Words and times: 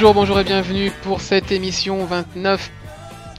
Bonjour, 0.00 0.14
bonjour 0.14 0.38
et 0.38 0.44
bienvenue 0.44 0.92
pour 1.02 1.20
cette 1.20 1.50
émission 1.50 2.04
29, 2.04 2.70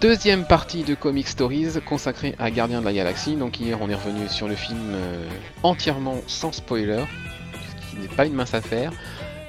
deuxième 0.01 0.43
partie 0.43 0.83
de 0.83 0.93
Comic 0.93 1.29
Stories 1.29 1.79
consacrée 1.85 2.35
à 2.37 2.51
Gardien 2.51 2.81
de 2.81 2.85
la 2.85 2.91
Galaxie. 2.91 3.37
Donc 3.37 3.61
hier 3.61 3.77
on 3.81 3.89
est 3.89 3.95
revenu 3.95 4.27
sur 4.27 4.49
le 4.49 4.55
film 4.55 4.91
euh, 4.91 5.25
entièrement 5.63 6.17
sans 6.27 6.51
spoiler, 6.51 7.05
ce 7.53 7.95
qui 7.95 8.01
n'est 8.01 8.13
pas 8.13 8.25
une 8.25 8.33
mince 8.33 8.53
affaire. 8.53 8.91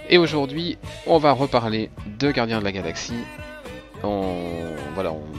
Et 0.08 0.18
aujourd'hui 0.18 0.78
on 1.04 1.18
va 1.18 1.32
reparler 1.32 1.90
de 2.20 2.30
Gardien 2.30 2.60
de 2.60 2.64
la 2.64 2.70
Galaxie 2.70 3.24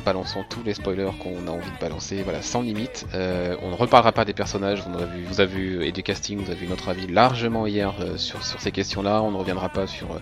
balançant 0.03 0.43
tous 0.49 0.63
les 0.63 0.73
spoilers 0.73 1.11
qu'on 1.19 1.47
a 1.47 1.51
envie 1.51 1.71
de 1.71 1.79
balancer, 1.79 2.21
voilà, 2.23 2.41
sans 2.41 2.61
limite. 2.61 3.05
Euh, 3.13 3.55
on 3.61 3.69
ne 3.69 3.75
reparlera 3.75 4.11
pas 4.11 4.25
des 4.25 4.33
personnages, 4.33 4.83
vous, 4.87 4.97
avez 4.97 5.17
vu, 5.17 5.23
vous 5.25 5.41
avez 5.41 5.53
vu, 5.53 5.85
et 5.85 5.91
du 5.91 6.03
casting, 6.03 6.39
vous 6.39 6.51
avez 6.51 6.59
vu 6.59 6.67
notre 6.67 6.89
avis 6.89 7.07
largement 7.07 7.67
hier 7.67 7.93
euh, 8.01 8.17
sur, 8.17 8.43
sur 8.43 8.59
ces 8.59 8.71
questions-là. 8.71 9.21
On 9.21 9.31
ne 9.31 9.37
reviendra 9.37 9.69
pas 9.69 9.87
sur 9.87 10.11
euh, 10.11 10.19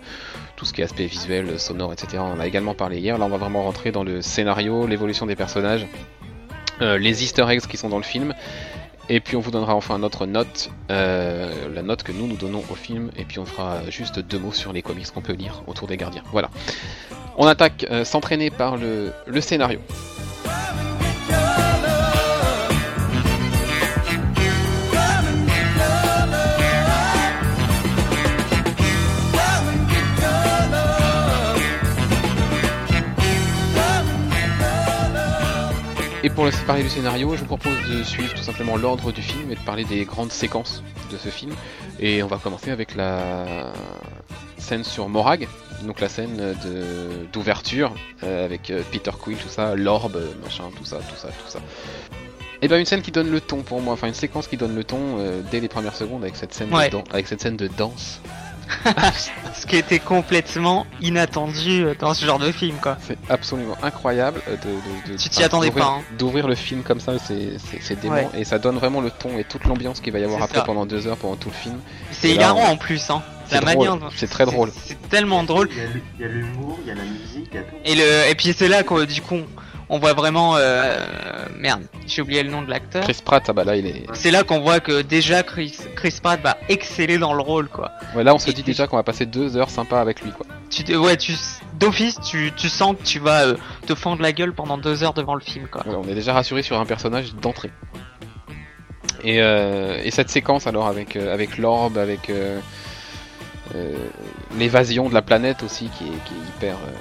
tout 0.55 0.66
ce 0.66 0.73
qui 0.73 0.81
est 0.81 0.83
aspect 0.83 1.05
visuel, 1.05 1.59
sonore, 1.59 1.94
etc. 1.94 2.22
On 2.25 2.39
a 2.39 2.47
également 2.47 2.73
parlé 2.73 3.00
hier. 3.00 3.17
Là, 3.17 3.25
on 3.25 3.30
va 3.30 3.38
vraiment 3.38 3.63
rentrer 3.63 3.91
dans 3.91 4.03
le 4.03 4.22
scénario, 4.22 4.88
l'évolution 4.88 5.25
des 5.25 5.35
personnages, 5.35 5.88
euh, 6.81 6.97
les 6.97 7.23
easter 7.23 7.45
eggs 7.50 7.61
qui 7.61 7.77
sont 7.77 7.89
dans 7.89 7.97
le 7.97 8.03
film. 8.03 8.33
Et 9.12 9.20
puis 9.20 9.36
on 9.36 9.40
vous 9.40 9.50
donnera 9.50 9.74
enfin 9.74 9.98
notre 9.98 10.28
note, 10.28 10.70
euh, 10.92 11.52
la 11.74 11.82
note 11.82 12.04
que 12.04 12.12
nous 12.12 12.28
nous 12.28 12.38
donnons 12.38 12.64
au 12.70 12.76
film, 12.76 13.10
et 13.18 13.26
puis 13.26 13.40
on 13.40 13.46
fera 13.46 13.90
juste 13.90 14.20
deux 14.20 14.38
mots 14.38 14.54
sur 14.54 14.72
les 14.72 14.84
comics 14.84 15.12
qu'on 15.12 15.22
peut 15.22 15.34
lire 15.34 15.64
autour 15.66 15.88
des 15.88 15.98
gardiens. 15.98 16.24
Voilà. 16.32 16.52
On 17.38 17.48
attaque 17.48 17.88
euh, 17.90 18.06
s'entraîner 18.06 18.52
par 18.52 18.78
le, 18.78 19.12
le 19.26 19.42
scénario. 19.42 19.80
Et 36.24 36.30
pour 36.30 36.50
parler 36.68 36.84
du 36.84 36.90
scénario, 36.90 37.34
je 37.35 37.40
vous 37.40 37.46
propose 37.46 37.78
de 37.90 38.03
suivre 38.03 38.34
tout 38.34 38.44
simplement 38.44 38.75
l'ordre 38.75 39.12
du 39.13 39.22
film 39.22 39.52
et 39.52 39.56
de 39.56 39.59
parler 39.62 39.85
des 39.85 40.03
grandes 40.03 40.31
séquences 40.34 40.84
de 41.12 41.18
ce 41.18 41.30
film. 41.30 41.53
Et 42.00 42.22
on 42.24 42.28
va 42.28 42.38
commencer 42.38 42.72
avec 42.72 42.96
la 42.96 43.72
scène 44.57 44.84
sur 44.84 45.07
Morag, 45.07 45.47
donc 45.85 46.02
la 46.02 46.09
scène 46.09 46.35
de- 46.38 47.25
d'ouverture 47.31 47.94
euh, 48.24 48.44
avec 48.44 48.69
euh, 48.69 48.81
Peter 48.91 49.12
Quill, 49.18 49.38
tout 49.38 49.47
ça, 49.47 49.75
l'orbe, 49.75 50.19
machin, 50.44 50.66
tout 50.78 50.84
ça, 50.84 50.97
tout 50.97 51.16
ça, 51.16 51.30
tout 51.30 51.50
ça. 51.50 51.59
Et 52.62 52.68
ben 52.68 52.78
une 52.78 52.86
scène 52.86 53.01
qui 53.01 53.12
donne 53.12 53.31
le 53.31 53.40
ton 53.40 53.62
pour 53.63 53.80
moi, 53.81 53.94
enfin 53.94 54.07
une 54.07 54.13
séquence 54.13 54.47
qui 54.47 54.57
donne 54.57 54.75
le 54.75 54.84
ton 54.84 55.00
euh, 55.19 55.41
dès 55.50 55.62
les 55.62 55.69
premières 55.69 55.96
secondes 55.96 56.24
avec 56.24 56.36
cette 56.36 56.53
scène, 56.53 56.74
Ouais. 56.74 56.88
de, 56.88 56.91
dan- 56.91 57.03
avec 57.12 57.28
cette 57.28 57.40
scène 57.41 57.56
de 57.56 57.68
danse. 57.78 58.19
Ce 59.53 59.66
qui 59.66 59.75
était 59.75 60.00
complètement 60.00 60.85
inattendu 61.02 61.85
dans 62.00 62.13
ce 62.13 62.25
genre 62.25 62.40
de 62.40 62.52
film, 62.52 62.78
quoi. 62.81 62.97
C'est 63.06 63.18
absolument 63.30 63.78
incroyable 63.84 64.41
de, 64.47 64.53
de- 64.56 65.13
de- 65.13 65.18
Tu 65.18 65.30
t'y 65.30 65.44
attendais 65.44 65.69
d'ouvrir- 65.69 65.84
pas, 65.85 65.91
hein. 65.91 66.02
D'ouvrir 66.18 66.47
le 66.47 66.56
film 66.56 66.84
comme 66.84 67.00
ça, 67.00 67.13
c'est 67.19 68.00
dément. 68.00 68.16
Ouais. 68.16 68.28
Et 68.38 68.46
ça 68.46 68.59
donne 68.59 68.78
vraiment 68.78 69.02
le 69.02 69.12
ton 69.12 69.38
et 69.38 69.44
toute 69.44 69.66
l'ambiance 69.66 70.00
qu'il 70.00 70.13
va 70.13 70.19
y 70.19 70.24
avoir 70.24 70.41
après 70.44 70.59
ça. 70.59 70.63
pendant 70.63 70.85
deux 70.85 71.07
heures, 71.07 71.18
pendant 71.18 71.35
tout 71.35 71.50
le 71.50 71.56
film. 71.56 71.80
C'est 72.12 72.31
hilarant 72.31 72.62
on- 72.68 72.72
en 72.74 72.78
plus, 72.78 73.09
hein. 73.09 73.22
C'est 73.47 73.56
La 73.56 73.62
drôle, 73.62 73.88
manière 73.88 73.97
dont- 73.97 74.09
c'est 74.16 74.30
très 74.30 74.46
drôle. 74.46 74.72
C'est 74.86 75.09
tellement 75.09 75.44
drôle. 75.44 75.69
Il 75.72 76.22
y 76.22 76.25
a 76.25 76.28
l'humour, 76.28 76.78
il 76.84 76.88
y 76.88 76.91
a 76.91 76.96
la 76.96 77.03
musique, 77.03 77.50
il 77.51 77.56
y 77.56 77.57
a 77.57 77.63
tout. 77.63 77.75
Et 77.84 77.96
le, 77.96 78.30
et 78.31 78.36
puis 78.36 78.53
c'est 78.56 78.68
là 78.68 78.84
qu'on, 78.84 79.03
du 79.06 79.22
coup, 79.22 79.40
on 79.89 80.00
voit 80.00 80.13
vraiment, 80.13 80.55
euh, 80.55 80.97
merde, 81.57 81.81
j'ai 82.05 82.22
oublié 82.22 82.44
le 82.44 82.51
nom 82.51 82.61
de 82.61 82.69
l'acteur. 82.69 83.03
Chris 83.03 83.19
Pratt, 83.23 83.44
ah 83.50 83.53
bah 83.53 83.63
là, 83.63 83.75
il 83.75 83.88
est. 83.88 84.05
C'est 84.13 84.31
là 84.31 84.44
qu'on 84.44 84.59
voit 84.59 84.79
que 84.79 85.01
déjà 85.01 85.41
Chris, 85.44 85.77
Chris 85.95 86.17
Pratt 86.22 86.39
va 86.41 86.57
exceller 86.69 87.17
dans 87.17 87.33
le 87.33 87.41
rôle, 87.41 87.67
quoi. 87.69 87.91
Ouais, 88.16 88.23
là, 88.23 88.33
on 88.35 88.39
se 88.39 88.50
Et 88.50 88.53
dit 88.53 88.63
déjà 88.63 88.88
qu'on 88.88 88.97
va 88.97 89.03
passer 89.03 89.25
deux 89.25 89.57
heures 89.57 89.69
sympas 89.69 90.00
avec 90.00 90.22
lui, 90.22 90.31
quoi. 90.31 90.45
Tu, 90.69 90.83
te- 90.83 90.94
ouais, 90.94 91.17
tu, 91.17 91.33
d'office, 91.79 92.19
tu, 92.22 92.51
tu 92.55 92.69
sens 92.69 92.95
que 92.95 93.03
tu 93.03 93.19
vas 93.19 93.45
euh, 93.47 93.55
te 93.88 93.95
fendre 93.95 94.22
la 94.22 94.31
gueule 94.31 94.53
pendant 94.53 94.77
deux 94.77 95.03
heures 95.03 95.13
devant 95.13 95.33
le 95.33 95.41
film, 95.41 95.67
quoi. 95.67 95.81
Voilà, 95.83 96.00
on 96.00 96.07
est 96.07 96.13
déjà 96.16 96.33
rassuré 96.33 96.61
sur 96.61 96.79
un 96.79 96.85
personnage 96.85 97.33
d'entrée. 97.35 97.71
Et, 99.23 99.41
euh, 99.41 100.00
et 100.03 100.11
cette 100.11 100.29
séquence 100.29 100.66
alors 100.67 100.88
avec 100.88 101.16
euh, 101.17 101.33
avec 101.33 101.57
l'orbe, 101.57 101.97
avec 101.97 102.29
euh, 102.29 102.59
euh, 103.75 103.95
l'évasion 104.57 105.09
de 105.09 105.13
la 105.13 105.21
planète 105.21 105.61
aussi 105.63 105.89
qui 105.97 106.06
est, 106.06 106.23
qui 106.25 106.33
est 106.35 106.47
hyper, 106.57 106.75
euh, 106.75 106.91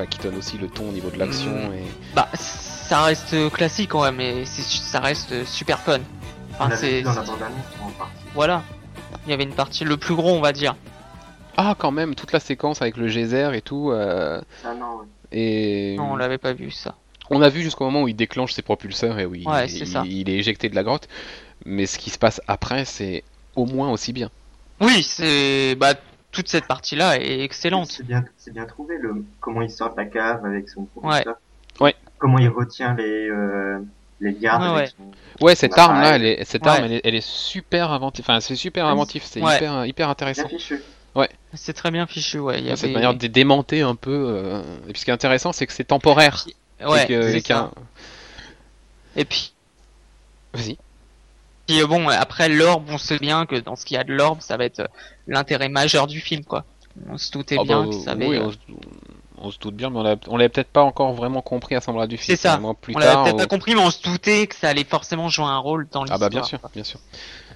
enfin 0.00 0.06
qui 0.08 0.18
donne 0.18 0.36
aussi 0.36 0.58
le 0.58 0.68
ton 0.68 0.88
au 0.88 0.92
niveau 0.92 1.10
de 1.10 1.18
l'action 1.18 1.50
Mm. 1.52 1.74
et 1.74 1.82
Bah, 2.14 2.28
ça 2.34 3.02
reste 3.04 3.50
classique, 3.52 3.94
ouais, 3.94 4.12
mais 4.12 4.44
c'est, 4.44 4.62
ça 4.62 5.00
reste 5.00 5.44
super 5.44 5.78
fun. 5.80 5.98
On 6.58 6.64
Enfin, 6.64 6.76
c'est, 6.76 7.02
voilà. 8.34 8.62
Il 9.26 9.30
y 9.30 9.32
avait 9.32 9.44
une 9.44 9.54
partie, 9.54 9.84
le 9.84 9.96
plus 9.96 10.14
gros, 10.14 10.30
on 10.32 10.40
va 10.40 10.52
dire. 10.52 10.76
ah 11.56 11.74
quand 11.78 11.90
même 11.90 12.14
toute 12.14 12.32
la 12.32 12.40
séquence 12.40 12.82
avec 12.82 12.96
le 12.96 13.08
geyser 13.08 13.50
et 13.54 13.60
tout 13.62 13.90
euh, 13.90 14.40
Ah 14.64 14.74
non, 14.74 14.98
ouais. 15.00 15.06
et 15.32 15.96
Non, 15.96 16.12
on 16.12 16.16
l'avait 16.16 16.38
pas 16.38 16.52
vu, 16.52 16.70
ça. 16.70 16.94
on 17.30 17.42
a 17.42 17.48
vu 17.48 17.62
jusqu'au 17.62 17.84
moment 17.84 18.02
où 18.02 18.08
il 18.08 18.16
déclenche 18.16 18.52
ses 18.52 18.62
propulseurs 18.62 19.18
et 19.18 19.26
où 19.26 19.34
il, 19.34 19.46
Ouais, 19.48 19.68
c'est 19.68 19.78
il- 19.80 19.86
ça. 19.86 20.02
il 20.06 20.28
est 20.28 20.34
éjecté 20.36 20.68
de 20.68 20.74
la 20.74 20.82
grotte. 20.82 21.08
Mais 21.66 21.84
ce 21.86 21.98
qui 21.98 22.08
se 22.10 22.18
passe 22.18 22.40
après, 22.48 22.84
c'est 22.86 23.22
au 23.56 23.66
moins 23.66 23.90
aussi 23.90 24.12
bien. 24.14 24.30
Oui, 24.80 25.02
c'est, 25.02 25.74
bah, 25.76 25.94
toute 26.32 26.48
cette 26.48 26.66
partie-là 26.66 27.18
est 27.20 27.40
excellente. 27.40 27.90
C'est 27.90 28.06
bien, 28.06 28.24
c'est 28.36 28.52
bien 28.52 28.64
trouvé 28.66 28.98
le 28.98 29.24
comment 29.40 29.62
il 29.62 29.70
sort 29.70 29.92
de 29.92 29.96
la 29.96 30.06
cave 30.06 30.44
avec 30.44 30.68
son 30.68 30.84
professeur. 30.84 31.36
Ouais. 31.80 31.94
Comment 32.18 32.38
il 32.38 32.48
retient 32.48 32.94
les 32.94 33.28
euh, 33.30 33.78
les 34.20 34.34
gardes 34.34 34.62
Ouais, 34.62 34.68
avec 34.68 34.80
ouais. 34.82 34.92
son. 35.38 35.44
Ouais, 35.44 35.54
cette 35.54 35.78
arme 35.78 36.00
là, 36.00 36.16
elle 36.16 36.24
est, 36.24 36.44
cette 36.44 36.62
Ouais. 36.62 36.68
arme, 36.68 36.84
elle 36.84 36.92
est, 36.92 37.00
elle 37.04 37.14
est 37.14 37.26
super 37.26 37.90
inventive. 37.90 38.24
Enfin, 38.28 38.40
c'est 38.40 38.54
super 38.56 38.84
Ouais. 38.84 38.90
inventif, 38.92 39.24
c'est 39.24 39.42
Ouais. 39.42 39.56
hyper, 39.56 39.86
hyper 39.86 40.06
Bien 40.06 40.10
intéressant. 40.12 40.48
fichu. 40.48 40.80
C'est 41.54 41.72
très 41.72 41.90
bien 41.90 42.06
fichu, 42.06 42.38
ouais. 42.38 42.60
Il 42.60 42.66
y 42.66 42.70
Cette 42.76 42.84
avait... 42.84 42.92
manière 42.92 43.14
de 43.14 43.26
démonter 43.26 43.82
un 43.82 43.96
peu. 43.96 44.26
euh, 44.28 44.62
Et 44.88 44.92
puis 44.92 45.00
ce 45.00 45.04
qui 45.04 45.10
est 45.10 45.14
intéressant, 45.14 45.52
c'est 45.52 45.66
que 45.66 45.72
c'est 45.72 45.82
temporaire. 45.84 46.46
Ouais, 46.86 47.06
c'est 47.08 47.40
ça. 47.40 47.72
Et 49.16 49.24
puis, 49.24 49.52
Vas-y. 50.52 50.78
Puis, 51.78 51.86
bon, 51.86 52.08
après 52.08 52.48
l'orbe, 52.48 52.86
on 52.90 52.98
sait 52.98 53.18
bien 53.18 53.46
que 53.46 53.56
dans 53.56 53.76
ce 53.76 53.84
qu'il 53.84 53.96
y 53.96 54.00
a 54.00 54.04
de 54.04 54.12
l'orbe, 54.12 54.40
ça 54.40 54.56
va 54.56 54.64
être 54.64 54.80
euh, 54.80 54.86
l'intérêt 55.26 55.68
majeur 55.68 56.06
du 56.06 56.20
film, 56.20 56.44
quoi. 56.44 56.64
On 57.08 57.16
se 57.18 57.30
doutait 57.30 57.56
Ah 57.58 57.64
bien 57.64 57.82
bah, 57.84 57.88
que 57.90 57.94
ça 57.94 58.10
avait... 58.12 58.26
oui, 58.26 58.36
euh, 58.36 58.44
on, 58.46 58.50
se- 58.50 58.56
on 59.42 59.50
se 59.50 59.58
doute 59.58 59.74
bien, 59.74 59.90
mais 59.90 59.98
on 59.98 60.02
l'a- 60.02 60.16
on 60.28 60.36
l'avait 60.36 60.48
peut-être 60.50 60.70
pas 60.70 60.82
encore 60.82 61.14
vraiment 61.14 61.40
compris 61.40 61.74
à 61.74 61.80
ce 61.80 61.88
moment-là 61.90 62.06
du 62.06 62.16
film. 62.18 62.36
C'est 62.36 62.42
ça. 62.42 62.60
plus 62.82 62.94
on 62.94 62.98
l'avait 62.98 63.22
peut-être 63.22 63.34
ou- 63.34 63.38
pas 63.38 63.46
compris, 63.46 63.74
mais 63.74 63.80
on 63.80 63.90
se 63.90 64.02
doutait 64.02 64.46
que 64.46 64.54
ça 64.56 64.68
allait 64.68 64.84
forcément 64.84 65.28
jouer 65.28 65.46
un 65.46 65.58
rôle 65.58 65.86
dans 65.90 66.00
Ah 66.00 66.04
l'histoire. 66.04 66.18
bah 66.20 66.28
bien 66.28 66.42
sûr, 66.42 66.58
bien 66.74 66.84
sûr. 66.84 67.00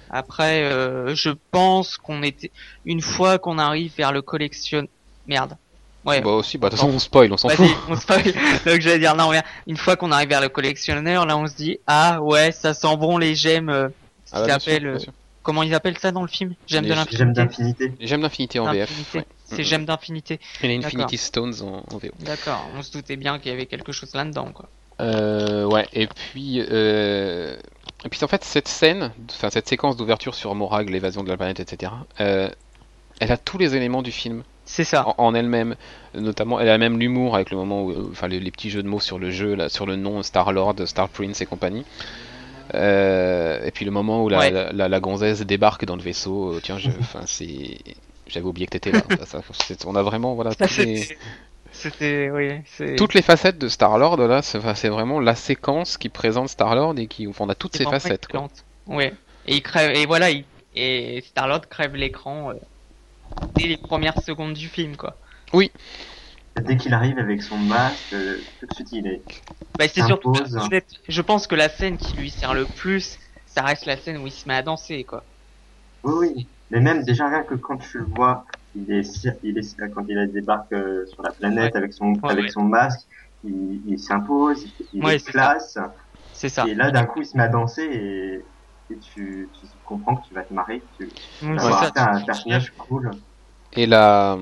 Après, 0.09 0.63
euh, 0.63 1.13
je 1.15 1.31
pense 1.51 1.97
qu'on 1.97 2.23
était... 2.23 2.51
Une 2.85 3.01
fois 3.01 3.37
qu'on 3.39 3.57
arrive 3.57 3.91
vers 3.97 4.11
le 4.11 4.21
collection... 4.21 4.87
Merde. 5.27 5.57
Ouais, 6.05 6.21
Bah 6.21 6.29
aussi, 6.29 6.59
bah 6.59 6.69
de 6.69 6.75
toute 6.75 6.81
façon 6.81 6.93
on 6.95 6.99
spoil, 6.99 7.33
on 7.33 7.37
s'en 7.37 7.49
fout. 7.49 7.65
on 7.89 7.95
spoil. 7.95 8.21
Donc 8.65 8.79
je 8.79 8.89
vais 8.89 8.99
dire 8.99 9.15
non, 9.15 9.27
regarde, 9.29 9.45
une 9.65 9.75
fois 9.75 9.95
qu'on 9.95 10.11
arrive 10.11 10.29
vers 10.29 10.39
le 10.41 10.49
collectionneur, 10.49 11.25
là 11.25 11.35
on 11.35 11.47
se 11.47 11.55
dit 11.55 11.79
ah 11.87 12.21
ouais, 12.21 12.51
ça 12.51 12.75
sent 12.75 12.95
bon 12.97 13.17
les 13.17 13.33
gemmes. 13.33 13.89
Ah 14.31 14.45
bah, 14.45 14.59
sûr, 14.59 14.73
euh, 14.83 14.99
sûr. 14.99 15.13
comment 15.43 15.63
ils 15.63 15.73
appellent 15.73 15.97
ça 15.97 16.11
dans 16.11 16.21
le 16.21 16.27
film? 16.27 16.53
Les 16.69 16.81
de 16.81 16.87
l'infinité. 16.87 17.17
J'aime 17.17 17.33
d'infinité. 17.33 17.93
Gemmes 17.99 18.21
d'infinité 18.21 18.59
en 18.59 18.71
VF. 18.71 19.15
Ouais. 19.15 19.25
C'est 19.45 19.59
Mhm. 19.59 19.63
gemmes 19.63 19.85
d'infinité. 19.85 20.39
Et 20.61 20.67
les. 20.67 20.83
Infinity 20.85 21.17
Stones 21.17 21.53
en, 21.61 21.83
en 21.93 21.97
VO. 21.97 22.09
D'accord. 22.19 22.67
On 22.75 22.81
se 22.81 22.91
doutait 22.91 23.15
bien 23.15 23.37
qu'il 23.39 23.51
y 23.51 23.53
avait 23.53 23.65
quelque 23.67 23.91
chose 23.91 24.13
là-dedans 24.13 24.51
quoi. 24.53 24.69
Euh, 25.01 25.65
ouais, 25.65 25.85
et 25.91 26.07
puis, 26.07 26.61
euh, 26.69 27.57
et 28.05 28.09
puis 28.09 28.23
en 28.23 28.27
fait, 28.27 28.43
cette 28.45 28.69
scène, 28.69 29.11
enfin 29.29 29.49
cette 29.49 29.67
séquence 29.67 29.97
d'ouverture 29.97 30.33
sur 30.35 30.55
Morag, 30.55 30.89
l'évasion 30.89 31.21
de 31.23 31.29
la 31.29 31.35
planète, 31.35 31.59
etc., 31.59 31.91
euh, 32.21 32.49
elle 33.19 33.31
a 33.33 33.37
tous 33.37 33.57
les 33.57 33.75
éléments 33.75 34.01
du 34.01 34.11
film 34.13 34.43
C'est 34.63 34.85
ça. 34.85 35.05
en, 35.07 35.15
en 35.17 35.35
elle-même, 35.35 35.75
notamment, 36.13 36.61
elle 36.61 36.69
a 36.69 36.77
même 36.77 36.97
l'humour 36.97 37.35
avec 37.35 37.51
le 37.51 37.57
moment 37.57 37.83
où, 37.83 38.09
enfin 38.09 38.29
les, 38.29 38.39
les 38.39 38.51
petits 38.51 38.69
jeux 38.69 38.83
de 38.83 38.87
mots 38.87 39.01
sur 39.01 39.19
le 39.19 39.31
jeu, 39.31 39.53
là, 39.55 39.67
sur 39.67 39.85
le 39.85 39.97
nom 39.97 40.23
Star 40.23 40.53
Lord, 40.53 40.75
Star 40.85 41.09
Prince 41.09 41.41
et 41.41 41.45
compagnie. 41.45 41.83
Euh, 42.75 43.63
et 43.65 43.71
puis 43.71 43.85
le 43.85 43.91
moment 43.91 44.23
où 44.23 44.29
la, 44.29 44.39
Ouais. 44.39 44.51
la, 44.51 44.71
la- 44.71 44.87
la 44.89 44.99
gonzesse 44.99 45.41
débarque 45.41 45.85
dans 45.85 45.95
le 45.95 46.01
vaisseau, 46.01 46.53
euh, 46.53 46.59
tiens, 46.61 46.77
je, 46.77 46.89
enfin 46.99 47.21
c'est, 47.25 47.77
j'avais 48.27 48.45
oublié 48.45 48.65
que 48.67 48.71
t'étais 48.71 48.91
là. 48.91 49.01
Ça, 49.19 49.25
ça, 49.25 49.41
c'est- 49.53 49.85
on 49.85 49.95
a 49.95 50.01
vraiment, 50.03 50.35
voilà, 50.35 50.53
toutes 50.53 50.77
les- 50.77 50.97
c'était- 50.97 51.17
C'était 51.71 52.29
oui. 52.31 52.51
C'est 52.65 52.95
toutes 52.95 53.13
les 53.13 53.21
facettes 53.21 53.57
de 53.57 53.67
Star 53.67 53.97
Lord 53.97 54.17
là, 54.17 54.41
c'est 54.41 54.87
vraiment 54.87 55.19
la 55.19 55.35
séquence 55.35 55.97
qui 55.97 56.07
présente 56.07 56.47
Star 56.47 56.73
Lord 56.75 56.95
et 56.97 57.07
qui, 57.07 57.27
on 57.37 57.49
a 57.49 57.55
toutes 57.55 57.75
vraiment 57.75 57.91
facettes. 57.91 58.27
Quoi. 58.27 58.47
Ouais. 58.87 59.13
Et 59.45 59.55
il 59.55 59.61
crève. 59.61 59.93
Et 59.95 60.05
voilà. 60.05 60.29
Il... 60.31 60.45
Et 60.77 61.21
Star 61.27 61.47
Lord 61.49 61.67
crève 61.69 61.95
l'écran 61.95 62.51
euh, 62.51 62.53
dès 63.55 63.67
les 63.67 63.77
premières 63.77 64.21
secondes 64.21 64.53
du 64.53 64.67
film 64.69 64.95
quoi. 64.95 65.15
Dès 66.61 66.77
qu'il 66.77 66.93
arrive 66.93 67.19
avec 67.19 67.41
son 67.41 67.57
masque, 67.57 68.11
euh, 68.13 68.47
tout 68.59 68.65
de 68.65 68.71
suite 68.71 68.91
il 68.91 69.07
est. 69.07 69.25
Bah, 69.77 69.87
c'est 69.87 70.01
surtout, 70.01 70.43
je- 70.55 70.79
je 71.07 71.21
pense 71.21 71.47
que 71.47 71.55
la 71.55 71.69
scène 71.69 71.97
qui 71.97 72.17
lui 72.17 72.29
sert 72.29 72.53
le 72.53 72.65
plus, 72.67 73.17
ça 73.45 73.61
reste 73.61 73.85
la 73.85 73.95
scène 73.95 74.17
où 74.17 74.27
il 74.27 74.31
se 74.31 74.47
met 74.49 74.55
à 74.55 74.63
danser, 74.63 75.05
quoi. 75.05 75.25
Oui, 76.03 76.13
oui. 76.35 76.51
Mais 76.69 76.79
même 76.81 77.03
déjà 77.03 77.27
rien 77.29 77.43
que 77.43 77.55
quand 77.55 77.77
tu 77.77 77.99
le 77.99 78.05
vois, 78.05 78.45
il 78.73 78.91
est, 78.91 79.01
il 79.43 79.57
est 79.57 79.89
quand 79.93 80.05
il 80.07 80.31
débarque 80.33 80.71
euh, 80.73 81.05
sur 81.07 81.21
la 81.23 81.31
planète 81.31 81.75
avec 81.75 81.93
son 81.93 82.23
Ouais, 82.23 82.29
avec 82.29 82.49
ouais. 82.49 82.49
son 82.49 82.63
masque, 82.63 83.07
il, 83.43 83.81
il 83.85 83.99
s'impose, 83.99 84.65
il, 84.65 84.87
il 84.93 85.07
Ouais, 85.07 85.19
est 85.19 85.23
classe. 85.23 85.77
C'est 86.31 86.49
ça. 86.49 86.69
Et 86.69 86.75
là 86.75 86.91
d'un 86.91 87.05
coup 87.05 87.21
il 87.21 87.25
se 87.27 87.37
met 87.37 87.43
à 87.43 87.49
danser 87.49 87.83
et, 87.83 88.47
et 88.93 88.99
tu, 88.99 89.51
tu 89.53 89.67
comprends 89.83 90.15
que 90.17 90.27
tu 90.27 90.33
vas 90.35 90.43
te 90.43 90.53
marrer, 90.53 90.81
que 90.99 91.05
tu 91.05 91.53
vas 91.55 91.61
avoir 91.63 91.91
ça. 91.91 91.91
un 91.97 92.21
personnage 92.21 92.73
cool. 92.77 93.21
Et 93.73 93.85
la, 93.85 94.37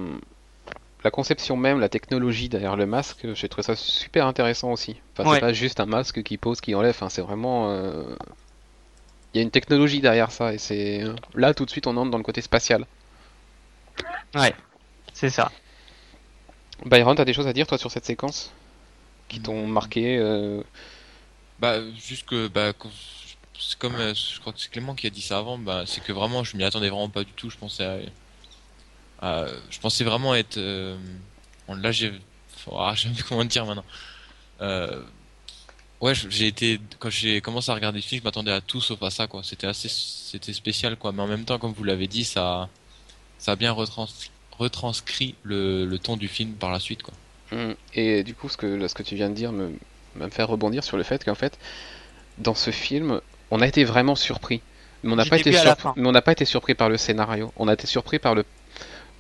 la 1.04 1.12
conception 1.12 1.58
même, 1.58 1.80
la 1.80 1.90
technologie 1.90 2.50
derrière 2.50 2.76
le 2.76 2.86
masque, 2.86 3.26
j'ai 3.34 3.50
trouvé 3.50 3.64
ça 3.64 3.76
super 3.76 4.26
intéressant 4.28 4.72
aussi. 4.72 4.96
Enfin, 5.14 5.30
Ouais. 5.30 5.36
c'est 5.36 5.42
pas 5.42 5.54
juste 5.54 5.80
un 5.80 5.86
masque 5.86 6.24
qui 6.24 6.38
pose, 6.38 6.62
qui 6.62 6.74
enlève, 6.76 6.92
enfin, 6.92 7.10
c'est 7.10 7.22
vraiment. 7.22 7.70
euh, 7.72 8.16
Il 9.34 9.38
y 9.38 9.40
a 9.40 9.44
une 9.44 9.52
technologie 9.52 10.00
derrière 10.00 10.32
ça, 10.32 10.54
et 10.54 10.58
c'est. 10.58 11.04
Là, 11.36 11.54
tout 11.54 11.66
de 11.66 11.70
suite, 11.72 11.88
on 11.88 11.98
entre 11.98 12.12
dans 12.12 12.18
le 12.18 12.24
côté 12.24 12.42
spatial. 12.42 12.86
C'est 15.14 15.30
ça. 15.30 15.52
Byron, 16.86 17.16
t'as 17.16 17.26
des 17.26 17.34
choses 17.34 17.48
à 17.48 17.54
dire, 17.54 17.68
toi, 17.68 17.78
sur 17.78 17.92
cette 17.92 18.06
séquence 18.06 18.52
Qui 19.30 19.40
t'ont 19.40 19.68
marqué 19.68 20.18
euh, 20.18 20.62
Bah, 21.60 21.78
juste 21.96 22.26
que, 22.28 22.48
bah, 22.48 22.74
c'est 23.58 23.78
comme, 23.78 23.96
euh, 23.96 24.14
je 24.14 24.40
crois 24.40 24.52
que 24.54 24.60
c'est 24.60 24.70
Clément 24.72 24.96
qui 24.96 25.08
a 25.08 25.10
dit 25.10 25.22
ça 25.22 25.38
avant, 25.38 25.58
bah, 25.58 25.84
c'est 25.86 26.04
que 26.04 26.12
vraiment, 26.12 26.44
je 26.44 26.58
m'y 26.58 26.64
attendais 26.64 26.90
vraiment 26.90 27.10
pas 27.10 27.24
du 27.24 27.32
tout. 27.34 27.50
Je 27.50 27.58
pensais 27.58 27.86
à, 27.86 27.98
à- 29.24 29.48
je 29.70 29.80
pensais 29.80 30.04
vraiment 30.04 30.36
être, 30.36 30.58
euh, 30.58 30.98
bon, 31.68 31.76
là, 31.76 31.92
j'ai, 31.92 32.14
ah, 32.74 32.94
je 32.96 33.04
sais 33.04 33.10
plus 33.14 33.24
comment 33.24 33.46
dire 33.46 33.66
maintenant. 33.66 33.86
Euh, 34.62 35.02
ouais, 36.02 36.14
j'ai 36.16 36.48
été, 36.48 36.80
quand 37.00 37.10
j'ai 37.10 37.42
commencé 37.42 37.72
à 37.72 37.76
regarder 37.76 38.00
le 38.00 38.04
film, 38.04 38.20
je 38.22 38.24
m'attendais 38.26 38.52
à 38.52 38.62
tout 38.62 38.82
sauf 38.82 39.02
à 39.04 39.10
ça, 39.10 39.28
quoi. 39.28 39.44
C'était 39.44 39.68
assez, 39.68 39.90
c'était 39.90 40.54
spécial, 40.54 40.98
quoi. 40.98 41.12
Mais 41.12 41.22
en 41.22 41.28
même 41.28 41.46
temps, 41.46 41.60
comme 41.60 41.74
vous 41.74 41.84
l'avez 41.84 42.08
dit, 42.08 42.24
ça, 42.26 42.70
ça 43.40 43.54
a 43.54 43.56
bien 43.58 43.74
retrans- 43.74 44.10
retranscrit 44.60 45.36
le, 45.44 45.86
le 45.86 46.00
ton 46.00 46.18
du 46.18 46.30
film 46.30 46.54
par 46.56 46.72
la 46.72 46.80
suite, 46.80 47.04
quoi. 47.04 47.16
hum, 47.52 47.76
Et 47.94 48.24
du 48.24 48.36
coup, 48.36 48.50
ce 48.50 48.58
que, 48.58 48.88
ce 48.88 48.94
que 48.96 49.04
tu 49.04 49.16
viens 49.16 49.30
de 49.30 49.36
dire 49.36 49.52
me, 49.52 49.78
me 50.16 50.30
fait 50.30 50.44
rebondir 50.44 50.84
sur 50.84 50.98
le 50.98 51.04
fait 51.04 51.24
qu'en 51.24 51.36
fait, 51.36 51.58
dans 52.38 52.56
ce 52.56 52.72
film, 52.72 53.22
on 53.52 53.62
a 53.62 53.68
été 53.68 53.84
vraiment 53.86 54.16
surpris. 54.16 54.62
Mais 55.04 55.14
on 55.14 55.16
n'a 55.18 55.26
pas, 55.26 55.38
été 55.38 55.52
surp- 55.52 55.94
mais 55.98 56.08
on 56.08 56.12
n'a 56.14 56.22
pas 56.22 56.32
été 56.32 56.46
surpris 56.46 56.76
par 56.76 56.90
le 56.90 56.98
scénario. 56.98 57.54
On 57.58 57.68
a 57.68 57.74
été 57.74 57.88
surpris 57.88 58.20
par 58.20 58.36
le, 58.36 58.46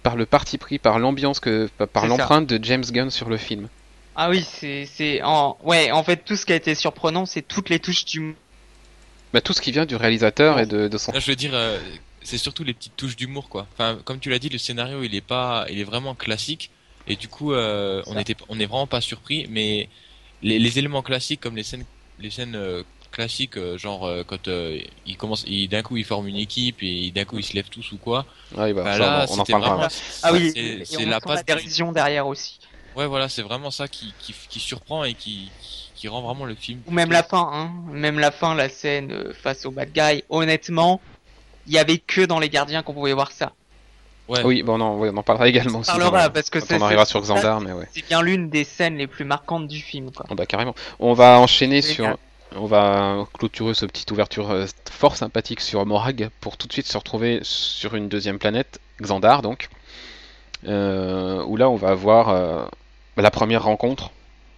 par 0.03 0.15
le 0.15 0.25
parti 0.25 0.57
pris, 0.57 0.77
par 0.77 0.99
l'ambiance, 0.99 1.39
que, 1.39 1.67
par 1.91 2.05
l'empreinte 2.05 2.47
de 2.47 2.63
James 2.63 2.83
Gunn 2.83 3.09
sur 3.09 3.29
le 3.29 3.37
film. 3.37 3.69
Ah 4.15 4.29
oui, 4.29 4.45
c'est 4.47 4.85
c'est 4.85 5.23
en 5.23 5.57
ouais, 5.63 5.91
en 5.91 6.03
fait 6.03 6.17
tout 6.17 6.35
ce 6.35 6.45
qui 6.45 6.53
a 6.53 6.55
été 6.55 6.75
surprenant, 6.75 7.25
c'est 7.25 7.41
toutes 7.41 7.69
les 7.69 7.79
touches 7.79 8.05
du 8.05 8.35
Bah, 9.33 9.41
tout 9.41 9.53
ce 9.53 9.61
qui 9.61 9.71
vient 9.71 9.87
du 9.87 9.95
réalisateur 9.95 10.59
et 10.59 10.67
de, 10.67 10.87
de 10.87 10.97
son. 10.99 11.11
Là, 11.13 11.19
je 11.19 11.31
veux 11.31 11.35
dire, 11.35 11.55
euh, 11.55 11.79
c'est 12.21 12.37
surtout 12.37 12.63
les 12.63 12.73
petites 12.73 12.95
touches 12.95 13.15
d'humour, 13.15 13.49
quoi. 13.49 13.65
Enfin, 13.73 13.97
comme 14.05 14.19
tu 14.19 14.29
l'as 14.29 14.37
dit, 14.37 14.49
le 14.49 14.59
scénario, 14.59 15.01
il 15.01 15.15
est 15.15 15.21
pas, 15.21 15.65
il 15.69 15.79
est 15.79 15.83
vraiment 15.83 16.13
classique, 16.13 16.69
et 17.07 17.15
du 17.15 17.27
coup, 17.27 17.53
euh, 17.53 18.03
on 18.05 18.17
était, 18.19 18.35
on 18.49 18.59
est 18.59 18.65
vraiment 18.67 18.87
pas 18.87 19.01
surpris, 19.01 19.47
mais 19.49 19.89
les, 20.43 20.59
les 20.59 20.77
éléments 20.77 21.01
classiques, 21.01 21.41
comme 21.41 21.55
les 21.55 21.63
scènes, 21.63 21.85
les 22.19 22.29
scènes 22.29 22.55
euh, 22.55 22.83
classiques, 23.13 23.55
euh, 23.57 23.77
genre 23.77 24.05
euh, 24.05 24.23
quand 24.27 24.47
euh, 24.49 24.77
ils 25.05 25.15
commencent, 25.15 25.45
ils- 25.47 25.69
d'un 25.69 25.81
coup 25.81 25.95
ils 25.95 26.03
forment 26.03 26.27
une 26.27 26.35
équipe 26.35 26.77
et 26.81 27.11
d'un 27.11 27.23
coup 27.23 27.37
ils 27.37 27.45
se 27.45 27.53
lèvent 27.53 27.69
tous 27.69 27.93
ou 27.93 27.97
quoi. 27.97 28.25
Ah 28.57 28.63
oui, 28.65 28.73
bah, 28.73 28.83
Bah 28.83 28.93
ça, 28.93 28.99
là, 28.99 29.25
on 29.29 29.39
en 29.39 29.45
parlera. 29.45 29.69
vraiment, 29.75 29.87
Ah 30.23 30.33
oui, 30.33 30.51
c'est- 30.85 31.05
la 31.05 31.21
passe. 31.21 31.45
derrière 31.93 32.27
aussi. 32.27 32.59
Ouais, 32.95 33.07
voilà, 33.07 33.29
c'est 33.29 33.41
vraiment 33.41 33.71
ça 33.71 33.87
qui, 33.87 34.13
qui, 34.19 34.35
qui 34.49 34.59
surprend 34.59 35.03
et 35.03 35.13
qui, 35.13 35.49
qui 35.95 36.07
rend 36.07 36.21
vraiment 36.21 36.45
le 36.45 36.53
film. 36.55 36.81
Ou 36.87 36.91
même 36.91 37.11
la 37.11 37.23
fin, 37.23 37.49
hein. 37.53 37.71
Même 37.91 38.19
la 38.19 38.31
fin, 38.31 38.53
la 38.55 38.69
scène 38.69 39.11
euh, 39.11 39.33
face 39.33 39.65
au 39.65 39.71
bad 39.71 39.91
guy. 39.93 40.23
Honnêtement, 40.29 41.01
il 41.65 41.73
y 41.73 41.77
avait 41.79 41.97
que 41.97 42.21
dans 42.21 42.39
les 42.39 42.49
gardiens 42.49 42.83
qu'on 42.83 42.93
pouvait 42.93 43.13
voir 43.13 43.31
ça. 43.31 43.53
Ouais. 44.27 44.41
Oui, 44.43 44.63
bon, 44.63 44.77
non, 44.77 44.97
ouais, 44.99 45.09
on 45.11 45.17
en 45.17 45.23
parlera 45.23 45.47
également 45.47 45.79
On 45.79 45.81
aussi. 45.81 45.89
parlera, 45.91 46.29
parce 46.29 46.49
que 46.49 46.59
on 46.73 46.81
arrivera 46.81 47.05
c'est- 47.05 47.11
sur 47.11 47.21
Xandar, 47.21 47.59
mais 47.61 47.71
ouais. 47.73 47.87
C'est 47.93 48.05
bien 48.07 48.21
l'une 48.21 48.49
des 48.49 48.63
scènes 48.63 48.97
les 48.97 49.07
plus 49.07 49.25
marquantes 49.25 49.67
du 49.67 49.81
film, 49.81 50.11
quoi. 50.11 50.25
Ah 50.29 50.35
bah 50.35 50.45
carrément. 50.45 50.75
On 50.99 51.13
va 51.13 51.39
enchaîner 51.39 51.81
sur. 51.81 52.17
On 52.55 52.65
va 52.65 53.25
clôturer 53.33 53.73
ce 53.73 53.85
petite 53.85 54.11
ouverture 54.11 54.51
euh, 54.51 54.65
fort 54.89 55.15
sympathique 55.15 55.59
sur 55.61 55.85
Morag 55.85 56.29
pour 56.39 56.57
tout 56.57 56.67
de 56.67 56.73
suite 56.73 56.87
se 56.87 56.97
retrouver 56.97 57.39
sur 57.41 57.95
une 57.95 58.09
deuxième 58.09 58.37
planète, 58.39 58.79
Xandar 59.01 59.41
donc. 59.41 59.69
Euh, 60.65 61.43
où 61.45 61.57
là 61.57 61.69
on 61.69 61.75
va 61.75 61.89
avoir 61.89 62.29
euh, 62.29 62.63
la 63.17 63.31
première 63.31 63.63
rencontre 63.63 64.11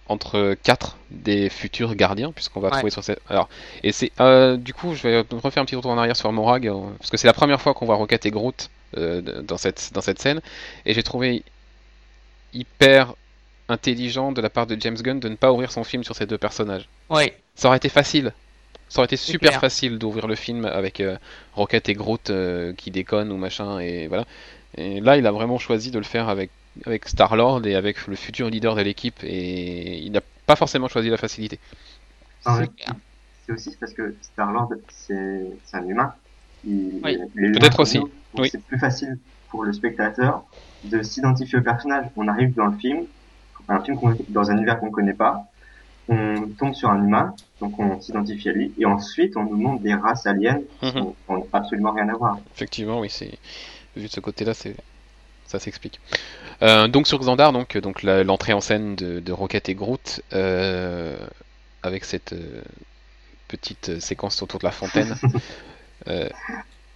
entre 0.08 0.54
quatre 0.62 0.96
des 1.10 1.48
futurs 1.50 1.96
gardiens, 1.96 2.30
puisqu'on 2.30 2.60
va 2.60 2.68
Ouais. 2.68 2.74
trouver 2.76 2.90
sur 2.92 3.02
cette. 3.02 3.20
Alors, 3.28 3.48
et 3.82 3.90
c'est. 3.90 4.12
euh, 4.20 4.56
du 4.56 4.72
coup, 4.72 4.94
je 4.94 5.02
vais 5.02 5.24
refaire 5.42 5.62
un 5.62 5.66
petit 5.66 5.74
retour 5.74 5.90
en 5.90 5.98
arrière 5.98 6.16
sur 6.16 6.30
Morag, 6.30 6.70
parce 6.98 7.10
que 7.10 7.16
c'est 7.16 7.26
la 7.26 7.32
première 7.32 7.60
fois 7.60 7.74
qu'on 7.74 7.86
voit 7.86 7.96
Rocket 7.96 8.24
et 8.24 8.30
Groot 8.30 8.70
dans, 8.96 9.56
cette, 9.58 9.90
dans 9.94 10.00
cette 10.00 10.20
scène, 10.20 10.40
et 10.84 10.94
j'ai 10.94 11.02
trouvé 11.02 11.42
hyper 12.54 13.14
intelligent 13.68 14.30
de 14.30 14.40
la 14.40 14.48
part 14.48 14.68
de 14.68 14.76
James 14.80 14.94
Gunn 14.96 15.18
de 15.18 15.28
ne 15.28 15.34
pas 15.34 15.50
ouvrir 15.52 15.72
son 15.72 15.82
film 15.82 16.04
sur 16.04 16.14
ces 16.14 16.24
deux 16.26 16.38
personnages. 16.38 16.88
Ouais. 17.10 17.36
Ça 17.56 17.68
aurait 17.68 17.78
été 17.78 17.88
facile. 17.88 18.32
Ça 18.88 19.00
aurait 19.00 19.06
été 19.06 19.16
super 19.16 19.50
clair. 19.50 19.60
facile 19.60 19.98
d'ouvrir 19.98 20.28
le 20.28 20.36
film 20.36 20.64
avec 20.64 21.00
euh, 21.00 21.16
Rocket 21.54 21.88
et 21.88 21.94
Groot 21.94 22.30
euh, 22.30 22.72
qui 22.74 22.92
déconnent 22.92 23.32
ou 23.32 23.36
machin 23.36 23.80
et 23.80 24.06
voilà. 24.06 24.24
Et 24.76 25.00
là, 25.00 25.16
il 25.16 25.26
a 25.26 25.32
vraiment 25.32 25.58
choisi 25.58 25.90
de 25.90 25.98
le 25.98 26.04
faire 26.04 26.28
avec 26.28 26.50
avec 26.84 27.08
Star 27.08 27.34
Lord 27.36 27.66
et 27.66 27.74
avec 27.74 28.06
le 28.06 28.14
futur 28.14 28.50
leader 28.50 28.76
de 28.76 28.82
l'équipe 28.82 29.18
et 29.24 29.98
il 29.98 30.12
n'a 30.12 30.20
pas 30.46 30.56
forcément 30.56 30.88
choisi 30.88 31.08
la 31.08 31.16
facilité. 31.16 31.58
C'est 32.44 33.52
aussi 33.52 33.76
parce 33.78 33.92
que 33.92 34.14
Star-Lord, 34.22 34.74
c'est 34.88 35.46
c'est 35.64 35.76
un 35.76 35.86
humain. 35.86 36.14
Oui. 36.64 37.18
Peut-être 37.34 37.80
aussi. 37.80 38.00
Oui. 38.34 38.48
c'est 38.50 38.62
plus 38.62 38.78
facile 38.78 39.18
pour 39.48 39.64
le 39.64 39.72
spectateur 39.72 40.44
de 40.84 41.02
s'identifier 41.02 41.58
au 41.58 41.62
personnage. 41.62 42.06
On 42.16 42.28
arrive 42.28 42.54
dans 42.54 42.66
le 42.66 42.76
film, 42.76 43.04
un 43.68 43.80
film 43.80 43.98
dans 44.28 44.50
un 44.50 44.56
univers 44.56 44.78
qu'on 44.78 44.90
connaît 44.90 45.14
pas, 45.14 45.44
on 46.08 46.48
tombe 46.58 46.74
sur 46.74 46.90
un 46.90 47.02
humain, 47.02 47.34
donc 47.60 47.78
on 47.78 48.00
s'identifie 48.00 48.48
à 48.48 48.52
lui, 48.52 48.72
et 48.78 48.84
ensuite 48.86 49.36
on 49.36 49.44
nous 49.44 49.56
montre 49.56 49.82
des 49.82 49.94
races 49.94 50.26
aliens 50.26 50.60
qui 50.80 50.86
Mhm. 50.86 50.96
ont- 51.02 51.10
qui 51.26 51.30
ont 51.30 51.46
absolument 51.52 51.92
rien 51.92 52.08
à 52.08 52.14
voir. 52.14 52.38
Effectivement, 52.54 53.00
oui, 53.00 53.08
c'est 53.10 53.38
vu 53.96 54.06
de 54.06 54.12
ce 54.12 54.20
côté-là, 54.20 54.54
c'est 54.54 54.76
ça 55.46 55.58
s'explique. 55.60 56.00
Euh, 56.62 56.88
donc 56.88 57.06
sur 57.06 57.18
Xandar, 57.20 57.52
donc 57.52 57.76
donc 57.78 58.02
la- 58.02 58.24
l'entrée 58.24 58.52
en 58.52 58.60
scène 58.60 58.96
de, 58.96 59.20
de 59.20 59.32
Rocket 59.32 59.68
et 59.68 59.74
Groot 59.74 60.20
euh, 60.32 61.16
avec 61.82 62.04
cette 62.04 62.32
euh, 62.32 62.62
petite 63.48 63.90
euh, 63.90 64.00
séquence 64.00 64.42
autour 64.42 64.58
de 64.60 64.64
la 64.64 64.72
fontaine, 64.72 65.14
euh, 66.08 66.28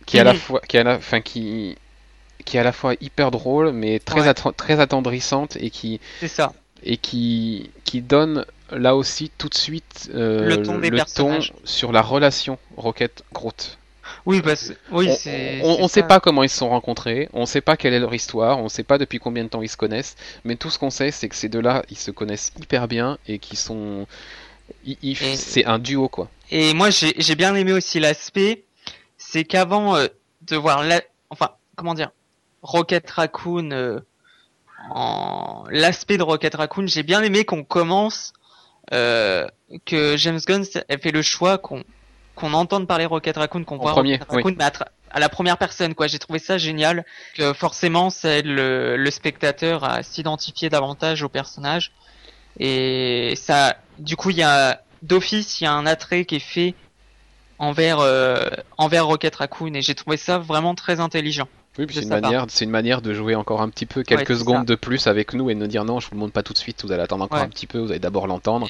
qui 0.07 0.17
est 0.17 0.21
à 0.21 0.25
la 0.25 0.35
fois, 0.35 0.61
qui 0.69 0.77
est 0.77 0.81
à 0.81 0.85
la, 0.85 0.97
enfin 0.97 1.21
qui 1.21 1.77
qui 2.45 2.57
est 2.57 2.61
à 2.61 2.65
la 2.65 2.73
fois 2.73 2.95
hyper 3.01 3.31
drôle, 3.31 3.71
mais 3.73 3.99
très 3.99 4.27
Ouais. 4.27 4.35
très 4.57 4.81
attendrissante 4.81 5.57
et 5.61 5.71
qui 5.71 6.01
C'est 6.21 6.27
ça. 6.29 6.53
Et 6.83 6.97
qui 6.97 7.71
qui 7.85 8.01
donne 8.03 8.45
là 8.71 8.95
aussi 8.97 9.31
tout 9.37 9.49
de 9.49 9.55
suite 9.55 10.11
euh, 10.15 10.47
Le 10.47 10.63
ton 10.63 10.79
des 10.79 10.91
sur 11.65 11.93
la 11.93 12.03
relation 12.03 12.59
Rocket 12.77 13.25
Groot. 13.33 13.79
Oui, 14.27 14.43
parce 14.43 14.73
oui, 14.91 15.09
On- 15.63 15.83
ne 15.83 15.89
sait 15.89 16.03
pas 16.03 16.21
comment 16.21 16.43
ils 16.43 16.49
se 16.49 16.59
sont 16.59 16.69
rencontrés, 16.69 17.29
on 17.33 17.43
ne 17.43 17.47
sait 17.47 17.61
pas 17.61 17.77
quelle 17.77 17.95
est 17.95 18.01
leur 18.01 18.13
histoire, 18.15 18.59
on 18.59 18.65
ne 18.65 18.69
sait 18.69 18.83
pas 18.83 18.99
depuis 18.99 19.19
combien 19.19 19.45
de 19.45 19.49
temps 19.49 19.63
ils 19.63 19.69
se 19.69 19.77
connaissent, 19.77 20.17
mais 20.45 20.57
tout 20.57 20.69
ce 20.69 20.79
qu'on 20.79 20.91
sait, 20.91 21.11
c'est 21.11 21.29
que 21.29 21.35
ces 21.37 21.49
deux-là, 21.49 21.85
ils 21.91 21.97
se 21.97 22.11
connaissent 22.11 22.53
hyper 22.61 22.89
bien 22.89 23.19
et 23.29 23.39
qu'ils 23.39 23.59
sont. 23.59 24.07
ils- 24.85 24.99
ils- 25.03 25.23
Et- 25.23 25.37
C'est 25.37 25.65
un 25.65 25.79
duo, 25.79 26.09
quoi. 26.09 26.29
Et 26.51 26.75
moi, 26.75 26.91
j'ai 26.91 27.15
j'ai 27.19 27.35
bien 27.35 27.55
aimé 27.55 27.73
aussi 27.73 27.99
l'aspect, 28.01 28.65
c'est 29.17 29.45
qu'avant 29.45 29.97
euh, 29.97 30.07
de 30.43 30.57
voir 30.57 30.83
la, 30.85 31.01
enfin, 31.31 31.51
comment 31.77 31.95
dire, 31.95 32.11
Rocket 32.63 33.09
Raccoon, 33.11 33.71
euh, 33.73 34.01
en 34.91 35.65
l'aspect 35.71 36.17
de 36.17 36.23
Rocket 36.23 36.55
Raccoon, 36.55 36.87
j'ai 36.87 37.03
bien 37.03 37.23
aimé 37.23 37.45
qu'on 37.45 37.65
commence, 37.65 38.33
euh, 38.93 39.47
que 39.85 40.17
James 40.17 40.41
Gunn 40.47 40.65
ait 40.89 40.99
fait 40.99 41.13
le 41.13 41.23
choix 41.23 41.59
qu'on 41.59 41.85
qu'on 42.35 42.55
entende 42.55 42.87
parler 42.87 43.05
Rocket 43.05 43.37
Raccoon, 43.37 43.65
qu'on 43.65 43.77
voit 43.77 43.93
premier, 43.93 44.15
Rocket 44.17 44.31
Raccoon, 44.31 44.55
mais 44.57 44.65
à, 45.11 45.21
la 45.21 45.29
première 45.29 45.59
personne, 45.59 45.95
quoi. 45.95 46.07
J'ai 46.07 46.19
trouvé 46.19 46.39
ça 46.39 46.57
génial, 46.57 47.05
que 47.35 47.53
forcément, 47.53 48.09
ça 48.09 48.39
aide 48.39 48.47
le, 48.47 48.97
le 48.97 49.11
spectateur 49.11 49.85
à 49.85 50.03
s'identifier 50.03 50.71
davantage 50.71 51.23
au 51.23 51.29
personnage. 51.29 51.93
Et 52.59 53.35
ça, 53.37 53.77
du 53.99 54.17
coup, 54.17 54.31
il 54.31 54.37
y 54.37 54.43
a 54.43 54.81
d'office, 55.03 55.61
il 55.61 55.65
y 55.65 55.67
a 55.67 55.73
un 55.73 55.85
attrait 55.85 56.25
qui 56.25 56.37
est 56.37 56.39
fait 56.39 56.75
envers 57.59 58.01
euh, 58.01 58.49
envers 58.79 59.07
Rocket 59.07 59.37
Raccoon 59.37 59.75
et 59.75 59.83
j'ai 59.83 59.95
trouvé 59.95 60.17
ça 60.17 60.39
vraiment 60.39 60.75
très 60.75 60.99
intelligent. 60.99 61.49
Oui, 61.81 61.87
puis 61.87 61.97
de 61.97 62.01
c'est 62.01 62.07
une 62.07 62.21
manière, 62.21 62.45
c'est 62.49 62.65
une 62.67 62.71
manière 62.71 63.01
de 63.01 63.15
jouer 63.15 63.35
encore 63.35 63.63
un 63.63 63.71
petit 63.71 63.87
peu 63.87 64.03
quelques 64.03 64.37
secondes 64.37 64.59
ça. 64.59 64.65
de 64.65 64.75
plus 64.75 65.07
avec 65.07 65.33
nous 65.33 65.49
et 65.51 65.55
de 65.55 65.61
nous 65.61 65.67
dire 65.67 65.85
non, 65.85 65.99
je 65.99 66.09
vous 66.09 66.15
le 66.15 66.21
montre 66.21 66.33
pas 66.35 66.43
tout 66.43 66.53
de 66.53 66.59
suite, 66.59 66.85
vous 66.85 66.93
allez 66.93 67.03
attendre 67.03 67.25
encore 67.25 67.39
Ouais. 67.39 67.45
un 67.45 67.49
petit 67.49 67.67
peu, 67.67 67.79
vous 67.79 67.91
allez 67.91 67.99
d'abord 67.99 68.27
l'entendre. 68.27 68.69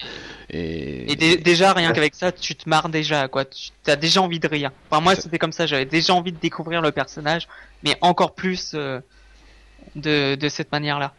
Et, 0.49 1.11
Et 1.12 1.17
dé- 1.17 1.37
déjà 1.37 1.73
rien 1.73 1.93
qu'avec 1.93 2.14
ça, 2.14 2.31
tu 2.31 2.55
te 2.55 2.69
marres 2.69 2.88
déjà 2.88 3.26
quoi. 3.29 3.45
Tu 3.45 3.73
as 3.88 3.97
déjà 3.97 4.23
envie 4.23 4.38
de 4.38 4.47
rire. 4.49 4.71
Enfin 4.90 5.00
moi 5.02 5.14
c'était 5.17 5.38
comme 5.38 5.52
ça, 5.52 5.67
j'avais 5.67 5.87
déjà 5.87 6.14
envie 6.14 6.33
de 6.33 6.38
découvrir 6.38 6.81
le 6.83 6.93
personnage, 6.93 7.49
mais 7.83 7.97
encore 8.00 8.35
plus 8.35 8.73
euh, 8.75 9.00
de 9.97 10.37
de 10.37 10.49
cette 10.49 10.71
manière-là. 10.71 11.12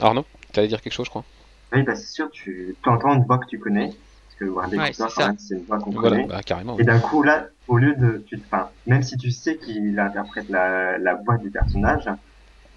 Arnaud, 0.00 0.26
tu 0.52 0.58
allais 0.58 0.68
dire 0.68 0.80
quelque 0.82 0.92
chose, 0.94 1.06
je 1.06 1.10
crois. 1.10 1.24
Oui, 1.72 1.82
bah 1.84 1.94
c'est 1.94 2.06
sûr, 2.12 2.30
tu 2.32 2.74
entends 2.86 3.14
une 3.14 3.24
voix 3.24 3.38
que 3.38 3.46
tu 3.46 3.58
connais, 3.58 3.90
que 4.42 4.78
Ouais, 4.78 4.92
Cooper, 4.92 5.32
c'est 5.38 5.54
une 5.54 5.64
voix 5.64 5.78
qu'on 5.78 5.92
Voilà, 5.92 6.10
connaît. 6.10 6.26
bah, 6.26 6.42
carrément. 6.42 6.78
Et 6.78 6.84
d'un 6.84 6.98
coup, 7.00 7.22
là, 7.22 7.48
au 7.66 7.76
lieu 7.76 7.94
de, 7.96 8.24
tu, 8.26 8.40
enfin, 8.46 8.70
même 8.86 9.02
si 9.02 9.16
tu 9.16 9.30
sais 9.30 9.58
qu'il 9.58 9.98
interprète 9.98 10.46
la, 10.48 10.98
la 10.98 11.14
voix 11.14 11.38
du 11.38 11.50
personnage, 11.50 12.08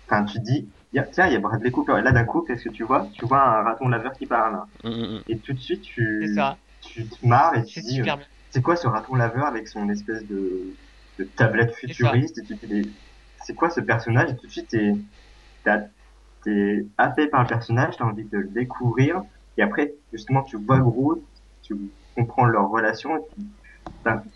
enfin, 0.08 0.24
tu 0.26 0.40
te 0.40 0.44
dis, 0.44 0.72
y 0.94 1.00
a- 1.00 1.04
tiens, 1.08 1.28
il 1.28 1.34
y 1.34 1.36
a 1.36 1.40
Bradley 1.40 1.72
Cooper. 1.72 1.98
Et 2.00 2.02
là, 2.02 2.12
d'un 2.12 2.26
coup, 2.26 2.42
qu'est-ce 2.42 2.64
que 2.66 2.70
tu 2.74 2.84
vois? 2.84 3.10
Tu 3.14 3.26
vois 3.26 3.42
un 3.42 3.64
raton 3.64 3.88
laveur 3.88 4.14
qui 4.14 4.28
parle. 4.28 4.60
Mm, 4.84 4.90
mm, 4.90 5.16
mm. 5.18 5.22
Et 5.28 5.40
tout 5.42 5.54
de 5.54 5.60
suite, 5.60 5.82
tu, 5.82 6.34
ça. 6.36 6.58
tu 6.82 7.08
te 7.10 7.26
marres 7.28 7.56
et 7.58 7.64
tu 7.64 7.82
dis, 7.82 8.02
euh, 8.02 8.06
c'est 8.50 8.62
quoi 8.62 8.76
ce 8.76 8.88
raton 8.88 9.16
laveur 9.16 9.46
avec 9.46 9.68
son 9.68 9.90
espèce 9.90 10.26
de, 10.28 10.78
de 11.20 11.24
tablette 11.36 11.74
futuriste? 11.74 12.38
Et 12.40 12.44
tu 12.46 12.58
te 12.58 12.66
dis, 12.68 12.96
c'est 13.46 13.56
quoi 13.56 13.70
ce 13.70 13.82
personnage? 13.82 14.30
Et 14.32 14.36
tout 14.36 14.46
de 14.48 14.52
suite, 14.52 14.70
t'es, 14.70 14.92
t'es 16.44 16.86
happé 16.98 17.28
par 17.28 17.42
le 17.44 17.48
personnage, 17.48 17.98
t'as 17.98 18.06
envie 18.06 18.26
de 18.26 18.38
le 18.38 18.50
découvrir, 18.50 19.22
et 19.58 19.62
après, 19.62 19.94
justement, 20.12 20.44
tu 20.44 20.58
vois 20.58 20.80
Groot, 20.80 21.24
tu 21.66 21.76
comprends 22.16 22.46
leur 22.46 22.70
relation, 22.70 23.18
et 23.18 23.22
puis, 23.36 23.46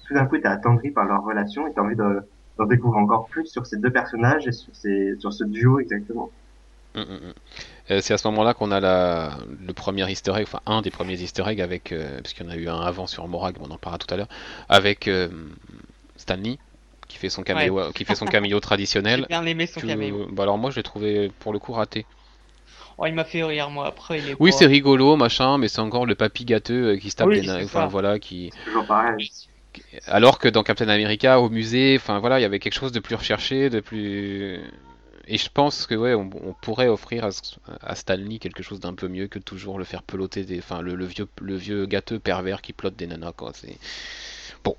tout 0.07 0.13
d'un 0.13 0.25
coup, 0.25 0.37
t'es 0.37 0.47
attendri 0.47 0.91
par 0.91 1.05
leur 1.05 1.23
relation, 1.23 1.67
et 1.67 1.73
t'as 1.73 1.81
envie 1.81 1.95
de, 1.95 2.21
d'en 2.57 2.65
découvrir 2.65 3.01
encore 3.03 3.29
plus 3.29 3.45
sur 3.47 3.65
ces 3.65 3.77
deux 3.77 3.91
personnages 3.91 4.47
et 4.47 4.51
sur 4.51 4.75
ces, 4.75 5.15
sur 5.19 5.33
ce 5.33 5.43
duo 5.45 5.79
exactement. 5.79 6.33
Mm, 6.95 7.01
mm, 7.01 7.13
mm. 7.29 7.33
Euh, 7.91 8.01
c'est 8.01 8.13
à 8.13 8.17
ce 8.17 8.27
moment-là 8.29 8.53
qu'on 8.53 8.71
a 8.71 8.79
la, 8.79 9.37
le 9.59 9.73
premier 9.73 10.09
easter 10.11 10.33
egg, 10.35 10.43
enfin 10.43 10.61
un 10.65 10.81
des 10.81 10.91
premiers 10.91 11.21
easter 11.21 11.43
eggs 11.47 11.61
avec, 11.61 11.91
euh, 11.91 12.17
parce 12.21 12.33
qu'il 12.33 12.45
y 12.45 12.49
en 12.49 12.51
a 12.51 12.55
eu 12.57 12.67
un 12.69 12.79
avant 12.81 13.07
sur 13.07 13.27
Morag, 13.27 13.57
on 13.59 13.69
en 13.71 13.77
parlera 13.77 13.99
tout 13.99 14.11
à 14.13 14.17
l'heure, 14.17 14.29
avec 14.69 15.07
euh, 15.07 15.29
Stanley 16.15 16.59
qui 17.07 17.17
fait 17.17 17.29
son 17.29 17.43
caméo, 17.43 17.91
qui 17.93 18.05
fait 18.05 18.15
son 18.15 18.27
caméo 18.27 18.59
J'ai 19.05 19.21
traditionnel. 19.21 19.27
bien 19.27 19.45
aimé 19.45 19.67
son 19.67 19.81
Tu- 19.81 19.87
caméo. 19.87 20.27
bah 20.31 20.43
alors 20.43 20.57
moi 20.57 20.71
je 20.71 20.77
l'ai 20.77 20.83
trouvé 20.83 21.31
pour 21.39 21.53
le 21.53 21.59
coup 21.59 21.73
raté. 21.73 22.07
Oh, 23.01 23.05
il 23.05 23.13
m'a 23.13 23.23
fait 23.23 23.43
rire, 23.43 23.69
moi. 23.69 23.87
Après, 23.87 24.19
il 24.19 24.29
est 24.29 24.35
Oui 24.39 24.51
c'est 24.51 24.65
rigolo 24.65 25.15
machin, 25.15 25.57
mais 25.57 25.67
c'est 25.69 25.79
encore 25.79 26.05
le 26.05 26.15
papy 26.15 26.43
gâteux 26.45 26.93
euh, 26.93 26.97
qui 26.97 27.09
se 27.09 27.15
tape 27.15 27.27
Oui, 27.27 27.39
des 27.41 27.47
na- 27.47 27.59
c'est 27.59 27.63
enfin 27.65 27.81
ça. 27.81 27.85
voilà 27.87 28.19
qui. 28.19 28.51
Toujours 28.65 28.85
pareil. 28.85 29.31
Alors 30.07 30.39
que 30.39 30.49
dans 30.49 30.63
Captain 30.63 30.89
America 30.89 31.39
au 31.39 31.49
musée, 31.49 31.95
enfin 31.97 32.19
voilà 32.19 32.39
il 32.39 32.41
y 32.41 32.45
avait 32.45 32.59
quelque 32.59 32.73
chose 32.73 32.91
de 32.91 32.99
plus 32.99 33.15
recherché, 33.15 33.69
de 33.69 33.79
plus. 33.79 34.59
Et 35.31 35.37
je 35.37 35.47
pense 35.53 35.85
que 35.85 35.93
ouais, 35.95 36.15
on, 36.15 36.29
on 36.43 36.53
pourrait 36.59 36.87
offrir 36.87 37.23
à, 37.25 37.29
à 37.81 37.95
Stanley 37.95 38.39
quelque 38.39 38.63
chose 38.63 38.79
d'un 38.79 38.95
peu 38.95 39.07
mieux 39.07 39.27
que 39.27 39.37
toujours 39.39 39.77
le 39.77 39.85
faire 39.85 40.01
peloter 40.01 40.43
des, 40.43 40.57
enfin 40.57 40.81
le, 40.81 40.95
le 40.95 41.05
vieux, 41.05 41.27
le 41.41 41.55
vieux 41.55 41.85
gâteux 41.85 42.17
pervers 42.19 42.61
qui 42.63 42.73
plotte 42.73 42.95
des 42.95 43.05
nanas 43.07 43.31
quoi. 43.33 43.51
C'est 43.53 43.77
bon. 44.63 44.75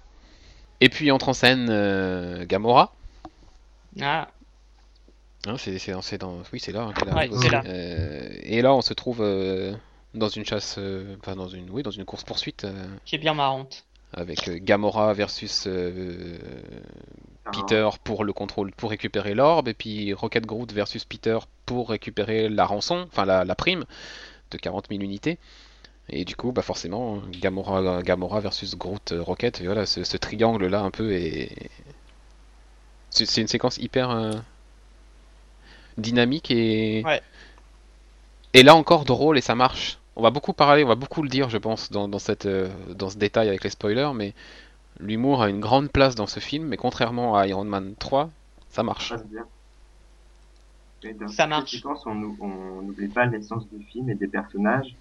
Et 0.81 0.89
puis 0.89 1.11
entre 1.13 1.29
en 1.29 1.35
scène 1.35 1.69
euh, 1.71 2.45
Gamora. 2.47 2.93
Ah, 4.03 4.29
Hein, 5.47 5.57
c'est, 5.59 5.79
c'est, 5.79 5.93
c'est 6.03 6.19
dans... 6.19 6.39
Oui, 6.53 6.61
c'est 6.61 6.73
là 6.73 6.83
hein, 6.83 6.93
qu'elle 6.93 7.09
Ouais, 7.09 7.15
arrive 7.15 7.33
c'est 7.33 7.37
aussi. 7.39 7.49
là. 7.51 7.63
Euh, 7.67 8.29
et 8.43 8.61
là, 8.63 8.75
on 8.75 8.83
se 8.83 8.93
trouve 8.93 9.19
euh, 9.23 9.75
dans 10.15 10.29
une 10.29 10.45
chasse, 10.45 10.77
euh, 10.79 11.17
enfin 11.21 11.35
dans 11.37 11.49
une, 11.49 11.71
oui, 11.71 11.83
dans 11.83 11.91
une 11.91 12.05
course 12.05 12.25
poursuite 12.25 12.67
qui 13.05 13.15
est 13.15 13.19
bien 13.19 13.33
marrante. 13.35 13.85
avec 14.13 14.49
euh, 14.49 14.59
Gamora 14.61 15.15
versus 15.15 15.65
euh, 15.67 16.37
Alors, 17.47 17.67
Peter 17.67 17.89
pour 18.05 18.25
le 18.25 18.33
contrôle, 18.35 18.73
pour 18.73 18.91
récupérer 18.91 19.35
l'orbe, 19.35 19.69
et 19.69 19.75
puis 19.75 20.13
Rocket 20.13 20.45
Groot 20.45 20.71
versus 20.73 21.05
Peter 21.05 21.39
pour 21.65 21.89
récupérer 21.91 22.49
la 22.51 22.67
rançon, 22.67 23.07
enfin 23.11 23.25
la, 23.25 23.45
la 23.45 23.55
prime 23.55 23.85
de 24.51 24.59
40 24.59 24.89
000 24.91 25.01
unités. 25.01 25.39
Et 26.11 26.25
du 26.25 26.35
coup, 26.37 26.51
bah 26.53 26.63
forcément, 26.63 27.23
Gamora, 27.41 28.03
Gamora 28.03 28.41
versus 28.41 28.77
Groot, 28.77 29.13
euh, 29.13 29.23
Rocket, 29.23 29.61
et 29.61 29.65
voilà, 29.67 29.87
ce, 29.87 30.03
ce 30.05 30.17
triangle 30.19 30.67
là 30.67 30.81
un 30.83 30.91
peu 30.91 31.13
est. 31.13 31.51
C'est 33.11 33.27
c'est 33.27 33.41
une 33.41 33.49
séquence 33.49 33.79
hyper 33.79 34.11
euh, 34.11 34.33
dynamique 36.01 36.51
et. 36.51 37.03
Ouais. 37.05 37.21
Et 38.55 38.63
là 38.63 38.75
encore 38.75 39.05
drôle 39.05 39.39
et 39.39 39.41
ça 39.41 39.55
marche. 39.55 39.99
On 40.17 40.23
va 40.23 40.31
beaucoup 40.31 40.53
parler, 40.53 40.83
on 40.85 40.89
va 40.89 40.97
beaucoup 40.97 41.23
le 41.23 41.29
dire, 41.29 41.49
je 41.49 41.57
pense, 41.59 41.91
dans, 41.93 42.09
dans 42.09 42.19
cette, 42.19 42.47
euh, 42.47 42.69
dans 42.89 43.09
ce 43.11 43.17
détail 43.17 43.49
avec 43.49 43.63
les 43.63 43.71
spoilers, 43.71 44.11
mais 44.15 44.35
l'humour 44.99 45.43
a 45.43 45.49
une 45.49 45.61
grande 45.61 45.91
place 45.91 46.15
dans 46.15 46.27
ce 46.27 46.41
film, 46.41 46.67
mais 46.67 46.77
contrairement 46.77 47.37
à 47.37 47.47
Iron 47.47 47.65
Man 47.65 47.95
3, 47.99 48.29
ça 48.71 48.83
marche. 48.83 49.15
ça 51.29 51.45
dans 51.45 51.49
marche. 51.49 51.83
on 52.07 52.15
nou- 52.15 52.37
on 52.41 52.83
n'oublie 52.83 53.09
pas 53.09 53.25
l'essence 53.27 53.65
du 53.73 53.85
film 53.85 54.11
et 54.11 54.15
des 54.15 54.29
personnages, 54.29 54.95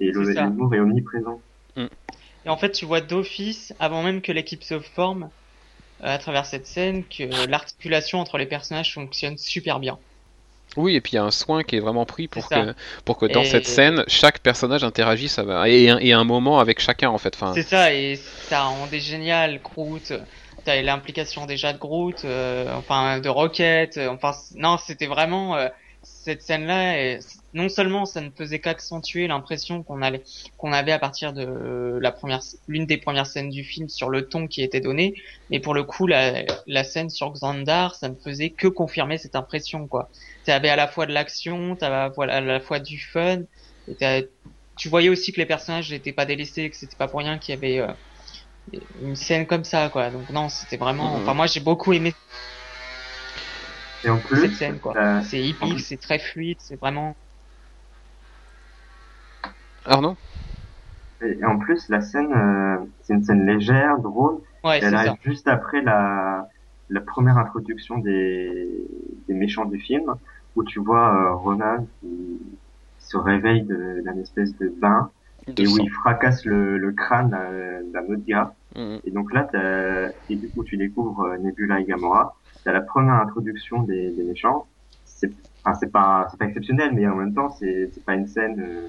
et 0.00 0.10
l'humour 0.10 0.74
est 0.74 0.80
omniprésent. 0.80 1.40
Et 1.76 2.48
en 2.48 2.56
fait, 2.56 2.72
tu 2.72 2.84
vois 2.84 3.00
d'office, 3.00 3.72
avant 3.78 4.02
même 4.02 4.20
que 4.22 4.32
l'équipe 4.32 4.62
se 4.62 4.80
forme, 4.80 5.30
euh, 6.02 6.06
à 6.14 6.18
travers 6.18 6.46
cette 6.46 6.66
scène, 6.66 7.04
que 7.04 7.46
l'articulation 7.48 8.18
entre 8.18 8.38
les 8.38 8.46
personnages 8.46 8.92
fonctionne 8.94 9.38
super 9.38 9.78
bien. 9.78 9.98
Oui, 10.76 10.96
et 10.96 11.00
puis 11.00 11.12
il 11.12 11.14
y 11.16 11.18
a 11.18 11.24
un 11.24 11.30
soin 11.30 11.62
qui 11.62 11.76
est 11.76 11.80
vraiment 11.80 12.04
pris 12.04 12.26
pour 12.26 12.48
que, 12.48 12.74
pour 13.04 13.16
que 13.18 13.26
dans 13.26 13.42
Et- 13.42 13.44
cette 13.44 13.66
scène, 13.66 14.04
chaque 14.08 14.40
personnage 14.40 14.82
interagisse 14.82 15.38
à- 15.38 15.68
et, 15.68 15.84
et 16.00 16.12
un 16.12 16.24
moment 16.24 16.58
avec 16.58 16.80
chacun 16.80 17.10
en 17.10 17.18
fait. 17.18 17.34
Enfin, 17.36 17.52
C'est 17.54 17.62
ça, 17.62 17.92
et 17.94 18.16
ça 18.16 18.62
rendait 18.64 18.98
génial, 19.00 19.60
Groot. 19.62 20.12
T'as 20.64 20.80
l'implication 20.82 21.46
déjà 21.46 21.72
de 21.72 21.78
Groot, 21.78 22.24
euh, 22.24 22.66
enfin 22.74 23.20
de 23.20 23.28
Rocket. 23.28 23.98
euh, 23.98 24.08
enfin, 24.08 24.32
non, 24.56 24.76
c'était 24.78 25.06
vraiment 25.06 25.56
euh, 25.56 25.68
cette 26.04 26.42
scène-là. 26.42 27.18
Non 27.52 27.68
seulement 27.68 28.04
ça 28.04 28.20
ne 28.20 28.30
faisait 28.30 28.58
qu'accentuer 28.58 29.26
l'impression 29.26 29.82
qu'on 29.82 30.02
allait, 30.02 30.22
qu'on 30.58 30.72
avait 30.72 30.92
à 30.92 30.98
partir 30.98 31.32
de 31.32 31.98
la 32.00 32.12
première, 32.12 32.40
l'une 32.68 32.86
des 32.86 32.96
premières 32.96 33.26
scènes 33.26 33.50
du 33.50 33.64
film 33.64 33.88
sur 33.88 34.08
le 34.08 34.28
ton 34.28 34.46
qui 34.46 34.62
était 34.62 34.80
donné, 34.80 35.14
mais 35.50 35.60
pour 35.60 35.74
le 35.74 35.84
coup, 35.84 36.06
la, 36.06 36.44
la 36.66 36.84
scène 36.84 37.10
sur 37.10 37.32
Xandar, 37.32 37.94
ça 37.94 38.08
ne 38.08 38.14
faisait 38.14 38.50
que 38.50 38.68
confirmer 38.68 39.18
cette 39.18 39.36
impression, 39.36 39.86
quoi. 39.86 40.08
T'avais 40.44 40.68
à 40.68 40.76
la 40.76 40.88
fois 40.88 41.06
de 41.06 41.12
l'action, 41.12 41.76
t'avais 41.76 42.12
voilà, 42.14 42.36
à 42.36 42.40
la 42.40 42.60
fois 42.60 42.80
du 42.80 42.98
fun, 42.98 43.42
et 43.88 44.28
tu 44.76 44.88
voyais 44.88 45.08
aussi 45.08 45.32
que 45.32 45.38
les 45.38 45.46
personnages 45.46 45.90
n'étaient 45.90 46.12
pas 46.12 46.26
délaissés, 46.26 46.68
que 46.70 46.76
c'était 46.76 46.96
pas 46.96 47.08
pour 47.08 47.20
rien 47.20 47.38
qu'il 47.38 47.54
y 47.54 47.58
avait 47.58 47.78
euh, 47.78 48.78
une 49.02 49.16
scène 49.16 49.46
comme 49.46 49.64
ça, 49.64 49.88
quoi. 49.88 50.10
Donc 50.10 50.28
non, 50.30 50.48
c'était 50.48 50.76
vraiment. 50.76 51.16
Mhm. 51.16 51.22
Enfin, 51.22 51.34
moi, 51.34 51.46
j'ai 51.46 51.60
beaucoup 51.60 51.92
aimé 51.92 52.12
Et 54.04 54.10
en 54.10 54.18
plus, 54.18 54.40
cette 54.42 54.52
scène, 54.54 54.78
quoi. 54.80 54.96
euh, 54.96 55.20
C'est 55.22 55.42
hippique, 55.42 55.80
c'est 55.80 55.96
très 56.00 56.18
fluide, 56.18 56.58
c'est 56.60 56.76
vraiment. 56.76 57.14
Arnaud? 59.84 60.16
Et 61.22 61.44
en 61.44 61.58
plus, 61.58 61.88
la 61.88 62.00
scène, 62.00 62.32
euh, 62.32 62.76
c'est 63.02 63.14
une 63.14 63.22
scène 63.22 63.46
légère, 63.46 63.98
drôle, 63.98 64.40
Ouais, 64.62 64.78
elle 64.82 64.94
arrive 64.94 65.12
ça. 65.12 65.30
juste 65.30 65.48
après 65.48 65.80
la, 65.82 66.46
la 66.90 67.00
première 67.00 67.38
introduction 67.38 67.98
des, 67.98 68.86
des 69.26 69.34
méchants 69.34 69.64
du 69.64 69.78
film, 69.78 70.14
où 70.56 70.64
tu 70.64 70.80
vois 70.80 71.14
euh, 71.14 71.34
Ronan 71.34 71.86
qui 72.00 72.40
se 72.98 73.16
réveille 73.16 73.62
d'un 73.64 74.18
espèce 74.18 74.56
de 74.58 74.68
bain, 74.80 75.10
de 75.46 75.62
et 75.62 75.66
où 75.66 75.78
il 75.78 75.90
fracasse 75.90 76.44
le, 76.44 76.78
le 76.78 76.92
crâne 76.92 77.30
d'un 77.92 78.04
autre 78.04 78.24
gars. 78.26 78.54
Et 79.04 79.10
donc 79.10 79.32
là, 79.32 79.48
et 80.28 80.36
du 80.36 80.50
coup, 80.50 80.64
tu 80.64 80.76
découvres 80.76 81.20
euh, 81.22 81.38
Nebula 81.38 81.80
et 81.80 81.84
Gamora. 81.84 82.34
T'as 82.64 82.72
la 82.72 82.80
première 82.80 83.14
introduction 83.14 83.82
des, 83.82 84.10
des 84.10 84.22
méchants. 84.22 84.66
C'est, 85.04 85.30
enfin, 85.64 85.76
c'est 85.78 85.92
pas, 85.92 86.26
c'est 86.30 86.38
pas 86.38 86.46
exceptionnel, 86.46 86.92
mais 86.94 87.06
en 87.06 87.14
même 87.16 87.34
temps, 87.34 87.50
c'est, 87.58 87.90
c'est 87.92 88.04
pas 88.04 88.14
une 88.14 88.26
scène 88.26 88.58
euh, 88.60 88.88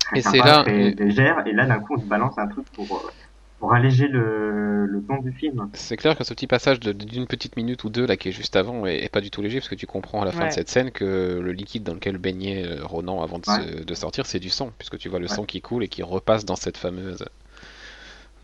très 0.00 0.18
Et 0.18 0.22
c'est 0.22 0.36
sympa, 0.38 0.44
là- 0.46 0.62
très 0.64 0.88
et- 0.88 0.94
légère. 0.94 1.46
Et 1.46 1.52
là, 1.52 1.66
d'un 1.66 1.78
coup, 1.80 1.94
on 1.96 2.00
te 2.00 2.04
balance 2.06 2.38
un 2.38 2.46
truc 2.48 2.66
pour, 2.72 2.86
euh, 2.94 3.10
pour 3.58 3.72
alléger 3.72 4.08
le, 4.08 4.86
le 4.86 5.02
ton 5.02 5.18
du 5.18 5.32
film. 5.32 5.68
C'est 5.72 5.96
clair 5.96 6.16
que 6.16 6.24
ce 6.24 6.34
petit 6.34 6.46
passage 6.46 6.80
de- 6.80 6.92
d'une 6.92 7.26
petite 7.26 7.56
minute 7.56 7.84
ou 7.84 7.90
deux 7.90 8.06
là 8.06 8.16
qui 8.16 8.28
est 8.28 8.32
juste 8.32 8.56
avant 8.56 8.86
est, 8.86 9.04
est 9.04 9.08
pas 9.08 9.20
du 9.20 9.30
tout 9.30 9.40
léger 9.40 9.58
parce 9.60 9.68
que 9.68 9.74
tu 9.76 9.86
comprends 9.86 10.20
à 10.22 10.24
la 10.24 10.32
fin 10.32 10.40
Ouais. 10.42 10.48
de 10.48 10.52
cette 10.52 10.68
scène 10.68 10.90
que 10.90 11.38
le 11.40 11.52
liquide 11.52 11.84
dans 11.84 11.94
lequel 11.94 12.18
baignait 12.18 12.66
euh, 12.66 12.84
Ronan 12.84 13.22
avant 13.22 13.38
de, 13.38 13.44
se- 13.46 13.84
de 13.84 13.94
sortir 13.94 14.26
c'est 14.26 14.40
du 14.40 14.50
sang 14.50 14.72
puisque 14.78 14.98
tu 14.98 15.08
vois 15.08 15.20
le 15.20 15.26
Ouais. 15.28 15.34
sang 15.34 15.44
qui 15.44 15.60
coule 15.60 15.84
et 15.84 15.88
qui 15.88 16.02
repasse 16.02 16.44
dans 16.44 16.56
cette 16.56 16.76
fameuse. 16.76 17.24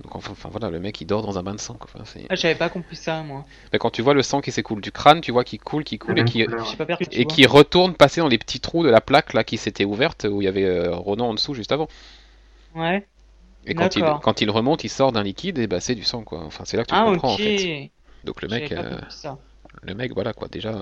Donc 0.03 0.15
enfin, 0.15 0.31
enfin, 0.31 0.49
voilà 0.49 0.71
le 0.71 0.79
mec 0.79 1.01
il 1.01 1.07
dort 1.07 1.23
dans 1.23 1.39
un 1.39 1.43
bain 1.43 1.55
de 1.55 1.61
sang 1.61 1.75
quoi. 1.75 1.89
Enfin, 1.93 2.05
c'est- 2.05 2.27
Ah, 2.31 2.37
j'avais 2.37 2.55
pas 2.55 2.69
compris 2.69 2.95
ça, 2.95 3.23
moi. 3.23 3.45
Mais 3.73 3.79
quand 3.81 3.91
tu 3.91 4.01
vois 4.01 4.15
le 4.15 4.23
sang 4.23 4.41
qui 4.41 4.53
s'écoule 4.53 4.81
du 4.81 4.93
crâne 4.93 5.21
tu 5.21 5.33
vois 5.33 5.43
qu'il 5.43 5.59
coule 5.59 5.83
qui 5.83 5.97
La 5.97 6.05
coule 6.07 6.19
et 6.19 6.23
même 6.23 6.29
qui 6.31 6.47
et 7.13 7.25
qui 7.27 7.47
retourne 7.47 7.95
passer 7.95 8.21
dans 8.21 8.29
les 8.29 8.39
petits 8.39 8.61
trous 8.61 8.85
de 8.85 8.91
la 8.91 9.01
plaque 9.01 9.33
là 9.35 9.43
qui 9.43 9.57
s'était 9.57 9.85
ouverte 9.85 10.25
où 10.31 10.41
il 10.41 10.45
y 10.45 10.49
avait 10.49 10.65
euh, 10.65 10.95
Ronan 10.95 11.31
en 11.31 11.35
dessous 11.35 11.55
juste 11.55 11.73
avant. 11.73 11.89
Ouais. 12.77 13.05
Et 13.67 13.75
quand 13.75 13.97
il, 13.97 14.05
quand 14.23 14.41
il 14.41 14.51
remonte, 14.51 14.85
il 14.85 14.89
sort 14.89 15.11
d'un 15.13 15.23
liquide 15.25 15.59
et 15.59 15.67
bah 15.67 15.81
c'est 15.81 15.97
du 15.97 16.05
sang 16.05 16.23
quoi. 16.23 16.43
Enfin 16.45 16.63
c'est 16.65 16.77
là 16.77 16.85
que 16.85 16.91
tu 16.91 16.95
Ah, 16.95 17.05
comprends 17.05 17.33
en 17.33 17.37
fait. 17.37 17.91
Donc 18.25 18.41
le 18.41 18.49
mec, 18.49 18.71
euh, 18.73 18.99
ça. 19.11 19.37
le 19.83 19.95
mec 19.95 20.13
voilà 20.15 20.33
quoi 20.33 20.47
déjà. 20.49 20.75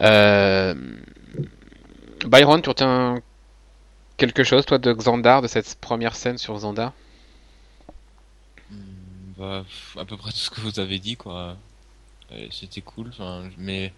Euh... 0.00 0.74
Byron, 2.26 2.60
tu 2.62 2.68
retiens 2.68 3.16
quelque 4.16 4.44
chose 4.44 4.66
toi 4.66 4.78
de 4.78 4.92
Xandar, 4.92 5.42
de 5.42 5.48
cette 5.48 5.76
première 5.80 6.16
scène 6.16 6.38
sur 6.38 6.54
Xandar? 6.54 6.94
Hmm, 8.68 9.32
Bah, 9.36 9.64
à 9.96 10.04
peu 10.04 10.16
près 10.16 10.30
tout 10.32 10.38
ce 10.38 10.50
que 10.50 10.60
vous 10.60 10.78
avez 10.80 10.98
dit, 10.98 11.16
quoi. 11.16 11.58
C'était 12.50 12.82
cool, 12.82 13.12
mais 13.58 13.94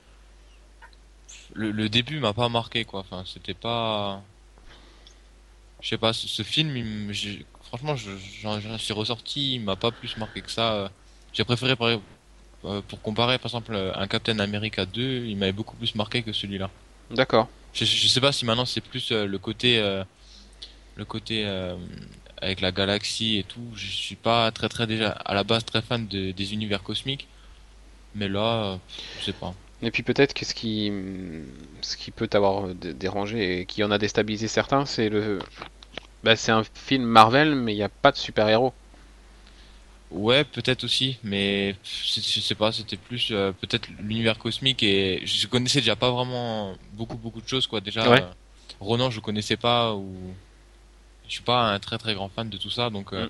le, 1.55 1.71
le 1.73 1.89
début 1.91 2.21
m'a 2.21 2.33
pas 2.35 2.49
marqué, 2.49 2.85
quoi. 2.85 3.01
Enfin, 3.01 3.25
c'était 3.27 3.55
pas. 3.55 4.25
Je 5.81 5.89
sais 5.91 5.99
pas, 5.99 6.13
ce, 6.13 6.27
ce 6.29 6.43
film, 6.43 6.77
il 6.77 7.47
franchement, 7.63 7.95
je- 7.97 8.17
j'en 8.17 8.59
j'en 8.61 8.79
suis 8.79 8.93
ressorti, 8.93 9.55
il 9.57 9.61
m'a 9.65 9.77
pas 9.77 9.93
plus 9.93 10.17
marqué 10.17 10.43
que 10.43 10.51
ça. 10.51 10.93
J'ai 11.33 11.45
préféré, 11.45 11.77
par 11.77 11.89
exemple, 11.91 12.09
euh, 12.65 12.83
pour 12.83 13.03
comparer, 13.03 13.39
par 13.39 13.47
exemple, 13.51 13.75
un 13.95 14.09
Captain 14.09 14.39
America 14.41 14.87
2, 14.87 15.27
il 15.27 15.37
m'avait 15.39 15.53
beaucoup 15.53 15.77
plus 15.77 15.95
marqué 15.97 16.25
que 16.25 16.33
celui-là. 16.33 16.73
D'accord. 17.11 17.49
Je, 17.73 17.85
sais 17.85 18.21
pas 18.21 18.33
si 18.33 18.45
maintenant 18.45 18.65
c'est 18.67 18.81
plus 18.81 19.13
euh, 19.13 19.27
le 19.27 19.39
côté 19.39 19.79
euh, 19.79 20.03
le 20.97 21.05
côté 21.05 21.45
euh, 21.47 21.77
avec 22.43 22.61
la 22.61 22.73
galaxie 22.73 23.39
et 23.39 23.45
tout. 23.45 23.73
Je 23.75 23.87
suis 23.87 24.17
pas 24.17 24.51
très 24.53 24.69
très 24.69 24.87
déjà 24.87 25.11
à 25.11 25.35
la 25.35 25.45
base 25.45 25.65
très 25.65 25.83
fan 25.83 26.07
de- 26.09 26.33
des 26.33 26.53
univers 26.55 26.83
cosmiques, 26.83 27.29
mais 28.15 28.29
là, 28.29 28.81
je 29.19 29.25
sais 29.27 29.33
pas. 29.33 29.55
Et 29.83 29.91
puis 29.93 30.03
peut-être 30.03 30.35
que 30.35 30.45
ce 30.45 30.55
qui, 30.55 30.93
ce 31.83 31.97
qui 31.97 32.11
peut 32.11 32.29
t'avoir 32.29 32.75
dé- 32.75 32.95
dérangé 32.95 33.61
et 33.61 33.67
qui 33.67 33.85
en 33.85 33.91
a 33.91 33.99
déstabilisé 33.99 34.49
certains, 34.49 34.87
c'est 34.87 35.09
le, 35.09 35.39
bah, 36.25 36.37
c'est 36.37 36.53
un 36.53 36.65
film 36.75 37.05
Marvel, 37.05 37.55
mais 37.55 37.73
il 37.75 37.77
n'y 37.77 37.83
a 37.83 37.89
pas 37.89 38.13
de 38.13 38.17
super-héros. 38.17 38.75
Ouais, 40.11 40.43
peut-être 40.45 40.85
aussi, 40.85 41.19
mais 41.23 41.75
je 41.85 42.21
sais 42.41 42.55
pas, 42.55 42.73
c'était 42.73 42.97
plus 42.97 43.29
euh, 43.31 43.53
peut-être 43.53 43.89
l'univers 44.01 44.39
cosmique 44.39 44.83
et 44.83 45.21
je 45.27 45.47
connaissais 45.47 45.81
déjà 45.81 45.97
pas 45.97 46.11
vraiment 46.11 46.75
beaucoup 46.95 47.19
beaucoup 47.19 47.43
de 47.43 47.49
choses 47.49 47.67
quoi. 47.67 47.81
Déjà, 47.81 48.09
Ouais. 48.09 48.23
euh, 48.23 48.31
Ronan 48.81 49.11
je 49.11 49.21
connaissais 49.21 49.57
pas 49.59 49.95
ou 49.95 50.11
je 51.27 51.33
suis 51.35 51.43
pas 51.43 51.73
un 51.75 51.79
très 51.79 51.99
très 51.99 52.15
grand 52.15 52.31
fan 52.31 52.49
de 52.49 52.57
tout 52.57 52.71
ça, 52.71 52.89
donc 52.89 53.13
euh, 53.13 53.27
Mm. 53.27 53.29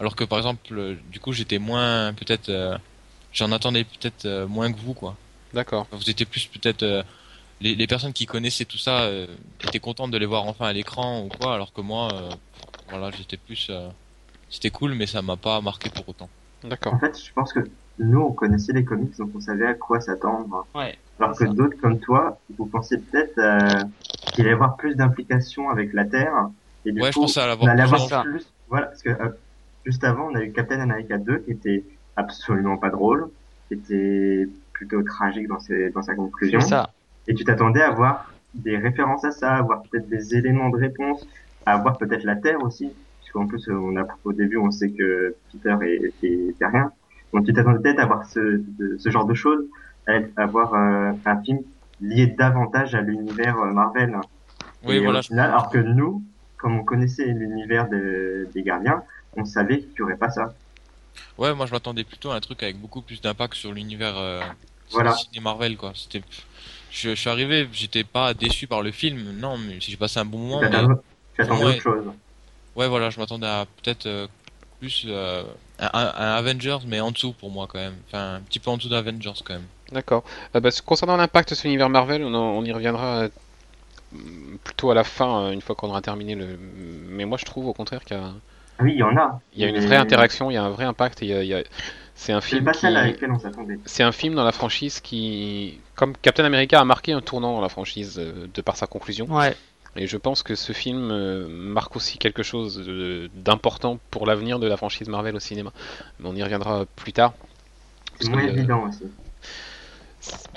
alors 0.00 0.14
que 0.14 0.24
par 0.24 0.38
exemple, 0.38 0.60
euh, 0.78 0.94
du 1.10 1.20
coup 1.20 1.32
j'étais 1.32 1.58
moins 1.58 2.12
peut-être, 2.12 2.50
euh, 2.50 2.76
j'en 3.32 3.50
attendais 3.52 3.84
peut-être 3.84 4.44
moins 4.46 4.70
que 4.70 4.78
vous 4.78 4.92
quoi. 4.92 5.16
D'accord. 5.54 5.86
Vous 5.90 6.10
étiez 6.10 6.26
plus 6.26 6.44
peut-être 6.46 6.82
euh, 6.82 7.02
les, 7.62 7.74
les 7.74 7.86
personnes 7.86 8.12
qui 8.12 8.26
connaissaient 8.26 8.66
tout 8.66 8.76
ça 8.78 9.08
étaient 9.62 9.78
contentes 9.80 10.10
de 10.10 10.18
les 10.18 10.26
voir 10.26 10.44
enfin 10.44 10.66
à 10.66 10.72
l'écran 10.74 11.22
ou 11.24 11.28
quoi, 11.30 11.54
alors 11.54 11.72
que 11.72 11.80
moi, 11.80 12.12
euh, 12.12 12.34
voilà, 12.90 13.10
j'étais 13.16 13.38
plus, 13.38 13.68
euh, 13.70 13.88
c'était 14.54 14.70
cool, 14.70 14.94
mais 14.94 15.06
ça 15.06 15.20
m'a 15.20 15.36
pas 15.36 15.60
marqué 15.60 15.90
pour 15.90 16.08
autant. 16.08 16.28
D'accord. 16.62 16.94
En 16.94 16.98
fait, 16.98 17.18
je 17.20 17.32
pense 17.32 17.52
que 17.52 17.60
nous, 17.98 18.20
on 18.20 18.32
connaissait 18.32 18.72
les 18.72 18.84
comics, 18.84 19.16
donc 19.18 19.30
on 19.34 19.40
savait 19.40 19.66
à 19.66 19.74
quoi 19.74 20.00
s'attendre. 20.00 20.64
Ouais. 20.74 20.96
Alors 21.18 21.36
que 21.36 21.44
d'autres 21.44 21.76
comme 21.80 21.98
toi, 21.98 22.38
vous 22.56 22.66
pensiez 22.66 22.98
peut-être 22.98 23.38
euh, 23.38 23.82
qu'il 24.32 24.42
allait 24.44 24.50
y 24.50 24.54
avoir 24.54 24.76
plus 24.76 24.94
d'implications 24.94 25.70
avec 25.70 25.92
la 25.92 26.04
Terre. 26.04 26.50
Et 26.84 26.92
du 26.92 27.00
Ouais, 27.00 27.08
je 27.08 27.14
coup, 27.14 27.22
pensais 27.22 27.40
à 27.40 27.44
on 27.44 27.48
l'avoir 27.48 27.70
allait 27.70 27.82
plus 27.82 27.94
avoir 27.94 28.22
plus. 28.22 28.46
Voilà, 28.68 28.86
parce 28.86 29.02
que 29.02 29.10
euh, 29.10 29.28
juste 29.84 30.04
avant, 30.04 30.28
on 30.30 30.34
a 30.36 30.42
eu 30.42 30.52
Captain 30.52 30.80
America 30.80 31.18
2 31.18 31.38
qui 31.38 31.50
était 31.50 31.84
absolument 32.16 32.76
pas 32.76 32.90
drôle, 32.90 33.28
qui 33.68 33.74
était 33.74 34.48
plutôt 34.72 35.02
tragique 35.02 35.48
dans, 35.48 35.58
ses, 35.60 35.90
dans 35.90 36.02
sa 36.02 36.14
conclusion. 36.14 36.60
C'est 36.60 36.68
ça. 36.68 36.90
Et 37.26 37.34
tu 37.34 37.44
t'attendais 37.44 37.82
à 37.82 37.90
voir 37.90 38.32
des 38.54 38.76
références 38.76 39.24
à 39.24 39.32
ça, 39.32 39.54
à 39.54 39.62
voir 39.62 39.82
peut-être 39.82 40.08
des 40.08 40.36
éléments 40.36 40.70
de 40.70 40.76
réponse, 40.78 41.26
à 41.66 41.76
voir 41.78 41.98
peut-être 41.98 42.24
la 42.24 42.36
Terre 42.36 42.62
aussi, 42.62 42.92
puisqu'en 43.34 43.46
plus 43.46 43.68
on 43.68 43.96
a 43.96 44.06
au 44.24 44.32
début 44.32 44.56
on 44.56 44.70
sait 44.70 44.90
que 44.90 45.34
Peter 45.52 45.74
est, 46.22 46.58
terrien. 46.58 46.90
Donc 47.32 47.46
tu 47.46 47.52
t'attendais 47.52 47.80
peut-être 47.80 48.00
à 48.00 48.06
voir 48.06 48.24
ce, 48.26 48.38
de- 48.40 48.96
ce 48.98 49.10
genre 49.10 49.26
de 49.26 49.34
choses, 49.34 49.64
à, 50.06 50.46
voir 50.46 50.74
euh, 50.74 51.12
un 51.24 51.42
film 51.42 51.58
lié 52.00 52.26
davantage 52.26 52.94
à 52.94 53.00
l'univers 53.00 53.58
euh, 53.58 53.72
Marvel. 53.72 54.16
Oui, 54.84 54.96
Et 54.96 55.00
voilà. 55.00 55.22
Final, 55.22 55.50
alors 55.50 55.70
que 55.70 55.78
nous, 55.78 56.22
comme 56.58 56.78
on 56.78 56.84
connaissait 56.84 57.26
l'univers 57.26 57.88
de- 57.88 58.46
des 58.54 58.62
Gardiens, 58.62 59.02
on 59.36 59.44
savait 59.44 59.80
qu'il 59.80 59.98
y 59.98 60.02
aurait 60.02 60.16
pas 60.16 60.30
ça. 60.30 60.54
Ouais, 61.38 61.54
moi 61.54 61.66
je 61.66 61.72
m'attendais 61.72 62.04
plutôt 62.04 62.30
à 62.30 62.36
un 62.36 62.40
truc 62.40 62.62
avec 62.62 62.76
beaucoup 62.80 63.00
plus 63.00 63.20
d'impact 63.20 63.54
sur 63.54 63.72
l'univers 63.72 64.16
euh, 64.16 64.42
Voilà. 64.92 65.12
ciné 65.12 65.40
Marvel 65.40 65.76
quoi. 65.76 65.92
C'était, 65.96 66.22
je, 66.90 67.10
je 67.10 67.14
suis 67.14 67.30
arrivé, 67.30 67.68
j'étais 67.72 68.04
pas 68.04 68.34
déçu 68.34 68.68
par 68.68 68.82
le 68.82 68.92
film, 68.92 69.32
non, 69.40 69.56
mais 69.58 69.80
j'ai 69.80 69.96
passé 69.96 70.20
un 70.20 70.24
bon 70.24 70.38
moment. 70.38 70.60
tu 70.60 70.68
Mais 70.68 70.76
attendais, 70.76 70.94
tu 71.34 71.42
attendais 71.42 71.64
Ouais. 71.64 71.70
autre 71.72 71.82
chose. 71.82 72.04
Ouais, 72.76 72.88
voilà, 72.88 73.10
je 73.10 73.18
m'attendais 73.20 73.46
à 73.46 73.66
peut-être 73.82 74.06
euh, 74.06 74.26
plus 74.80 75.04
euh, 75.08 75.42
un 75.78 75.88
Avengers, 76.36 76.78
mais 76.86 77.00
en 77.00 77.10
dessous 77.10 77.32
pour 77.32 77.50
moi 77.50 77.66
quand 77.70 77.78
même. 77.78 77.96
Enfin, 78.08 78.36
un 78.36 78.40
petit 78.40 78.58
peu 78.58 78.70
en 78.70 78.76
dessous 78.76 78.88
d'Avengers 78.88 79.32
quand 79.44 79.54
même. 79.54 79.66
D'accord. 79.92 80.24
Euh, 80.54 80.60
bah, 80.60 80.70
concernant 80.84 81.16
l'impact 81.16 81.54
sur 81.54 81.66
l'univers 81.66 81.88
Marvel, 81.90 82.22
on, 82.24 82.34
en- 82.34 82.38
on 82.58 82.64
y 82.64 82.72
reviendra 82.72 83.22
euh, 83.22 83.28
plutôt 84.62 84.90
à 84.90 84.94
la 84.94 85.04
fin, 85.04 85.44
euh, 85.46 85.50
une 85.52 85.60
fois 85.62 85.74
qu'on 85.74 85.88
aura 85.88 86.00
terminé 86.02 86.34
le. 86.34 86.58
Mais 87.08 87.24
moi, 87.24 87.38
je 87.38 87.44
trouve 87.44 87.66
au 87.66 87.72
contraire 87.72 88.04
qu'il 88.04 88.16
y 88.16 88.20
a, 88.20 88.32
oui, 88.80 88.92
il 88.94 88.98
y 88.98 89.02
en 89.02 89.16
a. 89.16 89.40
il 89.54 89.60
y 89.62 89.64
a 89.64 89.68
une 89.68 89.74
Mais 89.78 89.86
vraie 89.86 89.96
interaction, 89.96 90.50
il 90.50 90.54
y 90.54 90.56
a 90.56 90.62
un 90.64 90.70
vrai 90.70 90.84
impact. 90.84 91.22
Et 91.22 91.26
il 91.26 91.30
y 91.30 91.34
a- 91.34 91.42
il 91.42 91.48
y 91.48 91.54
a- 91.54 91.62
C'est 92.16 92.32
un 92.32 92.40
C'est 92.40 92.50
film 92.50 92.64
pas 92.64 92.70
qui. 92.72 92.78
celle 92.80 92.96
à 92.96 93.06
laquelle 93.06 93.32
on 93.32 93.38
s'attendait. 93.40 93.76
C'est 93.86 94.04
un 94.04 94.12
film 94.12 94.36
dans 94.36 94.44
la 94.44 94.52
franchise 94.52 95.00
qui, 95.00 95.80
comme 95.96 96.16
Captain 96.16 96.44
America, 96.44 96.78
a 96.80 96.84
marqué 96.84 97.12
un 97.12 97.20
tournant 97.20 97.54
dans 97.54 97.60
la 97.60 97.68
franchise 97.68 98.18
euh, 98.20 98.46
de 98.54 98.62
par 98.62 98.76
sa 98.76 98.86
conclusion. 98.86 99.26
Ouais. 99.26 99.56
Et 99.96 100.06
je 100.06 100.16
pense 100.16 100.42
que 100.42 100.54
ce 100.54 100.72
film 100.72 101.10
euh, 101.10 101.46
marque 101.48 101.94
aussi 101.96 102.18
quelque 102.18 102.42
chose 102.42 102.82
d'important 103.34 103.98
pour 104.10 104.26
l'avenir 104.26 104.58
de 104.58 104.66
la 104.66 104.76
franchise 104.76 105.08
Marvel 105.08 105.36
au 105.36 105.40
cinéma. 105.40 105.72
Mais 106.18 106.28
on 106.28 106.34
y 106.34 106.42
reviendra 106.42 106.84
plus 106.96 107.12
tard. 107.12 107.34
C'est 108.20 108.28
moins 108.28 108.44
euh, 108.44 108.48
évident 108.48 108.88
aussi. 108.88 109.04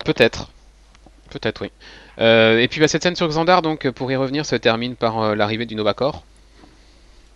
Peut-être. 0.06 0.50
Peut-être, 1.30 1.62
oui. 1.62 1.71
Euh, 2.19 2.60
et 2.60 2.67
puis 2.67 2.80
bah, 2.80 2.88
cette 2.88 3.04
scène 3.04 3.15
sur 3.15 3.28
Xandar, 3.28 3.62
donc, 3.62 3.89
pour 3.91 4.12
y 4.12 4.15
revenir, 4.15 4.45
se 4.45 4.56
termine 4.56 4.95
par 4.95 5.19
euh, 5.19 5.36
l'arrivée 5.36 5.65
du 5.65 5.76
Nova 5.76 5.93
Corps. 5.93 6.23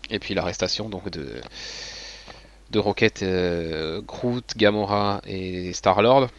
Et 0.10 0.20
puis 0.20 0.34
l'arrestation 0.34 0.90
donc 0.90 1.10
de, 1.10 1.28
de 2.72 2.80
Rocket, 2.80 3.24
euh, 3.24 4.02
Groot, 4.02 4.58
Gamora 4.58 5.22
et 5.26 5.72
Star-Lord. 5.74 6.30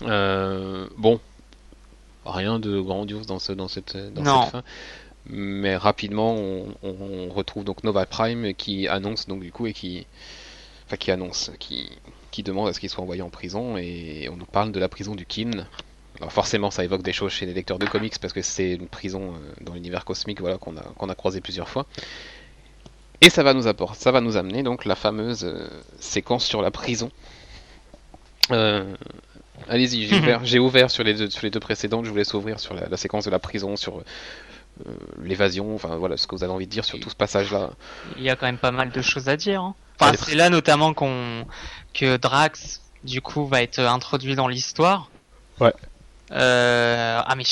Bon, 0.00 1.20
rien 2.24 2.58
de 2.58 2.80
grandiose 2.80 3.26
dans, 3.26 3.38
ce, 3.38 3.52
dans, 3.52 3.68
cette, 3.68 3.96
dans 4.14 4.22
Non. 4.22 4.42
cette 4.42 4.52
fin. 4.52 4.62
Mais 5.26 5.76
rapidement, 5.76 6.34
on, 6.34 6.74
on 6.82 7.28
retrouve 7.28 7.64
donc 7.64 7.84
Nova 7.84 8.06
Prime 8.06 8.54
qui 8.54 8.88
annonce 8.88 9.28
donc 9.28 9.40
du 9.40 9.52
coup 9.52 9.66
et 9.66 9.72
qui, 9.72 10.06
enfin 10.86 10.96
qui 10.96 11.10
annonce, 11.12 11.52
qui, 11.60 11.90
qui 12.32 12.42
demande 12.42 12.68
à 12.68 12.72
ce 12.72 12.80
qu'il 12.80 12.90
soit 12.90 13.02
envoyé 13.02 13.22
en 13.22 13.30
prison 13.30 13.76
et 13.76 14.28
on 14.32 14.36
nous 14.36 14.46
parle 14.46 14.72
de 14.72 14.80
la 14.80 14.88
prison 14.88 15.14
du 15.14 15.24
Kin. 15.24 15.66
Alors 16.18 16.32
forcément, 16.32 16.70
ça 16.70 16.84
évoque 16.84 17.02
des 17.02 17.12
choses 17.12 17.32
chez 17.32 17.46
les 17.46 17.54
lecteurs 17.54 17.78
de 17.78 17.86
comics 17.86 18.18
parce 18.20 18.32
que 18.32 18.42
c'est 18.42 18.72
une 18.72 18.88
prison 18.88 19.34
euh, 19.34 19.52
dans 19.60 19.74
l'univers 19.74 20.04
cosmique, 20.04 20.40
voilà 20.40 20.58
qu'on 20.58 20.76
a 20.76 20.82
qu'on 20.98 21.08
a 21.08 21.14
croisé 21.14 21.40
plusieurs 21.40 21.68
fois. 21.68 21.86
Et 23.20 23.30
ça 23.30 23.44
va 23.44 23.54
nous 23.54 23.68
apporter, 23.68 23.98
ça 24.00 24.10
va 24.10 24.20
nous 24.20 24.36
amener 24.36 24.62
donc 24.64 24.84
la 24.84 24.96
fameuse 24.96 25.44
euh, 25.44 25.68
séquence 26.00 26.44
sur 26.44 26.62
la 26.62 26.70
prison. 26.72 27.10
Euh, 28.50 28.92
Allez-y, 29.68 30.06
j'ai 30.06 30.16
ouvert, 30.20 30.40
j'ai 30.44 30.58
ouvert 30.58 30.90
sur 30.90 31.04
les 31.04 31.14
deux 31.14 31.30
sur 31.30 31.42
les 31.42 31.50
deux 31.50 31.60
précédentes. 31.60 32.04
Je 32.04 32.10
vous 32.10 32.16
laisse 32.16 32.34
ouvrir 32.34 32.60
sur 32.60 32.74
la, 32.74 32.88
la 32.88 32.96
séquence 32.96 33.24
de 33.24 33.30
la 33.30 33.38
prison, 33.38 33.76
sur 33.76 33.98
euh, 33.98 34.92
l'évasion, 35.22 35.74
enfin 35.74 35.96
voilà 35.96 36.16
ce 36.16 36.26
que 36.26 36.34
vous 36.34 36.44
avez 36.44 36.52
envie 36.52 36.66
de 36.66 36.72
dire 36.72 36.84
sur 36.84 36.98
tout 37.00 37.10
ce 37.10 37.16
passage-là. 37.16 37.70
Il 38.16 38.22
y 38.22 38.30
a 38.30 38.36
quand 38.36 38.46
même 38.46 38.58
pas 38.58 38.70
mal 38.72 38.90
de 38.90 39.02
choses 39.02 39.28
à 39.28 39.36
dire. 39.36 39.60
hein. 39.62 39.74
Enfin, 40.00 40.12
c'est 40.18 40.34
là 40.34 40.48
notamment 40.50 40.94
qu'on 40.94 41.44
que 41.94 42.16
Drax, 42.16 42.80
du 43.04 43.20
coup, 43.20 43.46
va 43.46 43.62
être 43.62 43.78
introduit 43.80 44.34
dans 44.34 44.48
l'histoire. 44.48 45.10
Ouais. 45.60 45.72
Euh... 46.32 47.20
Ah 47.24 47.34
mais 47.36 47.44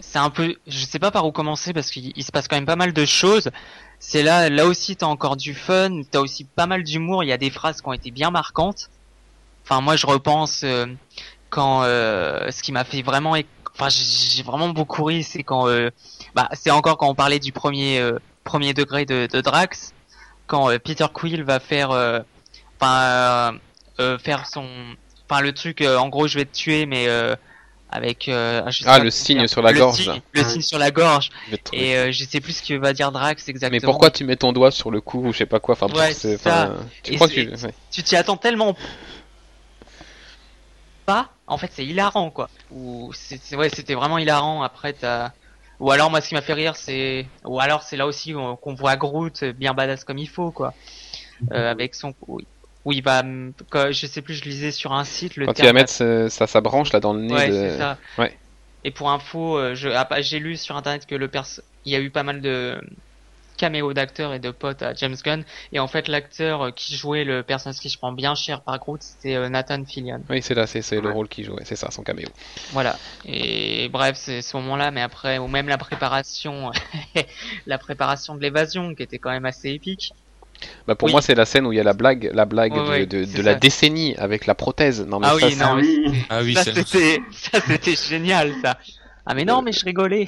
c'est 0.00 0.18
un 0.18 0.30
peu, 0.30 0.56
je 0.66 0.84
sais 0.84 0.98
pas 0.98 1.10
par 1.10 1.24
où 1.26 1.32
commencer 1.32 1.72
parce 1.72 1.90
qu'il 1.90 2.12
il 2.16 2.24
se 2.24 2.32
passe 2.32 2.48
quand 2.48 2.56
même 2.56 2.66
pas 2.66 2.76
mal 2.76 2.92
de 2.92 3.04
choses. 3.06 3.50
C'est 3.98 4.22
là, 4.22 4.50
là 4.50 4.66
aussi, 4.66 4.94
t'as 4.96 5.06
encore 5.06 5.36
du 5.36 5.54
fun, 5.54 6.02
t'as 6.10 6.20
aussi 6.20 6.44
pas 6.44 6.66
mal 6.66 6.82
d'humour. 6.82 7.24
Il 7.24 7.28
y 7.28 7.32
a 7.32 7.38
des 7.38 7.48
phrases 7.50 7.80
qui 7.80 7.88
ont 7.88 7.92
été 7.94 8.10
bien 8.10 8.30
marquantes. 8.30 8.90
Enfin, 9.64 9.80
moi, 9.80 9.96
je 9.96 10.06
repense 10.06 10.62
euh, 10.64 10.86
quand 11.56 11.84
euh, 11.84 12.50
ce 12.50 12.62
qui 12.62 12.70
m'a 12.70 12.84
fait 12.84 13.00
vraiment, 13.00 13.30
enfin, 13.74 13.88
j'ai 13.88 14.42
vraiment 14.42 14.68
beaucoup 14.68 15.04
ri, 15.04 15.22
c'est 15.22 15.42
quand, 15.42 15.66
euh, 15.68 15.88
bah, 16.34 16.50
c'est 16.52 16.70
encore 16.70 16.98
quand 16.98 17.08
on 17.08 17.14
parlait 17.14 17.38
du 17.38 17.50
premier 17.50 17.98
euh, 17.98 18.18
premier 18.44 18.74
degré 18.74 19.06
de, 19.06 19.26
de 19.26 19.40
Drax, 19.40 19.94
quand 20.46 20.68
Peter 20.84 21.06
Quill 21.12 21.42
va 21.44 21.58
faire, 21.58 21.90
enfin, 22.78 23.54
faire 24.22 24.46
son, 24.46 24.66
enfin, 25.28 25.40
le 25.40 25.52
truc, 25.52 25.80
en 25.82 26.08
gros, 26.10 26.28
je 26.28 26.38
vais 26.38 26.44
te 26.44 26.54
tuer, 26.54 26.84
mais 26.86 27.08
avec, 27.90 28.24
je 28.26 28.70
sais 28.70 28.84
Ah, 28.86 28.98
pas 28.98 29.04
le 29.04 29.10
signe 29.10 29.38
dire. 29.40 29.48
sur 29.50 29.62
la 29.62 29.72
Le 29.72 29.78
gorge, 29.78 29.96
signe- 30.02 30.20
le 30.32 30.40
Ah 30.42 30.48
signe 30.48 30.60
sur 30.62 30.78
la 30.78 30.90
gorge. 30.90 31.30
Et 31.72 32.12
je 32.12 32.24
sais 32.24 32.40
plus 32.40 32.58
ce 32.58 32.62
que 32.62 32.74
va 32.74 32.92
dire 32.92 33.10
Drax 33.12 33.48
exactement. 33.48 33.70
Mais 33.80 33.80
pourquoi 33.84 34.10
tu 34.10 34.24
mets 34.24 34.36
ton 34.36 34.52
doigt 34.52 34.70
sur 34.70 34.90
le 34.90 35.00
cou 35.00 35.26
ou 35.26 35.32
je 35.32 35.38
sais 35.38 35.46
pas 35.46 35.58
quoi 35.58 35.74
Enfin, 35.80 35.88
Ouais, 35.96 36.14
tu 37.02 37.14
crois 37.16 37.28
que 37.28 37.56
tu 37.90 38.02
t'y 38.02 38.14
attends 38.14 38.36
tellement 38.36 38.76
pas 41.06 41.30
en 41.46 41.56
fait 41.56 41.70
c'est 41.72 41.86
hilarant 41.86 42.30
quoi 42.30 42.50
ou 42.70 43.10
c'est 43.14 43.56
ouais 43.56 43.68
c'était 43.70 43.94
vraiment 43.94 44.18
hilarant 44.18 44.62
après 44.62 44.92
t'as 44.92 45.30
ou 45.78 45.90
alors 45.90 46.10
moi 46.10 46.20
ce 46.20 46.28
qui 46.28 46.34
m'a 46.34 46.42
fait 46.42 46.52
rire 46.52 46.74
c'est 46.76 47.26
ou 47.44 47.60
alors 47.60 47.82
c'est 47.82 47.96
là 47.96 48.06
aussi 48.06 48.34
qu'on 48.34 48.74
voit 48.74 48.96
Groot 48.96 49.44
bien 49.44 49.72
badass 49.72 50.04
comme 50.04 50.18
il 50.18 50.28
faut 50.28 50.50
quoi 50.50 50.74
Euh, 51.52 51.70
avec 51.70 51.94
son 51.94 52.14
où 52.86 52.92
il 52.92 53.02
va 53.02 53.22
je 53.90 54.06
sais 54.06 54.22
plus 54.22 54.34
je 54.34 54.44
lisais 54.44 54.70
sur 54.70 54.92
un 54.92 55.04
site 55.04 55.36
le 55.36 55.44
Quand 55.44 55.52
il 55.52 55.56
terme 55.56 55.76
va 55.76 55.80
mettre 55.82 55.92
sa, 55.92 56.46
sa 56.46 56.60
branche 56.62 56.92
là 56.94 57.00
dans 57.00 57.12
le 57.12 57.20
nez 57.20 57.34
Ouais, 57.34 57.48
de... 57.48 57.52
c'est 57.52 57.76
ça. 57.76 57.98
Ouais. 58.16 58.34
Et 58.84 58.90
pour 58.90 59.10
info, 59.10 59.58
euh, 59.58 59.74
ah, 59.94 60.06
bah, 60.08 60.22
j'ai 60.22 60.38
lu 60.38 60.56
sur 60.56 60.76
internet 60.76 61.04
que 61.06 61.14
le 61.14 61.28
perso, 61.28 61.60
il 61.84 61.92
y 61.92 61.96
a 61.96 62.00
eu 62.00 62.08
pas 62.08 62.22
mal 62.22 62.40
de 62.40 62.80
caméos 63.56 63.92
d'acteurs 63.94 64.32
et 64.34 64.38
de 64.38 64.50
potes 64.50 64.82
à 64.82 64.94
James 64.94 65.16
Gunn. 65.24 65.44
Et 65.72 65.78
en 65.80 65.86
fait, 65.88 66.08
l'acteur 66.08 66.62
euh, 66.62 66.70
qui 66.70 66.96
jouait 66.96 67.24
le 67.24 67.42
personnage 67.42 67.78
qui 67.78 67.88
je 67.88 67.98
prends 67.98 68.12
bien 68.12 68.34
cher 68.34 68.62
par 68.62 68.78
Groot, 68.78 69.02
c'était 69.02 69.36
euh, 69.36 69.48
Nathan 69.48 69.84
Fillion. 69.84 70.20
Oui, 70.30 70.42
c'est 70.42 70.54
là, 70.54 70.66
c'est 70.66 70.82
c'est 70.82 71.00
le 71.00 71.08
Ouais. 71.08 71.14
rôle 71.14 71.28
qu'il 71.28 71.44
joue, 71.44 71.54
ouais, 71.54 71.64
c'est 71.64 71.76
ça, 71.76 71.90
son 71.90 72.02
caméo. 72.02 72.28
Voilà. 72.72 72.96
Et 73.24 73.88
bref, 73.88 74.16
c'est 74.16 74.42
ce 74.42 74.56
moment-là, 74.58 74.90
mais 74.90 75.02
après, 75.02 75.38
ou 75.38 75.48
même 75.48 75.68
la 75.68 75.78
préparation, 75.78 76.70
la 77.66 77.78
préparation 77.78 78.34
de 78.34 78.40
l'évasion, 78.42 78.94
qui 78.94 79.02
était 79.02 79.18
quand 79.18 79.30
même 79.30 79.46
assez 79.46 79.70
épique. 79.70 80.12
Bah 80.86 80.94
pour 80.94 81.06
Oui. 81.06 81.12
moi, 81.12 81.20
c'est 81.20 81.34
la 81.34 81.44
scène 81.44 81.66
où 81.66 81.72
il 81.72 81.76
y 81.76 81.80
a 81.80 81.84
la 81.84 81.92
blague, 81.92 82.30
la 82.32 82.46
blague 82.46 82.72
Ouais, 82.72 82.80
de, 82.80 82.88
ouais, 82.88 83.06
de, 83.06 83.24
c'est 83.24 83.36
de 83.38 83.42
la 83.42 83.54
décennie 83.56 84.16
avec 84.16 84.46
la 84.46 84.54
prothèse. 84.54 85.04
Non 85.06 85.20
mais 85.20 85.26
Ah 85.26 85.30
ça, 85.38 85.46
oui, 85.46 85.52
c'est- 85.52 85.64
non, 85.64 85.74
mais-. 85.74 86.24
Ah 86.30 86.40
oui, 86.42 86.54
ça 86.54 86.64
c'était, 86.64 87.20
ça 87.32 87.60
c'était 87.60 87.94
génial, 87.94 88.54
ça. 88.62 88.78
Ah 89.26 89.34
mais 89.34 89.44
non, 89.44 89.60
mais 89.60 89.72
je 89.72 89.84
rigolais. 89.84 90.26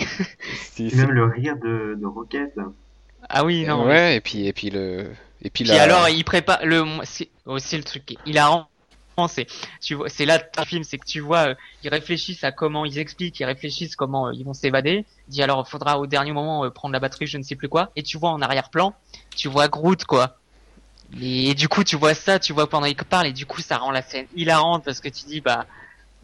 si, 0.75 0.87
Et 0.87 0.91
si. 0.91 0.97
même 0.97 1.12
le 1.12 1.25
rire 1.25 1.55
de, 1.57 1.97
de 1.99 2.07
Rocket. 2.07 2.53
Ah 3.28 3.44
oui, 3.44 3.64
non. 3.64 3.85
mais 3.85 3.92
ouais, 3.92 4.16
et 4.16 4.20
puis 4.20 4.46
et 4.46 4.52
puis 4.52 4.70
le 4.70 5.11
et 5.42 5.50
puis, 5.50 5.64
Puis 5.64 5.72
la... 5.72 5.83
alors, 5.83 6.09
il 6.09 6.24
prépare 6.24 6.64
le. 6.64 6.85
C'est 7.04 7.31
aussi 7.46 7.76
le 7.76 7.85
truc 7.85 8.12
est 8.12 8.18
hilarant. 8.26 8.68
C'est 9.28 9.48
tu 9.81 9.94
vois, 9.94 10.09
c'est 10.09 10.26
là 10.26 10.40
un 10.57 10.64
film, 10.64 10.85
c'est 10.85 10.96
que 10.96 11.04
tu 11.04 11.18
vois, 11.18 11.48
euh, 11.48 11.54
ils 11.83 11.90
réfléchissent 11.90 12.44
à 12.44 12.52
comment 12.52 12.85
ils 12.85 13.00
expliquent, 13.00 13.40
ils 13.40 13.44
réfléchissent 13.44 13.96
comment 13.96 14.28
euh, 14.28 14.33
ils 14.33 14.44
vont 14.44 14.54
s'évader. 14.54 15.04
Il 15.26 15.33
Dit 15.33 15.42
alors, 15.42 15.64
il 15.66 15.68
faudra 15.68 15.98
au 15.98 16.07
dernier 16.07 16.31
moment 16.31 16.64
euh, 16.64 16.70
prendre 16.70 16.92
la 16.92 17.00
batterie, 17.00 17.26
je 17.26 17.37
ne 17.37 17.42
sais 17.42 17.57
plus 17.57 17.68
quoi. 17.68 17.90
Et 17.96 18.04
tu 18.04 18.16
vois 18.16 18.31
en 18.31 18.40
arrière-plan, 18.40 18.94
tu 19.35 19.48
vois 19.48 19.66
Groot 19.66 20.04
quoi. 20.04 20.37
Et, 21.20 21.54
du 21.54 21.68
coup, 21.68 21.83
tu 21.83 21.96
vois 21.96 22.14
ça, 22.14 22.38
tu 22.38 22.52
vois 22.52 22.68
pendant 22.68 22.87
qu'il 22.87 22.96
parle, 22.96 23.26
et 23.26 23.33
du 23.33 23.44
coup, 23.44 23.61
ça 23.61 23.78
rend 23.78 23.90
la 23.90 24.02
scène 24.02 24.26
hilarante 24.37 24.85
parce 24.85 25.00
que 25.00 25.09
tu 25.09 25.24
dis, 25.24 25.40
bah, 25.40 25.66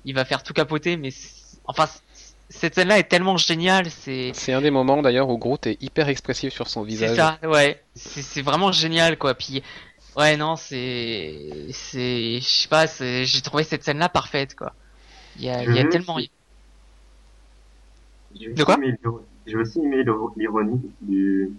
il 0.04 0.14
va 0.14 0.24
faire 0.24 0.44
tout 0.44 0.52
capoter, 0.52 0.96
mais 0.96 1.09
enfin, 1.64 1.88
cette 2.50 2.74
scène-là 2.74 2.98
est 2.98 3.09
tellement 3.09 3.37
géniale, 3.37 3.90
c'est. 3.90 4.33
C'est 4.35 4.52
un 4.52 4.61
des 4.61 4.70
moments 4.70 5.02
d'ailleurs 5.02 5.28
où 5.28 5.38
Groot 5.38 5.66
est 5.66 5.83
hyper 5.83 6.09
expressif 6.09 6.52
sur 6.52 6.68
son 6.68 6.83
C'est 6.83 6.88
visage. 6.88 7.16
ça, 7.16 7.38
ouais. 7.44 7.83
C'est 7.94 8.22
c'est 8.22 8.42
vraiment 8.42 8.72
génial, 8.72 9.18
quoi. 9.18 9.35
Puis, 9.35 9.62
ouais, 10.16 10.37
non, 10.37 10.57
c'est, 10.57 11.66
c'est, 11.72 12.40
je 12.40 12.46
sais 12.46 12.68
pas, 12.68 12.87
c'est- 12.87 13.24
j'ai 13.24 13.40
trouvé 13.42 13.64
cette 13.64 13.83
scène-là 13.85 14.09
parfaite, 14.09 14.54
quoi. 14.54 14.72
Il 15.37 15.44
y 15.44 15.50
a, 15.50 15.64
il 15.64 15.74
y 15.74 15.78
a 15.78 15.85
tellement. 15.85 16.18
J'ai 18.35 18.52
De 18.52 18.64
quoi 18.64 18.74
aussi 18.74 18.85
aimé 18.85 18.96
l'iro- 19.02 19.26
J'ai 19.46 19.57
aussi 19.57 19.78
aimé 19.80 20.02
l'iro- 20.02 20.33
l'ironie 20.37 20.80
du 21.00 21.50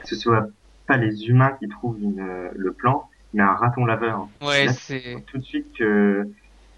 que 0.00 0.08
ce 0.08 0.16
soit 0.16 0.46
pas 0.86 0.96
les 0.96 1.26
humains 1.28 1.52
qui 1.60 1.68
trouvent 1.68 1.98
une, 2.00 2.20
euh, 2.20 2.48
le 2.54 2.72
plan, 2.72 3.08
mais 3.32 3.42
un 3.42 3.52
raton 3.54 3.84
laveur. 3.84 4.28
Ouais, 4.40 4.68
c'est. 4.68 5.22
Tout 5.26 5.38
de 5.38 5.44
suite 5.44 5.66
que, 5.78 6.24
que 6.24 6.28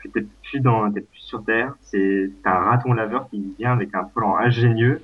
t'es 0.09 0.25
plus 0.43 0.61
dans, 0.61 0.91
t'es 0.93 1.01
plus 1.01 1.21
sur 1.21 1.45
Terre, 1.45 1.75
c'est 1.83 2.31
t'as 2.43 2.53
un 2.53 2.65
raton 2.65 2.93
laveur 2.93 3.29
qui 3.31 3.55
vient 3.59 3.73
avec 3.73 3.95
un 3.95 4.05
plan 4.05 4.37
ingénieux, 4.37 5.03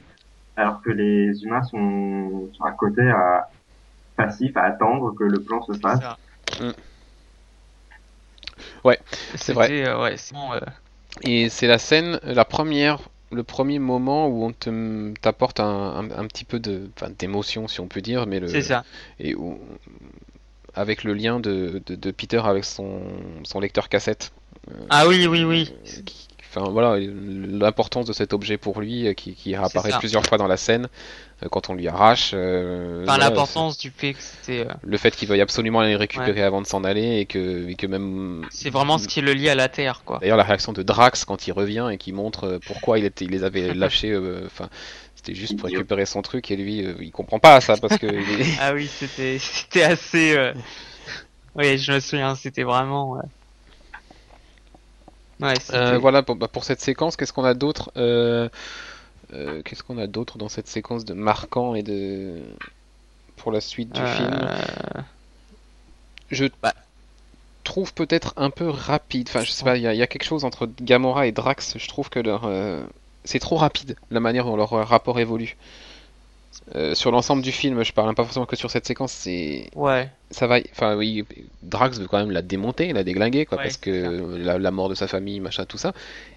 alors 0.57 0.83
que 0.83 0.91
les 0.91 1.43
humains 1.45 1.63
sont, 1.63 2.49
sont 2.53 2.65
à 2.65 2.73
côté 2.73 3.09
à 3.09 3.49
passifs 4.17 4.57
à 4.57 4.63
attendre 4.63 5.15
que 5.15 5.25
le 5.25 5.41
plan 5.41 5.63
se 5.63 5.73
fasse. 5.73 6.01
Mm. 6.61 6.71
Ouais, 8.85 8.99
c'est 9.35 9.53
vrai. 9.53 9.69
C'était, 9.69 9.89
euh, 9.89 10.03
ouais, 10.03 10.17
c'est 10.17 10.35
bon, 10.35 10.53
euh, 10.53 10.61
Et 11.23 11.49
c'est 11.49 11.67
la 11.67 11.79
scène, 11.79 12.21
la 12.23 12.45
première, 12.45 13.01
le 13.33 13.43
premier 13.43 13.79
moment 13.79 14.29
où 14.29 14.45
on 14.45 14.53
te 14.53 15.13
t'apporte 15.21 15.61
un, 15.61 15.65
un, 15.65 16.11
un 16.11 16.27
petit 16.27 16.45
peu 16.45 16.59
de, 16.59 16.91
d'émotion 17.19 17.69
si 17.69 17.81
on 17.81 17.89
peut 17.89 18.01
dire, 18.01 18.27
mais 18.27 18.41
le 18.41 18.49
c'est 18.49 18.63
ça. 18.63 18.85
et 19.19 19.35
où, 19.35 19.59
avec 20.75 21.05
le 21.05 21.15
lien 21.15 21.41
de, 21.41 21.83
de, 21.87 21.95
de 21.95 22.11
Peter 22.11 22.41
avec 22.45 22.65
son, 22.65 23.01
son 23.45 23.61
lecteur 23.61 23.89
cassette. 23.89 24.33
Ah 24.89 25.07
oui, 25.09 25.27
oui, 25.27 25.45
oui. 25.45 25.69
Euh, 25.71 26.03
qui- 26.05 26.27
Enfin 26.53 26.69
voilà, 26.69 26.99
l'importance 26.99 28.07
de 28.07 28.13
cet 28.13 28.33
objet 28.33 28.59
pour 28.59 28.81
lui 28.81 29.07
euh, 29.07 29.13
qui, 29.13 29.35
qui 29.37 29.55
apparaît 29.55 29.91
plusieurs 30.01 30.25
fois 30.27 30.37
dans 30.37 30.49
la 30.49 30.57
scène 30.57 30.89
euh, 31.45 31.49
quand 31.49 31.71
on 31.71 31.75
lui 31.75 31.87
arrache. 31.87 32.33
euh, 32.35 33.03
Enfin, 33.05 33.13
voilà, 33.13 33.27
l'importance 33.29 33.79
du 33.79 33.93
fait 33.93 34.15
que 34.15 34.21
c'était, 34.21 34.63
euh, 34.63 34.65
c'est- 34.69 34.87
le 34.89 34.97
fait 34.99 35.15
qu'il 35.15 35.29
veuille 35.29 35.41
absolument 35.41 35.79
aller 35.79 35.93
le 35.93 35.99
récupérer 35.99 36.43
avant 36.43 36.61
de 36.61 36.67
s'en 36.67 36.83
aller 36.83 37.21
et 37.21 37.27
que, 37.27 37.69
et 37.69 37.77
que 37.77 37.87
même 37.87 38.49
c'est 38.51 38.71
vraiment 38.71 38.99
ce 38.99 39.07
qui 39.07 39.21
le 39.21 39.33
lie 39.33 39.49
à 39.49 39.55
la 39.55 39.69
Terre, 39.69 40.03
quoi. 40.05 40.19
D'ailleurs, 40.19 40.37
la 40.37 40.43
réaction 40.43 40.73
de 40.73 40.83
Drax 40.83 41.25
quand 41.25 41.47
il 41.47 41.53
revient 41.53 41.89
et 41.93 41.99
qui 41.99 42.13
montre 42.13 42.59
pourquoi 42.67 42.99
il, 42.99 43.05
était, 43.05 43.27
il 43.27 43.31
les 43.31 43.45
avait 43.45 43.73
lâchés, 43.75 44.11
euh, 44.11 44.43
enfin, 44.47 44.69
c'était 45.15 45.37
juste 45.37 45.57
pour 45.57 45.69
récupérer 45.69 46.05
son 46.05 46.21
truc 46.21 46.51
et 46.51 46.57
lui, 46.57 46.85
euh, 46.85 46.95
il 47.01 47.13
comprend 47.13 47.39
pas 47.39 47.61
ça 47.61 47.77
parce 47.77 47.97
que 47.97 48.09
Ah 48.61 48.73
oui, 48.75 48.89
c'était, 48.89 49.39
c'était 49.39 49.85
assez. 49.85 50.37
euh, 50.37 50.53
Oui, 51.55 51.79
je 51.79 51.93
me 51.93 52.01
souviens, 52.01 52.35
c'était 52.35 52.65
vraiment. 52.65 53.19
Euh, 55.43 55.47
Ouais. 55.49 55.55
Euh, 55.75 55.99
voilà 55.99 56.23
pour, 56.23 56.37
bah, 56.37 56.49
pour 56.49 56.65
cette 56.65 56.81
séquence. 56.81 57.17
Qu'est-ce 57.17 57.33
qu'on 57.33 57.45
a 57.45 57.55
d'autre 57.55 57.91
Euh, 57.97 58.49
euh, 59.33 59.63
Qu'est-ce 59.65 59.83
qu'on 59.83 59.99
a 59.99 60.07
d'autre 60.07 60.39
dans 60.39 60.49
cette 60.49 60.67
séquence 60.69 61.05
de 61.05 61.15
marquant 61.15 61.75
et 61.75 61.83
de 61.83 62.41
pour 63.37 63.53
la 63.53 63.61
suite 63.61 63.93
du 63.93 64.01
film? 64.07 64.49
Je 66.31 66.47
Bah. 66.63 66.75
trouve 67.65 67.93
peut-être 67.95 68.35
un 68.37 68.51
peu 68.51 68.69
rapide. 68.69 69.29
Enfin, 69.29 69.43
je 69.43 69.51
sais 69.51 69.65
pas. 69.65 69.77
Il 69.77 69.81
y, 69.81 69.97
y 69.97 70.03
a 70.03 70.07
quelque 70.07 70.25
chose 70.25 70.45
entre 70.45 70.69
Gamora 70.81 71.27
et 71.27 71.33
Drax. 71.33 71.79
Je 71.79 71.89
trouve 71.89 72.09
que 72.11 72.21
leur 72.21 72.49
c'est 73.25 73.39
trop 73.39 73.57
rapide 73.57 73.97
la 74.11 74.21
manière 74.21 74.45
dont 74.47 74.57
leur 74.57 74.71
rapport 74.71 75.19
évolue. 75.21 75.57
Euh, 76.75 76.95
sur 76.95 77.11
l'ensemble 77.11 77.43
du 77.43 77.53
film, 77.53 77.83
je 77.85 77.93
parle 77.93 78.15
pas 78.15 78.25
forcément 78.25 78.47
que 78.47 78.57
sur 78.57 78.71
cette 78.71 78.87
séquence, 78.87 79.13
c'est 79.13 79.71
Ouais. 79.75 80.09
ça 80.31 80.47
va, 80.47 80.59
enfin 80.73 80.97
oui, 80.97 81.25
Drax 81.63 81.99
veut 81.99 82.07
quand 82.07 82.19
même 82.19 82.31
la 82.31 82.43
démonter, 82.43 82.93
la 82.93 83.03
déglinguer, 83.05 83.47
quoi, 83.47 83.59
Ouais, 83.59 83.65
parce 83.65 83.77
que 83.77 84.37
la, 84.37 84.59
la 84.59 84.71
mort 84.71 84.89
de 84.89 84.95
sa 84.95 85.07
famille, 85.09 85.41
machin, 85.41 85.65
tout 85.65 85.79
ça. 85.79 85.93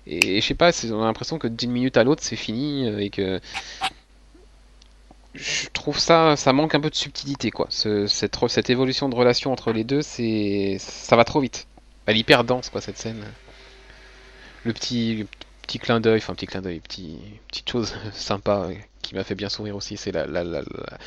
Et, 0.07 0.39
je 0.41 0.45
sais 0.47 0.53
pas, 0.55 0.71
c'est- 0.71 0.91
on 0.91 1.01
a 1.01 1.05
l'impression 1.05 1.37
que 1.39 1.47
d'une 1.47 1.71
minute 1.71 1.97
à 1.97 2.03
l'autre, 2.03 2.23
c'est 2.23 2.35
fini 2.35 2.87
euh, 2.87 2.99
et 2.99 3.09
que 3.09 3.39
je 5.33 5.67
trouve 5.73 5.97
ça, 5.97 6.35
ça 6.35 6.53
manque 6.53 6.75
un 6.75 6.79
peu 6.79 6.89
de 6.89 6.95
subtilité, 6.95 7.49
quoi. 7.51 7.65
Ce- 7.69 8.05
cette, 8.07 8.37
cette 8.47 8.69
évolution 8.69 9.09
de 9.09 9.15
relation 9.15 9.51
entre 9.51 9.71
les 9.71 9.83
deux, 9.83 10.01
c'est, 10.03 10.77
ça 10.79 11.15
va 11.15 11.23
trop 11.25 11.39
vite. 11.41 11.67
Elle 12.05 12.17
est 12.17 12.19
hyper 12.19 12.43
dense, 12.43 12.69
quoi, 12.69 12.81
cette 12.81 12.97
scène. 12.97 13.23
Le 14.63 14.73
petit, 14.73 15.25
petit 15.63 15.79
clin 15.79 15.99
d'œil, 15.99 16.19
enfin 16.19 16.35
petit 16.35 16.45
clin 16.45 16.61
d'œil, 16.61 16.79
petit, 16.79 17.17
petite 17.47 17.69
chose 17.69 17.93
sympa 18.13 18.67
qui 19.03 19.15
m'a 19.15 19.23
fait 19.25 19.35
bien 19.35 19.49
sourire 19.49 19.75
aussi, 19.77 19.97
c'est 19.97 20.11
la, 20.13 20.27
la, 20.27 20.43
la, 20.45 20.61
la- 20.61 20.97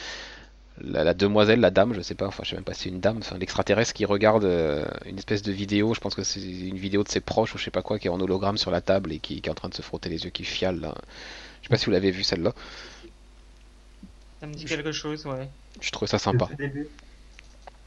la, 0.83 1.05
la 1.05 1.15
demoiselle, 1.15 1.61
la 1.61 1.71
dame, 1.71 1.95
je 1.95 2.03
sais 2.03 2.15
pas, 2.15 2.27
enfin 2.27 2.43
je 2.45 2.51
sais 2.51 2.57
même 2.57 2.65
pas 2.65 2.75
si 2.75 2.83
c'est 2.85 2.89
une 2.91 3.01
dame, 3.01 3.19
enfin 3.19 3.39
l'extraterrestre 3.39 3.95
qui 3.95 4.05
regarde 4.05 4.45
euh, 4.45 4.85
une 5.07 5.17
espèce 5.19 5.43
de 5.43 5.51
vidéo, 5.53 5.95
je 5.95 6.01
pense 6.01 6.15
que 6.15 6.23
c'est 6.23 6.41
une 6.41 6.77
vidéo 6.77 7.03
de 7.03 7.09
ses 7.09 7.21
proches 7.21 7.55
ou 7.55 7.59
je 7.59 7.65
sais 7.65 7.71
pas 7.71 7.83
quoi, 7.83 7.99
qui 7.99 8.09
est 8.09 8.11
en 8.11 8.21
hologramme 8.21 8.59
sur 8.59 8.71
la 8.71 8.83
table 8.83 9.13
et 9.13 9.19
qui, 9.19 9.41
qui 9.41 9.49
est 9.49 9.53
en 9.53 9.55
train 9.55 9.71
de 9.71 9.75
se 9.75 9.83
frotter 9.83 10.11
les 10.11 10.25
yeux, 10.25 10.31
qui 10.31 10.45
fiale 10.45 10.81
là. 10.81 10.95
Je 11.63 11.69
sais 11.69 11.71
pas 11.71 11.79
si 11.79 11.87
vous 11.87 11.93
l'avez 11.93 12.11
vu 12.13 12.25
celle-là, 12.25 12.53
Ça 14.41 14.47
me 14.47 14.55
dit 14.55 14.65
quelque 14.65 14.93
chose, 14.93 15.27
ouais. 15.27 15.51
je 15.81 15.91
trouve 15.91 16.09
ça 16.09 16.19
sympa. 16.19 16.51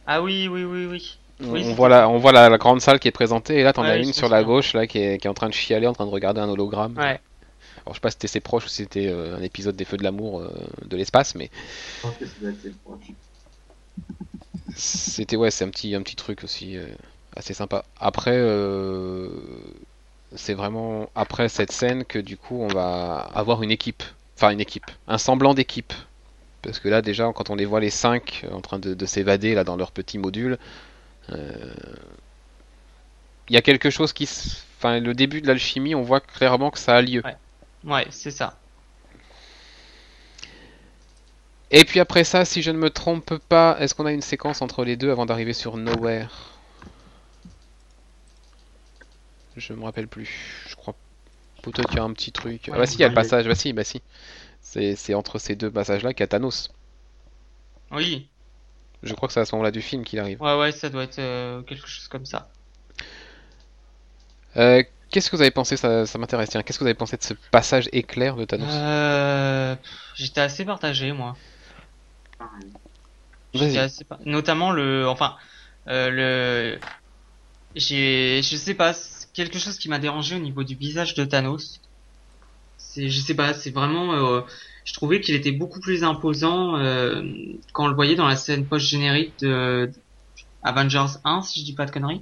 Ah 0.06 0.22
oui, 0.22 0.48
oui, 0.50 0.64
oui, 0.66 0.86
oui. 0.88 1.20
On, 1.42 1.48
Oui, 1.52 1.64
on 1.70 1.74
c'est 1.74 1.74
voit 1.74 1.90
la, 1.90 2.08
on 2.08 2.18
voit 2.18 2.32
la, 2.32 2.48
la 2.50 2.58
grande 2.58 2.80
salle 2.82 2.98
qui 3.00 3.08
est 3.10 3.12
présentée 3.12 3.56
et 3.60 3.64
là 3.64 3.74
t'en 3.74 3.88
Ouais, 3.88 3.90
as 3.90 3.98
une 3.98 4.14
sur 4.14 4.30
la 4.30 4.44
gauche 4.44 4.74
là 4.74 4.88
qui 4.88 5.00
est, 5.00 5.18
qui 5.18 5.28
est 5.28 5.30
en 5.30 5.34
train 5.34 5.50
de 5.50 5.54
chialer, 5.54 5.86
en 5.88 5.94
train 5.94 6.06
de 6.06 6.12
regarder 6.12 6.40
un 6.42 6.48
hologramme. 6.50 6.98
Ouais. 6.98 7.20
Alors 7.90 7.96
je 7.96 7.98
sais 7.98 8.02
pas 8.02 8.12
si 8.12 8.18
c'était 8.18 8.28
ses 8.28 8.40
proches 8.40 8.66
ou 8.66 8.70
si 8.70 8.76
c'était 8.84 9.08
euh, 9.08 9.36
un 9.36 9.42
épisode 9.42 9.76
des 9.76 9.84
Feux 9.84 9.98
de 9.98 10.04
l'amour 10.04 10.42
euh, 10.42 10.52
de 10.86 10.96
l'espace, 10.96 11.34
mais. 11.34 11.50
C'était 14.76 15.36
ouais, 15.36 15.50
c'est 15.50 15.66
un 15.66 15.70
petit 15.70 15.96
un 15.96 16.04
petit 16.04 16.16
truc 16.16 16.44
aussi 16.44 16.78
euh, 16.78 16.86
assez 17.36 17.56
sympa. 17.56 17.84
Après 18.00 18.38
c'est 20.36 20.54
vraiment 20.54 21.10
après 21.16 21.50
cette 21.50 21.72
scène 21.72 22.06
que 22.06 22.20
du 22.20 22.38
coup 22.38 22.62
on 22.62 22.68
va 22.68 23.28
avoir 23.34 23.64
une 23.64 23.72
équipe, 23.72 24.04
enfin 24.38 24.52
une 24.52 24.62
équipe, 24.62 24.86
un 25.08 25.18
semblant 25.18 25.56
d'équipe. 25.56 25.94
Parce 26.62 26.78
que 26.78 26.90
là 26.90 27.02
déjà 27.02 27.32
quand 27.34 27.50
on 27.50 27.56
les 27.56 27.66
voit 27.66 27.80
les 27.80 27.90
cinq 27.90 28.46
en 28.52 28.62
train 28.62 28.78
de, 28.78 28.94
de 28.94 29.06
s'évader 29.08 29.56
là 29.56 29.64
dans 29.64 29.78
leur 29.78 29.92
petit 29.92 30.20
module, 30.20 30.60
il 31.30 31.36
y 33.50 33.58
a 33.58 33.64
quelque 33.64 33.90
chose 33.90 34.14
qui, 34.14 34.30
enfin 34.78 35.00
le 35.00 35.16
début 35.16 35.42
de 35.42 35.48
l'alchimie, 35.48 35.96
on 35.96 36.04
voit 36.04 36.20
clairement 36.20 36.70
que 36.70 36.78
ça 36.78 36.96
a 36.96 37.02
lieu. 37.02 37.24
Ouais. 37.26 37.36
Ouais, 37.84 38.08
c'est 38.10 38.32
ça. 38.32 38.58
Et 41.72 41.86
puis 41.86 42.00
après 42.00 42.24
ça, 42.24 42.46
si 42.46 42.62
je 42.62 42.72
ne 42.72 42.78
me 42.78 42.90
trompe 42.90 43.38
pas, 43.38 43.78
est-ce 43.80 43.94
qu'on 43.94 44.06
a 44.06 44.12
une 44.12 44.22
séquence 44.22 44.62
entre 44.62 44.84
les 44.84 44.98
deux 44.98 45.12
avant 45.12 45.26
d'arriver 45.26 45.54
sur 45.54 45.78
Nowhere? 45.78 46.58
Je 49.56 49.74
me 49.74 49.84
rappelle 49.84 50.08
plus. 50.08 50.64
Je 50.68 50.76
crois 50.76 50.96
peut-être 51.62 51.88
qu'il 51.90 51.98
y 51.98 52.00
a 52.00 52.04
un 52.04 52.14
petit 52.14 52.32
truc. 52.32 52.70
Ah 52.74 52.78
bah 52.78 52.86
si, 52.86 52.96
il 52.96 53.02
y 53.02 53.04
a 53.04 53.10
le 53.10 53.14
passage. 53.14 53.48
Bah 53.48 53.56
si, 53.56 53.74
bah 53.74 53.84
si. 53.84 54.02
C'est 54.62 54.96
c'est 54.96 55.14
entre 55.14 55.38
ces 55.38 55.56
deux 55.56 55.70
passages-là 55.70 56.14
qu'il 56.14 56.22
y 56.22 56.24
a 56.24 56.28
Thanos. 56.28 56.72
Oui. 57.92 58.30
Je 59.04 59.14
crois 59.14 59.28
que 59.28 59.34
c'est 59.34 59.40
à 59.40 59.46
ce 59.46 59.56
moment-là 59.56 59.72
du 59.72 59.82
film 59.82 60.04
qu'il 60.04 60.20
arrive. 60.20 60.42
Ouais, 60.42 60.58
ouais, 60.58 60.72
ça 60.72 60.90
doit 60.90 61.04
être 61.04 61.20
euh, 61.20 61.62
quelque 61.62 61.88
chose 61.88 62.08
comme 62.08 62.26
ça. 62.26 62.50
Euh, 64.58 64.84
Qu'est-ce 65.12 65.30
que 65.30 65.36
vous 65.36 65.42
avez 65.42 65.52
pensé 65.52 65.76
Ça, 65.78 66.06
ça 66.06 66.18
m'intéresse. 66.20 66.50
Tiens, 66.50 66.62
qu'est-ce 66.62 66.78
que 66.78 66.84
vous 66.84 66.90
avez 66.90 66.94
pensé 66.98 67.18
de 67.18 67.24
ce 67.24 67.34
passage 67.52 67.90
éclair 67.92 68.36
de 68.36 68.46
Thanos 68.46 68.68
Euh... 68.72 69.76
J'étais 70.16 70.42
assez 70.42 70.66
partagé, 70.66 71.12
moi. 71.12 71.36
Assez 73.56 74.06
Notamment 74.26 74.72
le... 74.72 75.08
Enfin, 75.08 75.36
euh, 75.88 76.10
le... 76.10 76.80
J'ai... 77.76 78.42
Je 78.44 78.56
sais 78.56 78.76
pas, 78.76 78.94
quelque 79.34 79.58
chose 79.58 79.78
qui 79.78 79.90
m'a 79.90 80.00
dérangé 80.00 80.36
au 80.36 80.40
niveau 80.40 80.64
du 80.64 80.76
visage 80.76 81.16
de 81.16 81.26
Thanos. 81.26 81.82
C'est... 82.78 83.10
Je 83.10 83.20
sais 83.20 83.34
pas, 83.36 83.54
c'est 83.54 83.72
vraiment... 83.72 84.14
euh, 84.14 84.42
Je 84.86 84.94
trouvais 84.94 85.22
qu'il 85.22 85.34
était 85.36 85.52
beaucoup 85.52 85.80
plus 85.80 86.04
imposant 86.04 86.74
quand 87.74 87.86
on 87.86 87.88
le 87.88 87.96
voyait 87.96 88.16
dans 88.16 88.28
la 88.28 88.36
scène 88.36 88.66
post-générique 88.66 89.34
de 89.40 89.90
Avengers 90.64 91.18
1, 91.24 91.42
si 91.42 91.62
je 91.62 91.66
dis 91.66 91.74
pas 91.74 91.86
de 91.86 91.92
conneries. 91.92 92.22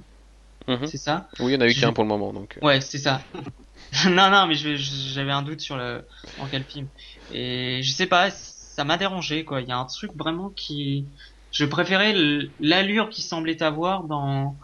Mhm. 0.68 0.86
C'est 0.86 0.98
ça 0.98 1.28
Oui, 1.40 1.52
il 1.52 1.54
y 1.54 1.58
en 1.58 1.60
a 1.62 1.66
eu 1.66 1.70
Je- 1.70 1.80
qu'un 1.80 1.92
pour 1.92 2.04
le 2.04 2.08
moment, 2.08 2.32
donc. 2.32 2.58
euh, 2.58 2.66
Ouais, 2.66 2.80
c'est 2.80 2.98
ça. 2.98 3.22
non, 4.06 4.30
non, 4.30 4.46
mais 4.46 4.54
je- 4.54 4.76
je- 4.76 5.12
j'avais 5.14 5.32
un 5.32 5.42
doute 5.42 5.60
sur 5.60 5.76
le 5.76 6.06
en 6.38 6.48
quel 6.48 6.64
film. 6.64 6.88
Et 7.30 7.80
je 7.82 7.92
sais 7.92 8.06
pas, 8.06 8.30
ça 8.30 8.84
m'a 8.84 8.96
dérangé 8.96 9.44
quoi. 9.44 9.60
Il 9.60 9.68
y 9.68 9.72
a 9.72 9.78
un 9.78 9.86
truc 9.86 10.12
vraiment 10.16 10.50
qui, 10.50 11.08
je 11.50 11.64
préférais 11.64 12.10
l- 12.10 12.52
l'allure 12.60 13.08
qu'il 13.08 13.24
semblait 13.24 13.62
avoir 13.62 14.04
dans 14.04 14.58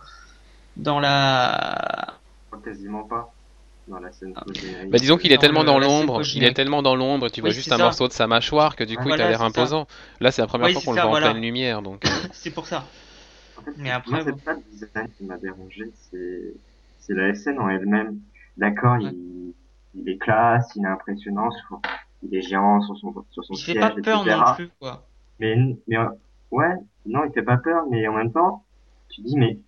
dans 0.77 1.01
la. 1.01 2.21
Quasiment 2.63 3.05
pas 3.05 3.35
dans 3.87 3.99
la 3.99 4.11
scène 4.13 4.33
post-générique. 4.35 4.91
Bah 4.91 4.99
disons 4.99 5.17
qu'il 5.19 5.31
est 5.33 5.37
Dans 5.37 5.41
tellement 5.43 5.61
le- 5.61 5.67
dans 5.67 5.79
l'ombre, 5.79 6.23
il 6.35 6.45
est 6.45 6.55
tellement 6.55 6.83
dans 6.83 6.97
l'ombre, 6.97 7.29
tu 7.29 7.41
vois 7.41 7.51
Oui, 7.51 7.57
juste 7.57 7.71
un 7.73 7.77
ça. 7.77 7.85
morceau 7.85 8.09
de 8.09 8.13
sa 8.13 8.27
mâchoire 8.27 8.77
que 8.77 8.85
du 8.85 8.97
coup 8.97 9.09
il 9.09 9.13
a 9.15 9.29
l'air 9.29 9.41
ça. 9.41 9.47
imposant. 9.47 9.87
Là 10.21 10.31
c'est 10.31 10.41
la 10.43 10.47
première 10.49 10.69
Oui, 10.69 10.73
fois 10.73 10.83
qu'on 10.83 10.93
le 10.93 11.01
voit 11.01 11.11
voilà. 11.11 11.29
en 11.29 11.33
pleine 11.33 11.43
lumière, 11.43 11.83
donc. 11.83 12.05
euh, 12.05 12.09
C'est 12.33 12.53
pour 12.53 12.67
ça. 12.67 12.89
En 13.57 13.63
fait, 13.63 13.73
Mais 13.77 13.91
après, 13.91 14.25
bon. 14.25 14.25
c'est 14.25 14.43
pas 14.45 14.55
le 14.55 14.63
design 14.71 15.11
qui 15.17 15.25
m'a 15.25 15.39
dérangé, 15.39 15.91
c'est, 15.95 16.55
c'est 16.99 17.15
la 17.15 17.35
scène 17.35 17.59
en 17.59 17.69
elle-même. 17.69 18.21
D'accord, 18.57 18.97
Ouais. 18.99 19.11
il, 19.11 19.55
il 19.95 20.09
est 20.09 20.19
classe, 20.19 20.73
il 20.77 20.85
est 20.85 20.89
impressionnant, 20.89 21.51
sur- 21.51 21.81
il 22.23 22.35
est 22.35 22.43
géant 22.43 22.81
sur 22.83 22.97
son, 22.97 23.13
sur 23.31 23.45
son 23.45 23.55
Il 23.55 23.59
fait 23.65 23.73
siège, 23.73 23.81
pas 23.81 23.91
peur 23.91 24.21
etc. 24.21 24.37
non 24.49 24.55
plus 24.55 24.69
quoi. 24.79 25.09
Mais, 25.39 25.57
mais, 25.89 25.99
euh, 25.99 26.09
ouais, 26.51 26.75
non, 27.07 27.25
il 27.25 27.33
fait 27.33 27.43
pas 27.43 27.59
peur, 27.59 27.87
mais 27.91 28.07
en 28.09 28.15
même 28.15 28.33
temps, 28.33 28.67
tu 29.09 29.23
dis 29.23 29.37
mais 29.37 29.61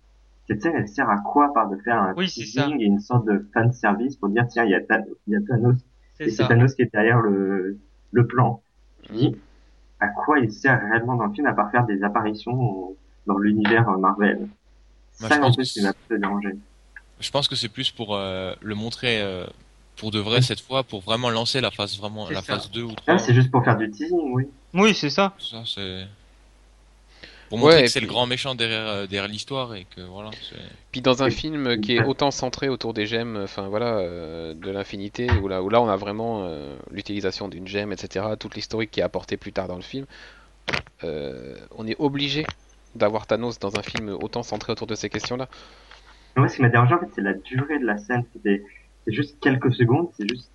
cette 0.47 0.61
scène 0.61 0.75
elle 0.75 0.87
sert 0.87 1.09
à 1.09 1.17
quoi 1.19 1.53
par 1.53 1.69
de 1.69 1.77
faire 1.77 2.01
un 2.01 2.13
Oui, 2.15 2.27
teasing 2.27 2.79
et 2.81 2.85
une 2.85 2.99
sorte 2.99 3.25
de 3.27 3.49
fan 3.53 3.71
service 3.73 4.15
pour 4.17 4.29
dire 4.29 4.47
tiens 4.47 4.63
il 4.65 4.71
y 4.71 4.75
a, 4.75 4.81
Ta- 4.81 5.03
il 5.27 5.33
y 5.33 5.35
a 5.35 5.41
Thanos 5.41 5.77
et 6.25 6.29
c'est. 6.31 6.47
Thanos 6.47 6.73
qui 6.75 6.83
est 6.83 6.93
derrière 6.93 7.19
le, 7.21 7.79
le 8.11 8.27
plan. 8.27 8.63
Tu 9.03 9.11
Mm. 9.11 9.17
dis 9.17 9.41
à 9.99 10.09
quoi 10.09 10.39
il 10.39 10.51
sert 10.51 10.79
réellement 10.81 11.15
dans 11.15 11.27
le 11.27 11.33
film 11.33 11.47
à 11.47 11.53
part 11.53 11.71
faire 11.71 11.85
des 11.85 12.03
apparitions 12.03 12.97
dans 13.27 13.37
l'univers 13.37 13.87
euh, 13.89 13.97
Marvel. 13.97 14.47
Ça 15.13 15.29
je 15.29 15.33
en 15.35 15.41
pense 15.41 15.55
plus 15.55 15.73
que 15.73 15.79
qui 15.79 15.85
m'a 15.85 15.93
dérangé. 16.17 16.49
Je 17.19 17.31
pense 17.31 17.47
que 17.47 17.55
c'est 17.55 17.69
plus 17.69 17.91
pour 17.91 18.15
euh, 18.15 18.53
le 18.61 18.75
montrer 18.75 19.21
euh, 19.21 19.45
pour 19.95 20.11
de 20.11 20.19
vrai 20.19 20.41
cette 20.41 20.61
fois, 20.61 20.83
pour 20.83 21.01
vraiment 21.01 21.29
lancer 21.29 21.61
la 21.61 21.71
phase 21.71 21.97
vraiment 21.97 22.29
la 22.29 22.41
ça. 22.41 22.55
phase 22.55 22.71
2 22.71 22.83
ou 22.83 22.91
3. 22.93 23.13
Là 23.13 23.19
c'est 23.19 23.33
juste 23.33 23.51
pour 23.51 23.63
faire 23.63 23.77
du 23.77 23.89
teasing, 23.89 24.31
oui. 24.33 24.45
Oui, 24.73 24.93
c'est 24.93 25.09
ça. 25.09 25.33
Ça 25.39 25.63
c'est 25.65 26.05
pour 27.49 27.57
montrer 27.59 27.75
Ouais, 27.77 27.83
que 27.83 27.87
c'est 27.89 28.01
le 28.01 28.07
grand 28.07 28.27
méchant 28.27 28.55
derrière 28.55 28.87
euh, 28.87 29.07
derrière 29.07 29.27
l'histoire 29.29 29.73
et 29.73 29.85
que 29.95 30.01
voilà. 30.01 30.31
Puis 30.91 31.01
dans 31.01 31.23
un 31.23 31.29
film 31.29 31.79
qui 31.79 31.95
est 31.95 32.03
autant 32.03 32.29
centré 32.29 32.67
autour 32.69 32.93
des 32.93 33.07
gemmes, 33.07 33.39
enfin 33.43 33.67
voilà, 33.69 33.97
euh, 33.97 34.53
de 34.53 34.69
l'infinité, 34.69 35.29
où 35.41 35.47
là, 35.47 35.63
où 35.63 35.69
là 35.69 35.81
on 35.81 35.87
a 35.87 35.95
vraiment 35.95 36.43
euh, 36.43 36.75
l'utilisation 36.91 37.47
d'une 37.47 37.67
gemme, 37.67 37.91
etc., 37.93 38.25
toute 38.39 38.55
l'historique 38.55 38.91
qui 38.91 38.99
est 38.99 39.03
apportée 39.03 39.37
plus 39.37 39.53
tard 39.53 39.67
dans 39.67 39.77
le 39.77 39.81
film, 39.81 40.05
euh, 41.03 41.55
on 41.77 41.87
est 41.87 41.95
obligé 41.99 42.45
d'avoir 42.97 43.27
Thanos 43.27 43.59
dans 43.59 43.77
un 43.77 43.81
film 43.83 44.09
autant 44.09 44.43
centré 44.43 44.71
autour 44.71 44.87
de 44.87 44.95
ces 44.95 45.09
questions-là. 45.09 45.47
Mais 46.35 46.41
Moi 46.41 46.49
ce 46.49 46.55
qui 46.57 46.61
m'a 46.61 46.69
dérangé 46.69 46.93
en 46.93 46.99
fait 46.99 47.09
c'est 47.15 47.21
la 47.21 47.33
durée 47.33 47.79
de 47.79 47.85
la 47.85 47.97
scène. 47.97 48.23
C'était 48.33 48.63
c'est 49.05 49.13
juste 49.13 49.39
quelques 49.39 49.73
secondes, 49.73 50.09
c'est 50.17 50.29
juste 50.29 50.51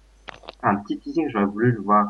un 0.63 0.77
petit 0.77 0.99
teasing. 0.99 1.29
J'aurais 1.31 1.47
voulu 1.47 1.73
le 1.73 1.81
voir 1.81 2.07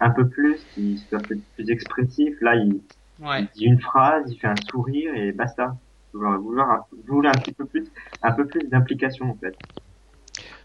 un 0.00 0.10
peu 0.10 0.28
plus, 0.28 0.58
qui 0.74 0.98
soit 1.08 1.20
peut-être 1.20 1.42
plus 1.54 1.70
expressif. 1.70 2.34
Là 2.40 2.54
il, 2.56 2.80
Ouais. 3.20 3.42
il 3.42 3.48
dit 3.54 3.64
une 3.66 3.80
phrase, 3.80 4.24
il 4.32 4.38
fait 4.38 4.48
un 4.48 4.54
sourire 4.70 5.14
et 5.14 5.30
basta. 5.32 5.76
J'aurais 6.12 6.38
voulu 6.38 6.60
un, 6.60 6.80
voulu 7.06 7.28
un 7.28 7.32
petit 7.32 7.52
peu 7.52 7.64
plus, 7.66 7.84
un 8.22 8.32
peu 8.32 8.46
plus 8.46 8.66
d'implication 8.68 9.30
en 9.30 9.36
fait. 9.36 9.54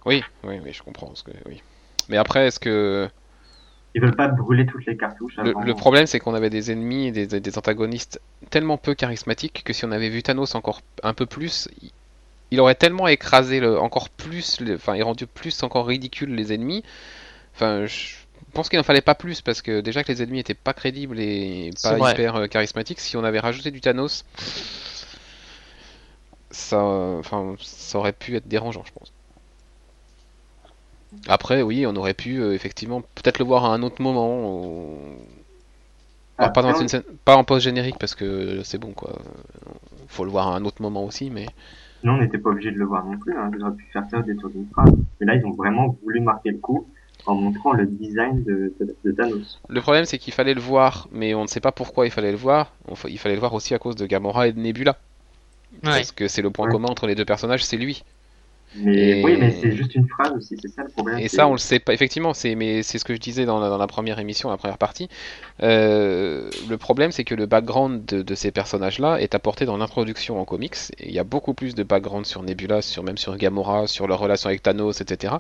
Oui, 0.06 0.24
oui, 0.44 0.60
oui, 0.64 0.74
je 0.74 0.82
comprends. 0.82 1.08
Parce 1.08 1.22
que, 1.24 1.32
oui. 1.46 1.62
Mais 2.10 2.18
après, 2.18 2.48
est-ce 2.48 2.60
que 2.60 3.08
Ils 3.98 4.02
veulent 4.02 4.16
pas 4.16 4.28
brûler 4.28 4.66
toutes 4.66 4.86
les 4.86 4.96
cartouches 4.96 5.40
le, 5.40 5.50
avant. 5.52 5.64
le 5.64 5.74
problème, 5.74 6.06
c'est 6.08 6.20
qu'on 6.20 6.34
avait 6.34 6.50
des 6.50 6.72
ennemis, 6.72 7.08
et 7.08 7.12
des, 7.12 7.40
des 7.40 7.58
antagonistes 7.58 8.22
tellement 8.50 8.78
peu 8.78 8.94
charismatiques 8.96 9.64
que 9.64 9.74
si 9.74 9.86
on 9.86 9.92
avait 9.92 10.10
vu 10.10 10.24
Thanos 10.24 10.56
encore 10.56 10.82
un 11.04 11.14
peu 11.14 11.26
plus, 11.26 11.68
il, 11.82 11.92
il 12.52 12.60
aurait 12.60 12.76
tellement 12.76 13.08
écrasé 13.08 13.60
le, 13.60 13.80
encore 13.80 14.10
plus, 14.10 14.62
le- 14.62 14.76
enfin, 14.76 14.96
il 14.96 15.04
rendu 15.04 15.28
plus 15.28 15.64
encore 15.64 15.88
ridicule 15.88 16.36
les 16.36 16.54
ennemis. 16.54 16.84
Enfin, 17.56 17.86
je 17.88 18.16
pense 18.54 18.70
qu'il 18.70 18.80
n'en 18.80 18.84
fallait 18.84 19.02
pas 19.02 19.16
plus 19.16 19.42
parce 19.42 19.62
que 19.62 19.82
déjà 19.82 20.04
que 20.04 20.12
les 20.12 20.24
ennemis 20.24 20.40
étaient 20.40 20.54
pas 20.56 20.74
crédibles 20.74 21.20
et 21.20 21.74
pas 21.82 22.00
hyper 22.00 22.36
euh, 22.38 22.48
charismatiques, 22.48 23.00
si 23.02 23.18
on 23.18 23.24
avait 23.26 23.40
rajouté 23.42 23.72
du 23.72 23.82
Thanos, 23.82 24.26
ça, 26.52 26.80
enfin, 26.84 27.56
ça 27.60 27.98
aurait 28.00 28.14
pu 28.14 28.36
être 28.36 28.48
dérangeant, 28.48 28.84
je 28.86 28.92
pense. 28.94 29.14
Après, 31.28 31.62
oui, 31.62 31.86
on 31.88 31.96
aurait 31.96 32.14
pu 32.14 32.40
euh, 32.42 32.54
effectivement 32.54 33.02
peut-être 33.02 33.40
le 33.40 33.46
voir 33.46 33.66
à 33.66 33.74
un 33.74 33.84
autre 33.84 34.02
moment. 34.02 34.64
ou- 34.64 34.98
alors, 36.38 36.54
pas, 36.54 36.62
dans 36.62 36.70
Après, 36.70 36.82
une 36.84 36.88
scène- 36.88 37.04
pas 37.26 37.36
en 37.36 37.44
post 37.44 37.64
générique 37.64 37.98
parce 38.00 38.14
que 38.14 38.62
c'est 38.64 38.78
bon 38.78 38.92
quoi. 38.92 39.18
Faut 40.08 40.24
le 40.24 40.30
voir 40.30 40.48
à 40.50 40.56
un 40.56 40.66
autre 40.66 40.82
moment 40.82 41.04
aussi, 41.04 41.30
mais 41.32 41.48
Sinon, 42.02 42.14
on 42.14 42.18
n'était 42.22 42.38
pas 42.38 42.52
obligé 42.52 42.70
de 42.72 42.78
le 42.78 42.86
voir 42.86 43.04
non 43.06 43.18
plus. 43.18 43.36
Hein. 43.36 43.50
J'aurais 43.60 43.74
pu 43.74 43.86
faire 43.92 44.04
ça 44.12 44.20
au 44.20 44.22
détour 44.22 44.52
d'une 44.52 44.68
phrase. 44.68 44.92
Mais 45.20 45.26
là, 45.26 45.34
ils 45.36 45.44
ont 45.46 45.52
vraiment 45.54 45.98
voulu 46.04 46.20
marquer 46.22 46.52
le 46.52 46.60
coup 46.60 46.88
en 47.26 47.34
montrant 47.34 47.74
le 47.74 47.88
design 47.88 48.44
de, 48.44 48.72
de, 48.80 48.96
de 49.04 49.12
Thanos. 49.12 49.60
le 49.68 49.82
problème 49.82 50.06
c'est 50.06 50.20
qu'il 50.20 50.32
fallait 50.34 50.54
le 50.54 50.62
voir, 50.62 51.08
mais 51.12 51.34
on 51.34 51.42
ne 51.42 51.48
sait 51.48 51.60
pas 51.60 51.72
pourquoi 51.72 52.06
il 52.06 52.12
fallait 52.12 52.32
le 52.32 52.38
voir. 52.38 52.72
On 52.88 52.94
fa- 52.96 53.10
Il 53.10 53.18
fallait 53.18 53.34
le 53.36 53.40
voir 53.42 53.54
aussi 53.56 53.74
à 53.74 53.80
cause 53.80 53.96
de 53.96 54.06
Gamora 54.06 54.48
et 54.48 54.54
de 54.54 54.60
Nebula. 54.60 54.92
Ouais. 55.84 55.90
Parce 55.90 56.12
que 56.12 56.28
c'est 56.28 56.44
le 56.44 56.52
point 56.52 56.68
Ouais. 56.68 56.72
commun 56.72 56.88
entre 56.90 57.08
les 57.08 57.16
deux 57.16 57.26
personnages, 57.26 57.66
c'est 57.66 57.78
lui. 57.78 58.04
Mais 58.76 59.22
Et- 59.22 59.24
oui, 59.24 59.38
mais 59.40 59.52
c'est 59.52 59.72
juste 59.72 59.96
une 59.96 60.08
phrase 60.08 60.32
aussi. 60.36 60.56
C'est 60.62 60.68
ça 60.68 60.84
le 60.84 60.90
problème. 60.90 61.18
Et 61.20 61.30
ça, 61.30 61.48
on 61.48 61.54
le 61.54 61.58
sait 61.58 61.80
pas. 61.80 61.94
Effectivement, 61.94 62.34
c'est 62.34 62.54
mais 62.56 62.84
c'est 62.84 63.00
ce 63.00 63.06
que 63.06 63.14
je 63.16 63.20
disais 63.20 63.46
dans 63.46 63.60
la, 63.60 63.70
dans 63.70 63.78
la 63.78 63.88
première 63.88 64.20
émission, 64.20 64.50
la 64.50 64.58
première 64.58 64.78
partie. 64.78 65.10
Euh, 65.64 66.50
le 66.70 66.78
problème, 66.78 67.12
c'est 67.12 67.24
que 67.24 67.34
le 67.34 67.46
background 67.46 68.06
de, 68.06 68.22
de 68.22 68.36
ces 68.36 68.52
personnages-là 68.52 69.22
est 69.22 69.36
apporté 69.36 69.66
dans 69.66 69.78
l'introduction 69.78 70.40
en 70.40 70.46
comics. 70.46 70.76
Il 71.00 71.12
y 71.12 71.20
a 71.20 71.24
beaucoup 71.24 71.54
plus 71.54 71.76
de 71.76 71.84
background 71.84 72.26
sur 72.26 72.44
Nebula, 72.44 72.82
sur 72.82 73.04
même 73.04 73.18
sur 73.18 73.36
Gamora, 73.38 73.88
sur 73.88 74.08
leur 74.08 74.20
relation 74.20 74.50
avec 74.50 74.62
Thanos, 74.64 75.02
etc. 75.02 75.36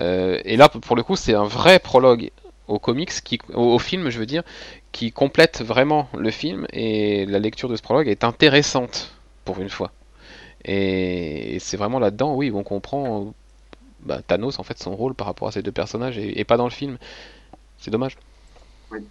Euh, 0.00 0.38
et 0.44 0.56
là, 0.56 0.68
pour 0.68 0.96
le 0.96 1.02
coup, 1.02 1.16
c'est 1.16 1.34
un 1.34 1.44
vrai 1.44 1.78
prologue 1.80 2.30
au 2.68 2.78
comics, 2.78 3.10
qui, 3.24 3.38
au, 3.52 3.74
au 3.74 3.78
film, 3.78 4.10
je 4.10 4.18
veux 4.18 4.26
dire, 4.26 4.42
qui 4.92 5.12
complète 5.12 5.60
vraiment 5.62 6.08
le 6.16 6.30
film. 6.30 6.66
Et 6.72 7.26
la 7.26 7.38
lecture 7.40 7.68
de 7.68 7.76
ce 7.76 7.82
prologue 7.82 8.08
est 8.08 8.24
intéressante 8.24 9.12
pour 9.44 9.60
une 9.60 9.68
fois. 9.70 9.90
Et 10.64 11.58
c'est 11.60 11.76
vraiment 11.76 11.98
là-dedans, 11.98 12.34
oui, 12.34 12.50
où 12.50 12.58
on 12.58 12.62
comprend 12.64 13.34
bah, 14.00 14.22
Thanos 14.22 14.58
en 14.60 14.64
fait 14.64 14.78
son 14.78 14.96
rôle 14.96 15.14
par 15.14 15.26
rapport 15.28 15.48
à 15.48 15.52
ces 15.52 15.62
deux 15.62 15.72
personnages 15.72 16.18
et, 16.18 16.40
et 16.40 16.44
pas 16.44 16.56
dans 16.58 16.64
le 16.64 16.70
film. 16.70 16.98
C'est 17.78 17.90
dommage. 17.92 18.18
Oui. 18.90 19.10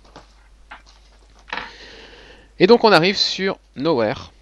Et 2.60 2.68
donc 2.68 2.84
on 2.84 2.92
arrive 2.92 3.18
sur 3.18 3.60
Nowhere. 3.76 4.34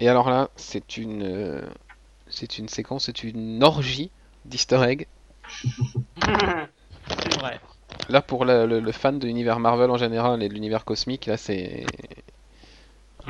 Et 0.00 0.08
alors 0.08 0.30
là, 0.30 0.50
c'est 0.56 0.96
une 0.98 1.22
euh, 1.24 1.62
c'est 2.28 2.58
une 2.58 2.68
séquence, 2.68 3.06
c'est 3.06 3.24
une 3.24 3.62
orgie 3.64 4.10
d'easter 4.44 4.82
egg. 4.84 5.08
c'est 7.22 7.38
vrai. 7.40 7.60
Là 8.08 8.22
pour 8.22 8.44
le, 8.44 8.66
le- 8.66 8.80
le 8.80 8.92
fan 8.92 9.18
de 9.18 9.26
l'univers 9.26 9.58
Marvel 9.60 9.90
en 9.90 9.96
général 9.96 10.42
et 10.42 10.48
de 10.48 10.54
l'univers 10.54 10.84
cosmique, 10.84 11.26
là 11.26 11.36
c'est 11.36 11.86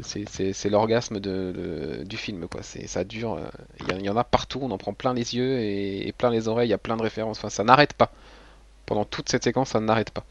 c'est- 0.02 0.68
l'orgasme 0.70 1.20
de, 1.20 1.52
de- 2.00 2.04
du 2.04 2.16
film 2.16 2.48
quoi. 2.48 2.62
Ça 2.62 3.04
dure. 3.04 3.34
euh, 3.34 3.46
Il 3.80 3.88
y, 3.88 3.92
en- 3.92 3.98
il 3.98 4.04
y 4.04 4.08
en 4.10 4.16
a 4.16 4.24
partout, 4.24 4.60
on 4.62 4.70
en 4.70 4.78
prend 4.78 4.92
plein 4.94 5.14
les 5.14 5.34
yeux 5.36 5.58
et, 5.60 6.08
et 6.08 6.12
plein 6.12 6.30
les 6.30 6.48
oreilles. 6.48 6.68
Il 6.68 6.70
y 6.70 6.74
a 6.74 6.78
plein 6.78 6.96
de 6.96 7.02
références. 7.02 7.38
Enfin, 7.38 7.50
ça 7.50 7.64
n'arrête 7.64 7.92
pas. 7.94 8.12
Pendant 8.86 9.04
toute 9.06 9.28
cette 9.30 9.44
séquence, 9.44 9.70
ça 9.70 9.80
n'arrête 9.80 10.10
pas. 10.10 10.24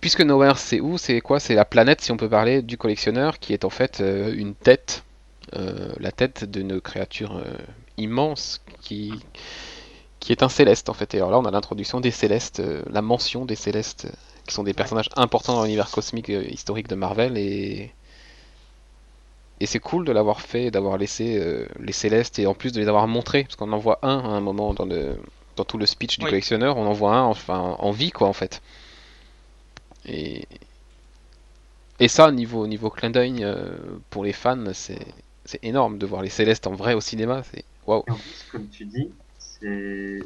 Puisque 0.00 0.20
Nowhere, 0.20 0.58
c'est 0.58 0.80
où? 0.80 0.98
C'est 0.98 1.20
quoi? 1.20 1.40
C'est 1.40 1.54
la 1.54 1.64
planète, 1.64 2.00
si 2.00 2.12
on 2.12 2.16
peut 2.16 2.28
parler, 2.28 2.62
du 2.62 2.76
collectionneur, 2.76 3.38
qui 3.38 3.52
est 3.52 3.64
en 3.64 3.70
fait 3.70 4.00
euh, 4.00 4.32
une 4.34 4.54
tête, 4.54 5.04
euh, 5.54 5.92
la 5.98 6.12
tête 6.12 6.44
d'une 6.44 6.80
créature 6.80 7.36
euh, 7.36 7.44
immense 7.96 8.62
qui 8.82 9.12
qui 10.20 10.32
est 10.32 10.42
un 10.42 10.48
céleste 10.48 10.88
en 10.88 10.94
fait. 10.94 11.14
Et 11.14 11.18
alors 11.18 11.30
là, 11.30 11.38
on 11.38 11.44
a 11.44 11.50
l'introduction 11.50 12.00
des 12.00 12.10
célestes, 12.10 12.62
la 12.90 13.02
mention 13.02 13.44
des 13.44 13.56
célestes, 13.56 14.08
qui 14.46 14.54
sont 14.54 14.62
des 14.64 14.72
personnages 14.74 15.08
importants 15.16 15.54
dans 15.54 15.64
l'univers 15.64 15.90
cosmique 15.90 16.28
historique 16.28 16.88
de 16.88 16.94
Marvel 16.94 17.36
et 17.38 17.92
et 19.60 19.66
c'est 19.66 19.78
cool 19.80 20.04
de 20.04 20.12
l'avoir 20.12 20.40
fait, 20.40 20.70
d'avoir 20.70 20.98
laissé 20.98 21.38
euh, 21.38 21.66
les 21.80 21.92
célestes 21.92 22.38
et 22.38 22.46
en 22.46 22.54
plus 22.54 22.72
de 22.72 22.80
les 22.80 22.88
avoir 22.88 23.06
montrés, 23.08 23.44
parce 23.44 23.56
qu'on 23.56 23.72
en 23.72 23.78
voit 23.78 23.98
un 24.02 24.18
à 24.18 24.28
un 24.28 24.40
moment 24.40 24.74
dans 24.74 24.86
le 24.86 25.16
dans 25.56 25.64
tout 25.64 25.78
le 25.78 25.86
speech 25.86 26.18
du 26.18 26.24
Oui. 26.24 26.30
collectionneur, 26.30 26.76
on 26.76 26.86
en 26.86 26.92
voit 26.92 27.14
un 27.16 27.22
enfin 27.24 27.76
en 27.78 27.90
vie 27.92 28.10
quoi 28.10 28.28
en 28.28 28.32
fait. 28.32 28.60
Et 30.06 30.46
et 32.00 32.08
ça 32.08 32.30
niveau 32.32 32.66
niveau 32.66 32.90
clin 32.90 33.10
d'œil 33.10 33.44
euh, 33.44 33.76
pour 34.10 34.24
les 34.24 34.32
fans, 34.32 34.72
c'est 34.72 34.98
énorme 35.62 35.98
de 35.98 36.06
voir 36.06 36.22
les 36.22 36.28
célestes 36.30 36.66
en 36.66 36.72
vrai 36.74 36.94
au 36.94 37.00
cinéma, 37.00 37.42
c'est 37.44 37.64
waouh. 37.86 38.04
Et 38.08 38.10
en 38.10 38.16
plus, 38.16 38.44
comme 38.50 38.68
tu 38.68 38.84
dis, 38.84 39.10
c'est 39.38 40.18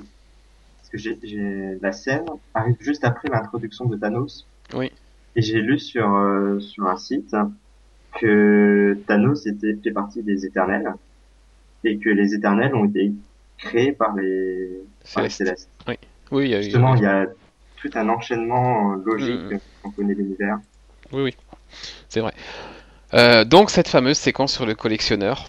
parce 0.78 0.88
que 0.90 0.98
j'ai... 0.98 1.78
la 1.82 1.92
scène 1.92 2.24
arrive 2.54 2.76
juste 2.80 3.04
après 3.04 3.28
l'introduction 3.28 3.84
de 3.86 3.96
Thanos. 3.96 4.46
Oui. 4.74 4.90
Et 5.36 5.42
j'ai 5.42 5.60
lu 5.60 5.78
sur 5.78 6.14
euh, 6.14 6.58
sur 6.60 6.86
un 6.86 6.96
site 6.96 7.34
que 8.20 8.98
Thanos 9.06 9.46
était 9.46 9.76
fait 9.82 9.90
partie 9.92 10.22
des 10.22 10.44
Éternels 10.46 10.92
et 11.84 11.98
que 11.98 12.08
les 12.10 12.34
Éternels 12.34 12.74
ont 12.74 12.86
été 12.86 13.12
créés 13.58 13.92
par 13.92 14.14
les, 14.16 14.80
par 15.14 15.22
les 15.24 15.30
Céleste. 15.30 15.68
Célestes. 15.86 15.98
Oui, 16.30 16.44
il 16.46 16.50
y 16.50 16.54
a 16.54 16.58
eu- 16.60 16.62
Justement, 16.64 16.94
il 16.94 17.02
y 17.02 17.06
a 17.06 17.26
tout 17.76 17.90
un 17.94 18.08
enchaînement 18.08 18.92
euh, 18.92 18.96
logique 19.04 19.40
Mm. 19.40 19.50
quand 19.50 19.88
on 19.88 19.90
connaît 19.92 20.14
l'univers. 20.14 20.58
Oui, 21.12 21.22
oui, 21.22 21.36
c'est 22.08 22.20
vrai. 22.20 22.32
Euh, 23.14 23.44
donc 23.44 23.70
cette 23.70 23.88
fameuse 23.88 24.18
séquence 24.18 24.52
sur 24.52 24.66
le 24.66 24.74
collectionneur, 24.74 25.48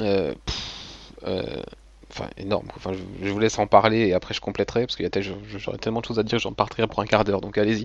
euh, 0.00 0.34
pff, 0.44 1.12
euh, 1.26 1.62
enfin 2.10 2.28
énorme. 2.36 2.66
Enfin, 2.76 2.92
je, 2.92 3.26
je 3.26 3.30
vous 3.30 3.38
laisse 3.38 3.58
en 3.58 3.66
parler 3.68 4.08
et 4.08 4.14
après 4.14 4.34
je 4.34 4.40
compléterai 4.40 4.80
parce 4.86 4.96
qu'il 4.96 5.04
y 5.06 5.18
a 5.18 5.20
j'aurais 5.58 5.78
tellement 5.78 6.00
de 6.00 6.06
choses 6.06 6.18
à 6.18 6.22
dire, 6.24 6.38
j'en 6.40 6.52
partirai 6.52 6.88
pour 6.88 7.00
un 7.00 7.06
quart 7.06 7.24
d'heure. 7.24 7.40
Donc 7.40 7.56
allez-y. 7.58 7.84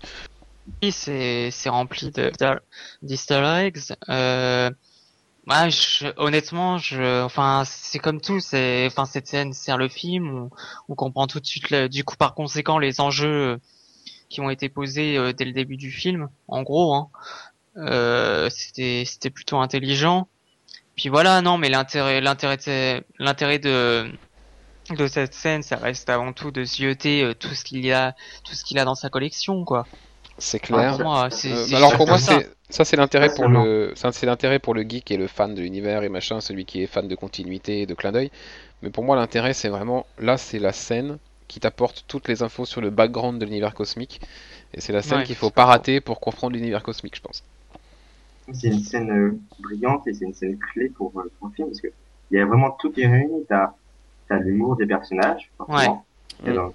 Oui, 0.82 0.92
c'est 0.92 1.52
rempli 1.70 2.12
de 2.12 2.32
d'easter 3.02 3.44
eggs. 3.44 3.94
Euh, 4.10 4.70
ouais, 5.48 5.70
je, 5.70 6.08
honnêtement, 6.18 6.78
je, 6.78 7.24
enfin, 7.24 7.64
c'est 7.66 8.00
comme 8.00 8.20
tout. 8.22 8.40
C'est, 8.40 8.88
enfin, 8.88 9.06
cette 9.06 9.28
scène 9.28 9.54
sert 9.54 9.78
le 9.78 9.90
film. 9.90 10.50
On, 10.90 10.96
comprend 10.96 11.28
tout 11.28 11.40
de 11.40 11.46
suite, 11.46 11.74
du 11.74 12.04
coup, 12.04 12.16
par 12.18 12.34
conséquent, 12.34 12.80
les 12.80 13.00
enjeux 13.00 13.60
qui 14.30 14.42
ont 14.42 14.50
été 14.50 14.70
posés 14.70 15.18
euh, 15.18 15.34
dès 15.34 15.46
le 15.46 15.52
début 15.52 15.78
du 15.78 15.92
film. 15.92 16.30
En 16.48 16.64
gros, 16.64 16.96
hein. 16.96 17.10
Euh, 17.78 18.50
c'était 18.50 19.04
c'était 19.06 19.30
plutôt 19.30 19.60
intelligent. 19.60 20.28
Puis 20.96 21.10
voilà, 21.10 21.42
non, 21.42 21.58
mais 21.58 21.70
l'intérêt 21.70 22.22
l'intérêt 22.22 23.04
l'intérêt 23.20 23.60
de 23.60 24.12
de 24.90 25.08
cette 25.08 25.34
scène, 25.34 25.64
ça 25.64 25.78
reste 25.78 26.10
avant 26.10 26.34
tout 26.34 26.52
de 26.52 26.64
zioter 26.64 27.24
euh, 27.24 27.34
tout 27.34 27.54
ce 27.56 27.64
qu'il 27.64 27.86
y 27.86 27.92
a 27.94 28.16
tout 28.44 28.56
ce 28.56 28.64
qu'il 28.66 28.80
a 28.80 28.86
dans 28.86 28.96
sa 28.96 29.10
collection, 29.10 29.64
quoi. 29.66 29.86
C'est 30.42 30.60
clair. 30.60 30.98
Moi, 31.00 31.30
Euh, 31.46 31.76
alors 31.76 31.96
pour 31.96 32.08
moi, 32.08 32.18
ça. 32.18 32.40
c'est 32.40 32.50
ça 32.70 32.86
c'est 32.86 32.96
l'intérêt 32.98 33.34
pour 33.34 33.48
le 33.48 33.92
ça, 33.96 34.12
c'est 34.12 34.26
l'intérêt 34.26 34.60
pour 34.60 34.74
le 34.74 34.82
geek 34.82 35.12
et 35.12 35.18
le 35.18 35.28
fan 35.28 35.54
de 35.54 35.62
l'univers 35.62 36.04
et 36.04 36.10
machin, 36.10 36.42
celui 36.42 36.66
qui 36.66 36.82
est 36.82 36.88
fan 36.88 37.08
de 37.08 37.16
continuité 37.16 37.82
et 37.82 37.86
de 37.86 37.94
clin 37.94 38.12
d'œil. 38.12 38.32
Mais 38.82 38.90
pour 38.90 39.04
moi, 39.04 39.16
l'intérêt 39.16 39.54
c'est 39.54 39.70
vraiment 39.70 40.06
là, 40.20 40.38
c'est 40.38 40.60
la 40.60 40.72
scène 40.74 41.18
qui 41.48 41.60
t'apporte 41.60 42.06
toutes 42.08 42.28
les 42.28 42.44
infos 42.44 42.66
sur 42.66 42.82
le 42.82 42.90
background 42.90 43.40
de 43.40 43.46
l'univers 43.46 43.74
cosmique. 43.76 44.22
Et 44.74 44.82
c'est 44.82 44.94
la 44.94 45.02
scène 45.02 45.20
Ouais, 45.20 45.24
qu'il 45.24 45.36
faut 45.36 45.50
pas 45.52 45.66
rater 45.66 46.02
pour 46.02 46.20
comprendre 46.20 46.56
l'univers 46.56 46.82
cosmique, 46.82 47.16
je 47.18 47.22
pense. 47.22 47.44
C'est 48.54 48.68
une 48.70 48.80
scène 48.84 49.12
euh, 49.12 49.40
brillante 49.60 50.08
et 50.08 50.14
c'est 50.14 50.26
une 50.26 50.34
scène 50.34 50.58
clé 50.58 50.90
pour, 50.90 51.12
euh, 51.20 51.32
pour 51.40 51.50
le 51.50 51.54
film 51.54 51.68
parce 51.70 51.82
que 51.82 51.88
il 52.32 52.38
y 52.38 52.40
a 52.40 52.46
vraiment 52.46 52.72
tout 52.72 52.92
qui 52.92 53.02
est 53.02 53.08
réuni. 53.08 53.46
T'as, 53.48 53.74
t'as 54.30 54.40
l'humour 54.40 54.78
des 54.78 54.88
personnages, 54.88 55.52
forcément. 55.58 56.06
Ouais. 56.44 56.54
dans 56.54 56.74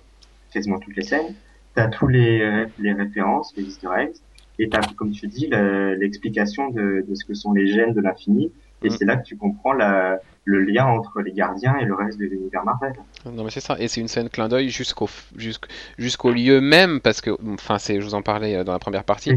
quasiment 0.52 0.78
toutes 0.78 0.96
les 0.96 1.02
scènes. 1.04 1.34
T'as 1.76 1.86
tous 1.88 2.08
les, 2.08 2.48
ré- 2.48 2.66
les 2.80 2.92
références, 2.92 3.52
les 3.56 3.62
easter 3.64 3.88
eggs. 3.96 4.16
Et 4.58 4.68
t'as, 4.68 4.80
comme 4.96 5.10
tu 5.12 5.26
dis, 5.28 5.46
le- 5.48 5.94
l'explication 5.94 6.70
de, 6.70 7.04
de 7.06 7.14
ce 7.14 7.24
que 7.24 7.34
sont 7.34 7.52
les 7.52 7.66
gènes 7.68 7.92
de 7.92 8.00
l'infini. 8.00 8.50
Et 8.82 8.88
Mm. 8.88 8.90
c'est 8.90 9.04
là 9.04 9.16
que 9.16 9.24
tu 9.24 9.36
comprends 9.36 9.72
la, 9.72 10.18
le 10.44 10.60
lien 10.62 10.84
entre 10.86 11.20
les 11.22 11.32
gardiens 11.32 11.76
et 11.78 11.84
le 11.86 11.94
reste 11.94 12.18
de 12.18 12.24
l'univers 12.26 12.62
Marvel. 12.64 12.92
Non 13.24 13.42
mais 13.44 13.50
c'est 13.50 13.60
ça, 13.60 13.76
et 13.78 13.88
c'est 13.88 14.00
une 14.02 14.08
scène 14.08 14.28
clin 14.28 14.48
d'œil 14.48 14.68
jusqu'au 14.68 15.08
jusqu'- 15.36 15.68
jusqu'au 15.98 16.30
lieu 16.30 16.60
même, 16.60 17.00
parce 17.00 17.20
que, 17.22 17.30
enfin 17.54 17.78
c'est, 17.78 18.00
je 18.00 18.04
vous 18.06 18.14
en 18.14 18.20
parlais 18.22 18.54
euh, 18.54 18.64
dans 18.64 18.72
la 18.72 18.78
première 18.78 19.04
partie. 19.04 19.32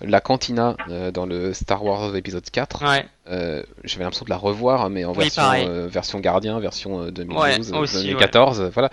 La 0.00 0.20
cantina 0.20 0.76
euh, 0.88 1.10
dans 1.10 1.26
le 1.26 1.52
Star 1.52 1.84
Wars 1.84 2.14
épisode 2.14 2.48
4, 2.48 2.82
Ouais, 2.84 3.06
euh, 3.30 3.62
j'avais 3.84 4.04
l'impression 4.04 4.24
de 4.24 4.30
la 4.30 4.36
revoir, 4.36 4.90
mais 4.90 5.04
en 5.04 5.10
Oui, 5.12 5.24
version, 5.24 5.42
euh, 5.44 5.88
version 5.88 6.20
gardien, 6.20 6.60
version 6.60 7.02
euh, 7.02 7.10
2012, 7.10 7.42
Ouais, 7.72 7.76
euh, 7.76 7.80
aussi, 7.80 7.96
2014, 7.96 8.60
euh, 8.60 8.70
voilà. 8.72 8.90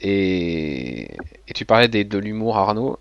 Et, 0.00 1.02
et 1.48 1.52
tu 1.54 1.64
parlais 1.64 1.88
des, 1.88 2.04
de 2.04 2.18
l'humour 2.18 2.56
Arnaud, 2.58 2.98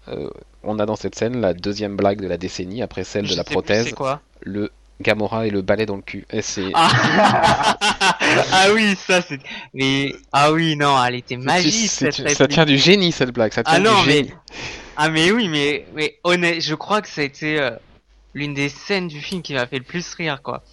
on 0.63 0.79
a 0.79 0.85
dans 0.85 0.95
cette 0.95 1.15
scène 1.15 1.39
la 1.39 1.53
deuxième 1.53 1.95
blague 1.95 2.19
de 2.21 2.27
la 2.27 2.37
décennie, 2.37 2.81
après 2.81 3.03
celle 3.03 3.25
je 3.25 3.33
de 3.33 3.37
la 3.37 3.43
plus 3.43 3.53
prothèse, 3.53 3.93
quoi. 3.93 4.21
Le 4.41 4.71
Gamora 5.01 5.45
et 5.47 5.49
le 5.51 5.61
balai 5.61 5.85
dans 5.85 5.95
le 5.97 6.01
cul. 6.01 6.25
Et 6.31 6.41
c'est... 6.41 6.71
ah... 6.73 7.77
ah 8.51 8.67
oui, 8.73 8.95
ça 8.95 9.21
c'est. 9.21 9.39
Mais 9.73 10.13
ah 10.31 10.51
oui, 10.51 10.75
non, 10.75 11.01
elle 11.03 11.15
était 11.15 11.37
magique 11.37 11.71
c'est- 11.89 12.11
cette 12.11 12.13
c'est- 12.15 12.21
ça 12.23 12.27
réplique. 12.29 12.49
tient 12.49 12.65
du 12.65 12.77
génie 12.77 13.11
cette 13.11 13.31
blague, 13.31 13.53
ça 13.53 13.63
tient 13.63 13.73
Ah 13.75 13.79
non, 13.79 14.01
du 14.01 14.07
mais 14.07 14.13
génie. 14.15 14.33
ah 14.95 15.09
mais 15.09 15.31
oui, 15.31 15.47
mais 15.49 15.85
mais 15.93 16.17
honnête, 16.23 16.61
je 16.61 16.73
crois 16.75 17.01
que 17.01 17.07
ça 17.07 17.21
a 17.21 17.23
été 17.23 17.59
euh, 17.59 17.71
l'une 18.33 18.53
des 18.53 18.69
scènes 18.69 19.07
du 19.07 19.21
film 19.21 19.41
qui 19.41 19.53
m'a 19.53 19.67
fait 19.67 19.77
le 19.77 19.83
plus 19.83 20.13
rire, 20.15 20.41
quoi. 20.41 20.63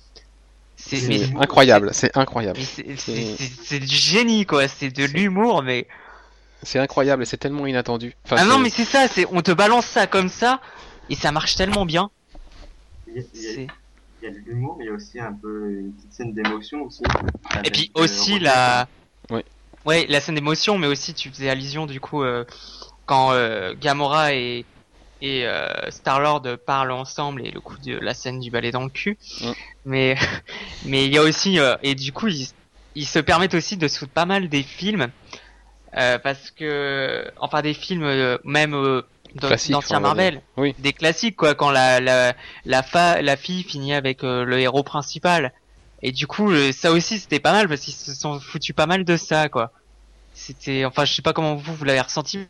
C'est 0.77 1.07
mais 1.09 1.21
incroyable, 1.41 1.91
c'est 1.93 2.17
incroyable. 2.17 2.59
mais 2.59 2.65
c'est- 2.65 2.97
C'est- 2.97 3.13
c'est 3.37 3.37
c'est- 3.45 3.53
c'est 3.65 3.79
du 3.81 3.95
génie, 3.95 4.45
quoi. 4.47 4.69
C'est 4.69 4.89
de 4.91 5.05
l'humour, 5.05 5.63
mais 5.63 5.87
C'est 6.63 6.79
incroyable 6.79 7.23
et 7.23 7.27
c'est 7.27 7.37
tellement 7.37 7.67
inattendu. 7.67 8.15
Enfin, 8.25 8.37
ah 8.39 8.45
non, 8.47 8.59
mais 8.59 8.71
c'est 8.71 8.87
ça. 8.87 9.07
C'est 9.07 9.27
on 9.31 9.43
te 9.43 9.53
balance 9.53 9.85
ça 9.85 10.07
comme 10.07 10.31
ça 10.31 10.61
et 11.11 11.15
ça 11.15 11.31
marche 11.31 11.57
tellement 11.57 11.85
bien. 11.85 12.11
C'est 13.35 13.67
y 14.25 14.29
a 14.29 14.31
de 14.33 14.39
l'humour, 14.39 14.77
mais 14.79 14.85
il 14.85 14.89
y 14.89 14.91
a 14.91 14.95
aussi 14.95 15.21
un 15.21 15.33
peu 15.33 15.71
une 15.71 15.93
petite 15.93 16.13
scène 16.13 16.33
d'émotion 16.35 16.83
aussi. 16.83 17.03
Et 17.65 17.71
puis 17.71 17.91
euh, 17.97 18.03
aussi 18.03 18.39
la, 18.39 18.89
Ouais. 19.31 19.45
ouais, 19.87 20.07
la 20.09 20.21
scène 20.21 20.35
d'émotion, 20.35 20.79
mais 20.79 20.87
aussi 20.87 21.15
tu 21.15 21.31
faisais 21.31 21.49
allusion 21.49 21.87
du 21.87 22.01
coup 22.01 22.23
euh, 22.23 22.45
quand 23.07 23.33
euh, 23.33 23.75
Gamora 23.81 24.35
et 24.35 24.65
et 25.23 25.47
Star 25.89 26.21
Lord 26.21 26.43
parlent 26.67 26.91
ensemble 26.91 27.47
et 27.47 27.51
le 27.51 27.61
coup 27.61 27.79
de 27.79 27.95
la 27.97 28.13
scène 28.13 28.41
du 28.41 28.51
balai 28.51 28.71
dans 28.73 28.83
le 28.83 28.91
cul. 28.91 29.17
Mm. 29.41 29.53
Mais 29.87 30.17
mais 30.85 31.07
il 31.07 31.15
y 31.15 31.19
a 31.19 31.23
aussi 31.23 31.59
euh, 31.59 31.77
et 31.83 31.95
du 31.95 32.13
coup 32.13 32.29
ils 32.29 32.49
ils 32.95 33.07
se 33.07 33.19
permettent 33.19 33.55
aussi 33.55 33.77
de 33.77 33.89
se 33.89 33.99
foutre 33.99 34.13
pas 34.13 34.27
mal 34.27 34.49
des 34.49 34.63
films 34.63 35.09
euh, 35.97 36.19
parce 36.19 36.51
que 36.51 37.31
enfin 37.39 37.63
des 37.63 37.75
films 37.75 38.03
euh, 38.05 38.39
même 38.45 38.75
euh, 38.75 39.03
d'anciens. 39.35 40.01
Marvel, 40.01 40.41
Oui. 40.57 40.75
des 40.79 40.93
classiques 40.93 41.37
quoi 41.37 41.55
quand 41.55 41.71
la 41.71 42.01
la 42.01 42.35
la, 42.65 42.83
fa, 42.83 43.21
la 43.23 43.37
fille 43.37 43.63
finit 43.63 43.95
avec 43.95 44.23
euh, 44.25 44.45
le 44.45 44.59
héros 44.61 44.83
principal 44.83 45.53
et 46.03 46.13
du 46.13 46.27
coup 46.27 46.51
euh, 46.51 46.73
ça 46.73 46.93
aussi 46.93 47.19
c'était 47.19 47.41
pas 47.41 47.53
mal 47.53 47.69
parce 47.69 47.81
qu'ils 47.81 47.95
se 47.95 48.15
sont 48.15 48.39
foutus 48.41 48.75
pas 48.75 48.87
mal 48.87 49.05
de 49.05 49.17
ça 49.17 49.49
quoi 49.49 49.73
c'était 50.35 50.85
enfin 50.85 51.05
je 51.05 51.13
sais 51.15 51.23
pas 51.23 51.33
comment 51.33 51.55
vous 51.55 51.75
vous 51.75 51.85
l'avez 51.85 52.01
ressenti 52.01 52.47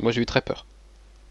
Moi 0.00 0.12
j'ai 0.12 0.20
eu 0.20 0.26
très 0.26 0.40
peur. 0.40 0.66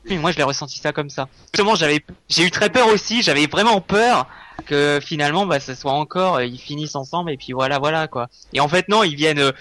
mais 0.06 0.18
moi 0.18 0.32
je 0.32 0.38
l'ai 0.38 0.44
ressenti 0.44 0.78
ça 0.80 0.92
comme 0.94 1.10
ça 1.10 1.28
justement 1.54 1.76
j'avais 1.76 2.02
j'ai 2.30 2.44
eu 2.44 2.52
très 2.52 2.70
peur 2.70 2.88
aussi 2.88 3.22
j'avais 3.24 3.48
vraiment 3.48 3.82
peur 3.82 4.28
que 4.66 5.00
finalement 5.04 5.46
bah 5.46 5.60
ce 5.60 5.76
soit 5.76 5.92
encore 5.94 6.36
euh, 6.38 6.46
ils 6.46 6.60
finissent 6.60 6.96
ensemble 6.96 7.32
et 7.32 7.38
puis 7.38 7.54
voilà 7.54 7.80
voilà 7.80 8.08
quoi 8.08 8.28
et 8.54 8.60
en 8.60 8.68
fait 8.68 8.88
non 8.90 9.04
ils 9.04 9.16
viennent 9.16 9.40
euh, 9.40 9.52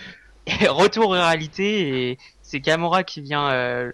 retour 0.68 1.12
réalité 1.12 2.10
et 2.10 2.18
c'est 2.42 2.60
Gamora 2.60 3.02
qui 3.02 3.20
vient 3.20 3.48
euh, 3.50 3.90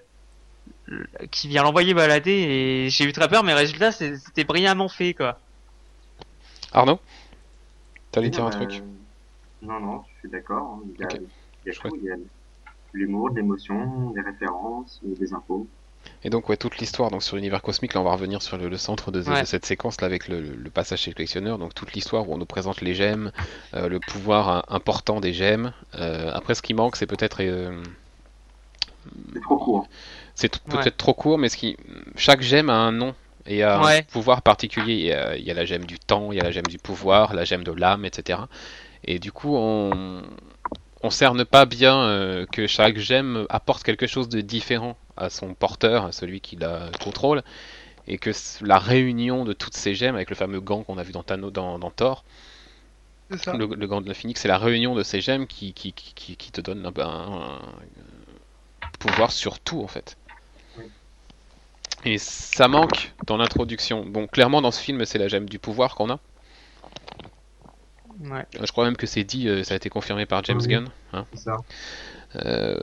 qui 1.30 1.48
vient 1.48 1.62
l'envoyer 1.62 1.94
balader 1.94 2.32
et 2.32 2.90
j'ai 2.90 3.04
eu 3.04 3.12
très 3.12 3.28
peur 3.28 3.44
mais 3.44 3.54
résultat 3.54 3.92
c'était 3.92 4.44
brillamment 4.44 4.88
fait 4.88 5.14
quoi 5.14 5.38
Arnaud? 6.72 6.98
T'allais 8.10 8.30
dire 8.30 8.44
un 8.44 8.48
euh, 8.48 8.50
truc? 8.50 8.82
Non, 9.62 9.80
non, 9.80 10.02
je 10.14 10.20
suis 10.20 10.30
d'accord. 10.30 10.80
Il 10.94 11.00
y 11.00 11.04
a, 11.04 11.06
Ok. 11.06 11.20
il 11.64 11.66
y 11.66 11.70
a 11.70 11.72
Chouette. 11.72 11.92
tout. 11.92 11.98
Il 12.02 12.06
y 12.06 12.10
a 12.10 12.16
l'humour, 12.94 13.30
de 13.30 13.36
l'émotion, 13.36 14.10
des 14.10 14.20
références, 14.20 15.00
des 15.02 15.32
infos. 15.32 15.66
Et 16.24 16.30
donc 16.30 16.48
ouais, 16.48 16.56
toute 16.56 16.78
l'histoire 16.78 17.10
donc 17.10 17.22
sur 17.22 17.36
l'univers 17.36 17.62
cosmique, 17.62 17.94
là 17.94 18.00
on 18.00 18.04
va 18.04 18.12
revenir 18.12 18.42
sur 18.42 18.58
le, 18.58 18.68
le 18.68 18.76
centre 18.76 19.10
de, 19.12 19.22
cette 19.44 19.64
séquence 19.64 20.00
là 20.00 20.06
avec 20.06 20.28
le, 20.28 20.40
le 20.40 20.70
passage 20.70 21.02
chez 21.02 21.10
le 21.10 21.14
collectionneur, 21.14 21.58
donc 21.58 21.74
toute 21.74 21.92
l'histoire 21.94 22.28
où 22.28 22.34
on 22.34 22.38
nous 22.38 22.46
présente 22.46 22.80
les 22.80 22.94
gemmes, 22.94 23.30
euh, 23.74 23.88
le 23.88 24.00
pouvoir 24.00 24.64
important 24.68 25.20
des 25.20 25.32
gemmes. 25.32 25.72
Euh, 25.94 26.30
après 26.34 26.54
ce 26.54 26.62
qui 26.62 26.74
manque 26.74 26.96
c'est 26.96 27.06
peut-être 27.06 27.40
euh, 27.40 27.82
C'est 29.32 29.40
trop 29.42 29.58
court. 29.58 29.86
C'est 30.34 30.58
Ouais. 30.66 30.74
peut-être 30.80 30.96
trop 30.96 31.14
court, 31.14 31.38
mais 31.38 31.48
ce 31.48 31.56
qui 31.56 31.76
chaque 32.16 32.42
gemme 32.42 32.70
a 32.70 32.74
un 32.74 32.92
nom 32.92 33.14
et 33.46 33.62
a 33.62 33.78
Ouais. 33.78 33.98
un 33.98 34.02
pouvoir 34.02 34.42
particulier. 34.42 34.94
Il 34.94 35.06
y, 35.06 35.12
a, 35.12 35.36
il 35.36 35.44
y 35.44 35.50
a 35.50 35.54
la 35.54 35.64
gemme 35.64 35.84
du 35.84 35.98
temps, 35.98 36.32
il 36.32 36.36
y 36.38 36.40
a 36.40 36.44
la 36.44 36.50
gemme 36.52 36.66
du 36.68 36.78
pouvoir, 36.78 37.34
la 37.34 37.44
gemme 37.44 37.64
de 37.64 37.72
l'âme, 37.72 38.04
etc. 38.04 38.48
Et 39.04 39.18
du 39.18 39.32
coup 39.32 39.54
on 39.56 40.22
on 41.02 41.10
cerne 41.10 41.44
pas 41.44 41.66
bien 41.66 42.04
euh, 42.04 42.46
que 42.46 42.66
chaque 42.66 42.98
gemme 42.98 43.46
apporte 43.50 43.82
quelque 43.82 44.06
chose 44.06 44.28
de 44.28 44.40
différent 44.40 44.96
à 45.16 45.30
son 45.30 45.54
porteur, 45.54 46.06
à 46.06 46.12
celui 46.12 46.40
qui 46.40 46.56
la 46.56 46.90
contrôle, 46.98 47.42
et 48.08 48.18
que 48.18 48.30
la 48.62 48.78
réunion 48.78 49.44
de 49.44 49.52
toutes 49.54 49.76
ces 49.76 49.94
gemmes 49.94 50.16
avec 50.16 50.30
le 50.30 50.36
fameux 50.36 50.60
gant 50.60 50.82
qu'on 50.84 50.98
a 50.98 51.02
vu 51.04 51.12
dans, 51.12 51.22
Thanos, 51.24 51.52
dans, 51.52 51.78
dans 51.78 51.90
Thor, 51.90 52.24
le, 53.52 53.66
le 53.66 53.86
gant 53.86 54.00
de 54.00 54.08
l'infini, 54.08 54.34
c'est 54.36 54.48
la 54.48 54.58
réunion 54.58 54.94
de 54.94 55.02
ces 55.02 55.20
gemmes 55.20 55.46
qui, 55.46 55.72
qui, 55.74 55.92
qui, 55.92 56.14
qui- 56.14 56.36
qui 56.36 56.52
te 56.52 56.60
donne 56.60 56.84
un, 56.86 56.92
un- 57.00 57.56
un 57.56 57.60
pouvoir 58.98 59.32
sur 59.32 59.60
tout 59.60 59.82
en 59.82 59.88
fait. 59.88 60.16
Et 62.04 62.18
ça 62.18 62.68
manque 62.68 63.12
dans 63.26 63.36
l'introduction. 63.36 64.04
Bon, 64.04 64.26
clairement 64.26 64.60
dans 64.60 64.70
ce 64.72 64.80
film, 64.80 65.04
c'est 65.04 65.18
la 65.18 65.28
gemme 65.28 65.48
du 65.48 65.58
pouvoir 65.58 65.94
qu'on 65.94 66.10
a. 66.10 66.18
ouais 68.24 68.44
Je 68.60 68.70
crois 68.72 68.84
même 68.84 68.96
que 68.96 69.06
c'est 69.06 69.24
dit, 69.24 69.48
euh, 69.48 69.62
ça 69.62 69.74
a 69.74 69.76
été 69.76 69.88
confirmé 69.88 70.26
par 70.26 70.42
James 70.44 70.60
Oui. 70.60 70.68
Gunn. 70.68 70.88
hein. 71.12 71.26
C'est 71.32 71.40
ça. 71.44 71.56
Euh, 72.36 72.78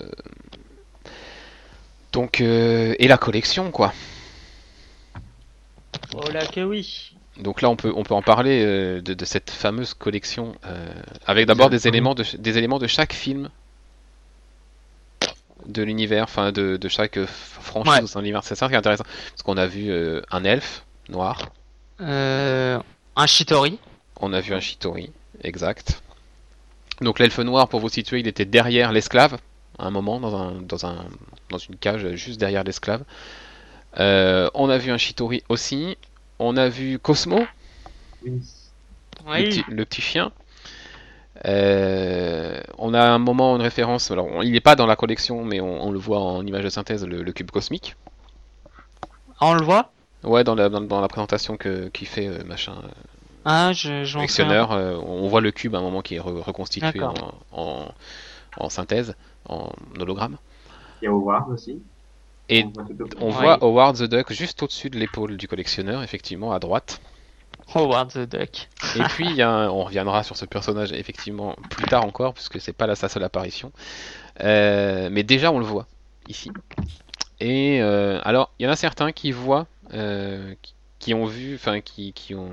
Donc, 2.13 2.39
euh, 2.41 2.95
et 2.97 3.07
la 3.07 3.17
collection, 3.17 3.71
quoi. 3.71 3.93
oh 6.15 6.29
là 6.31 6.45
que 6.45 6.61
oui 6.61 7.15
Donc 7.37 7.61
là, 7.61 7.69
on 7.69 7.75
peut, 7.75 7.91
on 7.95 8.03
peut 8.03 8.13
en 8.13 8.21
parler 8.21 8.63
euh, 8.65 9.01
de, 9.01 9.13
de 9.13 9.25
cette 9.25 9.49
fameuse 9.51 9.93
collection, 9.93 10.55
euh, 10.65 10.87
avec 11.25 11.45
d'abord 11.45 11.69
des 11.69 11.87
éléments 11.87 12.15
de, 12.15 12.23
des 12.37 12.57
éléments 12.57 12.79
de 12.79 12.87
chaque 12.87 13.13
film 13.13 13.49
de 15.65 15.83
l'univers, 15.83 16.23
enfin 16.23 16.51
de, 16.51 16.77
de 16.77 16.87
chaque 16.89 17.19
franchise 17.25 17.91
Ouais. 17.93 18.01
de 18.01 18.19
l'univers. 18.19 18.43
C'est 18.43 18.55
ça 18.55 18.67
qui 18.67 18.73
est 18.73 18.77
intéressant. 18.77 19.03
Parce 19.31 19.43
qu'on 19.43 19.57
a 19.57 19.67
vu 19.67 19.89
euh, 19.91 20.21
un 20.31 20.43
elfe 20.43 20.83
noir, 21.09 21.51
euh, 22.01 22.79
un 23.15 23.27
Shitori 23.27 23.79
on 24.21 24.33
a 24.33 24.41
vu 24.41 24.53
un 24.53 24.59
Shitori, 24.59 25.11
exact. 25.43 26.01
Donc 27.01 27.19
l'elfe 27.19 27.39
noir, 27.39 27.69
pour 27.69 27.79
vous 27.79 27.87
situer, 27.89 28.19
il 28.19 28.27
était 28.27 28.43
derrière 28.45 28.91
l'esclave, 28.91 29.37
à 29.77 29.85
un 29.85 29.91
moment, 29.91 30.19
dans, 30.19 30.35
un, 30.35 30.61
dans, 30.61 30.85
un, 30.85 31.05
dans 31.49 31.57
une 31.57 31.77
cage 31.77 32.05
juste 32.15 32.37
derrière 32.39 32.63
l'esclave. 32.65 33.03
Euh, 33.97 34.49
on 34.53 34.69
a 34.69 34.77
vu 34.77 34.91
un 34.91 34.97
Shitori 34.97 35.41
aussi. 35.47 35.97
On 36.39 36.57
a 36.57 36.67
vu 36.69 36.99
Cosmo, 36.99 37.45
Oui. 38.25 38.41
le, 39.25 39.31
oui 39.31 39.43
petit, 39.45 39.63
le 39.69 39.85
petit 39.85 40.01
chien. 40.01 40.31
Euh, 41.45 42.59
on 42.77 42.93
a 42.93 43.01
un 43.01 43.17
moment 43.19 43.55
une 43.55 43.61
référence, 43.61 44.11
alors 44.11 44.27
on- 44.27 44.41
il 44.41 44.51
n'est 44.51 44.59
pas 44.59 44.75
dans 44.75 44.85
la 44.85 44.95
collection, 44.95 45.43
mais 45.45 45.61
on, 45.61 45.83
on 45.83 45.91
le 45.91 45.99
voit 45.99 46.19
en 46.19 46.45
image 46.45 46.63
de 46.65 46.69
synthèse, 46.69 47.05
le, 47.05 47.23
le 47.23 47.31
cube 47.31 47.51
cosmique. 47.51 47.95
Ah, 49.39 49.47
on 49.47 49.53
le 49.53 49.63
voit? 49.63 49.91
Ouais, 50.23 50.43
dans 50.43 50.55
la, 50.55 50.67
dans, 50.69 50.81
dans 50.81 50.99
la 51.01 51.07
présentation 51.07 51.55
que, 51.55 51.87
qu'il 51.89 52.07
fait 52.07 52.27
euh, 52.27 52.43
machin, 52.43 52.73
euh, 52.83 52.87
ah 53.45 53.71
je 53.73 54.03
un 54.17 54.27
collectionneur, 54.27 54.71
euh, 54.73 54.95
on 54.97 55.27
voit 55.29 55.41
le 55.41 55.51
cube 55.51 55.75
à 55.75 55.79
un 55.79 55.81
moment 55.81 56.01
qui 56.01 56.15
est 56.15 56.19
re- 56.19 56.41
reconstitué 56.41 57.01
en, 57.01 57.13
D'accord. 57.13 57.35
en, 57.53 57.87
en 58.57 58.69
synthèse, 58.69 59.15
en 59.47 59.71
hologramme. 59.99 60.37
Il 61.01 61.05
y 61.05 61.07
a 61.07 61.11
Howard 61.11 61.49
aussi. 61.51 61.81
Et 62.49 62.63
voit 62.63 62.83
on 63.21 63.27
Ouais. 63.27 63.31
voit 63.31 63.57
Howard 63.63 63.95
the 63.97 64.03
Duck 64.03 64.33
juste 64.33 64.61
au-dessus 64.63 64.89
de 64.89 64.97
l'épaule 64.97 65.37
du 65.37 65.47
collectionneur, 65.47 66.03
effectivement, 66.03 66.51
à 66.51 66.59
droite. 66.59 66.99
Howard 67.75 68.11
the 68.11 68.19
Duck 68.29 68.67
Et 68.97 69.03
puis, 69.09 69.25
il 69.29 69.35
y 69.35 69.41
a 69.41 69.49
un- 69.49 69.69
on 69.69 69.83
reviendra 69.83 70.23
sur 70.23 70.35
ce 70.37 70.45
personnage 70.45 70.91
effectivement 70.91 71.55
plus 71.69 71.85
tard 71.85 72.05
encore, 72.05 72.33
puisque 72.33 72.59
c'est 72.59 72.73
pas 72.73 72.87
là 72.87 72.95
sa 72.95 73.09
seule 73.09 73.23
apparition. 73.23 73.71
Euh, 74.43 75.09
mais 75.11 75.23
déjà, 75.23 75.51
on 75.51 75.59
le 75.59 75.65
voit 75.65 75.87
ici. 76.27 76.51
Et 77.39 77.79
euh, 77.81 78.19
alors, 78.23 78.51
il 78.59 78.65
y 78.65 78.67
en 78.67 78.71
a 78.71 78.75
certains 78.75 79.11
qui 79.11 79.31
voient, 79.31 79.67
euh, 79.93 80.53
qui, 80.61 80.73
qui 80.99 81.13
ont 81.13 81.25
vu, 81.25 81.55
enfin, 81.55 81.81
qui, 81.81 82.13
qui 82.13 82.35
ont. 82.35 82.51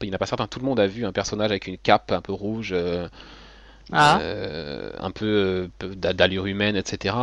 Il 0.00 0.08
n'y 0.08 0.12
en 0.12 0.16
a 0.16 0.18
pas 0.18 0.26
certains, 0.26 0.46
tout 0.46 0.60
le 0.60 0.64
monde 0.64 0.80
a 0.80 0.86
vu 0.86 1.04
un 1.04 1.12
personnage 1.12 1.50
avec 1.50 1.66
une 1.66 1.76
cape 1.78 2.10
un 2.12 2.20
peu 2.22 2.32
rouge, 2.32 2.74
Ah, 3.92 4.18
un 4.98 5.10
peu 5.10 5.68
peu 5.78 5.94
d'a- 5.94 6.14
d'allure 6.14 6.46
humaine, 6.46 6.74
etc. 6.76 7.14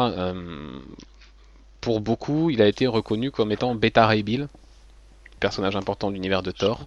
Pour 1.79 2.01
beaucoup, 2.01 2.49
il 2.51 2.61
a 2.61 2.67
été 2.67 2.86
reconnu 2.86 3.32
comme 3.32 3.51
étant 3.51 3.73
Beta 3.73 4.05
Ray 4.05 4.21
Bill, 4.21 4.47
personnage 5.39 5.75
important 5.75 6.09
de 6.09 6.13
l'univers 6.13 6.43
de 6.43 6.51
Thor. 6.51 6.82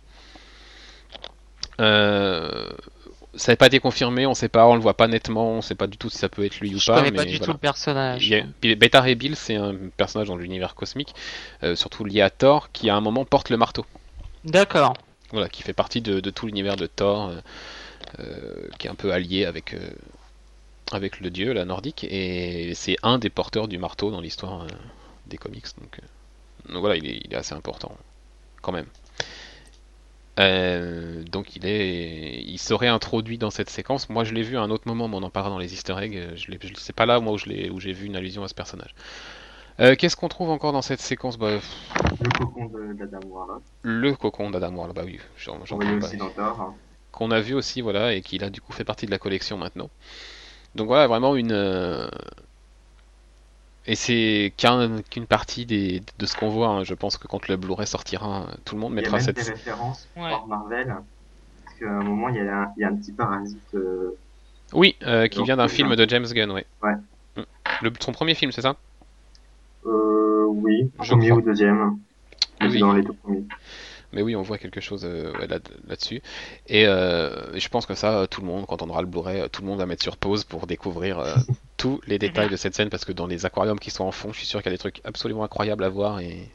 Euh, 1.81 2.69
ça 3.37 3.53
n'a 3.53 3.57
pas 3.57 3.67
été 3.67 3.81
confirmé, 3.81 4.27
on 4.27 4.35
sait 4.35 4.49
pas, 4.49 4.67
on 4.67 4.75
le 4.75 4.81
voit 4.81 4.95
pas 4.95 5.09
nettement, 5.09 5.51
on 5.53 5.61
sait 5.61 5.75
pas 5.75 5.89
du 5.89 5.97
tout 5.99 6.09
si 6.09 6.19
ça 6.19 6.29
peut 6.29 6.45
être 6.45 6.61
lui 6.61 6.75
ou 6.75 6.79
je 6.79 6.87
pas. 6.87 6.99
connais 6.99 7.11
mais 7.11 7.17
pas 7.17 7.25
du 7.25 7.31
voilà. 7.31 7.47
tout 7.47 7.53
le 7.53 7.59
personnage. 7.59 8.33
A- 8.33 8.75
Beta 8.77 9.01
Ray 9.01 9.17
Bill, 9.17 9.35
c'est 9.37 9.57
un 9.57 9.75
personnage 9.97 10.29
dans 10.29 10.37
l'univers 10.37 10.75
cosmique, 10.77 11.15
euh, 11.65 11.75
surtout 11.75 12.05
lié 12.05 12.21
à 12.21 12.31
Thor, 12.31 12.71
qui 12.73 12.91
à 12.91 12.97
un 12.97 13.01
moment 13.01 13.25
porte 13.25 13.51
le 13.51 13.57
marteau. 13.57 13.85
D'accord. 14.45 14.95
Voilà, 15.33 15.49
qui 15.49 15.63
fait 15.63 15.73
partie 15.73 16.01
de, 16.01 16.21
de 16.21 16.31
tout 16.31 16.47
l'univers 16.47 16.77
de 16.77 16.87
Thor, 16.87 17.33
euh, 18.21 18.69
qui 18.79 18.87
est 18.87 18.91
un 18.91 18.95
peu 18.95 19.13
allié 19.13 19.45
avec, 19.47 19.75
euh, 19.75 19.91
avec 20.93 21.21
le 21.21 21.31
dieu, 21.31 21.53
la 21.53 21.65
nordique, 21.65 22.05
et 22.09 22.73
c'est 22.75 22.97
un 23.03 23.19
des 23.19 23.31
porteurs 23.31 23.67
du 23.69 23.79
marteau 23.79 24.11
dans 24.11 24.21
l'histoire 24.21 24.67
des 25.27 25.39
comics. 25.39 25.67
Donc, 25.81 25.99
donc 26.69 26.79
voilà, 26.81 26.97
il 26.97 27.07
est, 27.07 27.21
il 27.25 27.33
est 27.33 27.37
assez 27.37 27.55
important, 27.55 27.97
quand 28.63 28.73
même. 28.73 28.87
Euh, 30.41 31.23
donc 31.25 31.55
il 31.57 31.65
est, 31.67 32.43
il 32.43 32.59
serait 32.59 32.89
introduit 32.89 33.39
dans 33.39 33.51
cette 33.51 33.71
séquence. 33.71 34.09
Moi, 34.09 34.25
je 34.25 34.35
l'ai 34.35 34.43
vu 34.43 34.57
à 34.57 34.63
un 34.63 34.71
autre 34.71 34.89
moment, 34.89 35.07
mais 35.09 35.17
on 35.17 35.23
en 35.23 35.31
parlera 35.31 35.51
dans 35.51 35.59
les 35.59 35.73
Easter 35.75 35.95
eggs. 36.01 36.17
euh, 36.17 36.33
Je 36.37 36.53
je- 36.61 36.75
c'est 36.77 36.93
pas 36.95 37.07
là 37.07 37.21
moi 37.21 37.35
où 37.35 37.39
je 37.39 37.47
l'ai, 37.47 37.71
où 37.71 37.79
j'ai 37.81 37.93
vu 37.93 38.07
une 38.07 38.17
allusion 38.17 38.43
à 38.43 38.49
ce 38.49 38.55
personnage. 38.55 38.95
Euh, 39.81 39.95
qu'est-ce 39.97 40.17
qu'on 40.17 40.29
trouve 40.29 40.51
encore 40.51 40.73
dans 40.73 40.83
cette 40.83 41.01
séquence? 41.01 41.37
Bah, 41.39 41.59
Le 42.21 42.31
cocon 42.39 42.71
d'Adam 42.95 43.21
Warlock, 43.29 43.63
Le 43.83 44.15
cocon 44.15 44.51
d'Adam 44.51 44.75
Warlock, 44.75 44.97
bah 44.97 45.03
oui, 45.05 45.19
j'en, 45.37 45.59
hein. 46.61 46.75
qu'on 47.13 47.31
a 47.31 47.41
vu 47.41 47.55
aussi, 47.55 47.81
voilà, 47.81 48.15
et 48.15 48.23
qui 48.23 48.39
là 48.39 48.51
du 48.51 48.61
coup 48.61 48.73
fait 48.73 48.85
partie 48.85 49.07
de 49.07 49.11
la 49.11 49.19
collection 49.19 49.57
maintenant. 49.59 49.91
Donc 50.75 50.87
voilà, 50.89 51.07
vraiment 51.07 51.37
une. 51.37 51.53
Et 53.87 53.95
c'est 53.97 54.53
qu'un- 54.57 55.03
qu'une 55.03 55.27
partie 55.27 55.67
des, 55.67 56.03
de 56.19 56.27
ce 56.27 56.35
qu'on 56.37 56.49
voit. 56.49 56.69
hein. 56.69 56.85
Je 56.85 56.95
pense 56.95 57.19
que 57.19 57.27
quand 57.29 57.49
le 57.49 57.57
Blu-ray 57.57 57.87
sortira, 57.87 58.47
tout 58.65 58.75
le 58.77 58.81
monde 58.81 58.93
Il 58.93 58.97
y 58.97 58.99
a 58.99 59.03
mettra 59.03 59.17
même 59.19 59.25
cette. 59.27 59.37
des 59.37 59.43
références 59.43 60.09
Ouais. 60.17 60.31
hors 60.33 60.47
Marvel. 60.47 60.95
Parce 61.65 61.79
qu'à 61.79 61.91
un 61.91 62.03
moment, 62.03 62.29
il 62.31 62.37
y 62.37 62.41
a 62.41 62.63
un, 62.63 62.73
il 62.77 62.81
y 62.81 62.85
a 62.85 62.89
un 62.89 62.97
petit 62.97 63.13
parasite. 63.13 63.61
euh, 63.75 64.17
Oui, 64.73 64.97
euh, 65.03 65.29
qui 65.29 65.37
Donc, 65.39 65.47
vient 65.47 65.57
d'un 65.59 65.69
film 65.69 65.95
de 65.95 66.09
James 66.09 66.25
Gunn, 66.25 66.51
ouais. 66.51 66.65
Ouais. 66.83 66.95
Mm. 67.37 67.43
Le, 67.83 67.93
son 68.01 68.13
premier 68.13 68.35
film, 68.35 68.53
c'est 68.53 68.63
ça? 68.63 68.77
Euh, 69.87 70.45
oui, 70.49 70.91
Je 71.03 71.09
premier 71.11 71.29
crois. 71.29 71.39
ou 71.39 71.43
deuxième. 71.43 71.99
Mais 72.61 72.69
Oui. 72.69 72.81
dans 72.81 72.93
les 72.95 73.05
tout 73.05 73.15
premiers. 73.15 73.45
Mais 74.13 74.23
oui, 74.23 74.37
on 74.37 74.43
voit 74.43 74.59
quelque 74.59 74.81
chose 74.81 75.05
euh, 75.05 75.33
là, 75.47 75.59
là-dessus. 75.89 76.23
Et 76.69 76.87
euh, 76.87 77.59
je 77.59 77.69
pense 77.69 77.85
que 77.85 77.95
ça, 77.95 78.27
tout 78.31 78.41
le 78.41 78.47
monde, 78.47 78.65
quand 78.67 78.81
on 78.81 78.89
aura 78.89 79.03
le 79.03 79.09
Blu-ray, 79.09 79.51
tout 79.51 79.61
le 79.63 79.67
monde 79.69 79.79
va 79.79 79.87
mettre 79.87 80.03
sur 80.05 80.17
pause 80.17 80.45
pour 80.45 80.67
découvrir 80.67 81.19
euh, 81.19 81.35
tous 81.77 82.01
les 82.07 82.19
détails 82.19 82.49
de 82.49 82.57
cette 82.57 82.75
scène, 82.75 82.91
parce 82.91 83.05
que 83.05 83.13
dans 83.13 83.27
les 83.27 83.47
aquariums 83.47 83.79
qui 83.79 83.91
sont 83.91 84.05
en 84.05 84.13
fond, 84.13 84.33
je 84.33 84.39
suis 84.39 84.47
sûr 84.47 84.63
qu'il 84.63 84.71
y 84.71 84.75
a 84.75 84.77
des 84.77 84.79
trucs 84.79 85.01
absolument 85.05 85.45
incroyables 85.45 85.85
à 85.85 85.89
voir. 85.89 86.21
Et, 86.21 86.49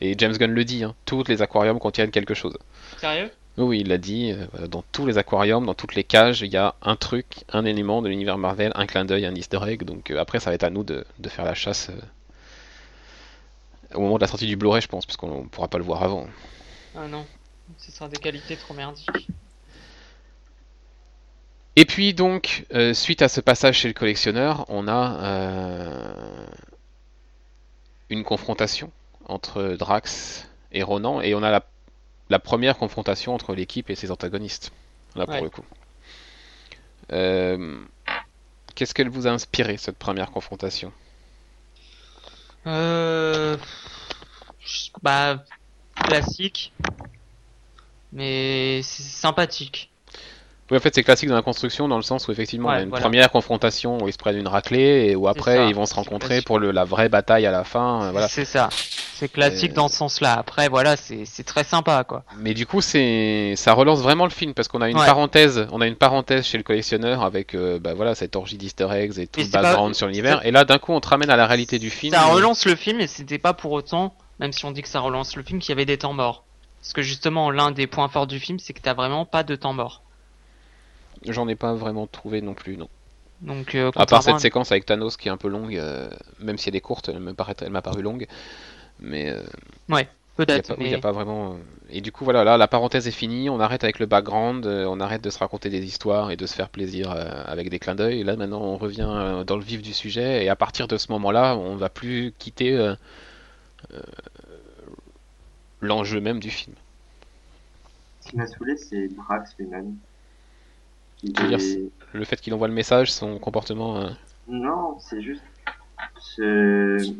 et 0.00 0.14
James 0.18 0.36
Gunn 0.36 0.52
le 0.52 0.64
dit, 0.64 0.84
hein, 0.84 0.94
tous 1.04 1.24
les 1.28 1.42
aquariums 1.42 1.78
contiennent 1.78 2.10
quelque 2.10 2.34
chose. 2.34 2.56
Sérieux? 2.98 3.30
Oui, 3.58 3.80
il 3.80 3.88
l'a 3.88 3.98
dit, 3.98 4.32
euh, 4.32 4.66
dans 4.66 4.82
tous 4.92 5.04
les 5.04 5.18
aquariums, 5.18 5.66
dans 5.66 5.74
toutes 5.74 5.94
les 5.94 6.04
cages, 6.04 6.40
il 6.40 6.50
y 6.50 6.56
a 6.56 6.74
un 6.80 6.96
truc, 6.96 7.44
un 7.52 7.66
élément 7.66 8.00
de 8.00 8.08
l'univers 8.08 8.38
Marvel, 8.38 8.72
un 8.74 8.86
clin 8.86 9.04
d'œil, 9.04 9.26
un 9.26 9.34
easter 9.34 9.60
egg. 9.66 9.84
Donc 9.84 10.10
euh, 10.10 10.18
après, 10.18 10.40
ça 10.40 10.50
va 10.50 10.54
être 10.54 10.64
à 10.64 10.70
nous 10.70 10.84
de, 10.84 11.04
de 11.18 11.28
faire 11.28 11.44
la 11.44 11.54
chasse 11.54 11.90
euh, 11.90 12.00
au 13.94 14.00
moment 14.00 14.16
de 14.16 14.22
la 14.22 14.26
sortie 14.26 14.46
du 14.46 14.56
Blu-ray, 14.56 14.80
je 14.80 14.88
pense, 14.88 15.04
parce 15.04 15.18
qu'on 15.18 15.48
pourra 15.48 15.68
pas 15.68 15.76
le 15.76 15.84
voir 15.84 16.02
avant. 16.02 16.26
Ah 16.96 17.08
non. 17.08 17.26
Ce 17.76 17.92
sera 17.92 18.08
des 18.08 18.16
qualités 18.16 18.56
trop 18.56 18.74
merdiques. 18.74 19.28
Et 21.76 21.84
puis 21.86 22.12
donc, 22.12 22.66
euh, 22.74 22.92
suite 22.92 23.22
à 23.22 23.28
ce 23.28 23.40
passage 23.40 23.78
chez 23.78 23.88
le 23.88 23.94
collectionneur, 23.94 24.66
on 24.68 24.88
a 24.88 25.24
euh, 25.24 26.46
une 28.10 28.24
confrontation 28.24 28.92
entre 29.26 29.76
Drax 29.78 30.48
et 30.72 30.82
Ronan, 30.82 31.20
et 31.22 31.34
on 31.34 31.42
a 31.42 31.50
la, 31.50 31.64
la 32.28 32.38
première 32.38 32.76
confrontation 32.76 33.34
entre 33.34 33.54
l'équipe 33.54 33.88
et 33.88 33.94
ses 33.94 34.10
antagonistes, 34.10 34.72
là 35.16 35.26
pour 35.26 35.40
Ouais. 35.40 35.40
le 35.40 35.50
coup. 35.50 35.64
Euh, 37.12 37.80
Qu'est-ce 38.74 38.94
qu'elle 38.94 39.10
vous 39.10 39.26
a 39.26 39.30
inspiré, 39.30 39.76
cette 39.76 39.98
première 39.98 40.30
confrontation? 40.30 40.92
Euh... 42.66 43.56
Bah... 45.02 45.44
Classique. 45.94 46.72
Mais 48.12 48.80
c'est 48.82 49.02
sympathique. 49.02 49.91
Oui, 50.72 50.78
en 50.78 50.80
fait, 50.80 50.94
c'est 50.94 51.02
classique 51.02 51.28
dans 51.28 51.34
la 51.34 51.42
construction, 51.42 51.86
dans 51.86 51.98
le 51.98 52.02
sens 52.02 52.26
où 52.28 52.32
effectivement, 52.32 52.70
Ouais, 52.70 52.76
on 52.76 52.78
a 52.78 52.82
une 52.82 52.88
voilà. 52.88 53.02
première 53.02 53.30
confrontation 53.30 53.98
où 54.02 54.08
ils 54.08 54.12
se 54.14 54.16
prennent 54.18 54.38
une 54.38 54.48
raclée, 54.48 55.08
et 55.10 55.14
où 55.14 55.28
après, 55.28 55.68
ils 55.68 55.74
vont 55.74 55.84
se 55.84 55.94
rencontrer 55.94 56.40
pour 56.40 56.58
le, 56.58 56.70
la 56.70 56.84
vraie 56.84 57.10
bataille 57.10 57.44
à 57.44 57.50
la 57.50 57.62
fin. 57.62 58.04
euh, 58.04 58.10
voilà. 58.10 58.26
C'est 58.26 58.46
ça. 58.46 58.70
C'est 59.14 59.28
classique 59.30 59.74
dans 59.74 59.88
ce 59.88 59.96
sens-là. 59.98 60.32
Après, 60.38 60.68
voilà, 60.70 60.96
c'est 60.96 61.44
très 61.44 61.62
sympa, 61.62 62.04
quoi. 62.04 62.24
Mais 62.38 62.54
du 62.54 62.64
coup, 62.66 62.80
c'est 62.80 63.52
ça 63.56 63.74
relance 63.74 64.00
vraiment 64.00 64.24
le 64.24 64.30
film 64.30 64.54
parce 64.54 64.66
qu'on 64.66 64.80
a 64.80 64.88
une 64.88 64.98
Ouais. 64.98 65.04
parenthèse, 65.06 65.66
on 65.72 65.80
a 65.82 65.86
une 65.86 65.94
parenthèse 65.94 66.46
chez 66.46 66.56
le 66.56 66.64
collectionneur 66.64 67.22
avec 67.22 67.54
euh, 67.54 67.78
bah 67.78 67.92
voilà 67.94 68.14
cette 68.14 68.34
orgie 68.34 68.56
d'easter 68.56 68.88
eggs 68.90 69.18
et 69.18 69.26
tout 69.26 69.40
Et 69.40 69.44
le 69.44 69.50
pas- 69.50 69.60
background 69.62 69.94
sur 69.94 70.06
l'univers. 70.06 70.44
Et 70.46 70.50
là, 70.52 70.64
d'un 70.64 70.78
coup, 70.78 70.92
on 70.92 71.00
te 71.00 71.08
ramène 71.08 71.28
à 71.30 71.36
la 71.36 71.46
réalité 71.46 71.78
du 71.78 71.90
film. 71.90 72.14
Ça 72.14 72.24
relance 72.24 72.64
le 72.64 72.74
film 72.76 72.98
et 73.00 73.06
c'était 73.06 73.38
pas 73.38 73.52
pour 73.52 73.72
autant, 73.72 74.14
même 74.40 74.52
si 74.52 74.64
on 74.64 74.70
dit 74.72 74.80
que 74.82 74.88
ça 74.88 75.00
relance 75.00 75.36
le 75.36 75.42
film, 75.42 75.60
qu'il 75.60 75.68
y 75.68 75.72
avait 75.72 75.84
des 75.84 75.98
temps 75.98 76.14
morts. 76.14 76.44
Parce 76.80 76.94
que 76.94 77.02
justement, 77.02 77.50
l'un 77.52 77.70
des 77.72 77.86
points 77.86 78.08
forts 78.08 78.26
du 78.26 78.40
film, 78.40 78.58
c'est 78.58 78.72
que 78.72 78.80
t'as 78.80 78.94
vraiment 78.94 79.24
pas 79.26 79.44
de 79.44 79.54
temps 79.54 79.72
mort. 79.74 80.01
J'en 81.28 81.48
ai 81.48 81.54
pas 81.54 81.74
vraiment 81.74 82.06
trouvé 82.06 82.40
non 82.42 82.54
plus, 82.54 82.76
non. 82.76 82.88
Donc, 83.42 83.74
euh, 83.74 83.90
À 83.96 84.06
part 84.06 84.22
cette 84.22 84.36
à- 84.36 84.38
séquence 84.38 84.70
avec 84.70 84.86
Thanos 84.86 85.16
qui 85.16 85.28
est 85.28 85.30
un 85.30 85.36
peu 85.36 85.48
longue, 85.48 85.76
euh, 85.76 86.08
même 86.40 86.58
si 86.58 86.68
elle 86.68 86.76
est 86.76 86.80
courte, 86.80 87.08
elle 87.08 87.18
me 87.20 87.34
paraît, 87.34 87.54
elle 87.60 87.70
m'a 87.70 87.82
paru 87.82 88.02
longue. 88.02 88.26
Mais 89.00 89.30
euh, 89.30 89.42
il 89.92 89.94
a 89.94 90.06
peut-être, 90.36 90.76
oui, 90.78 90.86
il 90.88 90.94
a 90.94 90.98
pas 90.98 91.12
vraiment. 91.12 91.56
Et 91.90 92.00
du 92.00 92.12
coup, 92.12 92.24
voilà, 92.24 92.44
là, 92.44 92.56
la 92.56 92.68
parenthèse 92.68 93.08
est 93.08 93.12
finie. 93.12 93.50
On 93.50 93.60
arrête 93.60 93.84
avec 93.84 93.98
le 93.98 94.06
background, 94.06 94.66
on 94.66 95.00
arrête 95.00 95.22
de 95.22 95.30
se 95.30 95.38
raconter 95.38 95.70
des 95.70 95.84
histoires 95.84 96.30
et 96.30 96.36
de 96.36 96.46
se 96.46 96.54
faire 96.54 96.68
plaisir 96.68 97.10
euh, 97.12 97.44
avec 97.46 97.68
des 97.70 97.78
clins 97.78 97.94
d'œil. 97.94 98.20
Et 98.20 98.24
là, 98.24 98.36
maintenant, 98.36 98.62
on 98.62 98.76
revient 98.76 99.08
euh, 99.08 99.44
dans 99.44 99.56
le 99.56 99.62
vif 99.64 99.82
du 99.82 99.92
sujet. 99.92 100.44
Et 100.44 100.48
à 100.48 100.56
partir 100.56 100.88
de 100.88 100.96
ce 100.96 101.10
moment-là, 101.12 101.56
on 101.56 101.76
va 101.76 101.88
plus 101.88 102.32
quitter 102.38 102.72
euh, 102.76 102.94
euh, 103.94 104.00
l'enjeu 105.82 106.18
même 106.20 106.40
du 106.40 106.50
film. 106.50 106.74
Ce 108.20 108.28
qui 108.30 108.36
m'a 108.36 108.46
saoulé, 108.46 108.76
c'est 108.78 109.08
Drax 109.08 109.54
lui-même. 109.58 109.98
Dire, 111.22 111.58
Le 112.12 112.24
fait 112.24 112.40
qu'il 112.40 112.52
envoie 112.54 112.68
le 112.68 112.74
message, 112.74 113.12
son 113.12 113.38
comportement. 113.38 113.96
euh, 113.98 114.08
Non, 114.48 114.96
c'est 115.00 115.22
juste. 115.22 115.42
Ce... 116.20 116.98
ce 116.98 117.12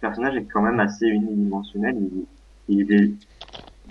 personnage 0.00 0.36
est 0.36 0.44
quand 0.44 0.62
même 0.62 0.80
assez 0.80 1.06
unidimensionnel. 1.06 1.96
Il, 2.68 2.80
il, 2.80 2.92
est... 2.92 3.10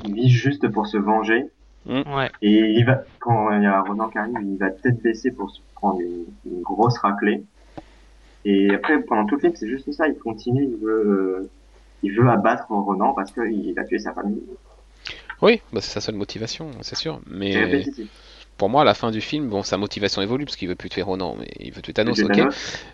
il 0.05 0.13
vit 0.13 0.29
juste 0.29 0.67
pour 0.69 0.87
se 0.87 0.97
venger. 0.97 1.45
ouais. 1.85 2.31
Et 2.41 2.51
il 2.71 2.85
va, 2.85 3.03
quand 3.19 3.51
il 3.55 3.63
y 3.63 3.65
a 3.65 3.81
Ronan 3.81 4.09
qui 4.09 4.17
arrive, 4.17 4.35
il 4.41 4.57
va 4.57 4.71
tête 4.71 5.01
baissée 5.01 5.31
pour 5.31 5.51
se 5.51 5.59
prendre 5.75 5.99
une, 6.01 6.25
une 6.45 6.61
grosse 6.61 6.97
raclée. 6.97 7.43
Et 8.45 8.73
après, 8.73 9.01
pendant 9.03 9.25
tout 9.25 9.35
le 9.35 9.41
film, 9.41 9.53
c'est 9.55 9.69
juste 9.69 9.91
ça. 9.91 10.07
Il 10.07 10.15
continue, 10.15 10.63
il 10.63 10.75
veut, 10.83 10.89
euh, 11.07 11.49
il 12.01 12.11
veut 12.13 12.27
abattre 12.29 12.65
Ronan 12.69 13.13
parce 13.13 13.31
qu'il 13.31 13.73
a 13.77 13.83
tué 13.85 13.99
sa 13.99 14.13
famille. 14.13 14.41
Oui, 15.41 15.61
bah, 15.71 15.79
c'est 15.81 15.91
sa 15.91 16.01
seule 16.01 16.15
motivation, 16.15 16.71
c'est 16.81 16.95
sûr. 16.95 17.19
C'est 17.25 17.33
Mais 17.35 17.55
répétitif. 17.57 18.09
Pour 18.57 18.69
moi, 18.69 18.81
à 18.81 18.85
la 18.85 18.93
fin 18.93 19.11
du 19.11 19.21
film, 19.21 19.49
bon, 19.49 19.63
sa 19.63 19.77
motivation 19.77 20.21
évolue 20.21 20.45
parce 20.45 20.55
qu'il 20.55 20.67
veut 20.69 20.75
plus 20.75 20.89
tuer 20.89 21.01
Ronan, 21.01 21.35
mais 21.39 21.49
il 21.59 21.71
veut 21.73 21.81
tuer 21.81 21.93
Thanos, 21.93 22.19
ok. 22.21 22.39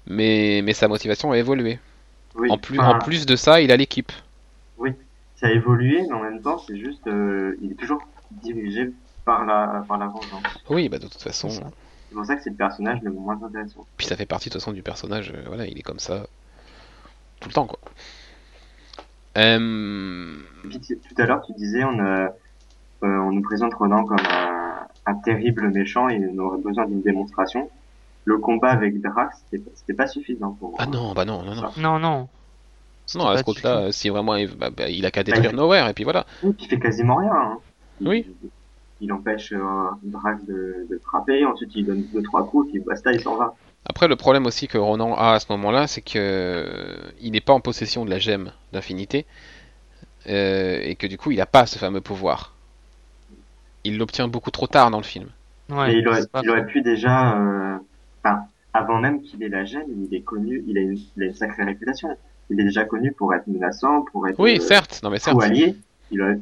Mais, 0.07 0.61
mais 0.63 0.73
sa 0.73 0.87
motivation 0.87 1.31
a 1.31 1.37
évolué. 1.37 1.79
oui. 2.35 2.49
En 2.51 2.57
plus, 2.57 2.79
Enfin, 2.79 2.95
en 2.95 2.99
plus 2.99 3.25
de 3.25 3.35
ça, 3.35 3.61
il 3.61 3.71
a 3.71 3.77
l'équipe. 3.77 4.11
ça 5.35 5.47
a 5.47 5.51
évolué, 5.51 6.01
mais 6.07 6.13
en 6.13 6.21
même 6.21 6.41
temps, 6.41 6.57
c'est 6.59 6.77
juste, 6.77 7.07
euh, 7.07 7.57
il 7.61 7.71
est 7.71 7.75
toujours 7.75 8.01
dirigé 8.31 8.91
par 9.25 9.45
la, 9.45 9.83
par 9.87 9.97
la 9.97 10.07
vengeance. 10.07 10.43
Oui, 10.69 10.89
bah 10.89 10.97
de 10.99 11.07
toute 11.07 11.21
façon. 11.21 11.49
C'est 11.49 12.15
pour 12.15 12.25
ça 12.25 12.35
que 12.35 12.43
c'est 12.43 12.49
le 12.49 12.55
personnage 12.55 12.99
le 13.03 13.11
moins 13.11 13.39
intéressant. 13.43 13.85
Puis 13.97 14.07
ça 14.07 14.15
fait 14.15 14.25
partie 14.25 14.49
de 14.49 14.53
toute 14.53 14.61
façon 14.61 14.71
du 14.73 14.81
personnage. 14.81 15.31
euh, 15.35 15.43
voilà, 15.47 15.65
il 15.67 15.77
est 15.77 15.83
comme 15.83 15.99
ça 15.99 16.25
tout 17.39 17.47
le 17.49 17.53
temps, 17.53 17.67
quoi. 17.67 17.79
Euh, 19.37 20.35
puis, 20.69 20.79
tout 20.79 21.21
à 21.21 21.25
l'heure, 21.25 21.41
tu 21.45 21.53
disais, 21.53 21.83
on, 21.83 21.99
euh, 21.99 22.27
on 23.01 23.31
nous 23.31 23.41
présente 23.41 23.73
Ronan 23.75 24.03
comme 24.05 24.17
un, 24.19 24.58
un 25.05 25.15
terrible 25.15 25.69
méchant 25.69 26.09
et 26.09 26.19
on 26.33 26.37
aurait 26.39 26.59
besoin 26.61 26.85
d'une 26.85 27.01
démonstration. 27.01 27.69
Le 28.25 28.37
combat 28.37 28.69
avec 28.71 29.01
Drax, 29.01 29.43
c'était 29.49 29.93
pas- 29.93 30.07
suffisant 30.07 30.51
pour 30.59 30.75
Ah 30.77 30.85
non, 30.85 31.13
bah 31.13 31.25
non, 31.25 31.41
non, 31.43 31.55
non. 31.55 31.69
Non, 31.77 31.99
non. 31.99 32.27
Non, 33.15 33.27
à 33.27 33.37
ce 33.37 33.43
compte-là, 33.43 33.91
si 33.91 34.09
vraiment, 34.09 34.35
il, 34.35 34.55
bah, 34.55 34.69
bah, 34.69 34.87
il 34.87 35.05
a 35.05 35.11
qu'à 35.11 35.21
Bah, 35.23 35.31
détruire 35.31 35.53
Nowhere, 35.53 35.87
et 35.89 35.93
puis 35.93 36.03
voilà. 36.03 36.25
Oui, 36.43 36.53
il 36.59 36.67
fait 36.67 36.79
quasiment 36.79 37.15
rien. 37.15 37.33
Hein. 37.33 37.57
Il, 38.01 38.07
Oui. 38.07 38.35
Il 39.01 39.11
empêche 39.13 39.53
euh, 39.53 39.63
Drax 40.03 40.43
de, 40.45 40.85
de 40.89 40.99
frapper, 41.05 41.45
ensuite 41.45 41.71
il 41.73 41.85
donne 41.85 42.03
deux 42.13 42.21
trois 42.21 42.45
coups, 42.45 42.69
puis 42.69 42.81
basta, 42.81 43.11
il 43.13 43.21
s'en 43.21 43.35
va. 43.37 43.55
Après, 43.85 44.07
le 44.09 44.17
problème 44.17 44.45
aussi 44.45 44.67
que 44.67 44.77
Ronan 44.77 45.15
a 45.15 45.35
à 45.35 45.39
ce 45.39 45.45
moment-là, 45.51 45.87
c'est 45.87 46.01
que 46.01 46.11
euh, 46.17 46.97
il 47.21 47.31
n'est 47.31 47.39
pas 47.41 47.53
en 47.53 47.61
possession 47.61 48.03
de 48.03 48.09
la 48.09 48.19
gemme 48.19 48.51
d'infinité 48.73 49.25
euh, 50.27 50.79
et 50.83 50.95
que 50.95 51.07
du 51.07 51.17
coup, 51.17 51.31
il 51.31 51.37
n'a 51.37 51.45
pas 51.45 51.65
ce 51.65 51.79
fameux 51.79 52.01
pouvoir. 52.01 52.53
Il 53.83 53.97
l'obtient 53.97 54.27
beaucoup 54.27 54.51
trop 54.51 54.67
tard 54.67 54.91
dans 54.91 54.97
le 54.97 55.03
film. 55.03 55.27
Ouais, 55.69 55.97
il 55.97 56.07
aurait, 56.07 56.21
c'est 56.21 56.31
pas 56.31 56.41
il 56.43 56.49
aurait 56.49 56.65
pu 56.65 56.81
déjà, 56.81 57.37
euh, 57.37 57.77
enfin, 58.23 58.43
avant 58.73 58.99
même 58.99 59.21
qu'il 59.21 59.41
ait 59.43 59.49
la 59.49 59.65
gemme, 59.65 59.83
il 60.09 60.13
est 60.15 60.21
connu, 60.21 60.63
il 60.67 60.77
a 60.77 60.81
une, 60.81 60.97
il 61.17 61.23
a 61.23 61.25
une 61.27 61.33
sacrée 61.33 61.63
réputation. 61.63 62.09
Il 62.49 62.59
est 62.59 62.63
déjà 62.63 62.83
connu 62.85 63.11
pour 63.11 63.33
être 63.35 63.45
menaçant, 63.47 64.01
pour 64.11 64.27
être 64.27 64.39
Oui, 64.39 64.57
euh, 64.57 64.61
certes. 64.61 65.01
Non, 65.03 65.09
mais 65.11 65.19
certes. 65.19 65.37
ou 65.37 65.41
allié. 65.41 65.75
Il 66.11 66.21
a, 66.21 66.33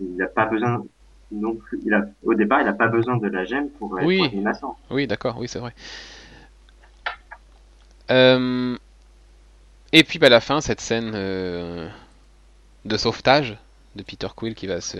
il 0.00 0.22
a 0.22 0.26
pas 0.26 0.44
besoin 0.44 0.84
non 1.32 1.54
plus. 1.54 1.80
Il 1.86 1.94
a, 1.94 2.04
au 2.22 2.34
départ, 2.34 2.60
il 2.60 2.68
a 2.68 2.74
pas 2.74 2.88
besoin 2.88 3.16
de 3.16 3.26
la 3.28 3.44
gemme 3.46 3.70
pour 3.78 3.98
être, 3.98 4.06
Oui. 4.06 4.18
pour 4.18 4.26
être 4.26 4.34
menaçant. 4.34 4.76
Oui, 4.90 5.06
d'accord, 5.06 5.36
oui, 5.38 5.48
c'est 5.48 5.58
vrai. 5.58 5.72
Euh, 8.10 8.76
Et 9.92 10.04
puis, 10.04 10.18
bah, 10.18 10.28
la 10.28 10.40
fin, 10.40 10.60
cette 10.60 10.80
scène 10.82 11.12
euh, 11.14 11.88
de 12.84 12.96
sauvetage 12.98 13.56
de 13.96 14.02
Peter 14.02 14.28
Quill 14.36 14.54
qui 14.54 14.66
va 14.66 14.80
se 14.82 14.98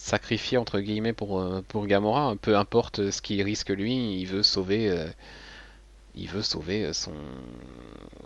sacrifier, 0.00 0.58
entre 0.58 0.80
guillemets, 0.80 1.12
pour, 1.12 1.40
euh, 1.40 1.62
pour 1.68 1.86
Gamora. 1.86 2.34
Peu 2.40 2.56
importe 2.56 3.10
ce 3.10 3.20
qu'il 3.22 3.42
risque 3.42 3.70
lui, 3.70 4.20
il 4.20 4.26
veut 4.26 4.42
sauver, 4.42 4.88
euh, 4.90 5.06
il 6.14 6.28
veut 6.28 6.42
sauver 6.42 6.92
son, 6.92 7.12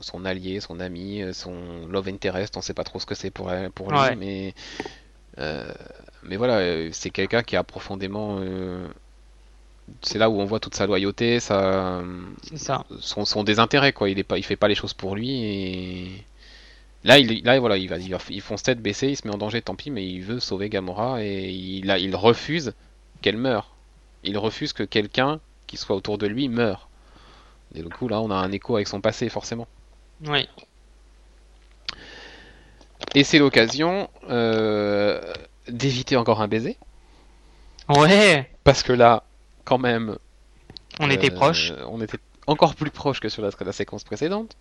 son 0.00 0.24
allié, 0.24 0.60
son 0.60 0.80
ami, 0.80 1.22
euh, 1.22 1.32
son 1.32 1.86
love 1.88 2.08
interest. 2.08 2.56
On 2.56 2.62
sait 2.62 2.74
pas 2.74 2.84
trop 2.84 2.98
ce 3.00 3.06
que 3.06 3.14
c'est 3.14 3.30
pour, 3.30 3.50
lui, 3.50 3.98
Ouais. 3.98 4.16
mais, 4.16 4.54
euh, 5.38 5.72
mais 6.22 6.36
voilà, 6.36 6.58
euh, 6.58 6.90
c'est 6.92 7.10
quelqu'un 7.10 7.42
qui 7.42 7.56
a 7.56 7.64
profondément. 7.64 8.38
euh, 8.40 8.86
c'est 10.02 10.18
là 10.18 10.30
où 10.30 10.40
on 10.40 10.44
voit 10.46 10.60
toute 10.60 10.74
sa 10.74 10.86
loyauté, 10.86 11.40
sa, 11.40 12.02
ça. 12.56 12.84
son, 13.00 13.24
son 13.24 13.44
désintérêt 13.44 13.92
quoi. 13.92 14.08
Il 14.08 14.18
est 14.18 14.24
pas, 14.24 14.38
il 14.38 14.42
fait 14.42 14.56
pas 14.56 14.68
les 14.68 14.74
choses 14.74 14.94
pour 14.94 15.14
lui 15.16 15.30
et 15.44 16.24
là 17.04 17.18
il, 17.18 17.44
là 17.44 17.58
voilà, 17.60 17.76
il 17.76 17.88
va, 17.88 17.98
il 17.98 18.10
va- 18.10 18.18
il 18.30 18.40
fonce 18.40 18.62
tête 18.62 18.80
baissée, 18.80 19.08
il 19.08 19.16
se 19.16 19.26
met 19.26 19.34
en 19.34 19.38
danger, 19.38 19.62
tant 19.62 19.74
pis, 19.74 19.90
mais 19.90 20.06
il 20.06 20.22
veut 20.22 20.40
sauver 20.40 20.68
Gamora 20.68 21.22
et 21.22 21.50
il, 21.50 21.90
a, 21.90 21.98
il 21.98 22.14
refuse 22.16 22.74
qu'elle 23.22 23.36
meure. 23.36 23.74
Il 24.24 24.38
refuse 24.38 24.72
que 24.72 24.82
quelqu'un 24.82 25.40
qui 25.66 25.76
soit 25.76 25.94
autour 25.96 26.18
de 26.18 26.26
lui 26.26 26.48
meure. 26.48 26.88
Et 27.74 27.82
du 27.82 27.88
coup 27.88 28.08
là, 28.08 28.20
on 28.20 28.30
a 28.30 28.34
un 28.36 28.52
écho 28.52 28.76
avec 28.76 28.88
son 28.88 29.00
passé 29.00 29.28
forcément. 29.28 29.66
Oui. 30.26 30.48
Et 33.14 33.24
c'est 33.24 33.38
l'occasion 33.38 34.08
euh, 34.30 35.20
d'éviter 35.68 36.16
encore 36.16 36.40
un 36.40 36.48
baiser 36.48 36.76
Ouais, 37.88 38.50
parce 38.64 38.82
que 38.82 38.92
là, 38.92 39.24
quand 39.64 39.78
même, 39.78 40.16
on 41.00 41.10
était 41.10 41.30
Euh, 41.30 41.34
proches. 41.34 41.72
On 41.88 42.00
était 42.00 42.18
encore 42.46 42.74
plus 42.74 42.90
proche 42.90 43.20
que 43.20 43.28
sur 43.28 43.42
la, 43.42 43.50
la 43.60 43.72
séquence 43.72 44.04
précédente. 44.04 44.56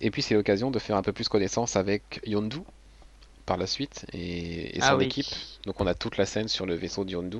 Et 0.00 0.10
puis 0.10 0.22
c'est 0.22 0.34
l'occasion 0.34 0.70
de 0.70 0.78
faire 0.78 0.96
un 0.96 1.02
peu 1.02 1.12
plus 1.12 1.28
connaissance 1.28 1.76
avec 1.76 2.20
Yondu 2.26 2.58
par 3.46 3.56
la 3.56 3.66
suite 3.66 4.06
et, 4.12 4.76
et 4.76 4.80
son 4.80 4.88
ah 4.88 4.96
oui. 4.96 5.04
équipe. 5.04 5.26
Donc 5.64 5.80
on 5.80 5.86
a 5.86 5.94
toute 5.94 6.16
la 6.16 6.26
scène 6.26 6.48
sur 6.48 6.66
le 6.66 6.74
vaisseau 6.74 7.04
de 7.04 7.10
Yondu. 7.12 7.38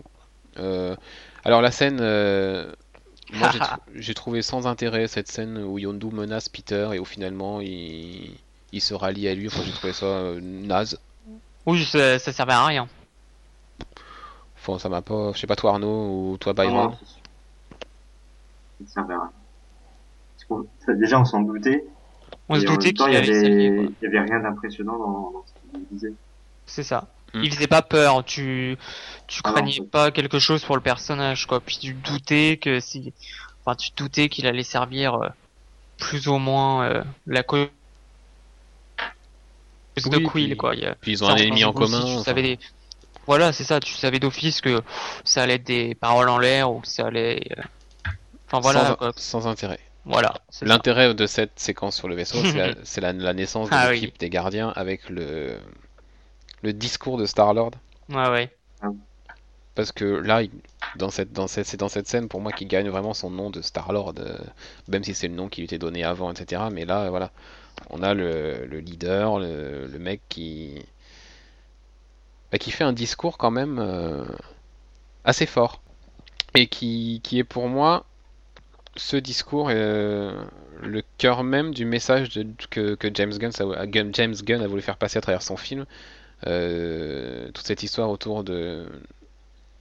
Euh, 0.58 0.96
alors 1.44 1.60
la 1.60 1.70
scène, 1.70 1.98
euh, 2.00 2.72
moi 3.34 3.50
j'ai, 3.52 3.58
tr- 3.58 3.78
j'ai 3.94 4.14
trouvé 4.14 4.40
sans 4.40 4.66
intérêt 4.66 5.06
cette 5.06 5.28
scène 5.28 5.58
où 5.58 5.78
Yondu 5.78 6.06
menace 6.06 6.48
Peter 6.48 6.90
et 6.94 6.98
où 6.98 7.04
finalement 7.04 7.60
il, 7.60 8.30
il 8.72 8.80
se 8.80 8.94
rallie 8.94 9.28
à 9.28 9.34
lui. 9.34 9.48
Enfin 9.48 9.62
j'ai 9.64 9.72
trouvé 9.72 9.92
ça 9.92 10.06
euh, 10.06 10.40
naze. 10.40 10.98
Oui, 11.66 11.84
ça, 11.84 12.18
ça 12.18 12.32
servait 12.32 12.52
à 12.52 12.64
rien. 12.64 12.88
Enfin 14.56 14.78
ça 14.78 14.88
m'a 14.88 15.02
pas, 15.02 15.32
je 15.34 15.40
sais 15.40 15.46
pas 15.46 15.56
toi 15.56 15.72
Arnaud 15.72 16.32
ou 16.32 16.36
toi 16.38 16.52
Byron. 16.52 16.90
non, 16.90 16.96
Ça 18.80 18.94
servait 18.94 19.14
à 19.14 19.18
rien. 19.18 19.32
Déjà, 20.94 21.20
on 21.20 21.24
s'en 21.24 21.40
doutait. 21.40 21.84
On 22.48 22.54
se 22.56 22.62
et 22.62 22.64
doutait 22.64 22.92
qu'il 22.92 23.06
il 23.08 23.12
y 23.12 23.16
avait, 23.16 23.90
y 24.02 24.06
avait 24.06 24.20
rien 24.20 24.40
d'impressionnant 24.40 24.96
dans, 24.98 25.30
dans 25.32 25.44
ce 25.46 25.52
qu'il 25.78 25.86
disait. 25.90 26.12
C'est 26.66 26.82
ça. 26.84 27.08
Hmm. 27.34 27.42
Il 27.42 27.52
faisait 27.52 27.66
pas 27.66 27.82
peur, 27.82 28.24
tu, 28.24 28.76
tu 29.26 29.40
Ah 29.44 29.48
non, 29.48 29.54
craignais 29.54 29.80
pas 29.82 30.10
quelque 30.12 30.38
chose 30.38 30.64
pour 30.64 30.76
le 30.76 30.82
personnage, 30.82 31.46
quoi. 31.46 31.60
Puis 31.60 31.78
tu 31.80 31.92
doutais 31.94 32.58
que 32.62 32.78
si, 32.80 33.12
enfin, 33.64 33.74
tu 33.74 33.90
doutais 33.96 34.28
qu'il 34.28 34.46
allait 34.46 34.62
servir 34.62 35.14
euh, 35.14 35.28
plus 35.98 36.28
ou 36.28 36.38
moins 36.38 36.84
euh, 36.84 37.02
la 37.26 37.42
cause 37.42 37.66
de 39.96 40.16
Oui, 40.16 40.22
Quill, 40.24 40.46
puis- 40.48 40.56
quoi. 40.56 40.74
Il 40.74 40.82
y 40.82 40.86
a- 40.86 40.94
Puis 41.00 41.12
ils 41.12 41.24
ont 41.24 41.28
un 41.28 41.36
ennemi 41.36 41.64
en 41.64 41.72
commun. 41.72 42.00
Tu 42.04 42.12
enfin. 42.12 42.22
savais 42.24 42.42
des... 42.42 42.58
Voilà, 43.26 43.52
c'est 43.52 43.64
ça. 43.64 43.80
Tu 43.80 43.92
savais 43.94 44.20
d'office 44.20 44.60
que 44.60 44.82
ça 45.24 45.42
allait 45.42 45.54
être 45.54 45.64
des 45.66 45.94
paroles 45.96 46.28
en 46.28 46.38
l'air 46.38 46.70
ou 46.70 46.80
que 46.80 46.86
ça 46.88 47.06
allait. 47.06 47.40
euh, 47.58 47.62
Enfin 48.46 48.60
voilà, 48.60 48.86
sans, 48.86 48.94
quoi. 48.94 49.12
sans 49.16 49.46
intérêt. 49.48 49.80
Voilà. 50.06 50.34
L'intérêt 50.62 51.12
de 51.14 51.26
cette 51.26 51.58
séquence 51.58 51.96
sur 51.96 52.06
le 52.08 52.14
vaisseau, 52.14 52.38
c'est 52.44 52.54
la, 52.56 52.74
c'est 52.84 53.00
la- 53.00 53.12
la 53.12 53.34
naissance 53.34 53.68
de 53.68 53.74
Ah 53.74 53.92
l'équipe 53.92 54.12
oui. 54.12 54.18
des 54.18 54.30
gardiens 54.30 54.72
avec 54.76 55.08
le, 55.10 55.58
le 56.62 56.72
discours 56.72 57.18
de 57.18 57.26
Star-Lord. 57.26 57.72
Ouais, 58.08 58.28
ouais. 58.30 58.56
Parce 59.74 59.92
que 59.92 60.04
là, 60.04 60.42
il- 60.42 60.50
dans 60.96 61.10
cette, 61.10 61.32
dans 61.32 61.46
cette, 61.48 61.66
c'est 61.66 61.76
dans 61.76 61.88
cette 61.90 62.06
scène 62.08 62.28
pour 62.28 62.40
moi 62.40 62.52
qu'il 62.52 62.66
gagne 62.68 62.88
vraiment 62.88 63.12
son 63.14 63.30
nom 63.30 63.50
de 63.50 63.60
Star-Lord, 63.60 64.14
euh, 64.18 64.38
même 64.88 65.04
si 65.04 65.12
c'est 65.12 65.28
le 65.28 65.34
nom 65.34 65.48
qui 65.48 65.60
lui 65.60 65.66
était 65.66 65.78
donné 65.78 66.02
avant, 66.04 66.32
etc. 66.32 66.62
Mais 66.72 66.84
là, 66.86 67.10
voilà, 67.10 67.30
on 67.90 68.02
a 68.02 68.14
le, 68.14 68.64
le 68.64 68.78
leader, 68.78 69.38
le, 69.38 69.86
le 69.86 69.98
mec 69.98 70.22
qui, 70.30 70.82
bah, 72.52 72.58
qui 72.58 72.70
fait 72.70 72.84
un 72.84 72.92
discours 72.92 73.36
quand 73.38 73.50
même 73.50 73.78
euh, 73.78 74.24
assez 75.24 75.46
fort. 75.46 75.82
Et 76.54 76.68
qui, 76.68 77.20
qui 77.22 77.38
est 77.38 77.44
pour 77.44 77.68
moi 77.68 78.06
ce 78.96 79.16
discours 79.16 79.70
est 79.70 79.74
euh, 79.76 80.32
le 80.82 81.02
cœur 81.18 81.44
même 81.44 81.72
du 81.74 81.84
message 81.84 82.30
de- 82.30 82.46
que, 82.70 82.94
que 82.94 83.08
James, 83.14 83.32
Gunn, 83.36 83.50
a- 83.76 83.86
Gun- 83.86 84.10
James 84.12 84.34
Gunn 84.34 84.62
a 84.62 84.66
voulu 84.66 84.82
faire 84.82 84.96
passer 84.96 85.18
à 85.18 85.20
travers 85.20 85.42
son 85.42 85.56
film. 85.56 85.86
Euh, 86.46 87.50
toute 87.52 87.66
cette 87.66 87.82
histoire 87.82 88.10
autour 88.10 88.44
de, 88.44 88.86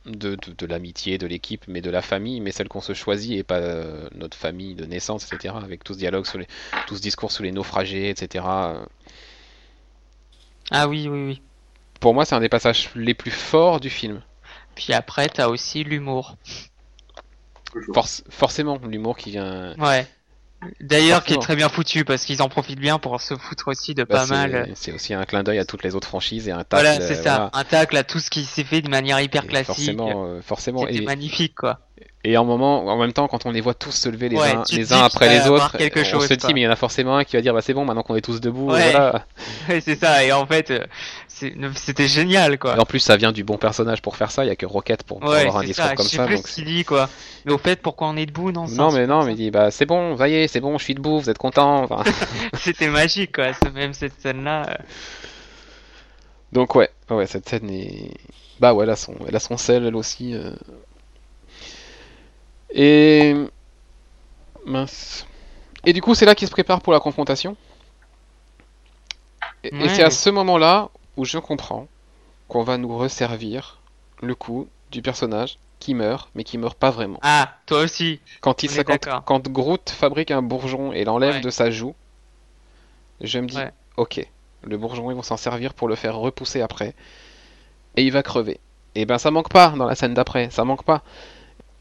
de, 0.06 0.36
de, 0.36 0.52
de 0.58 0.66
l'amitié, 0.66 1.18
de 1.18 1.28
l'équipe, 1.28 1.66
mais 1.68 1.82
de 1.82 1.90
la 1.90 2.02
famille, 2.02 2.40
mais 2.40 2.52
celle 2.52 2.70
qu'on 2.70 2.82
se 2.82 2.94
choisit 2.94 3.34
et 3.38 3.44
pas 3.44 3.58
euh, 3.60 4.08
notre 4.16 4.38
famille 4.38 4.76
de 4.76 4.86
naissance, 4.86 5.32
etc. 5.32 5.56
Avec 5.64 5.84
tout 5.84 5.94
ce 5.94 6.00
dialogue, 6.00 6.26
sur 6.26 6.40
les, 6.40 6.48
tout 6.88 6.96
ce 6.96 7.02
discours 7.02 7.32
sur 7.32 7.44
les 7.44 7.52
naufragés, 7.52 8.10
etc. 8.10 8.46
Ah 10.72 10.88
oui, 10.88 11.08
oui, 11.10 11.26
oui. 11.28 11.42
Pour 12.00 12.14
moi, 12.14 12.26
c'est 12.26 12.36
un 12.36 12.40
des 12.40 12.50
passages 12.50 12.90
les 12.96 13.14
plus 13.14 13.32
forts 13.32 13.80
du 13.80 13.90
film. 13.90 14.22
Puis 14.76 14.94
après, 14.94 15.28
t'as 15.30 15.48
aussi 15.48 15.84
l'humour. 15.84 16.36
Forcément, 18.30 18.80
l'humour 18.88 19.18
qui 19.18 19.32
vient. 19.32 19.76
Ouais. 19.78 20.08
D'ailleurs, 20.80 21.24
qui 21.24 21.34
est 21.34 21.42
très 21.42 21.56
bien 21.56 21.70
foutu 21.70 22.06
parce 22.06 22.26
qu'ils 22.26 22.42
en 22.42 22.50
profitent 22.50 22.80
bien 22.80 22.98
pour 22.98 23.22
se 23.22 23.36
foutre 23.36 23.68
aussi 23.68 23.94
de 23.94 24.04
bah, 24.04 24.16
pas 24.16 24.26
mal. 24.28 24.72
C'est 24.76 24.92
aussi 24.92 25.14
un 25.14 25.24
clin 25.26 25.44
d'œil 25.44 25.60
à 25.60 25.66
toutes 25.66 25.84
les 25.84 25.96
autres 25.96 26.08
franchises 26.08 26.48
et 26.48 26.52
un 26.52 26.64
tacle. 26.64 26.84
Voilà, 26.84 27.02
c'est 27.02 27.16
ça. 27.16 27.22
voilà. 27.22 27.50
Un 27.54 27.64
tacle 27.64 27.98
à 27.98 28.04
tout 28.04 28.20
ce 28.20 28.30
qui 28.30 28.44
s'est 28.44 28.64
fait 28.64 28.82
de 28.82 28.90
manière 28.90 29.20
hyper 29.20 29.44
Et 29.44 29.48
classique. 29.48 29.68
Forcément, 29.68 30.26
euh, 30.26 30.42
forcément. 30.42 30.82
C'était 30.82 31.04
Et, 31.04 31.06
magnifique, 31.06 31.56
quoi. 31.56 31.80
Et 32.28 32.38
en, 32.38 32.44
moment, 32.46 32.86
en 32.88 32.98
même 32.98 33.14
temps, 33.14 33.28
quand 33.28 33.46
on 33.46 33.52
les 33.52 33.62
voit 33.62 33.74
tous 33.74 33.92
se 33.92 34.10
lever 34.10 34.30
les 34.30 34.38
Ouais, 34.38 34.52
uns, 34.52 34.64
les 34.72 34.92
après 34.94 35.30
les 35.30 35.48
autres, 35.48 35.76
on 35.80 36.04
chose, 36.04 36.28
se 36.28 36.34
dit, 36.34 36.40
quoi. 36.40 36.54
mais 36.54 36.62
il 36.62 36.64
y 36.64 36.68
en 36.68 36.72
a 36.72 36.76
forcément 36.76 37.18
un 37.18 37.24
qui 37.24 37.36
va 37.36 37.42
dire, 37.42 37.54
bah 37.54 37.62
c'est 37.62 37.74
bon, 37.74 37.86
maintenant 37.86 38.04
qu'on 38.04 38.16
est 38.16 38.22
tous 38.22 38.42
debout, 38.42 38.72
Ouais. 38.72 38.92
voilà. 38.92 39.26
Ouais, 39.70 39.80
c'est 39.82 40.00
ça. 40.00 40.24
Et 40.24 40.32
en 40.32 40.46
fait, 40.46 40.72
euh, 40.72 40.80
c'était 41.76 42.08
génial, 42.08 42.58
quoi. 42.60 42.76
Et 42.76 42.80
en 42.80 42.86
plus, 42.86 43.00
ça 43.00 43.16
vient 43.18 43.32
du 43.32 43.44
bon 43.44 43.58
personnage 43.58 44.02
pour 44.02 44.16
faire 44.18 44.32
ça. 44.32 44.44
Il 44.44 44.48
y 44.48 44.52
a 44.52 44.56
que 44.56 44.66
Rocket 44.66 45.04
pour, 45.04 45.24
avoir 45.24 45.58
un 45.58 45.64
discours 45.64 45.86
ça. 45.86 45.96
comme 45.96 46.06
ça. 46.08 46.26
plus 46.26 46.36
donc 46.38 46.48
ce 46.48 46.56
qu'il 46.56 46.66
dit, 46.66 46.84
quoi. 46.84 47.10
Mais 47.46 47.54
au 47.54 47.58
fait, 47.58 47.82
pourquoi 47.82 48.08
on 48.10 48.18
est 48.18 48.26
debout, 48.26 48.52
non 48.52 48.66
Non, 48.68 48.92
mais 48.92 49.06
non, 49.08 49.24
mais 49.24 49.34
il 49.34 49.38
dit, 49.38 49.52
bah 49.52 49.70
c'est 49.72 49.86
bon, 49.86 50.18
ça 50.18 50.28
y 50.28 50.34
est, 50.36 50.48
c'est 50.48 50.60
bon, 50.62 50.78
je 50.78 50.84
suis 50.84 50.96
debout, 50.96 51.20
vous 51.20 51.30
êtes 51.30 51.38
content. 51.38 51.84
Enfin, 51.84 52.04
ça. 52.04 52.26
C'était 52.60 52.90
magique, 52.90 53.36
quoi. 53.36 53.52
Même 53.74 53.94
cette 53.94 54.20
scène-là. 54.22 54.66
euh, 54.70 54.74
donc 56.52 56.76
ouais, 56.76 56.90
ouais, 57.10 57.28
cette 57.28 57.50
scène 57.50 57.70
est, 57.70 58.12
bah 58.60 58.74
ouais, 58.74 58.84
elle 58.86 58.90
a 58.92 58.96
son, 58.96 59.14
elle 59.28 59.36
a 59.36 59.40
son 59.40 59.58
sel, 59.58 59.86
elle 59.86 59.96
aussi. 59.96 60.34
euh. 60.34 60.52
Et 62.76 63.34
mince. 64.66 65.26
Et 65.86 65.94
du 65.94 66.02
coup, 66.02 66.14
c'est 66.14 66.26
là 66.26 66.36
qu'il 66.36 66.48
se 66.48 66.52
prépare 66.52 66.82
pour 66.82 66.94
la 66.94 67.00
confrontation. 67.00 67.56
Et, 69.64 69.90
c'est 69.90 70.04
à 70.04 70.12
ce 70.12 70.30
moment-là 70.30 70.90
où 71.18 71.26
je 71.26 71.38
comprends 71.40 71.88
qu'on 72.48 72.64
va 72.64 72.78
nous 72.78 72.96
resservir 72.96 73.80
le 74.22 74.36
coup 74.36 74.68
du 74.92 75.02
personnage 75.02 75.58
qui 75.80 75.94
meurt, 75.96 76.30
mais 76.36 76.44
qui 76.44 76.58
meurt 76.58 76.78
pas 76.78 76.92
vraiment. 76.92 77.20
Ah, 77.24 77.56
toi 77.66 77.82
aussi. 77.82 78.20
Quand, 78.42 78.62
il, 78.64 78.84
quand, 78.84 79.22
quand 79.26 79.48
Groot 79.50 79.90
fabrique 79.90 80.32
un 80.32 80.42
bourgeon 80.42 80.92
et 80.94 81.04
l'enlève 81.04 81.36
Ouais. 81.36 81.42
de 81.42 81.50
sa 81.50 81.72
joue, 81.72 81.96
je 83.22 83.40
me 83.40 83.48
dis, 83.48 83.58
Ouais. 83.58 83.72
ok, 83.98 84.28
le 84.64 84.78
bourgeon, 84.78 85.10
ils 85.10 85.16
vont 85.16 85.24
s'en 85.24 85.38
servir 85.38 85.74
pour 85.74 85.88
le 85.88 85.96
faire 85.96 86.16
repousser 86.16 86.62
après, 86.62 86.94
et 87.96 88.04
il 88.04 88.12
va 88.12 88.22
crever. 88.24 88.60
Et 88.94 89.06
ben 89.06 89.18
ça 89.18 89.32
manque 89.32 89.50
pas 89.50 89.70
dans 89.70 89.86
la 89.86 89.96
scène 89.96 90.14
d'après, 90.14 90.50
ça 90.52 90.64
manque 90.64 90.84
pas. 90.84 91.02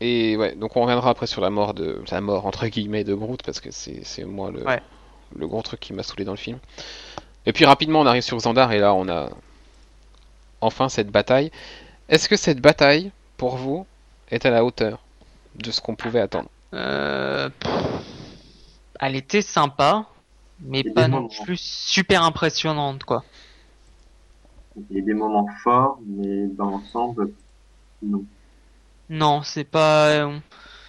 Et 0.01 0.37
ouais, 0.37 0.55
donc 0.57 0.77
on 0.77 0.83
reviendra 0.83 1.11
après 1.11 1.27
sur 1.27 1.41
la 1.41 1.51
mort 1.51 1.73
de, 1.75 2.03
la 2.11 2.21
mort 2.21 2.47
entre 2.47 2.67
guillemets 2.67 3.05
de 3.05 3.15
Groot, 3.15 3.43
parce 3.43 3.61
que 3.61 3.71
c'est 3.71 4.05
c'est 4.05 4.25
moi 4.25 4.51
le, 4.51 4.65
Ouais. 4.67 4.83
le 5.37 5.47
gros 5.47 5.63
truc 5.63 5.81
qui 5.81 5.93
m'a 5.93 6.03
saoulé 6.03 6.25
dans 6.25 6.33
le 6.33 6.37
film. 6.39 6.59
Et 7.47 7.53
puis 7.53 7.65
rapidement 7.65 8.01
on 8.01 8.07
arrive 8.07 8.23
sur 8.23 8.37
Xandar, 8.37 8.73
et 8.73 8.79
là 8.79 8.95
on 8.95 9.09
a 9.09 9.31
enfin 10.61 10.89
cette 10.89 11.09
bataille. 11.11 11.51
Est-ce 12.09 12.29
que 12.29 12.37
cette 12.37 12.61
bataille, 12.61 13.13
pour 13.37 13.57
vous, 13.57 13.87
est 14.31 14.45
à 14.47 14.51
la 14.51 14.65
hauteur 14.65 14.99
de 15.57 15.71
ce 15.71 15.81
qu'on 15.81 15.95
pouvait 15.95 16.21
attendre? 16.21 16.49
Euh, 16.75 17.49
elle 19.01 19.17
était 19.17 19.43
sympa, 19.43 20.07
mais 20.61 20.83
pas 20.85 21.09
non 21.09 21.23
moments. 21.23 21.45
plus 21.45 21.59
super 21.61 22.23
impressionnante, 22.25 23.05
quoi. 23.05 23.25
Il 24.91 24.97
y 24.99 25.01
a 25.01 25.05
des 25.05 25.15
moments 25.15 25.47
forts, 25.63 25.99
mais 26.05 26.47
dans 26.49 26.71
l'ensemble, 26.71 27.31
non. 28.03 28.25
Non, 29.09 29.43
c'est 29.43 29.65
pas. 29.65 30.09
euh, 30.11 30.41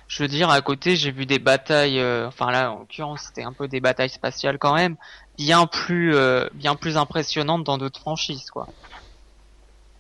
Je 0.08 0.24
veux 0.24 0.28
dire, 0.30 0.50
à 0.50 0.62
côté, 0.62 0.96
j'ai 0.96 1.12
vu 1.12 1.26
des 1.26 1.40
batailles. 1.40 2.00
euh, 2.00 2.28
Enfin 2.28 2.52
là, 2.52 2.72
en 2.72 2.80
l'occurrence, 2.80 3.24
c'était 3.28 3.44
un 3.44 3.54
peu 3.54 3.68
des 3.68 3.82
batailles 3.82 4.10
spatiales 4.10 4.58
quand 4.60 4.76
même, 4.76 4.98
bien 5.38 5.68
plus, 5.68 6.16
euh, 6.16 6.48
bien 6.54 6.76
plus 6.76 6.98
impressionnantes 6.98 7.64
dans 7.66 7.78
d'autres 7.78 8.00
franchises, 8.00 8.50
quoi. 8.52 8.72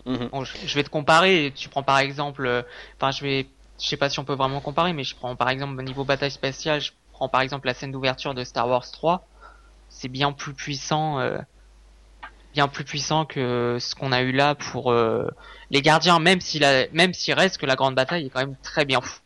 Mhm. 0.05 0.29
Bon, 0.31 0.43
je, 0.43 0.55
je 0.67 0.75
vais 0.75 0.83
te 0.83 0.89
comparer. 0.89 1.53
Tu 1.55 1.69
prends 1.69 1.83
par 1.83 1.99
exemple, 1.99 2.45
euh, 2.45 2.61
enfin, 2.99 3.11
je 3.11 3.23
vais, 3.23 3.55
je 3.81 3.87
sais 3.87 3.97
pas 3.97 4.09
si 4.09 4.19
on 4.19 4.25
peut 4.25 4.35
vraiment 4.35 4.61
comparer, 4.61 4.93
mais 4.93 5.03
je 5.03 5.15
prends 5.15 5.35
par 5.35 5.49
exemple 5.49 5.79
au 5.79 5.83
niveau 5.83 6.05
bataille 6.05 6.31
spatiale, 6.31 6.81
je 6.81 6.91
prends 7.11 7.29
par 7.29 7.41
exemple 7.41 7.67
la 7.67 7.73
scène 7.73 7.91
d'ouverture 7.91 8.33
de 8.33 8.43
Star 8.43 8.67
Wars 8.69 8.89
3. 8.91 9.27
C'est 9.89 10.09
bien 10.09 10.33
plus 10.33 10.53
puissant, 10.55 11.19
euh, 11.19 11.39
bien 12.55 12.67
plus 12.67 12.83
puissant 12.85 13.25
que 13.25 13.77
ce 13.79 13.93
qu'on 13.93 14.11
a 14.11 14.21
eu 14.21 14.31
là 14.31 14.55
pour 14.55 14.91
euh, 14.91 15.27
les 15.69 15.81
gardiens, 15.83 16.17
même 16.19 16.41
s'il 16.41 16.63
a, 16.63 16.87
même 16.93 17.13
s'il 17.13 17.33
reste 17.35 17.57
que 17.59 17.65
la 17.67 17.75
grande 17.75 17.93
bataille 17.95 18.25
est 18.25 18.29
quand 18.29 18.39
même 18.39 18.55
très 18.63 18.85
bien 18.85 19.01
fou- 19.01 19.19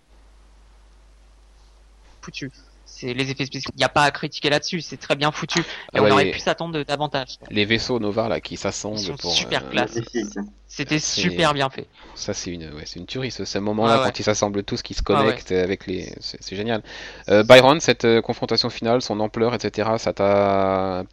foutu. 2.22 2.52
C'est 2.86 3.14
les 3.14 3.30
effets 3.32 3.46
spéciaux. 3.46 3.70
Il 3.76 3.78
n'y 3.78 3.86
a 3.86 3.90
pas 3.90 4.02
à 4.04 4.12
critiquer 4.12 4.50
là-dessus. 4.50 4.82
C'est 4.82 4.98
très 4.98 5.16
bien 5.16 5.32
foutu. 5.32 5.60
Et 5.60 5.64
Ah 5.94 6.02
on 6.04 6.10
aurait 6.12 6.32
pu 6.32 6.40
s'attendre 6.40 6.84
davantage. 6.84 7.38
Les 7.50 7.64
vaisseaux 7.64 8.00
Nova 8.00 8.28
là 8.28 8.42
qui 8.42 8.58
s'assemblent 8.58 8.98
sont 8.98 9.16
pour. 9.16 9.32
super 9.32 9.64
euh, 9.64 9.70
classe. 9.70 9.96
Magnifique. 9.96 10.38
C'était 10.68 11.00
super 11.00 11.54
bien 11.54 11.70
fait. 11.70 11.88
Ça 12.16 12.34
c'est 12.34 12.52
une, 12.52 12.74
ouais, 12.74 12.84
c'est 12.86 13.00
une 13.00 13.06
tuerie 13.06 13.32
ce, 13.32 13.46
ce 13.46 13.58
moment-là 13.60 13.94
Ah 13.94 14.00
ouais. 14.00 14.06
quand 14.06 14.20
ils 14.20 14.24
s'assemblent 14.24 14.64
tous, 14.64 14.82
qui 14.82 14.96
se 14.96 15.02
Ah 15.08 15.12
ouais. 15.14 15.18
connectent 15.20 15.52
avec 15.52 15.86
les, 15.88 16.12
c'est 16.20 16.42
c'est 16.42 16.56
génial. 16.56 16.82
Euh, 17.30 17.44
Byron, 17.44 17.80
cette 17.80 18.06
euh, 18.06 18.22
confrontation 18.22 18.70
finale, 18.72 19.02
son 19.04 19.20
ampleur, 19.20 19.54
etc. 19.54 19.92
Ça 19.98 20.12
t'a 20.12 21.04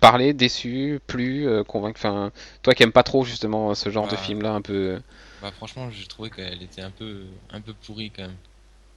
parlé, 0.00 0.32
déçu, 0.32 1.00
plu, 1.06 1.46
euh, 1.48 1.64
convaincu. 1.64 1.98
Enfin, 1.98 2.32
toi 2.62 2.74
qui 2.74 2.82
aimes 2.82 2.92
pas 2.92 3.02
trop 3.02 3.24
justement 3.24 3.74
ce 3.74 3.90
genre 3.90 4.08
de 4.08 4.16
Ouais. 4.16 4.22
film-là, 4.22 4.52
un 4.52 4.62
peu. 4.62 5.00
Bah 5.42 5.52
franchement, 5.52 5.90
j'ai 5.90 6.06
trouvé 6.06 6.30
qu'elle 6.30 6.62
était 6.62 6.82
un 6.82 6.90
peu, 6.90 7.24
un 7.50 7.60
peu 7.60 7.74
pourrie 7.74 8.10
quand 8.10 8.22
même. 8.22 8.36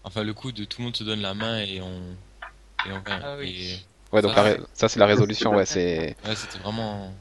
Enfin, 0.03 0.23
le 0.23 0.33
coup 0.33 0.51
de 0.51 0.65
tout 0.65 0.81
le 0.81 0.85
monde 0.85 0.95
se 0.95 1.03
donne 1.03 1.21
la 1.21 1.33
main 1.33 1.59
et 1.59 1.81
on, 1.81 2.01
et 2.85 2.91
on 2.91 2.99
vient. 2.99 3.19
Ah 3.23 3.35
oui. 3.37 3.85
Ouais, 4.13 4.21
donc 4.21 4.31
Ça, 4.31 4.43
la 4.43 4.43
ré- 4.43 4.59
ça 4.73 4.87
c'est 4.89 4.99
la 4.99 5.05
résolution, 5.05 5.55
ouais, 5.55 5.65
c'est. 5.65 6.15
Ouais, 6.25 6.35
c'était 6.35 6.59
vraiment. 6.59 7.13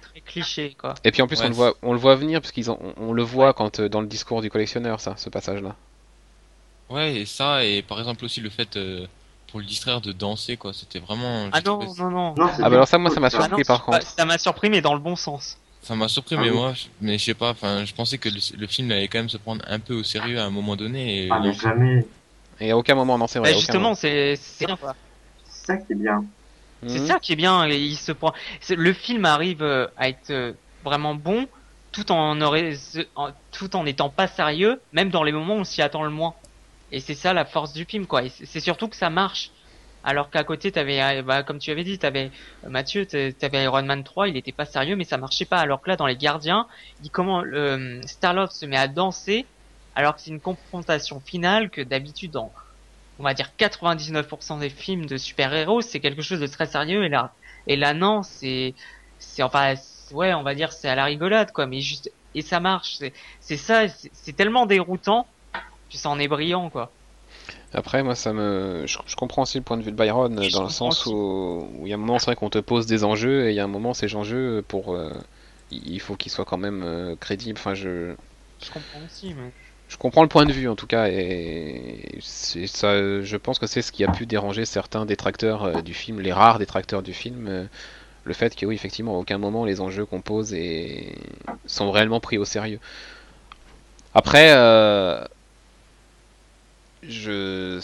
Très 0.00 0.20
cliché, 0.20 0.74
quoi. 0.78 0.94
Et 1.04 1.10
puis 1.12 1.22
en 1.22 1.26
plus 1.26 1.38
Ouais, 1.40 1.46
on 1.46 1.48
le 1.48 1.54
voit, 1.54 1.74
on 1.82 1.92
le 1.92 1.98
voit 1.98 2.16
venir 2.16 2.40
parce 2.40 2.52
qu'ils 2.52 2.70
ont, 2.70 2.78
on, 2.98 3.10
on 3.10 3.12
le 3.12 3.22
voit 3.22 3.52
quand 3.54 3.80
euh, 3.80 3.88
dans 3.88 4.00
le 4.00 4.06
discours 4.08 4.42
du 4.42 4.50
collectionneur, 4.50 5.00
ça, 5.00 5.16
ce 5.16 5.30
passage-là. 5.30 5.76
Ouais, 6.88 7.14
et 7.22 7.26
ça, 7.26 7.64
et 7.64 7.82
par 7.82 7.98
exemple 7.98 8.24
aussi 8.24 8.40
le 8.40 8.50
fait 8.50 8.76
euh, 8.76 9.06
pour 9.52 9.60
le 9.60 9.66
distraire 9.66 10.00
de 10.00 10.12
danser, 10.12 10.56
quoi. 10.56 10.72
C'était 10.72 10.98
vraiment. 10.98 11.48
Ah 11.52 11.60
non, 11.64 11.94
non, 11.98 12.10
non. 12.10 12.34
Ah 12.38 12.56
bah 12.58 12.66
alors 12.68 12.88
ça, 12.88 12.96
moi, 12.96 13.10
ça 13.10 13.20
m'a 13.20 13.26
Ah 13.26 13.30
surpris 13.30 13.48
Ah 13.52 13.56
non, 13.58 13.64
par 13.64 13.84
contre. 13.84 14.06
ça 14.06 14.24
m'a 14.24 14.38
surpris, 14.38 14.70
mais 14.70 14.80
dans 14.80 14.94
le 14.94 15.00
bon 15.00 15.14
sens. 15.14 15.58
Ça 15.82 15.94
m'a 15.94 16.08
surpris, 16.08 16.36
Ah 16.38 16.40
mais 16.40 16.48
oui. 16.50 16.56
moi, 16.56 16.72
je- 16.72 16.86
mais 17.02 17.18
je 17.18 17.24
sais 17.24 17.34
pas. 17.34 17.50
Enfin, 17.50 17.84
je 17.84 17.92
pensais 17.92 18.16
que 18.16 18.30
le, 18.30 18.40
le 18.56 18.66
film 18.66 18.90
allait 18.90 19.08
quand 19.08 19.18
même 19.18 19.28
se 19.28 19.36
prendre 19.36 19.62
un 19.68 19.78
peu 19.78 19.92
au 19.94 20.02
sérieux 20.04 20.40
à 20.40 20.44
un 20.44 20.50
moment 20.50 20.74
donné. 20.74 21.26
Et 21.26 21.28
Ah, 21.30 21.38
mais 21.40 21.52
jamais. 21.52 22.06
Et 22.60 22.70
à 22.70 22.78
aucun 22.78 22.94
moment, 22.94 23.18
non, 23.18 23.26
c'est 23.26 23.40
vrai. 23.40 23.52
Bah, 23.52 23.58
justement, 23.58 23.94
c'est 23.94 24.36
c'est 24.36 24.64
bien, 24.64 24.76
quoi. 24.76 24.96
C'est 25.44 25.66
ça 25.66 25.76
qui 25.76 25.92
est 25.92 25.96
bien. 25.96 26.14
moment. 26.14 26.28
C'est 26.86 27.06
ça 27.06 27.18
qui 27.20 27.32
est 27.34 27.36
bien. 27.36 27.66
Il 27.68 27.96
se 27.96 28.12
prend. 28.12 28.32
Le 28.70 28.92
film 28.94 29.26
arrive 29.26 29.62
euh, 29.62 29.86
à 29.98 30.08
être 30.08 30.30
euh, 30.30 30.52
vraiment 30.82 31.14
bon, 31.14 31.46
tout 31.92 32.10
en, 32.10 32.40
aurait- 32.40 32.78
en- 33.16 33.32
tout 33.50 33.76
en 33.76 33.84
étant 33.84 34.08
pas 34.08 34.28
sérieux, 34.28 34.80
même 34.92 35.10
dans 35.10 35.22
les 35.24 35.32
moments 35.32 35.56
où 35.56 35.60
on 35.60 35.64
s'y 35.64 35.82
attend 35.82 36.04
le 36.04 36.10
moins. 36.10 36.32
Et 36.92 37.00
c'est 37.00 37.14
ça 37.16 37.34
la 37.34 37.46
force 37.46 37.74
du 37.74 37.86
film, 37.86 38.06
quoi. 38.06 38.22
C'est 38.30 38.60
surtout 38.60 38.88
que 38.88 38.96
ça 38.96 39.10
marche. 39.10 39.52
Alors 40.04 40.30
qu'à 40.30 40.44
côté, 40.44 40.72
t'avais, 40.72 41.22
bah, 41.22 41.42
comme 41.44 41.58
tu 41.60 41.70
avais 41.72 41.84
dit, 41.84 41.98
t'avais 41.98 42.32
euh, 42.64 42.70
Mathieu, 42.70 43.06
t'a- 43.06 43.32
t'avais 43.34 43.64
Iron 43.64 43.84
Man 43.84 44.04
3, 44.04 44.28
il 44.28 44.36
était 44.36 44.52
pas 44.52 44.66
sérieux, 44.66 44.96
mais 44.96 45.04
ça 45.04 45.18
marchait 45.18 45.46
pas. 45.46 45.58
Alors 45.60 45.82
que 45.82 45.90
là, 45.90 45.96
dans 45.96 46.06
les 46.06 46.16
Gardiens, 46.18 46.66
il 47.00 47.10
comment 47.10 47.42
euh, 47.44 48.00
Star-Lord 48.06 48.52
se 48.52 48.66
met 48.66 48.76
à 48.78 48.88
danser, 48.88 49.52
alors 49.94 50.16
que 50.16 50.22
c'est 50.22 50.30
une 50.30 50.40
confrontation 50.42 51.20
finale 51.20 51.70
que 51.70 51.80
d'habitude 51.82 52.32
dans, 52.32 52.52
on 53.18 53.24
va 53.24 53.34
dire 53.34 53.54
99% 53.56 54.58
des 54.58 54.70
films 54.70 55.06
de 55.06 55.16
super-héros, 55.16 55.80
c'est 55.82 56.00
quelque 56.00 56.22
chose 56.22 56.40
de 56.40 56.46
très 56.46 56.66
sérieux. 56.66 57.04
Et 57.04 57.08
là, 57.08 57.36
et 57.66 57.76
là 57.76 57.94
non, 57.94 58.22
c'est, 58.22 58.74
c'est 59.18 59.42
enfin, 59.42 59.74
ouais, 60.10 60.34
on 60.34 60.42
va 60.42 60.54
dire 60.54 60.72
c'est 60.72 60.88
à 60.88 60.94
la 60.96 61.04
rigolade, 61.04 61.52
quoi. 61.52 61.66
Mais 61.66 61.80
juste, 61.80 62.10
et 62.34 62.42
ça 62.42 62.60
marche. 62.60 62.98
C'est, 63.40 63.56
ça. 63.56 63.88
C'est 63.88 64.32
tellement 64.34 64.66
déroutant, 64.66 65.32
puis 65.92 65.98
ça 65.98 66.08
en 66.08 66.18
est 66.18 66.26
brillant, 66.26 66.70
quoi. 66.70 66.90
Après, 67.74 68.02
moi, 68.02 68.14
ça 68.14 68.32
me, 68.32 68.86
je, 68.86 68.96
je 69.06 69.14
comprends 69.14 69.42
aussi 69.42 69.58
le 69.58 69.62
point 69.62 69.76
de 69.76 69.82
vue 69.82 69.90
de 69.92 69.96
Byron 69.96 70.42
je 70.42 70.50
dans 70.50 70.62
le 70.62 70.70
sens 70.70 71.04
où, 71.04 71.68
où 71.78 71.86
il 71.86 71.90
y 71.90 71.92
a 71.92 71.96
un 71.96 71.98
moment, 71.98 72.18
c'est 72.18 72.26
vrai 72.26 72.34
qu'on 72.36 72.48
te 72.48 72.56
pose 72.56 72.86
des 72.86 73.04
enjeux 73.04 73.44
et 73.46 73.50
il 73.50 73.54
y 73.54 73.60
a 73.60 73.64
un 73.64 73.68
moment, 73.68 73.92
ces 73.92 74.16
enjeux 74.16 74.64
pour, 74.66 74.94
euh, 74.94 75.12
il 75.70 76.00
faut 76.00 76.16
qu'ils 76.16 76.32
soient 76.32 76.46
quand 76.46 76.56
même 76.56 76.82
euh, 76.82 77.14
crédibles. 77.20 77.58
Enfin, 77.58 77.74
je, 77.74 78.14
Je 78.62 78.70
comprends 78.70 79.00
aussi, 79.04 79.34
mais. 79.34 79.50
je 79.90 79.98
comprends 79.98 80.22
le 80.22 80.30
point 80.30 80.46
de 80.46 80.52
vue 80.54 80.66
en 80.66 80.76
tout 80.76 80.86
cas 80.86 81.08
et 81.08 82.18
ça. 82.22 82.96
Je 83.22 83.36
pense 83.36 83.58
que 83.58 83.66
c'est 83.66 83.82
ce 83.82 83.92
qui 83.92 84.02
a 84.02 84.08
pu 84.10 84.24
déranger 84.24 84.64
certains 84.64 85.04
détracteurs 85.04 85.64
euh, 85.64 85.82
du 85.82 85.92
film, 85.92 86.20
les 86.20 86.32
rares 86.32 86.58
détracteurs 86.58 87.02
du 87.02 87.12
film. 87.12 87.68
le 88.24 88.32
fait 88.32 88.56
que 88.56 88.64
oui, 88.64 88.76
effectivement, 88.76 89.16
à 89.16 89.18
aucun 89.18 89.36
moment 89.36 89.66
les 89.66 89.82
enjeux 89.82 90.06
qu'on 90.06 90.22
pose 90.22 90.54
et 90.54 91.18
sont 91.66 91.90
réellement 91.90 92.20
pris 92.20 92.38
au 92.38 92.46
sérieux. 92.46 92.80
Après, 94.14 94.52
euh, 94.52 95.24
je, 97.02 97.80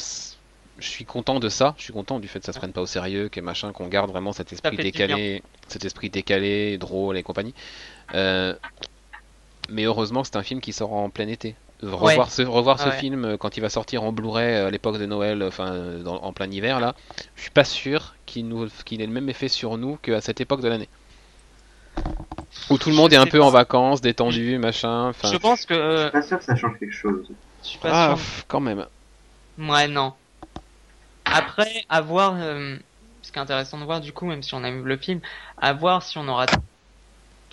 je 0.78 0.86
suis 0.88 1.04
content 1.04 1.40
de 1.40 1.48
ça. 1.48 1.74
Je 1.78 1.84
suis 1.84 1.92
content 1.92 2.20
du 2.20 2.28
fait 2.28 2.38
que 2.40 2.46
ça 2.46 2.52
se 2.52 2.58
prenne 2.58 2.72
pas 2.72 2.80
au 2.80 2.86
sérieux, 2.86 3.28
que 3.28 3.40
machin, 3.40 3.72
qu'on 3.72 3.88
garde 3.88 4.10
vraiment 4.10 4.32
cet 4.32 4.52
esprit 4.52 4.76
décalé, 4.76 5.42
cet 5.68 5.84
esprit 5.84 6.10
décalé, 6.10 6.78
drôle 6.78 7.16
et 7.16 7.22
compagnie. 7.22 7.54
Euh, 8.14 8.54
mais 9.70 9.84
heureusement 9.84 10.22
que 10.22 10.28
c'est 10.28 10.36
un 10.36 10.42
film 10.42 10.60
qui 10.60 10.72
sort 10.72 10.92
en 10.92 11.10
plein 11.10 11.28
été. 11.28 11.54
Revoir 11.82 12.02
Ouais. 12.02 12.24
ce, 12.28 12.42
revoir 12.42 12.76
Ah 12.80 12.84
ce 12.84 12.88
ouais. 12.88 12.98
film 12.98 13.24
euh, 13.24 13.36
quand 13.36 13.56
il 13.56 13.60
va 13.60 13.68
sortir 13.68 14.02
en 14.02 14.10
Blu-ray 14.10 14.54
euh, 14.54 14.66
à 14.66 14.70
l'époque 14.70 14.98
de 14.98 15.06
Noël, 15.06 15.44
enfin 15.44 15.98
dans- 16.02 16.20
en 16.22 16.32
plein 16.32 16.50
hiver 16.50 16.80
là, 16.80 16.96
je 17.36 17.42
suis 17.42 17.50
pas 17.52 17.62
sûr 17.62 18.16
qu'il 18.26 18.48
nous, 18.48 18.66
qu'il 18.84 19.00
ait 19.00 19.06
le 19.06 19.12
même 19.12 19.28
effet 19.28 19.46
sur 19.46 19.78
nous 19.78 19.96
qu'à 20.02 20.20
cette 20.20 20.40
époque 20.40 20.60
de 20.60 20.66
l'année. 20.68 20.88
Où 22.70 22.78
tout 22.78 22.90
le 22.90 22.96
monde 22.96 23.12
est 23.12 23.16
un 23.16 23.26
peu 23.26 23.38
pas. 23.38 23.44
en 23.44 23.50
vacances, 23.50 24.00
détendu, 24.00 24.58
machin. 24.58 25.12
Je 25.22 25.36
pense 25.36 25.66
que. 25.66 25.74
Je 25.74 26.02
suis 26.02 26.10
pas 26.10 26.22
sûr 26.22 26.38
que 26.38 26.44
ça 26.44 26.56
change 26.56 26.78
quelque 26.80 26.94
chose. 26.94 27.26
je 27.62 27.68
suis 27.68 27.78
pas 27.78 27.90
ah, 27.92 28.06
sûr. 28.08 28.16
pff, 28.16 28.44
quand 28.48 28.60
même. 28.60 28.86
Ouais, 29.58 29.88
non. 29.88 30.14
Après, 31.24 31.84
à 31.88 32.00
voir, 32.00 32.34
euh, 32.36 32.76
ce 33.22 33.32
qui 33.32 33.38
est 33.38 33.42
intéressant 33.42 33.78
de 33.78 33.84
voir 33.84 34.00
du 34.00 34.12
coup, 34.12 34.24
même 34.26 34.42
si 34.42 34.54
on 34.54 34.64
a 34.64 34.70
vu 34.70 34.82
le 34.82 34.96
film, 34.96 35.20
à 35.58 35.72
voir 35.72 36.02
si 36.02 36.16
on 36.18 36.26
aura, 36.28 36.46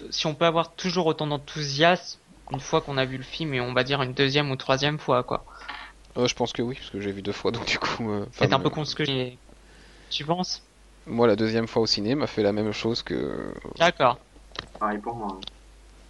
si 0.09 0.27
on 0.27 0.35
peut 0.35 0.45
avoir 0.45 0.73
toujours 0.73 1.07
autant 1.07 1.27
d'enthousiasme 1.27 2.19
une 2.51 2.59
fois 2.59 2.81
qu'on 2.81 2.97
a 2.97 3.05
vu 3.05 3.17
le 3.17 3.23
film 3.23 3.53
et 3.53 3.61
on 3.61 3.73
va 3.73 3.83
dire 3.83 4.01
une 4.01 4.13
deuxième 4.13 4.51
ou 4.51 4.55
troisième 4.55 4.99
fois, 4.99 5.23
quoi. 5.23 5.43
Euh, 6.17 6.27
je 6.27 6.35
pense 6.35 6.53
que 6.53 6.61
oui, 6.61 6.75
parce 6.75 6.89
que 6.91 7.01
j'ai 7.01 7.11
vu 7.11 7.21
deux 7.21 7.33
fois, 7.33 7.51
donc 7.51 7.65
du 7.65 7.79
coup. 7.79 8.09
euh, 8.09 8.25
C'est 8.33 8.53
un 8.53 8.59
peu 8.59 8.67
euh, 8.67 8.71
con 8.71 8.85
ce 8.85 8.95
que 8.95 9.03
j'ai. 9.03 9.37
Tu 10.09 10.23
penses? 10.23 10.61
Moi, 11.07 11.27
la 11.27 11.35
deuxième 11.35 11.67
fois 11.67 11.81
au 11.81 11.85
ciné 11.87 12.15
m'a 12.15 12.27
fait 12.27 12.43
la 12.43 12.53
même 12.53 12.71
chose 12.71 13.03
que. 13.03 13.53
D'accord. 13.77 14.19
Pareil 14.79 14.99
pour 14.99 15.15
moi. 15.15 15.39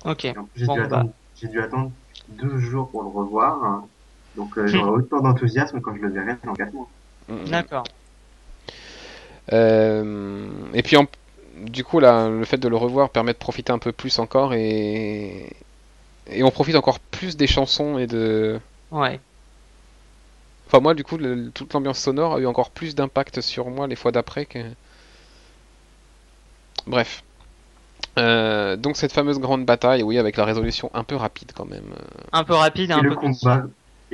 Ok. 0.04 0.32
J'ai 0.56 0.66
Bon, 0.66 0.76
dû, 0.76 0.88
bah. 0.88 1.04
j'ai 1.42 1.48
dû 1.48 1.60
attendre 1.62 1.92
deux 2.30 2.60
jours 2.60 2.90
pour 2.92 3.02
le 3.02 3.10
revoir. 3.10 3.84
Donc 4.36 4.58
euh, 4.58 4.64
Hmm. 4.64 4.68
j'aurai 4.68 4.90
autant 5.04 5.22
d'enthousiasme 5.22 5.80
quand 5.82 5.96
je 5.96 6.02
le 6.02 6.10
verrai 6.10 6.36
dans 6.44 6.54
quatre 6.54 6.74
mois. 6.74 6.88
Mm, 7.30 7.34
mm. 7.36 7.46
D'accord. 7.50 7.84
Euh, 9.54 10.48
et 10.74 10.82
puis, 10.84 10.98
en- 10.98 11.06
du 11.68 11.84
coup, 11.84 12.00
là, 12.00 12.30
le 12.30 12.44
fait 12.46 12.58
de 12.58 12.68
le 12.68 12.76
revoir 12.76 13.10
permet 13.10 13.34
de 13.34 13.38
profiter 13.38 13.72
un 13.72 13.80
peu 13.80 13.92
plus 13.92 14.20
encore 14.20 14.54
et. 14.54 15.50
Et 16.28 16.44
on 16.44 16.50
profite 16.50 16.76
encore 16.76 17.00
plus 17.00 17.38
des 17.38 17.46
chansons 17.48 18.00
et 18.00 18.08
de. 18.08 18.60
Ouais. 18.92 19.20
Enfin, 20.68 20.80
moi, 20.80 20.96
du 20.96 21.04
coup, 21.04 21.18
le- 21.18 21.52
toute 21.52 21.72
l'ambiance 21.74 22.00
sonore 22.00 22.34
a 22.36 22.40
eu 22.40 22.48
encore 22.48 22.72
plus 22.72 22.96
d'impact 22.96 23.42
sur 23.42 23.70
moi 23.70 23.86
les 23.88 23.96
fois 23.96 24.12
d'après 24.12 24.46
que. 24.48 24.60
Bref. 26.88 27.24
Euh, 28.18 28.76
donc, 28.76 28.98
cette 28.98 29.12
fameuse 29.12 29.40
grande 29.40 29.66
bataille, 29.66 30.02
oui, 30.02 30.18
avec 30.18 30.38
la 30.38 30.46
résolution 30.46 30.90
un 30.94 31.04
peu 31.04 31.16
rapide 31.16 31.52
quand 31.56 31.66
même. 31.66 31.84
Un 32.32 32.44
peu 32.44 32.54
rapide, 32.54 32.90
Et 32.90 32.94
un 32.94 33.02
le 33.02 33.10
peu 33.10 33.16
combat 33.16 33.64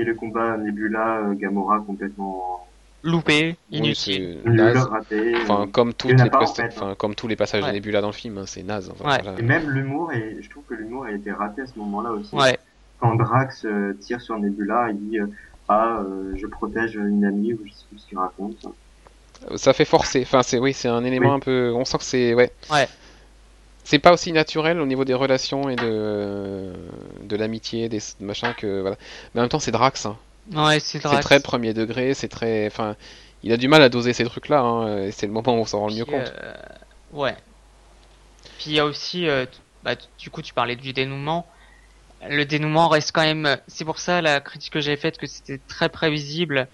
et 0.01 0.03
le 0.03 0.15
combat 0.15 0.57
Nebula 0.57 1.19
euh, 1.19 1.33
Gamora 1.35 1.79
complètement 1.79 2.65
loupé, 3.03 3.55
inutile. 3.71 4.39
naze. 4.45 4.77
raté. 4.85 5.35
Enfin, 5.43 5.67
comme, 5.71 5.93
toutes 5.93 6.11
Il 6.11 6.13
y 6.13 6.21
en 6.21 6.21
a 6.21 6.23
les 6.25 6.29
pas, 6.29 6.39
en 6.39 6.41
presta- 6.43 6.69
fait, 6.69 6.77
enfin, 6.77 6.95
comme 6.97 7.15
tous 7.15 7.27
les 7.27 7.35
passages 7.35 7.61
de 7.61 7.67
Ouais. 7.67 7.73
Nebula 7.73 8.01
dans 8.01 8.07
le 8.07 8.13
film, 8.13 8.37
hein, 8.37 8.43
c'est 8.47 8.63
naze. 8.63 8.89
enfin, 8.91 9.09
Ouais. 9.09 9.21
voilà. 9.23 9.39
Et 9.39 9.43
même 9.43 9.69
l'humour, 9.69 10.11
et 10.13 10.37
je 10.41 10.49
trouve 10.49 10.63
que 10.63 10.73
l'humour 10.73 11.05
a 11.05 11.11
été 11.11 11.31
raté 11.31 11.61
à 11.61 11.67
ce 11.67 11.77
moment-là 11.79 12.11
aussi. 12.11 12.35
Ouais. 12.35 12.57
Quand 12.99 13.15
Drax 13.15 13.65
euh, 13.65 13.93
tire 13.99 14.21
sur 14.21 14.37
Nebula, 14.39 14.89
il 14.91 14.97
dit 15.09 15.19
euh, 15.19 15.27
Ah, 15.69 15.99
euh, 16.03 16.33
je 16.35 16.45
protège 16.47 16.95
une 16.95 17.23
amie, 17.25 17.53
ou 17.53 17.59
je 17.65 17.71
sais 17.71 17.85
plus 17.89 17.99
ce 17.99 18.07
qu'il 18.07 18.17
raconte. 18.17 18.65
Ça 19.55 19.73
fait 19.73 19.85
forcer. 19.85 20.21
Enfin, 20.21 20.43
c'est 20.43 20.59
oui, 20.59 20.73
c'est 20.73 20.87
un 20.87 21.03
élément 21.03 21.29
Oui. 21.29 21.35
un 21.35 21.39
peu. 21.39 21.71
On 21.75 21.83
sent 21.85 21.97
que 21.97 22.03
c'est 22.03 22.33
ouais. 22.35 22.51
Ouais. 22.71 22.87
C'est 23.83 23.99
pas 23.99 24.13
aussi 24.13 24.31
naturel 24.31 24.79
au 24.79 24.85
niveau 24.85 25.03
des 25.05 25.13
relations 25.13 25.69
et 25.69 25.75
de 25.75 26.71
de 27.23 27.35
l'amitié, 27.35 27.89
des 27.89 27.99
machins 28.19 28.53
que 28.55 28.81
voilà. 28.81 28.95
Mais 29.33 29.41
en 29.41 29.43
même 29.43 29.49
temps, 29.49 29.59
c'est 29.59 29.71
Drax. 29.71 30.05
hein. 30.05 30.17
Ouais, 30.53 30.79
c'est 30.79 30.99
très 30.99 31.39
premier 31.39 31.73
degré, 31.73 32.13
c'est 32.13 32.27
très. 32.27 32.67
Enfin, 32.67 32.95
il 33.43 33.51
a 33.51 33.57
du 33.57 33.67
mal 33.67 33.81
à 33.81 33.89
doser 33.89 34.13
ces 34.13 34.23
trucs-là, 34.25 34.61
hein, 34.61 35.03
et 35.05 35.11
c'est 35.11 35.25
le 35.27 35.33
moment 35.33 35.53
où 35.55 35.59
on 35.61 35.65
s'en 35.65 35.79
rend 35.79 35.87
le 35.89 35.95
mieux 35.95 36.05
compte. 36.05 36.31
euh, 36.43 36.53
ouais. 37.13 37.35
Puis 38.57 38.71
il 38.71 38.73
y 38.73 38.79
a 38.79 38.85
aussi, 38.85 39.27
euh, 39.27 39.45
bah, 39.83 39.95
du 40.19 40.29
coup, 40.29 40.41
tu 40.41 40.53
parlais 40.53 40.75
du 40.75 40.93
dénouement. 40.93 41.47
Le 42.29 42.45
dénouement 42.45 42.87
reste 42.87 43.11
quand 43.13 43.23
même. 43.23 43.57
C'est 43.67 43.85
pour 43.85 43.97
ça 43.99 44.21
la 44.21 44.41
critique 44.41 44.73
que 44.73 44.79
j'ai 44.81 44.95
faite 44.95 45.17
que 45.17 45.25
c'était 45.27 45.59
très 45.67 45.89
prévisible 45.89 46.67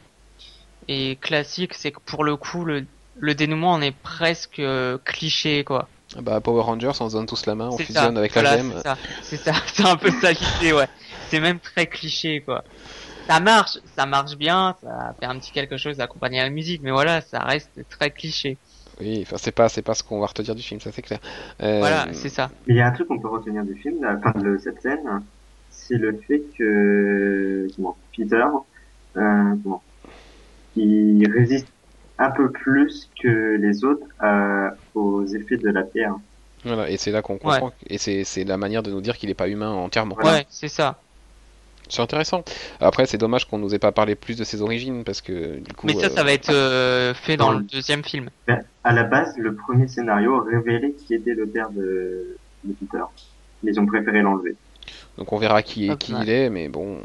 et 0.90 1.18
classique, 1.22 1.74
c'est 1.74 1.92
que 1.92 2.00
pour 2.06 2.24
le 2.24 2.36
coup, 2.36 2.66
le, 2.66 2.86
le 3.20 3.36
dénouement 3.36 3.72
en 3.74 3.82
est 3.82 3.96
presque 3.96 4.60
euh, 4.60 4.98
cliché, 5.06 5.64
quoi. 5.64 5.88
Bah, 6.22 6.42
Power 6.42 6.64
Rangers, 6.64 6.92
on 7.00 7.10
se 7.10 7.16
donne 7.16 7.26
tous 7.26 7.46
la 7.46 7.56
main, 7.56 7.70
on 7.72 7.78
fusionne 7.78 8.14
ça, 8.14 8.20
avec 8.20 8.34
voilà, 8.34 8.52
la 8.52 8.58
gemme. 8.58 8.74
C'est 8.76 8.84
ça, 8.84 8.98
c'est 9.22 9.38
ça, 9.38 9.54
c'est 9.74 9.86
un 9.86 9.96
peu 9.96 10.10
ça 10.12 10.32
l'idée, 10.32 10.74
ouais. 10.74 10.88
C'est 11.30 11.40
même 11.40 11.60
très 11.60 11.88
cliché, 11.88 12.42
quoi. 12.42 12.64
Ça 13.28 13.40
marche, 13.40 13.78
ça 13.96 14.06
marche 14.06 14.38
bien, 14.38 14.76
ça 14.82 15.14
fait 15.20 15.26
un 15.26 15.38
petit 15.38 15.52
quelque 15.52 15.78
chose 15.78 15.98
d'accompagner 15.98 16.40
la 16.40 16.50
musique, 16.50 16.82
mais 16.82 16.92
voilà, 16.92 17.22
ça 17.22 17.40
reste 17.40 17.72
très 17.90 18.10
cliché. 18.10 18.58
Oui, 19.00 19.20
enfin, 19.22 19.36
c'est 19.38 19.52
pas, 19.52 19.70
c'est 19.70 19.82
pas 19.82 19.94
ce 19.94 20.04
qu'on 20.04 20.20
va 20.20 20.28
retenir 20.28 20.56
du 20.56 20.64
film, 20.64 20.80
ça 20.80 20.92
c'est 20.92 21.02
clair. 21.02 21.20
Euh, 21.62 21.80
Voilà, 21.80 22.08
c'est 22.14 22.30
ça. 22.30 22.50
Il 22.68 22.76
y 22.76 22.82
a 22.82 22.88
un 22.88 22.92
truc 22.92 23.08
qu'on 23.10 23.20
peut 23.20 23.28
retenir 23.28 23.64
du 23.64 23.76
film, 23.76 24.02
la 24.02 24.18
fin 24.18 24.32
de 24.40 24.58
cette 24.58 24.82
scène, 24.82 25.22
c'est 25.70 25.98
le 25.98 26.18
fait 26.28 26.42
que 26.58 27.68
comment, 27.76 27.96
Peter, 28.16 28.46
euh, 29.18 29.56
comment, 29.62 29.84
il 30.76 31.30
résiste 31.32 31.68
un 32.20 32.32
peu 32.32 32.52
plus 32.52 33.10
que 33.22 33.58
les 33.58 33.84
autres 33.84 34.06
euh, 34.24 34.70
aux 34.96 35.26
effets 35.26 35.58
de 35.58 35.70
la 35.70 35.84
Terre. 35.84 36.16
Voilà, 36.64 36.90
et 36.90 36.98
c'est 36.98 37.12
là 37.12 37.22
qu'on 37.22 37.38
comprend, 37.38 37.72
et 37.88 37.98
c'est, 37.98 38.24
c'est 38.24 38.44
la 38.44 38.58
manière 38.58 38.84
de 38.84 38.92
nous 38.92 39.02
dire 39.02 39.18
qu'il 39.18 39.30
est 39.30 39.36
pas 39.36 39.48
humain 39.48 39.72
entièrement. 39.72 40.16
Voilà. 40.20 40.40
Ouais, 40.40 40.46
c'est 40.50 40.68
ça. 40.68 41.00
C'est 41.90 42.02
intéressant. 42.02 42.44
Après, 42.82 43.06
c'est 43.06 43.18
dommage 43.18 43.46
qu'on 43.46 43.60
nous 43.60 43.74
ait 43.74 43.80
pas 43.80 43.94
parlé 43.94 44.16
plus 44.16 44.38
de 44.38 44.44
ses 44.44 44.62
origines, 44.62 45.04
parce 45.04 45.22
que 45.22 45.60
du 45.60 45.74
coup. 45.74 45.88
Mais 45.88 45.94
ça, 45.94 46.08
euh, 46.08 46.10
ça 46.10 46.24
va 46.24 46.34
être 46.34 46.50
euh, 46.50 47.14
fait 47.14 47.38
dans 47.38 47.54
dans 47.54 47.60
le 47.60 47.64
deuxième 47.64 48.04
film. 48.04 48.30
Ben, 48.48 48.62
à 48.84 48.92
la 48.92 49.04
base, 49.04 49.38
le 49.38 49.56
premier 49.56 49.88
scénario 49.88 50.42
révélait 50.42 50.92
qui 50.92 51.14
était 51.14 51.34
le 51.34 51.48
père 51.48 51.70
de, 51.70 52.36
de 52.66 52.74
Peter. 52.74 53.04
Mais 53.64 53.72
ils 53.72 53.80
ont 53.80 53.86
préféré 53.86 54.22
l'enlever. 54.22 54.56
Donc 55.18 55.32
on 55.32 55.38
verra 55.38 55.62
qui, 55.62 55.90
est, 55.90 55.98
qui 55.98 56.14
ouais. 56.14 56.20
il 56.24 56.30
est, 56.30 56.50
mais 56.50 56.68
bon. 56.68 56.98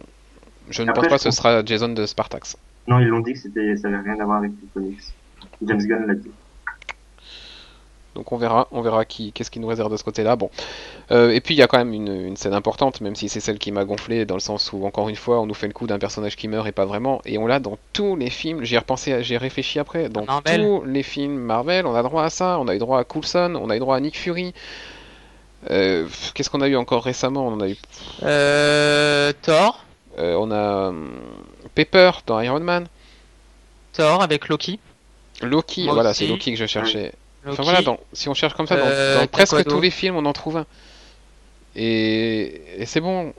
Je 0.68 0.82
ne 0.82 0.90
Après, 0.90 1.02
pense 1.02 1.10
pas 1.10 1.16
que 1.16 1.22
ce 1.22 1.30
sera 1.30 1.64
Jason 1.64 1.88
de 1.90 2.04
Spartax. 2.04 2.56
Non, 2.88 2.98
ils 2.98 3.06
l'ont 3.06 3.20
dit 3.20 3.32
que 3.34 3.38
c'était, 3.38 3.76
ça 3.76 3.88
avait 3.88 3.98
rien 3.98 4.18
à 4.20 4.24
voir 4.24 4.38
avec 4.38 4.52
les 4.60 4.68
comics. 4.74 5.00
James 5.66 5.78
Gunn 5.86 6.06
l'a 6.06 6.14
dit. 6.14 6.30
Donc 8.14 8.30
on 8.30 8.36
verra, 8.36 8.68
on 8.72 8.82
verra 8.82 9.06
qui, 9.06 9.32
qu'est-ce 9.32 9.50
qu'il 9.50 9.62
nous 9.62 9.68
réserve 9.68 9.90
de 9.90 9.96
ce 9.96 10.04
côté-là. 10.04 10.36
Bon, 10.36 10.50
Euh, 11.10 11.30
et 11.30 11.40
puis 11.40 11.54
il 11.54 11.58
y 11.58 11.62
a 11.62 11.66
quand 11.66 11.78
même 11.78 11.94
une, 11.94 12.08
une 12.26 12.36
scène 12.36 12.52
importante, 12.52 13.00
même 13.00 13.14
si 13.16 13.28
c'est 13.30 13.40
celle 13.40 13.58
qui 13.58 13.72
m'a 13.72 13.84
gonflé, 13.86 14.26
dans 14.26 14.34
le 14.34 14.40
sens 14.40 14.70
où 14.72 14.84
encore 14.84 15.08
une 15.08 15.16
fois 15.16 15.40
on 15.40 15.46
nous 15.46 15.54
fait 15.54 15.66
le 15.66 15.72
coup 15.72 15.86
d'un 15.86 15.98
personnage 15.98 16.36
qui 16.36 16.46
meurt 16.46 16.66
et 16.66 16.72
pas 16.72 16.84
vraiment, 16.84 17.22
et 17.24 17.38
on 17.38 17.46
l'a 17.46 17.58
dans 17.58 17.78
tous 17.94 18.14
les 18.16 18.28
films. 18.28 18.64
J'y 18.64 18.74
ai 18.74 18.78
repensé, 18.78 19.22
j'ai 19.22 19.38
réfléchi 19.38 19.78
après. 19.78 20.08
Dans 20.10 20.24
Marvel. 20.26 20.60
tous 20.60 20.84
les 20.84 21.02
films 21.02 21.38
Marvel, 21.38 21.86
on 21.86 21.94
a 21.94 22.02
droit 22.02 22.24
à 22.24 22.30
ça. 22.30 22.58
On 22.60 22.68
a 22.68 22.74
eu 22.74 22.78
droit 22.78 22.98
à 22.98 23.04
Coulson, 23.04 23.58
on 23.60 23.70
a 23.70 23.76
eu 23.76 23.78
droit 23.78 23.96
à 23.96 24.00
Nick 24.00 24.18
Fury. 24.18 24.52
Euh, 25.70 26.06
qu'est-ce 26.34 26.50
qu'on 26.50 26.60
a 26.60 26.68
eu 26.68 26.76
encore 26.76 27.04
récemment? 27.04 27.46
On 27.46 27.52
en 27.54 27.60
a 27.60 27.68
eu, 27.70 27.76
Euh, 28.24 29.32
Thor, 29.42 29.84
euh, 30.18 30.34
on 30.38 30.50
a 30.50 30.88
hum, 30.88 31.12
Pepper 31.74 32.10
dans 32.26 32.40
Iron 32.40 32.60
Man, 32.60 32.86
Thor 33.92 34.22
avec 34.22 34.48
Loki. 34.48 34.78
Loki. 35.42 35.84
Moi 35.84 35.94
voilà, 35.94 36.14
c'est 36.14 36.26
Loki 36.26 36.52
que 36.52 36.58
je 36.58 36.66
cherchais. 36.66 37.12
Loki. 37.44 37.52
Enfin 37.54 37.62
voilà, 37.64 37.82
dans- 37.82 37.98
si 38.12 38.28
on 38.28 38.34
cherche 38.34 38.54
comme 38.54 38.66
ça, 38.66 38.76
dans, 38.76 38.86
Euh, 38.86 39.20
dans 39.20 39.26
presque 39.26 39.64
tous 39.64 39.80
les 39.80 39.90
films, 39.90 40.16
on 40.16 40.24
en 40.26 40.32
trouve 40.32 40.58
un. 40.58 40.66
Et, 41.76 42.62
et 42.78 42.86
c'est 42.86 43.00
bon. 43.00 43.32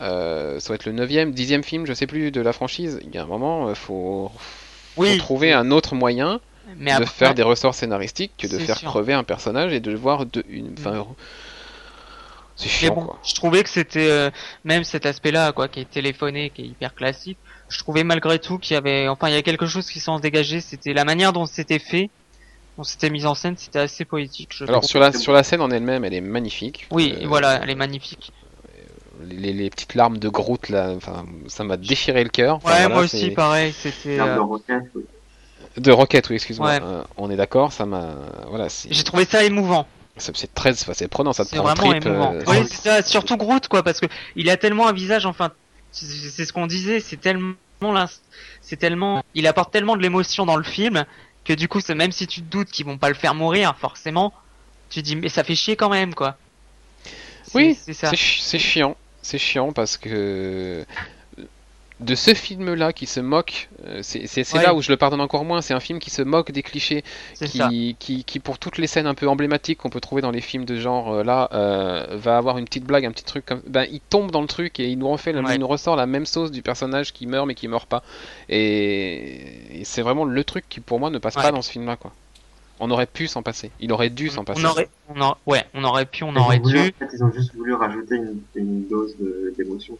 Euh, 0.00 0.58
ça 0.60 0.70
va 0.70 0.76
être 0.76 0.86
le 0.86 0.92
9e, 0.92 1.32
10e 1.32 1.62
film, 1.62 1.84
je 1.86 1.92
sais 1.92 2.06
plus, 2.06 2.30
de 2.30 2.40
la 2.40 2.52
franchise. 2.54 3.00
Il 3.04 3.14
y 3.14 3.18
a 3.18 3.22
un 3.22 3.26
moment, 3.26 3.68
il 3.68 3.74
faut, 3.74 4.30
faut 4.34 5.02
Oui, 5.02 5.18
trouver 5.18 5.52
un 5.52 5.70
autre 5.70 5.94
moyen 5.94 6.40
mais 6.78 6.90
de 6.92 7.02
après, 7.02 7.06
faire 7.06 7.34
des 7.34 7.42
ressorts 7.42 7.74
scénaristiques 7.74 8.32
que 8.38 8.46
de 8.46 8.56
faire 8.58 8.78
sûr. 8.78 8.88
crever 8.88 9.12
un 9.12 9.24
personnage 9.24 9.72
et 9.74 9.80
de 9.80 9.90
le 9.90 9.98
voir 9.98 10.24
de 10.24 10.42
une. 10.48 10.74
Mais 12.82 12.88
bon, 12.90 13.02
quoi. 13.06 13.18
je 13.26 13.34
trouvais 13.34 13.62
que 13.62 13.68
c'était 13.68 14.10
euh, 14.10 14.30
même 14.64 14.84
cet 14.84 15.06
aspect-là, 15.06 15.52
quoi, 15.52 15.68
qui 15.68 15.80
est 15.80 15.90
téléphoné, 15.90 16.50
qui 16.50 16.62
est 16.62 16.66
hyper 16.66 16.94
classique. 16.94 17.38
Je 17.68 17.78
trouvais 17.78 18.04
malgré 18.04 18.38
tout 18.38 18.58
qu'il 18.58 18.74
y 18.74 18.76
avait, 18.76 19.08
enfin, 19.08 19.28
il 19.28 19.34
y 19.34 19.38
a 19.38 19.42
quelque 19.42 19.66
chose 19.66 19.88
qui 19.90 20.00
s'en 20.00 20.18
dégageait. 20.18 20.60
C'était 20.60 20.92
la 20.92 21.04
manière 21.04 21.32
dont 21.32 21.46
c'était 21.46 21.78
fait, 21.78 22.10
dont 22.76 22.84
c'était 22.84 23.10
mis 23.10 23.26
en 23.26 23.34
scène, 23.34 23.54
c'était 23.56 23.78
assez 23.78 24.04
poétique. 24.04 24.50
Je 24.54 24.64
Alors 24.64 24.84
sur 24.84 24.98
la, 25.00 25.12
sur 25.12 25.32
la 25.32 25.42
scène 25.42 25.60
en 25.60 25.70
elle-même, 25.70 26.04
elle 26.04 26.14
est 26.14 26.20
magnifique. 26.20 26.86
oui, 26.90 27.14
Euh, 27.20 27.26
voilà, 27.26 27.60
elle 27.62 27.70
est 27.70 27.74
magnifique. 27.76 28.32
Les, 29.22 29.52
les 29.52 29.68
petites 29.68 29.94
larmes 29.94 30.16
de 30.18 30.28
Groot 30.30 30.70
là, 30.70 30.92
enfin, 30.96 31.26
ça 31.46 31.62
m'a 31.62 31.76
déchiré 31.76 32.24
le 32.24 32.30
cœur. 32.30 32.56
Enfin, 32.56 32.70
ouais, 32.70 32.78
voilà, 32.80 32.94
moi 32.94 33.02
aussi, 33.04 33.30
pareil. 33.32 33.72
C'était. 33.72 34.18
Euh, 34.18 34.36
de 34.36 34.40
roquette, 34.40 34.82
oui. 34.94 35.02
De 35.76 35.92
Rocket, 35.92 36.28
oui, 36.30 36.36
excuse-moi. 36.36 36.68
Ouais. 36.68 36.80
Euh, 36.82 37.02
on 37.18 37.30
est 37.30 37.36
d'accord, 37.36 37.72
ça 37.72 37.84
m'a. 37.86 38.14
Voilà, 38.48 38.68
c'est. 38.68 38.92
J'ai 38.92 39.04
trouvé 39.04 39.26
ça 39.26 39.44
émouvant. 39.44 39.86
C'est 40.20 40.54
très, 40.54 40.74
c'est 40.74 41.08
prenant, 41.08 41.32
ça 41.32 41.44
te 41.44 41.54
prend 41.54 41.64
vraiment 41.64 41.90
trip. 41.92 42.06
émouvant. 42.06 42.34
euh, 42.34 42.64
ça. 42.64 43.02
Surtout 43.02 43.36
Groot, 43.36 43.66
quoi, 43.68 43.82
parce 43.82 44.00
que 44.00 44.06
il 44.36 44.48
a 44.50 44.56
tellement 44.56 44.86
un 44.88 44.92
visage. 44.92 45.26
Enfin, 45.26 45.50
c'est 45.92 46.44
ce 46.44 46.52
qu'on 46.52 46.66
disait. 46.66 47.00
C'est 47.00 47.16
tellement 47.20 47.54
c'est 48.60 48.76
tellement. 48.76 49.22
Il 49.34 49.46
apporte 49.46 49.72
tellement 49.72 49.96
de 49.96 50.02
l'émotion 50.02 50.46
dans 50.46 50.56
le 50.56 50.62
film 50.62 51.04
que 51.44 51.52
du 51.52 51.68
coup, 51.68 51.80
même 51.94 52.12
si 52.12 52.26
tu 52.26 52.42
te 52.42 52.46
doutes 52.46 52.70
qu'ils 52.70 52.86
vont 52.86 52.98
pas 52.98 53.08
le 53.08 53.14
faire 53.14 53.34
mourir, 53.34 53.74
forcément, 53.78 54.32
tu 54.90 55.02
dis 55.02 55.16
mais 55.16 55.28
ça 55.28 55.44
fait 55.44 55.54
chier 55.54 55.76
quand 55.76 55.88
même, 55.88 56.14
quoi. 56.14 56.36
Oui, 57.54 57.76
c'est 57.80 58.58
chiant. 58.58 58.96
C'est 59.22 59.38
chiant 59.38 59.72
parce 59.72 59.96
que 59.96 60.84
de 62.00 62.14
ce 62.14 62.32
film-là 62.34 62.92
qui 62.94 63.06
se 63.06 63.20
moque, 63.20 63.68
euh, 63.84 64.00
c'est 64.02 64.54
Ouais. 64.54 64.62
là 64.62 64.74
où 64.74 64.80
je 64.82 64.90
le 64.90 64.96
pardonne 64.96 65.20
encore 65.20 65.44
moins. 65.44 65.60
C'est 65.60 65.74
un 65.74 65.80
film 65.80 65.98
qui 65.98 66.10
se 66.10 66.22
moque 66.22 66.50
des 66.50 66.62
clichés, 66.62 67.04
qui, 67.44 67.94
qui, 67.98 68.24
qui 68.24 68.40
pour 68.40 68.58
toutes 68.58 68.78
les 68.78 68.86
scènes 68.86 69.06
un 69.06 69.14
peu 69.14 69.28
emblématiques 69.28 69.78
qu'on 69.78 69.90
peut 69.90 70.00
trouver 70.00 70.22
dans 70.22 70.30
les 70.30 70.40
films 70.40 70.64
de 70.64 70.76
genre 70.76 71.12
euh, 71.12 71.22
là, 71.24 71.48
euh, 71.52 72.06
va 72.12 72.36
avoir 72.38 72.56
une 72.58 72.64
petite 72.64 72.84
blague, 72.84 73.04
un 73.04 73.12
petit 73.12 73.24
truc 73.24 73.44
comme, 73.44 73.60
ben 73.66 73.86
il 73.92 74.00
tombe 74.00 74.30
dans 74.30 74.40
le 74.40 74.46
truc 74.46 74.80
et 74.80 74.88
il 74.88 74.98
nous 74.98 75.08
refait, 75.10 75.34
Ouais. 75.34 75.54
il 75.54 75.60
nous 75.60 75.68
ressort 75.68 75.94
la 75.96 76.06
même 76.06 76.26
sauce 76.26 76.50
du 76.50 76.62
personnage 76.62 77.12
qui 77.12 77.26
meurt 77.26 77.46
mais 77.46 77.54
qui 77.54 77.68
meurt 77.68 77.86
pas. 77.88 78.02
Et, 78.48 79.80
et 79.80 79.84
c'est 79.84 80.02
vraiment 80.02 80.24
le 80.24 80.44
truc 80.44 80.64
qui 80.68 80.80
pour 80.80 81.00
moi 81.00 81.10
ne 81.10 81.18
passe 81.18 81.36
Ouais. 81.36 81.42
pas 81.42 81.52
dans 81.52 81.62
ce 81.62 81.70
film-là 81.70 81.96
quoi. 81.96 82.12
On 82.82 82.90
aurait 82.90 83.04
pu 83.06 83.26
s'en 83.28 83.42
passer. 83.42 83.70
Il 83.80 83.92
aurait 83.92 84.08
dû 84.08 84.30
s'en 84.30 84.42
passer. 84.42 84.62
on 84.64 84.68
aurait, 84.70 84.88
on 85.14 85.20
aurait, 85.20 85.34
ouais, 85.46 85.64
on 85.74 85.84
aurait 85.84 86.06
pu, 86.06 86.24
on 86.24 86.32
Ils 86.32 86.38
aurait 86.38 86.58
voulu- 86.60 86.72
dû. 86.80 86.94
En 87.02 87.06
fait, 87.06 87.10
ils 87.14 87.22
ont 87.24 87.30
juste 87.30 87.54
voulu 87.54 87.74
rajouter 87.74 88.16
une, 88.16 88.40
une 88.54 88.88
dose 88.88 89.14
de- 89.18 89.52
d'émotion. 89.58 89.98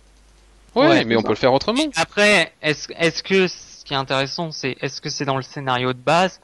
Ouais, 0.74 0.86
Ouais, 0.88 1.04
mais 1.04 1.16
on 1.16 1.20
ça. 1.20 1.24
peut 1.26 1.32
le 1.32 1.38
faire 1.38 1.52
autrement. 1.52 1.82
Après, 1.96 2.52
est-ce 2.62 2.88
est-ce 2.98 3.22
que 3.22 3.48
ce 3.48 3.84
qui 3.84 3.92
est 3.94 3.96
intéressant, 3.96 4.52
c'est 4.52 4.76
est-ce 4.80 5.00
que 5.00 5.08
c'est 5.08 5.24
dans 5.24 5.36
le 5.36 5.42
scénario 5.42 5.92
de 5.92 5.98
base 5.98 6.40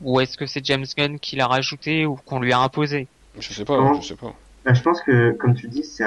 ou 0.00 0.20
est-ce 0.20 0.36
que 0.36 0.46
c'est 0.46 0.64
James 0.64 0.84
Gunn 0.96 1.18
qui 1.18 1.36
l'a 1.36 1.46
rajouté 1.46 2.06
ou 2.06 2.14
qu'on 2.16 2.40
lui 2.40 2.52
a 2.52 2.58
imposé? 2.60 3.08
Je 3.38 3.52
sais 3.52 3.64
pas, 3.64 3.92
je 4.00 4.06
sais 4.08 4.14
pas. 4.16 4.32
Bah, 4.64 4.72
je 4.74 4.80
pense 4.82 5.00
que, 5.02 5.32
comme 5.32 5.54
tu 5.54 5.66
dis, 5.68 5.82
c'est 5.84 6.04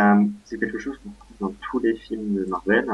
quelque 0.59 0.79
chose 0.79 0.97
qu'on 1.03 1.09
trouve 1.11 1.49
dans 1.49 1.55
tous 1.69 1.79
les 1.79 1.95
films 1.95 2.35
de 2.35 2.45
Marvel. 2.45 2.85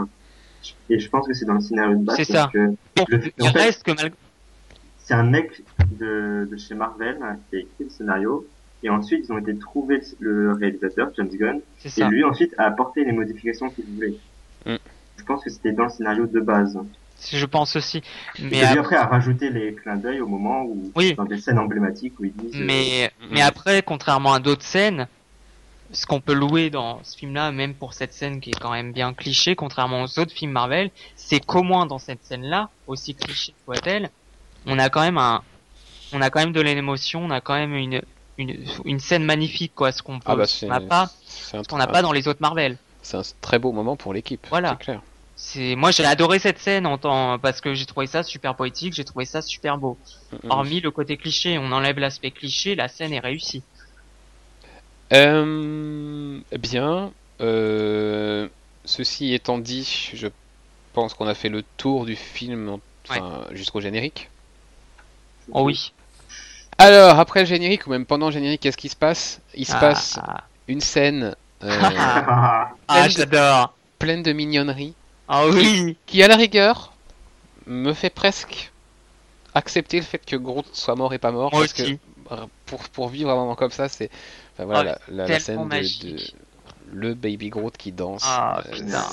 Et 0.89 0.97
je 0.99 1.09
pense 1.09 1.28
que 1.28 1.34
c'est 1.34 1.45
dans 1.45 1.53
le 1.55 1.61
scénario 1.61 1.97
de 1.97 2.03
base. 2.05 2.15
C'est 2.17 2.32
parce 2.34 2.45
ça. 2.45 2.49
que 2.53 2.67
Bon, 2.95 3.05
Le- 3.09 3.21
il 3.38 3.43
en 3.43 3.51
fait- 3.51 3.59
reste 3.59 3.84
que 3.84 3.91
malgré 3.91 4.11
c'est 4.97 5.13
un 5.13 5.24
mec 5.24 5.61
de, 5.99 6.47
de 6.49 6.57
chez 6.57 6.74
Marvel 6.76 7.17
qui 7.49 7.57
a 7.57 7.59
écrit 7.59 7.84
le 7.84 7.89
scénario. 7.89 8.47
Et 8.84 8.89
ensuite, 8.89 9.26
ils 9.28 9.32
ont 9.34 9.38
été 9.38 9.55
trouver 9.57 10.01
le 10.19 10.53
réalisateur, 10.53 11.11
James 11.17 11.30
Gunn. 11.30 11.59
Et 11.86 11.89
ça. 11.89 12.07
lui, 12.09 12.24
ensuite, 12.24 12.53
a 12.57 12.63
apporté 12.63 13.03
les 13.05 13.11
modifications 13.13 13.69
qu'il 13.69 13.86
voulait. 13.86 14.15
Mm. 14.66 14.76
Je 15.18 15.24
pense 15.24 15.43
que 15.43 15.49
c'était 15.49 15.72
dans 15.72 15.86
le 15.86 15.89
scénario 15.89 16.28
de 16.28 16.39
base. 16.39 16.78
Je 17.32 17.45
pense 17.45 17.76
aussi. 17.76 18.01
Mais 18.39 18.64
après, 18.64 18.97
a 18.97 19.05
rajouté 19.05 19.49
les 19.49 19.74
clins 19.76 19.95
d'œil 19.95 20.20
au 20.20 20.28
moment 20.28 20.64
où, 20.64 20.91
Oui. 20.95 21.14
dans 21.16 21.24
des 21.26 21.39
scènes 21.39 21.59
emblématiques 21.59 22.20
où 22.20 22.26
ils 22.26 22.34
disent, 22.34 22.59
euh, 22.59 22.66
mais 22.66 23.11
Mhm. 23.22 23.28
mais 23.32 23.41
après, 23.41 23.82
contrairement 23.82 24.34
à 24.34 24.39
d'autres 24.39 24.64
scènes, 24.64 25.07
ce 25.91 26.05
qu'on 26.05 26.20
peut 26.20 26.34
louer 26.34 26.70
dans 26.70 27.01
ce 27.03 27.16
film-là, 27.18 27.51
même 27.51 27.76
pour 27.76 27.93
cette 27.93 28.14
scène 28.14 28.41
qui 28.41 28.49
est 28.49 28.59
quand 28.59 28.72
même 28.72 28.91
bien 28.91 29.14
cliché, 29.14 29.55
contrairement 29.55 30.01
aux 30.03 30.20
autres 30.20 30.34
films 30.34 30.51
Marvel, 30.51 30.89
c'est 31.16 31.39
qu'au 31.39 31.64
moins 31.64 31.86
dans 31.86 31.99
cette 31.99 32.24
scène-là, 32.26 32.70
aussi 32.88 33.14
cliché 33.16 33.53
soit-elle, 33.64 34.09
on 34.66 34.80
a 34.80 34.89
quand 34.89 35.01
même 35.01 35.20
un, 35.20 35.43
on 36.11 36.22
a 36.22 36.30
quand 36.30 36.39
même 36.39 36.51
de 36.51 36.61
l'émotion, 36.61 37.24
on 37.24 37.30
a 37.32 37.39
quand 37.41 37.53
même 37.55 37.76
une 37.76 38.01
une, 38.39 38.66
une 38.86 38.99
scène 38.99 39.24
magnifique 39.24 39.74
quoi, 39.76 39.91
ce 39.91 40.01
qu'on 40.01 40.18
peut, 40.18 40.26
Ah 40.26 40.36
bah, 40.36 40.47
ce 40.47 40.57
c'est 40.61 40.66
qu'on 40.68 40.74
n'a 40.74 40.82
pas, 40.82 41.11
ce 41.28 41.57
qu'on 41.70 41.78
n'a 41.78 41.86
pas 41.86 42.01
dans 42.01 42.11
les 42.11 42.28
autres 42.28 42.41
Marvel. 42.41 42.78
C'est 43.04 43.18
un 43.18 43.22
très 43.41 43.60
beau 43.60 43.72
moment 43.72 43.95
pour 43.95 44.14
l'équipe. 44.14 44.45
Voilà. 44.49 44.70
C'est 44.80 44.84
clair. 44.86 45.01
C'est 45.36 45.76
moi 45.76 45.91
j'ai 45.91 46.06
adoré 46.06 46.39
cette 46.39 46.60
scène 46.60 46.86
en 46.86 46.97
tant 46.97 47.38
parce 47.39 47.60
que 47.60 47.74
j'ai 47.74 47.86
trouvé 47.86 48.08
ça 48.08 48.24
super 48.24 48.56
poétique, 48.56 48.93
j'ai 48.93 49.04
trouvé 49.04 49.26
ça 49.26 49.41
super 49.41 49.78
beau. 49.78 49.97
Hormis 50.47 50.80
le 50.80 50.89
côté 50.91 51.18
cliché, 51.18 51.58
on 51.58 51.72
enlève 51.72 51.99
l'aspect 51.99 52.32
cliché, 52.32 52.76
la 52.76 52.88
scène 52.88 53.14
est 53.14 53.20
réussie. 53.20 53.64
Euh, 55.12 56.39
bien. 56.60 57.12
euh, 57.41 58.47
ceci 58.86 59.34
étant 59.34 59.58
dit, 59.58 60.12
je 60.14 60.28
pense 60.93 61.14
qu'on 61.14 61.28
a 61.28 61.34
fait 61.34 61.49
le 61.49 61.64
tour 61.78 62.06
du 62.06 62.16
film, 62.16 62.78
enfin, 63.10 63.41
jusqu'au 63.51 63.82
générique. 63.82 64.30
Oh 65.51 65.64
oui. 65.64 65.93
Alors, 66.78 67.20
après 67.20 67.41
le 67.41 67.45
générique, 67.45 67.86
ou 67.88 67.91
même 67.91 68.06
pendant 68.06 68.28
le 68.28 68.32
générique, 68.32 68.62
qu'est-ce 68.62 68.78
qui 68.78 68.89
se 68.89 68.95
passe? 68.95 69.41
Il 69.54 69.66
se 69.66 69.74
Ah, 69.76 69.80
passe 69.80 70.20
une 70.68 70.82
scène 70.82 71.36
Ah, 71.95 72.70
ah, 72.88 73.07
j'adore. 73.09 73.74
pleine 73.99 74.24
de 74.24 74.34
mignonnerie. 74.34 74.93
Ah 75.28 75.47
oui. 75.47 75.97
qui 76.05 76.22
à 76.24 76.28
la 76.28 76.36
rigueur 76.36 76.93
me 77.66 77.93
fait 77.93 78.09
presque 78.09 78.72
accepter 79.55 79.97
le 79.97 80.03
fait 80.03 80.20
que 80.26 80.36
Groot 80.36 80.66
soit 80.74 80.95
mort 80.95 81.14
et 81.14 81.18
pas 81.20 81.32
mort 81.32 81.51
Moi 81.53 81.61
parce 81.61 81.74
aussi. 81.80 81.97
que 81.97 82.36
pour, 82.66 82.80
pour 82.89 83.09
vivre 83.09 83.30
un 83.30 83.36
moment 83.36 83.55
comme 83.55 83.72
ça 83.72 83.88
c'est 83.88 84.09
enfin, 84.53 84.66
voilà 84.66 84.97
Ah, 84.99 84.99
la, 85.09 85.24
la- 85.28 85.28
la 85.34 85.39
tellement 85.39 85.70
scène 85.70 86.11
de, 86.11 86.18
le 86.91 87.14
baby 87.14 87.49
Groot 87.49 87.78
qui 87.78 87.91
danse 87.91 88.24
Ah, 88.26 88.61
euh, 88.66 88.72
putain. 88.72 89.05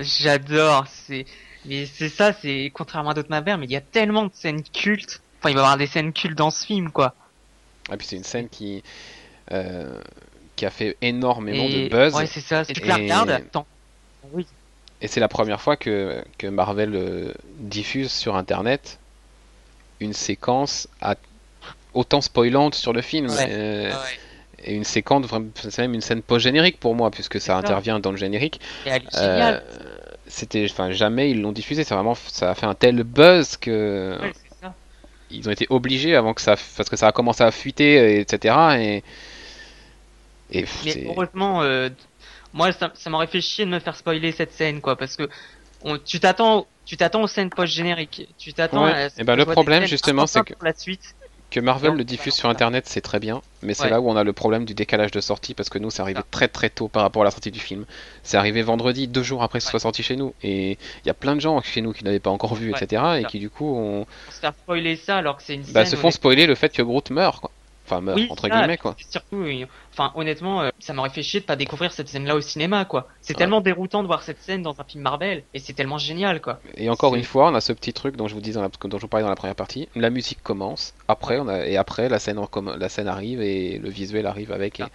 J'adore. 0.00 0.86
C'est, 0.88 1.26
mais 1.66 1.84
c'est 1.86 2.08
ça. 2.08 2.32
C'est 2.32 2.70
contrairement 2.72 3.10
à 3.10 3.14
d'autres 3.14 3.28
Marvel, 3.30 3.56
mais 3.58 3.66
il 3.66 3.72
y 3.72 3.76
a 3.76 3.80
tellement 3.80 4.24
de 4.24 4.30
scènes 4.32 4.62
cultes. 4.62 5.20
Enfin, 5.40 5.50
il 5.50 5.54
va 5.54 5.60
y 5.60 5.64
avoir 5.64 5.76
des 5.76 5.86
scènes 5.86 6.12
cultes 6.12 6.36
dans 6.38 6.50
ce 6.50 6.64
film, 6.64 6.90
quoi. 6.90 7.14
et 7.92 7.96
puis 7.96 8.06
c'est 8.06 8.16
une 8.16 8.24
scène 8.24 8.48
qui 8.48 8.82
euh, 9.52 10.00
qui 10.60 10.66
a 10.66 10.70
fait 10.70 10.94
énormément 11.00 11.64
Et- 11.64 11.84
de 11.84 11.88
buzz 11.88 12.14
Ouais, 12.14 12.26
c'est 12.26 12.40
ça. 12.42 12.64
La 12.84 12.98
Et- 12.98 13.02
regardes, 13.04 13.30
attends. 13.30 13.66
Oui. 14.34 14.46
Et 15.00 15.08
c'est 15.08 15.18
la 15.20 15.28
première 15.28 15.58
fois 15.62 15.76
que, 15.78 16.22
que 16.36 16.46
Marvel 16.48 16.94
euh, 16.94 17.32
diffuse 17.58 18.12
sur 18.12 18.36
Internet 18.36 18.98
une 20.00 20.12
séquence 20.12 20.86
à- 21.00 21.14
autant 21.94 22.20
spoilante 22.20 22.74
sur 22.74 22.92
le 22.92 23.00
film. 23.00 23.28
Ouais. 23.30 23.46
euh, 23.48 23.90
Et 24.62 24.74
une 24.74 24.84
séquence, 24.84 25.24
c'est 25.56 25.78
même 25.78 25.94
une 25.94 26.02
scène 26.02 26.20
post-générique 26.20 26.78
pour 26.78 26.94
moi, 26.94 27.10
puisque 27.10 27.40
ça 27.40 27.56
intervient 27.56 27.98
dans 28.00 28.10
le 28.10 28.18
générique. 28.18 28.60
Euh, 29.16 29.58
C'était, 30.26 30.66
enfin, 30.70 30.90
jamais 30.90 31.30
ils 31.30 31.40
l'ont 31.40 31.52
diffusé. 31.52 31.82
C'est 31.84 31.94
vraiment, 31.94 32.14
ça 32.14 32.50
a 32.50 32.54
fait 32.54 32.66
un 32.66 32.74
tel 32.74 33.02
buzz 33.02 33.56
que 33.56 34.18
Ouais, 34.20 34.32
c'est 34.34 34.60
ça. 34.60 34.74
ils 35.30 35.48
ont 35.48 35.52
été 35.52 35.66
obligés 35.70 36.14
avant 36.14 36.34
que 36.34 36.42
ça, 36.42 36.56
parce 36.76 36.90
que 36.90 36.96
ça 36.96 37.06
a 37.08 37.12
commencé 37.12 37.42
à 37.42 37.50
fuiter, 37.50 38.20
etc. 38.20 38.54
Et, 38.78 39.02
et 40.52 40.62
pff, 40.62 40.82
Mais 40.84 41.06
heureusement, 41.06 41.62
euh, 41.62 41.88
moi, 42.52 42.72
ça, 42.72 42.90
ça 42.94 43.10
m'aurait 43.10 43.26
fait 43.26 43.40
chier 43.40 43.64
de 43.64 43.70
me 43.70 43.78
faire 43.78 43.96
spoiler 43.96 44.32
cette 44.32 44.52
scène, 44.52 44.80
quoi, 44.80 44.96
parce 44.96 45.16
que 45.16 45.28
on- 45.82 45.98
tu 45.98 46.20
t'attends, 46.20 46.66
tu 46.84 46.96
t'attends 46.96 47.22
aux 47.22 47.28
scènes 47.28 47.50
post-génériques. 47.50 48.28
Tu 48.38 48.52
t'attends. 48.52 48.84
Ouais. 48.86 48.92
à 48.92 49.08
ce 49.10 49.16
Eh 49.18 49.24
ben, 49.24 49.36
le 49.36 49.44
problème, 49.46 49.86
justement, 49.86 50.26
c'est 50.26 50.42
que- 50.44 50.54
la 50.62 50.74
suite. 50.74 51.14
Que 51.50 51.58
Marvel 51.58 51.90
Non, 51.90 51.96
le 51.96 52.04
diffuse 52.04 52.34
sur 52.34 52.48
internet, 52.48 52.84
c'est 52.86 53.00
très 53.00 53.18
bien, 53.18 53.42
mais 53.62 53.74
c'est 53.74 53.82
Ouais. 53.84 53.90
là 53.90 54.00
où 54.00 54.08
on 54.08 54.14
a 54.14 54.22
le 54.22 54.32
problème 54.32 54.64
du 54.64 54.72
décalage 54.72 55.10
de 55.10 55.20
sortie 55.20 55.52
parce 55.52 55.68
que 55.68 55.78
nous, 55.78 55.90
c'est 55.90 56.00
arrivé 56.00 56.20
Ça. 56.20 56.26
très 56.30 56.46
très 56.46 56.70
tôt 56.70 56.86
par 56.86 57.02
rapport 57.02 57.22
à 57.22 57.24
la 57.24 57.32
sortie 57.32 57.50
du 57.50 57.58
film. 57.58 57.86
C'est 58.22 58.36
arrivé 58.36 58.62
vendredi, 58.62 59.08
deux 59.08 59.24
jours 59.24 59.42
après 59.42 59.58
que 59.58 59.64
ce 59.64 59.70
soit 59.70 59.80
sorti 59.80 60.04
chez 60.04 60.14
nous, 60.14 60.32
et 60.44 60.72
il 61.02 61.06
y 61.06 61.10
a 61.10 61.14
plein 61.14 61.34
de 61.34 61.40
gens 61.40 61.60
chez 61.62 61.80
nous 61.80 61.92
qui 61.92 62.04
l'avaient 62.04 62.20
pas 62.20 62.30
encore 62.30 62.54
vu, 62.54 62.70
Ouais, 62.72 62.78
etc. 62.80 63.02
Et 63.18 63.24
qui 63.24 63.40
du 63.40 63.50
coup, 63.50 63.66
on... 63.76 64.06
Se 64.30 64.38
faire 64.38 64.52
spoiler 64.62 64.94
ça 64.94 65.16
alors 65.16 65.38
que 65.38 65.42
c'est 65.42 65.54
une 65.54 65.62
bah, 65.62 65.84
scène. 65.84 65.86
se 65.86 65.96
font 65.96 66.12
spoiler 66.12 66.46
le 66.46 66.54
fait 66.54 66.68
que 66.72 66.82
Groot 66.82 67.10
meurt, 67.10 67.40
quoi. 67.40 67.50
Enfin, 67.90 68.00
meurt 68.00 68.18
Oui, 68.18 68.28
entre 68.30 68.48
guillemets, 68.48 68.76
quoi. 68.78 68.94
c'est 68.98 69.10
Surtout, 69.10 69.44
enfin, 69.92 70.12
honnêtement, 70.14 70.62
euh, 70.62 70.68
ça 70.78 70.92
m'aurait 70.92 71.10
fait 71.10 71.22
chier 71.22 71.40
de 71.40 71.44
pas 71.44 71.56
découvrir 71.56 71.90
cette 71.92 72.08
scène-là 72.08 72.36
au 72.36 72.40
cinéma, 72.40 72.84
quoi. 72.84 73.08
C'est 73.20 73.34
Ouais. 73.34 73.38
tellement 73.38 73.60
déroutant 73.60 74.02
de 74.02 74.06
voir 74.06 74.22
cette 74.22 74.40
scène 74.40 74.62
dans 74.62 74.80
un 74.80 74.84
film 74.84 75.02
Marvel, 75.02 75.42
et 75.54 75.58
c'est 75.58 75.72
tellement 75.72 75.98
génial, 75.98 76.40
quoi. 76.40 76.60
Et 76.76 76.88
encore 76.88 77.16
une 77.16 77.24
fois, 77.24 77.50
on 77.50 77.54
a 77.54 77.60
ce 77.60 77.72
petit 77.72 77.92
truc 77.92 78.16
dont 78.16 78.28
je 78.28 78.34
vous 78.34 78.40
dis 78.40 78.52
dans 78.52 78.62
la... 78.62 78.68
dont 78.68 78.96
je 78.98 79.02
vous 79.02 79.08
parlais 79.08 79.24
dans 79.24 79.30
la 79.30 79.36
première 79.36 79.56
partie. 79.56 79.88
La 79.96 80.10
musique 80.10 80.42
commence, 80.42 80.94
après 81.08 81.38
on 81.40 81.48
a 81.48 81.66
et 81.66 81.76
après 81.76 82.08
la 82.08 82.18
scène 82.18 82.38
recomm- 82.38 82.76
la 82.78 82.88
scène 82.88 83.08
arrive 83.08 83.40
et 83.42 83.78
le 83.78 83.88
visuel 83.90 84.26
arrive 84.26 84.52
avec. 84.52 84.80
Et, 84.80 84.84
Ah. 84.84 84.88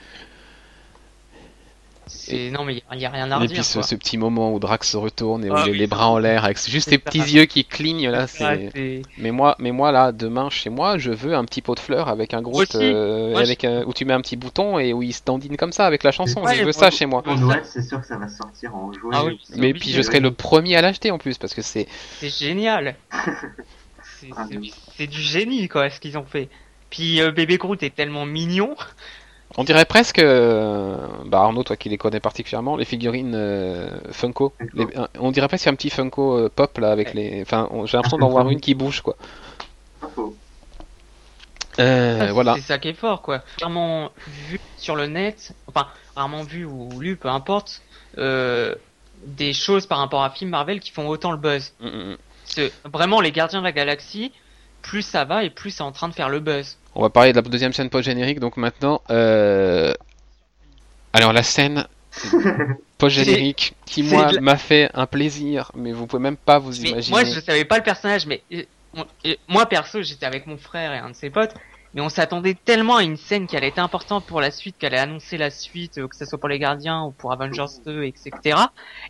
C'est 2.07 2.49
non, 2.51 2.63
mais 2.63 2.81
il 2.93 2.99
y, 2.99 3.05
a 3.05 3.09
rien 3.09 3.31
à 3.31 3.35
et 3.37 3.39
redire. 3.41 3.55
puis 3.55 3.63
ce, 3.63 3.73
quoi. 3.73 3.83
ce 3.83 3.95
petit 3.95 4.17
moment 4.17 4.53
où 4.53 4.59
Drax 4.59 4.89
se 4.89 4.97
retourne 4.97 5.43
et 5.43 5.49
où 5.49 5.53
Ah 5.55 5.63
il 5.65 5.69
a 5.69 5.71
oui, 5.71 5.77
les 5.77 5.87
bras 5.87 6.09
en 6.09 6.17
l'air 6.19 6.45
avec 6.45 6.57
juste 6.67 6.89
ça. 6.89 6.97
petits 6.97 7.19
yeux 7.19 7.45
qui 7.45 7.65
clignent 7.65 8.09
là, 8.09 8.21
Ah, 8.23 8.27
c'est. 8.27 9.01
Mais 9.17 9.31
moi, 9.31 9.55
mais 9.59 9.71
moi 9.71 9.91
là, 9.91 10.11
demain 10.11 10.49
chez 10.49 10.69
moi, 10.69 10.97
je 10.97 11.11
veux 11.11 11.33
un 11.35 11.43
petit 11.45 11.61
pot 11.61 11.75
de 11.75 11.79
fleurs 11.79 12.07
avec 12.09 12.33
un 12.33 12.41
gros. 12.41 12.63
Moi, 12.73 13.39
avec 13.39 13.63
un- 13.65 13.83
où 13.85 13.93
tu 13.93 14.05
mets 14.05 14.13
un 14.13 14.21
petit 14.21 14.35
bouton 14.35 14.77
et 14.79 14.93
où 14.93 15.01
il 15.03 15.13
se 15.13 15.21
dandine 15.25 15.57
comme 15.57 15.71
ça 15.71 15.85
avec 15.85 16.03
la 16.03 16.11
chanson. 16.11 16.41
Ouais, 16.43 16.55
je 16.55 16.63
veux 16.63 16.71
ça 16.71 16.91
chez 16.91 17.05
moi. 17.05 17.23
Pour 17.23 17.35
Noël, 17.37 17.61
c'est 17.65 17.81
sûr 17.81 17.99
que 18.01 18.07
ça 18.07 18.17
va 18.17 18.27
sortir 18.29 18.75
en 18.75 18.91
jouet. 18.93 19.15
Ah 19.17 19.25
oui, 19.25 19.39
Mais 19.57 19.73
puis 19.73 19.91
je 19.91 20.01
serai 20.01 20.19
le 20.19 20.31
premier 20.31 20.75
à 20.75 20.81
l'acheter 20.81 21.11
en 21.11 21.17
plus 21.17 21.37
parce 21.37 21.53
que 21.53 21.61
c'est. 21.61 21.87
C'est 22.19 22.29
génial. 22.29 22.95
C'est 24.21 24.29
Ah, 24.37 24.47
c'est 24.97 25.07
du 25.07 25.19
génie, 25.21 25.67
quoi, 25.67 25.89
ce 25.89 25.99
qu'ils 25.99 26.17
ont 26.17 26.25
fait. 26.25 26.47
Puis 26.89 27.21
euh, 27.21 27.31
bébé 27.31 27.57
Groot 27.57 27.81
est 27.83 27.93
tellement 27.93 28.25
mignon. 28.25 28.75
On 29.57 29.63
dirait 29.63 29.85
presque, 29.85 30.19
euh, 30.19 30.97
bah 31.25 31.39
Arnaud, 31.41 31.63
toi 31.63 31.77
qui 31.77 31.87
les 31.87 31.97
connais 31.97 32.19
particulièrement, 32.19 32.75
les 32.75 32.83
figurines 32.85 33.33
euh, 33.35 33.89
Funko. 34.11 34.53
Les- 34.73 34.87
on 35.19 35.31
dirait 35.31 35.47
presque 35.47 35.67
un 35.67 35.75
petit 35.75 35.89
Funko 35.89 36.37
euh, 36.37 36.49
pop 36.53 36.77
là 36.77 36.91
avec 36.91 37.13
les. 37.13 37.41
Enfin, 37.41 37.69
j'ai 37.85 37.95
l'impression 37.97 38.17
d'en 38.17 38.29
voir 38.29 38.49
une 38.49 38.59
qui 38.59 38.73
bouge 38.75 39.01
quoi. 39.01 39.15
Ah, 41.77 42.31
voilà. 42.31 42.55
C'est 42.55 42.61
ça 42.61 42.77
qui 42.77 42.89
est 42.89 42.93
fort, 42.93 43.21
quoi. 43.21 43.41
Rarement 43.61 44.11
vu 44.49 44.59
sur 44.77 44.95
le 44.95 45.07
net, 45.07 45.53
enfin, 45.67 45.87
rarement 46.15 46.43
vu 46.43 46.65
ou 46.65 46.89
lu, 46.99 47.15
peu 47.17 47.27
importe, 47.27 47.81
euh, 48.17 48.75
des 49.25 49.53
choses 49.53 49.85
par 49.85 49.97
rapport 49.99 50.23
à 50.23 50.29
film 50.29 50.51
Marvel 50.51 50.79
qui 50.79 50.91
font 50.91 51.07
autant 51.07 51.31
le 51.31 51.37
buzz. 51.37 51.73
Mm, 51.81 51.87
mm, 51.87 52.15
mm. 52.57 52.69
Vraiment 52.93 53.19
les 53.21 53.31
Gardiens 53.31 53.59
de 53.59 53.65
la 53.65 53.71
Galaxie, 53.71 54.31
plus 54.81 55.01
ça 55.01 55.25
va 55.25 55.43
et 55.43 55.49
plus 55.49 55.71
c'est 55.71 55.83
en 55.83 55.91
train 55.91 56.07
de 56.07 56.13
faire 56.13 56.29
le 56.29 56.39
buzz. 56.39 56.77
On 56.95 57.01
va 57.01 57.09
parler 57.09 57.31
de 57.31 57.35
la 57.35 57.41
deuxième 57.41 57.73
scène 57.73 57.89
post-générique, 57.89 58.39
donc 58.39 58.57
maintenant. 58.57 59.01
Euh... 59.09 59.93
Alors 61.13 61.33
la 61.33 61.43
scène 61.43 61.87
post-générique 62.97 63.73
qui 63.85 64.03
moi 64.03 64.31
la- 64.31 64.41
m'a 64.41 64.57
fait 64.57 64.89
un 64.93 65.05
plaisir, 65.05 65.71
mais 65.75 65.91
vous 65.91 66.07
pouvez 66.07 66.21
même 66.21 66.37
pas 66.37 66.59
vous 66.59 66.71
Mais 66.81 66.89
imaginer. 66.89 67.11
moi, 67.11 67.23
je 67.25 67.39
savais 67.39 67.65
pas 67.65 67.77
le 67.77 67.83
personnage, 67.83 68.25
mais 68.25 68.41
euh, 68.53 68.63
et 69.23 69.39
moi 69.47 69.65
perso, 69.65 70.01
j'étais 70.01 70.25
avec 70.25 70.47
mon 70.47 70.57
frère 70.57 70.93
et 70.93 70.97
un 70.99 71.09
de 71.09 71.15
ses 71.15 71.29
potes, 71.29 71.53
mais 71.93 72.01
on 72.01 72.09
s'attendait 72.09 72.55
tellement 72.65 72.97
à 72.97 73.03
une 73.03 73.17
scène 73.17 73.47
qui 73.47 73.57
allait 73.57 73.67
être 73.67 73.79
importante 73.79 74.25
pour 74.25 74.39
la 74.39 74.51
suite, 74.51 74.77
qu'elle 74.77 74.93
allait 74.93 75.03
annoncer 75.03 75.37
la 75.37 75.49
suite, 75.49 75.97
euh, 75.97 76.07
que 76.07 76.15
ce 76.15 76.25
soit 76.25 76.37
pour 76.37 76.49
les 76.49 76.59
Gardiens 76.59 77.03
ou 77.03 77.11
pour 77.11 77.31
Avengers 77.33 77.65
2, 77.85 78.03
etc. 78.03 78.57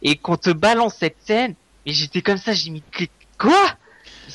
Et 0.02 0.16
qu'on 0.16 0.38
te 0.38 0.50
balance 0.50 0.96
cette 0.96 1.18
scène, 1.24 1.54
et 1.86 1.94
j'étais 1.94 2.22
comme 2.24 2.38
ça, 2.38 2.54
j'ai 2.54 2.72
mis 2.72 2.84
quoi? 3.38 3.76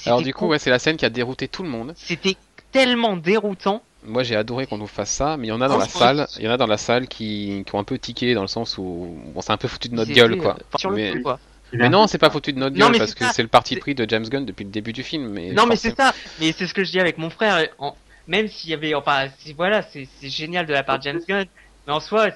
Alors 0.07 0.23
du 0.23 0.33
coup, 0.33 0.47
ouais, 0.47 0.59
c'est 0.61 0.71
la 0.71 0.79
scène 0.79 0.97
qui 0.97 1.05
a 1.05 1.11
dérouté 1.11 1.49
tout 1.49 1.65
le 1.65 1.69
monde. 1.69 1.95
c'était 1.97 2.37
tellement 2.73 3.17
déroutant. 3.17 3.83
Moi, 4.05 4.23
j'ai 4.23 4.35
adoré 4.37 4.67
qu'on 4.67 4.79
nous 4.79 4.87
fasse 4.87 5.11
ça, 5.11 5.37
mais 5.37 5.49
il 5.49 5.51
y 5.51 5.53
en 5.53 5.61
a 5.61 5.69
dans 5.69 5.77
la 5.77 5.87
salle, 5.87 6.27
il 6.39 6.45
y 6.45 6.49
en 6.49 6.53
a 6.53 6.57
dans 6.57 6.67
la 6.67 6.79
salle 6.79 7.07
qui, 7.07 7.63
qui 7.67 7.75
ont 7.75 7.79
un 7.79 7.85
peu 7.85 7.99
tiqué 7.99 8.33
dans 8.35 8.41
le 8.43 8.49
sens 8.49 8.79
où 8.79 9.15
on 9.35 9.41
s'est 9.43 9.53
un 9.53 9.59
peu 9.59 9.69
foutu 9.69 9.89
de 9.91 9.95
notre 9.95 10.11
gueule, 10.13 10.39
quoi. 10.39 10.57
euh, 10.59 10.79
sur 10.79 10.91
le 10.91 10.97
Mais- 10.97 11.13
coup, 11.13 11.23
quoi. 11.23 11.39
Mais 11.73 11.89
non, 11.89 12.07
c'est 12.09 12.19
pas 12.19 12.31
foutu 12.31 12.53
de 12.53 12.59
notre 12.59 12.75
gueule 12.77 12.97
parce 12.99 13.15
que 13.15 13.25
c'est 13.33 13.43
le 13.43 13.49
parti 13.49 13.77
pris 13.77 13.95
de 13.95 14.05
James 14.09 14.27
Gunn 14.29 14.45
depuis 14.45 14.65
le 14.65 14.71
début 14.71 14.93
du 14.93 15.03
film. 15.05 15.29
Mais 15.29 15.53
Non, 15.53 15.67
mais 15.67 15.77
c'est 15.77 15.95
ça. 15.97 16.13
Mais 16.41 16.51
c'est 16.53 16.67
ce 16.67 16.75
que 16.75 16.83
je 16.83 16.91
dis 16.91 16.99
avec 16.99 17.17
mon 17.19 17.31
frère. 17.31 17.69
en- 17.79 17.95
Même 18.27 18.49
s'il 18.49 18.71
y 18.71 18.75
avait, 18.75 18.95
enfin, 18.95 19.27
si- 19.39 19.53
voilà, 19.53 19.83
c'est 19.83 20.09
c'est 20.21 20.29
génial 20.29 20.67
de 20.67 20.73
la 20.73 20.83
part 20.83 20.99
de 20.99 21.05
James 21.05 21.21
Gunn. 21.29 21.45
Mais 21.87 21.93
en 21.93 22.01
soi, 22.01 22.29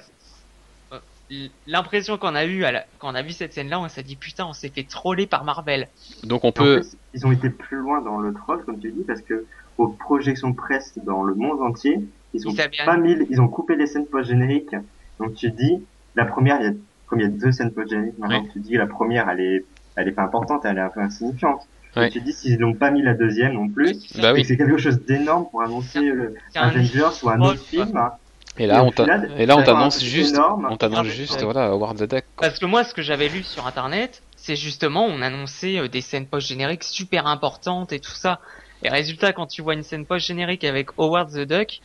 euh, 0.93 1.47
l'impression 1.67 2.17
qu'on 2.17 2.35
a 2.35 2.45
eu 2.45 2.59
la- 2.59 2.85
quand 2.99 3.11
on 3.11 3.15
a 3.15 3.21
vu 3.21 3.31
cette 3.31 3.53
scène-là, 3.53 3.79
on 3.79 3.89
s'est 3.89 4.03
dit 4.03 4.15
putain, 4.15 4.45
on 4.45 4.53
s'est 4.53 4.69
fait 4.69 4.83
troller 4.83 5.25
par 5.27 5.43
Marvel. 5.43 5.87
Donc 6.23 6.43
on 6.43 6.49
En 6.49 6.51
peut. 6.51 6.81
plus, 6.81 6.97
ils 7.13 7.25
ont 7.25 7.31
été 7.31 7.49
plus 7.49 7.77
loin 7.77 8.01
dans 8.01 8.19
le 8.19 8.33
troll, 8.33 8.63
comme 8.65 8.79
tu 8.79 8.91
dis, 8.91 9.03
parce 9.05 9.21
que 9.21 9.45
aux 9.77 9.87
projections 9.87 10.53
presse 10.53 10.93
dans 11.05 11.23
le 11.23 11.35
monde 11.35 11.61
entier, 11.61 11.99
ils 12.33 12.47
ont 12.47 12.51
Ils 12.51 12.85
pas 12.85 12.97
mis, 12.97 13.15
ils 13.29 13.41
ont 13.41 13.47
coupé 13.47 13.75
les 13.75 13.87
scènes 13.87 14.05
post-génériques. 14.07 14.75
Donc 15.19 15.35
tu 15.35 15.51
dis, 15.51 15.83
la 16.15 16.25
première, 16.25 16.59
il 16.61 16.65
y 16.65 16.67
a, 16.69 16.73
comme 17.07 17.19
il 17.19 17.23
y 17.23 17.25
a 17.25 17.29
deux 17.29 17.51
scènes 17.51 17.71
post-génériques, 17.71 18.17
maintenant 18.19 18.41
Ouais. 18.43 18.49
tu 18.53 18.59
dis 18.59 18.75
la 18.75 18.87
première, 18.87 19.29
elle 19.29 19.39
est, 19.41 19.65
elle 19.95 20.07
est 20.07 20.11
pas 20.13 20.23
importante, 20.23 20.63
elle 20.65 20.77
est 20.77 20.81
un 20.81 20.89
peu 20.89 21.01
insignifiante. 21.01 21.61
Ouais. 21.95 22.07
Et 22.07 22.11
tu 22.11 22.19
dis 22.19 22.33
s'ils 22.33 22.59
n'ont 22.59 22.73
pas 22.73 22.91
mis 22.91 23.01
la 23.01 23.13
deuxième 23.13 23.53
non 23.53 23.69
plus. 23.69 23.93
Bah 24.21 24.33
oui. 24.33 24.41
que 24.41 24.47
c'est 24.49 24.57
quelque 24.57 24.77
chose 24.77 24.99
d'énorme 25.05 25.45
pour 25.49 25.61
annoncer 25.61 26.01
le 26.01 26.35
un 26.55 26.61
Avengers 26.67 27.09
ou 27.23 27.29
un 27.29 27.39
autre 27.41 27.61
film. 27.61 27.95
hein. 27.95 28.11
Et 28.57 28.67
là, 28.67 28.83
on 28.85 28.91
t'a- 28.91 29.03
final, 29.03 29.31
et 29.37 29.45
là, 29.45 29.55
on 29.55 29.59
ça 29.59 29.65
va 29.65 29.73
t'annonce 29.79 30.01
juste, 30.03 30.35
énorme. 30.35 30.67
on 30.69 30.77
t'annonce 30.77 30.99
Ah, 31.01 31.03
juste, 31.03 31.39
ouais. 31.39 31.43
voilà, 31.45 31.65
Howard 31.67 31.97
the 31.97 32.03
Duck. 32.09 32.23
quoi. 32.37 32.47
Parce 32.47 32.57
que 32.59 32.65
moi, 32.65 32.83
ce 32.85 32.93
que 32.93 33.01
j'avais 33.01 33.27
lu 33.29 33.43
sur 33.43 33.67
internet, 33.67 34.21
c'est 34.37 34.55
justement, 34.55 35.05
on 35.05 35.21
annonçait 35.21 35.77
euh, 35.77 35.87
des 35.89 35.99
scènes 36.01 36.25
post-génériques 36.25 36.83
super 36.83 37.27
importantes 37.27 37.91
et 37.93 37.99
tout 37.99 38.11
ça. 38.11 38.39
Et 38.83 38.89
résultat, 38.89 39.33
quand 39.33 39.47
tu 39.47 39.61
vois 39.61 39.73
une 39.73 39.83
scène 39.83 40.05
post-générique 40.05 40.63
avec 40.63 40.89
Howard 40.97 41.31
the 41.31 41.47
Duck, 41.47 41.81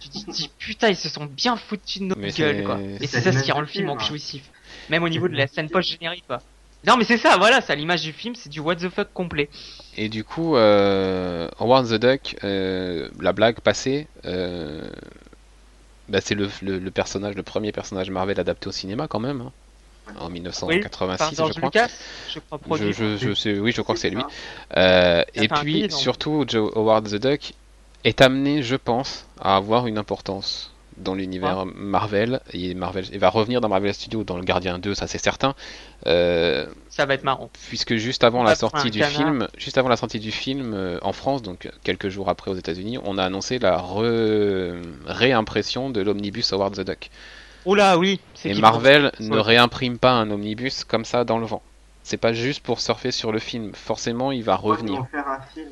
tu 0.00 0.08
te 0.08 0.30
dis 0.30 0.50
putain, 0.58 0.88
ils 0.88 0.96
se 0.96 1.08
sont 1.08 1.26
bien 1.26 1.56
foutus 1.56 2.00
de 2.00 2.06
nos 2.06 2.16
Mais 2.16 2.30
gueules, 2.30 2.64
quoi. 2.64 2.78
Et 3.00 3.06
c'est 3.06 3.20
ça 3.20 3.32
ce 3.32 3.42
qui 3.42 3.52
rend 3.52 3.60
le 3.60 3.66
film 3.66 3.88
hein. 3.88 3.98
jouissif. 3.98 4.42
Même 4.88 5.02
au 5.02 5.08
niveau 5.08 5.28
de 5.28 5.36
la 5.36 5.46
scène 5.46 5.68
post-générique, 5.68 6.24
quoi. 6.26 6.40
Non, 6.86 6.96
mais 6.96 7.04
c'est 7.04 7.18
ça, 7.18 7.36
voilà, 7.36 7.60
c'est 7.60 7.72
à 7.72 7.76
l'image 7.76 8.02
du 8.02 8.12
film, 8.12 8.34
c'est 8.34 8.48
du 8.48 8.60
what 8.60 8.76
the 8.76 8.88
fuck 8.88 9.12
complet. 9.12 9.50
Et 9.98 10.08
du 10.08 10.24
coup, 10.24 10.56
euh, 10.56 11.48
Howard 11.58 11.88
the 11.88 12.00
Duck, 12.00 12.36
euh, 12.42 13.10
la 13.20 13.32
blague 13.34 13.60
passée, 13.60 14.06
euh, 14.24 14.88
bah, 16.08 16.20
c'est 16.22 16.34
le, 16.34 16.48
le, 16.62 16.78
le 16.78 16.90
personnage, 16.90 17.34
le 17.34 17.42
premier 17.42 17.70
personnage 17.70 18.10
Marvel 18.10 18.40
adapté 18.40 18.68
au 18.68 18.72
cinéma 18.72 19.08
quand 19.08 19.20
même, 19.20 19.42
hein, 19.42 19.52
en 20.08 20.14
Par 20.18 20.30
1986, 20.30 21.36
George 21.36 21.52
je 21.54 21.58
crois. 21.60 21.68
Lucas, 21.72 21.88
je 22.28 22.38
crois 22.40 22.58
Je, 22.60 22.66
produit. 22.66 22.92
je, 22.92 23.16
je 23.16 23.34
sais, 23.34 23.58
oui, 23.58 23.72
je 23.72 23.80
crois 23.82 23.94
que 23.94 24.00
c'est 24.00 24.10
lui. 24.10 24.22
Euh, 24.76 25.22
et 25.34 25.48
puis, 25.48 25.90
surtout, 25.90 26.44
Joe 26.46 26.70
Howard 26.74 27.08
the 27.08 27.14
Duck 27.16 27.52
est 28.04 28.20
amené, 28.20 28.62
je 28.62 28.76
pense, 28.76 29.26
à 29.40 29.56
avoir 29.56 29.86
une 29.86 29.98
importance 29.98 30.72
dans 30.96 31.14
l'univers 31.14 31.64
Marvel. 31.66 32.40
Et 32.52 32.74
Marvel, 32.74 33.06
il 33.12 33.18
va 33.18 33.30
revenir 33.30 33.60
dans 33.62 33.68
Marvel 33.70 33.94
Studios 33.94 34.22
dans 34.24 34.36
le 34.36 34.42
Gardien 34.44 34.78
2, 34.78 34.94
ça 34.94 35.06
c'est 35.06 35.16
certain. 35.18 35.54
Euh, 36.06 36.66
Ça 36.90 37.06
va 37.06 37.14
être 37.14 37.24
marrant. 37.24 37.48
puisque 37.68 37.94
juste 37.96 38.22
avant 38.24 38.40
On 38.40 38.44
la 38.44 38.54
sortie 38.54 38.90
du 38.90 38.98
canard. 38.98 39.14
film, 39.16 39.48
juste 39.56 39.78
avant 39.78 39.88
la 39.88 39.96
sortie 39.96 40.18
du 40.18 40.30
film 40.30 40.72
euh, 40.74 40.98
en 41.02 41.12
France, 41.12 41.40
donc 41.40 41.70
quelques 41.84 42.08
jours 42.10 42.28
après 42.28 42.50
aux 42.50 42.54
États-Unis, 42.56 42.98
on 43.04 43.16
a 43.16 43.24
annoncé 43.24 43.58
la 43.58 43.78
re- 43.78 44.82
réimpression 45.06 45.88
de 45.88 46.00
l'omnibus 46.02 46.52
Howard 46.52 46.74
the 46.76 46.80
Duck. 46.86 47.10
Oula, 47.66 47.98
oui. 47.98 48.20
c'est 48.34 48.50
Et 48.50 48.54
Marvel 48.60 49.12
ne 49.20 49.38
réimprime 49.38 49.98
pas 49.98 50.12
un 50.12 50.30
omnibus 50.30 50.84
comme 50.84 51.04
ça 51.04 51.24
dans 51.24 51.38
le 51.38 51.46
vent. 51.46 51.62
C'est 52.02 52.16
pas 52.16 52.32
juste 52.32 52.62
pour 52.62 52.80
surfer 52.80 53.10
sur 53.10 53.30
le 53.32 53.38
film. 53.38 53.72
Forcément, 53.74 54.32
il 54.32 54.42
va 54.42 54.56
revenir. 54.56 55.00
vont 55.00 55.04
faire 55.04 55.28
un 55.28 55.40
film 55.54 55.68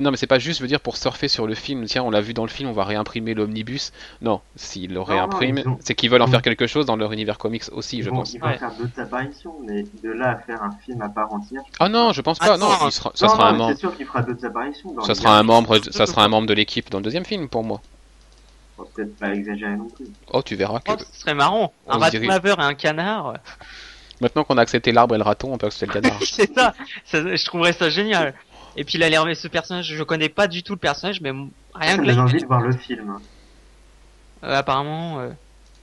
Non, 0.00 0.10
mais 0.12 0.16
c'est 0.18 0.26
pas 0.28 0.38
juste, 0.38 0.58
je 0.58 0.62
veux 0.62 0.68
dire, 0.68 0.78
pour 0.80 0.96
surfer 0.96 1.26
sur 1.26 1.46
le 1.48 1.54
film. 1.54 1.84
Tiens, 1.86 2.04
on 2.04 2.10
l'a 2.10 2.20
vu 2.20 2.34
dans 2.34 2.44
le 2.44 2.48
film, 2.50 2.68
on 2.68 2.72
va 2.72 2.84
réimprimer 2.84 3.34
l'omnibus. 3.34 3.92
Non, 4.22 4.40
s'ils 4.54 4.92
le 4.92 5.00
réimpriment, 5.00 5.62
ont- 5.66 5.78
c'est 5.80 5.94
qu'ils 5.94 6.10
veulent 6.10 6.22
en 6.22 6.28
faire 6.28 6.42
quelque 6.42 6.66
chose 6.68 6.86
dans 6.86 6.94
leur 6.94 7.10
univers 7.12 7.38
comics 7.38 7.64
aussi, 7.72 8.02
je 8.02 8.10
pense. 8.10 8.34
ils 8.34 8.38
vont 8.40 8.46
Ouais. 8.46 8.58
faire 8.58 8.70
d'autres 8.78 9.00
apparitions, 9.00 9.54
mais 9.66 9.84
de 10.04 10.10
là 10.12 10.32
à 10.32 10.36
faire 10.36 10.62
un 10.62 10.70
film 10.84 11.00
à 11.02 11.08
part 11.08 11.32
entière. 11.32 11.62
Ah 11.80 11.88
non, 11.88 12.12
je 12.12 12.20
pense 12.20 12.38
pas. 12.38 12.56
Non, 12.58 12.68
sera- 12.90 13.10
ça 13.14 13.26
non, 13.26 13.32
sera 13.32 13.44
non, 13.50 13.54
un 13.54 13.58
membre. 13.58 13.72
C'est 13.74 13.80
sûr 13.80 13.96
qu'il 13.96 14.06
fera 14.06 14.22
d'autres 14.22 14.44
apparitions. 14.46 14.92
Dans 14.92 15.02
Ça 15.02 15.14
les 15.14 15.18
sera 15.18 15.34
un 15.34 15.38
gars. 15.40 15.42
membre, 15.44 15.78
ça 15.90 16.06
sera 16.06 16.22
un 16.22 16.28
membre 16.28 16.46
de 16.46 16.54
l'équipe 16.54 16.88
dans 16.90 16.98
le 16.98 17.04
deuxième 17.04 17.24
film 17.24 17.48
pour 17.48 17.64
moi. 17.64 17.80
Peut-être 18.94 19.16
pas 19.16 19.34
exagérer 19.34 19.76
non 19.76 19.88
plus. 19.88 20.06
Oh, 20.32 20.42
tu 20.42 20.54
verras 20.56 20.80
que 20.80 20.92
Oh, 20.92 20.96
ce 20.98 21.20
serait 21.20 21.34
marrant. 21.34 21.72
On 21.86 21.92
Un 21.94 21.98
raton 21.98 22.20
laveur 22.20 22.60
et 22.60 22.64
un 22.64 22.74
canard. 22.74 23.34
maintenant 24.20 24.44
qu'on 24.44 24.56
a 24.58 24.62
accepté 24.62 24.92
l'arbre 24.92 25.14
et 25.14 25.18
le 25.18 25.24
raton, 25.24 25.52
on 25.52 25.58
peut 25.58 25.66
accepter 25.66 25.86
le 25.86 26.00
canard. 26.02 26.18
c'est 26.22 26.52
ça. 26.54 26.74
ça. 27.04 27.36
Je 27.36 27.44
trouverais 27.44 27.72
ça 27.72 27.90
génial. 27.90 28.34
Et 28.76 28.84
puis 28.84 28.94
il 28.98 29.02
a 29.02 29.08
l'air, 29.08 29.24
mais 29.24 29.34
ce 29.34 29.48
personnage, 29.48 29.86
je 29.92 30.02
connais 30.04 30.28
pas 30.28 30.46
du 30.46 30.62
tout 30.62 30.72
le 30.74 30.78
personnage, 30.78 31.20
mais 31.20 31.32
rien 31.74 31.96
que 31.96 32.02
là, 32.02 32.14
donne 32.14 32.20
envie 32.24 32.40
de 32.40 32.46
voir 32.46 32.60
le 32.60 32.72
film. 32.72 33.18
euh, 34.44 34.56
apparemment, 34.56 35.18
euh, 35.20 35.30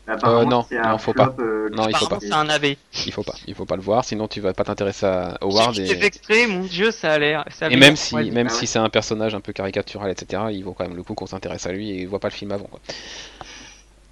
Apparemment, 0.08 0.49
non, 0.49 0.66
un 0.72 0.91
non, 0.91 0.97
faut 0.99 1.14
flop, 1.14 1.26
pas. 1.26 1.36
euh, 1.41 1.70
Non, 1.72 1.88
il 1.89 1.95
faut 1.97 2.08
pas. 2.08 2.20
c'est 2.22 2.32
un 2.32 2.47
AV. 2.47 2.76
Il 3.08 3.12
faut 3.12 3.24
pas, 3.24 3.34
il 3.47 3.56
faut 3.56 3.66
pas 3.66 3.76
le 3.76 3.82
voir, 3.82 4.06
sinon 4.06 4.28
tu 4.28 4.39
vas 4.39 4.53
pas 4.53 4.64
t'intéresser 4.64 5.06
à 5.08 5.38
Howard 5.41 5.78
et, 5.80 5.88
des 5.88 6.06
extraits, 6.06 6.47
mon 6.47 6.62
dieu, 6.64 6.91
ça 6.91 7.14
a 7.14 7.18
l'air. 7.20 7.43
et 7.70 7.76
même 7.76 7.95
si, 7.95 8.14
ouais, 8.14 8.26
même 8.30 8.47
ah 8.49 8.53
ouais. 8.53 8.60
si 8.60 8.68
c'est 8.68 8.78
un 8.80 8.89
personnage 8.89 9.34
un 9.34 9.41
peu 9.41 9.51
caricatural, 9.51 10.12
etc. 10.12 10.43
Il 10.51 10.64
vaut 10.64 10.74
quand 10.74 10.88
même 10.88 10.95
le 10.95 11.01
coup 11.03 11.16
qu'on 11.16 11.26
s'intéresse 11.26 11.66
à 11.66 11.72
lui 11.72 11.99
et 11.99 12.06
voit 12.06 12.20
pas 12.20 12.28
le 12.30 12.34
film 12.34 12.51
avant. 12.51 12.66
Quoi. 12.66 12.80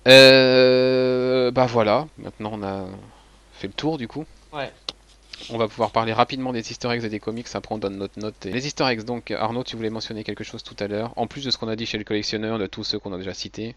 Euh, 0.08 1.52
bah 1.52 1.66
voilà, 1.66 2.08
maintenant 2.18 2.52
on 2.54 2.64
a 2.64 2.86
fait 3.54 3.68
le 3.68 3.74
tour 3.74 3.98
du 3.98 4.08
coup. 4.08 4.26
Ouais. 4.52 4.72
On 5.50 5.58
va 5.58 5.68
pouvoir 5.68 5.92
parler 5.92 6.14
rapidement 6.14 6.54
des 6.54 6.72
easter 6.72 6.90
eggs 6.90 7.04
et 7.04 7.10
des 7.10 7.20
comics, 7.20 7.48
après 7.54 7.74
on 7.76 7.78
donne 7.78 7.98
notre 7.98 8.20
note. 8.20 8.46
et- 8.46 8.52
Les 8.52 8.66
easter 8.68 8.86
eggs, 8.86 9.04
donc 9.04 9.32
Arnaud, 9.32 9.64
tu 9.64 9.76
voulais 9.76 9.90
mentionner 9.90 10.24
quelque 10.24 10.44
chose 10.44 10.64
tout 10.64 10.76
à 10.80 10.88
l'heure, 10.88 11.12
en 11.18 11.28
plus 11.28 11.44
de 11.46 11.52
ce 11.52 11.58
qu'on 11.58 11.68
a 11.68 11.76
dit 11.76 11.86
chez 11.86 11.98
le 11.98 12.04
collectionneur, 12.04 12.60
de 12.60 12.68
tous 12.68 12.84
ceux 12.84 13.00
qu'on 13.00 13.14
a 13.14 13.18
déjà 13.18 13.34
cités. 13.34 13.76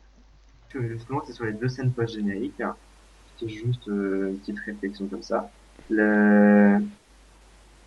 Que 0.70 0.86
justement 0.88 1.22
c'est 1.26 1.32
sur 1.32 1.44
les 1.44 1.52
deux 1.52 1.68
scènes 1.68 1.92
post-génériques. 1.92 2.62
C'est 3.38 3.48
juste 3.48 3.86
euh, 3.88 4.30
une 4.30 4.38
petite 4.38 4.58
réflexion 4.60 5.06
comme 5.08 5.22
ça. 5.22 5.50
Le... 5.90 6.78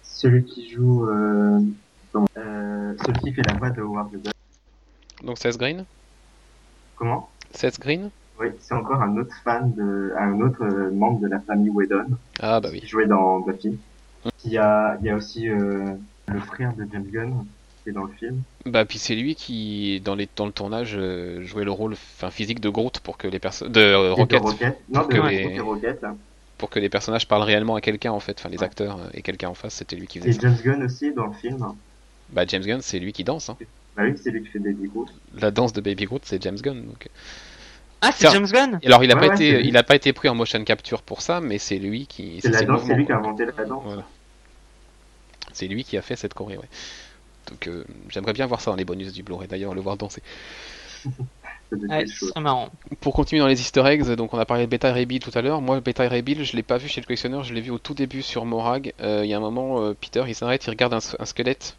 Celui 0.03 0.43
qui 0.43 0.69
joue... 0.69 1.07
Euh... 1.09 1.59
euh, 2.37 2.93
celui 3.05 3.19
qui 3.21 3.33
fait 3.33 3.41
la 3.49 3.57
voix 3.57 3.69
de 3.71 3.81
Howard 3.81 4.11
the 4.11 4.23
Duck. 4.23 4.33
Donc 5.23 5.37
Seth 5.37 5.57
Green? 5.57 5.85
Comment? 6.95 7.29
Seth 7.51 7.79
Green? 7.79 8.11
Oui, 8.39 8.47
c'est 8.59 8.73
encore 8.73 9.01
un 9.01 9.17
autre 9.17 9.35
fan 9.43 9.73
de... 9.73 10.13
un 10.17 10.39
autre 10.41 10.63
euh, 10.63 10.91
membre 10.91 11.19
de 11.21 11.27
la 11.27 11.39
famille 11.39 11.69
Whedon 11.71 12.05
Ah 12.41 12.59
bah 12.59 12.69
oui. 12.71 12.81
qui 12.81 12.87
jouait 12.87 13.07
dans 13.07 13.39
Buffy. 13.39 13.77
Il 14.45 14.51
y 14.51 14.57
a, 14.57 14.97
il 14.99 15.05
y 15.05 15.09
a 15.09 15.15
aussi 15.15 15.49
euh, 15.49 15.95
le 16.27 16.39
frère 16.41 16.73
de 16.75 16.85
James 16.91 17.07
Gunn 17.09 17.45
qui 17.83 17.89
est 17.89 17.93
dans 17.93 18.03
le 18.03 18.13
film. 18.13 18.41
Bah 18.65 18.85
puis 18.85 18.97
c'est 18.97 19.15
lui 19.15 19.35
qui 19.35 20.01
dans 20.01 20.15
les 20.15 20.27
dans 20.35 20.45
le 20.45 20.51
tournage 20.51 20.93
euh, 20.95 21.43
jouait 21.43 21.63
le 21.63 21.71
rôle 21.71 21.93
enfin 21.93 22.29
physique 22.31 22.59
de 22.59 22.69
Groot 22.69 22.99
pour 22.99 23.17
que 23.17 23.27
les 23.27 23.39
personnes 23.39 23.71
de 23.71 23.79
euh, 23.79 24.25
de 24.25 24.35
Rocket. 24.37 24.77
Non, 24.89 25.01
Pour 25.01 25.09
de 25.09 25.13
que 25.15 25.27
les- 25.27 25.43
c'est 25.55 25.59
Rocket. 25.59 26.05
pour 26.57 26.69
que 26.69 26.79
les 26.79 26.89
personnages 26.89 27.27
parlent 27.27 27.43
réellement 27.43 27.75
à 27.75 27.81
quelqu'un 27.81 28.11
en 28.11 28.19
fait 28.19 28.37
enfin 28.39 28.49
les 28.49 28.57
Ouais. 28.57 28.63
acteurs 28.65 28.97
euh, 28.99 29.09
et 29.13 29.21
quelqu'un 29.21 29.49
en 29.49 29.53
face 29.53 29.73
c'était 29.75 29.95
lui 29.95 30.07
qui 30.07 30.19
Et 30.19 30.21
faisait 30.21 30.33
ça. 30.33 30.39
James 30.41 30.57
Gunn 30.63 30.83
aussi 30.83 31.11
dans 31.13 31.27
le 31.27 31.33
film. 31.33 31.65
Bah 32.31 32.43
James 32.47 32.63
Gunn 32.63 32.81
c'est 32.81 32.99
lui 32.99 33.13
qui 33.13 33.23
danse 33.23 33.49
hein. 33.49 33.57
Bah 33.95 34.03
oui, 34.05 34.13
c'est 34.21 34.31
lui 34.31 34.41
qui 34.43 34.49
fait 34.49 34.59
des 34.59 34.73
Groot. 34.73 35.07
La 35.39 35.51
danse 35.51 35.73
de 35.73 35.81
Baby 35.81 36.05
Groot 36.05 36.21
c'est 36.25 36.41
James 36.43 36.57
Gunn 36.61 36.85
donc. 36.85 37.07
Ah, 38.01 38.11
c'est. 38.13 38.29
James 38.31 38.45
Gunn? 38.45 38.79
Et 38.81 38.87
Alors 38.87 39.03
il 39.03 39.11
a 39.11 39.15
Ouais, 39.15 39.19
pas 39.21 39.27
ouais, 39.27 39.35
été 39.35 39.61
c'est 39.61 39.67
il 39.67 39.75
a 39.75 39.83
pas 39.83 39.95
été 39.95 40.13
pris 40.13 40.29
en 40.29 40.35
motion 40.35 40.63
capture 40.63 41.01
pour 41.01 41.21
ça 41.21 41.41
mais 41.41 41.57
c'est 41.57 41.77
lui 41.79 42.07
qui 42.07 42.39
C'est 42.41 42.53
c'est 42.53 42.65
lui 42.95 43.05
qui 43.05 43.11
a 43.11 43.17
inventé 43.17 43.45
la 43.45 43.65
danse. 43.65 43.83
Voilà. 43.83 44.05
C'est 45.51 45.67
lui 45.67 45.83
qui 45.83 45.97
a 45.97 46.01
fait 46.01 46.15
cette 46.15 46.33
choré, 46.33 46.57
ouais. 46.57 46.69
Donc 47.49 47.67
euh, 47.67 47.83
j'aimerais 48.09 48.33
bien 48.33 48.45
voir 48.45 48.61
ça 48.61 48.71
dans 48.71 48.77
les 48.77 48.85
bonus 48.85 49.13
du 49.13 49.23
Blu-ray 49.23 49.47
d'ailleurs, 49.47 49.73
le 49.73 49.81
voir 49.81 49.97
danser. 49.97 50.21
Ouais, 51.71 52.05
c'est 52.07 52.39
marrant. 52.39 52.69
Pour 52.99 53.13
continuer 53.13 53.41
dans 53.41 53.47
les 53.47 53.61
easter 53.61 53.85
eggs, 53.85 54.03
donc 54.15 54.33
on 54.33 54.39
a 54.39 54.45
parlé 54.45 54.65
de 54.65 54.69
Beta 54.71 54.91
Bill 55.05 55.19
tout 55.19 55.31
à 55.35 55.41
l'heure. 55.41 55.61
Moi, 55.61 55.79
Beta 55.81 56.09
Bill, 56.21 56.43
je 56.43 56.55
l'ai 56.55 56.63
pas 56.63 56.77
vu 56.77 56.87
chez 56.87 56.99
le 56.99 57.05
collectionneur, 57.05 57.43
je 57.43 57.53
l'ai 57.53 57.61
vu 57.61 57.69
au 57.69 57.77
tout 57.77 57.93
début 57.93 58.23
sur 58.23 58.45
Morag. 58.45 58.93
Euh, 59.01 59.21
Il 59.23 59.29
y 59.29 59.33
a 59.35 59.37
un 59.37 59.41
moment, 59.41 59.79
euh, 59.81 59.93
Peter, 59.93 60.23
il 60.27 60.33
s'arrête, 60.33 60.65
il 60.65 60.69
regarde 60.71 60.93
un, 60.93 60.99
un 61.19 61.25
squelette 61.25 61.77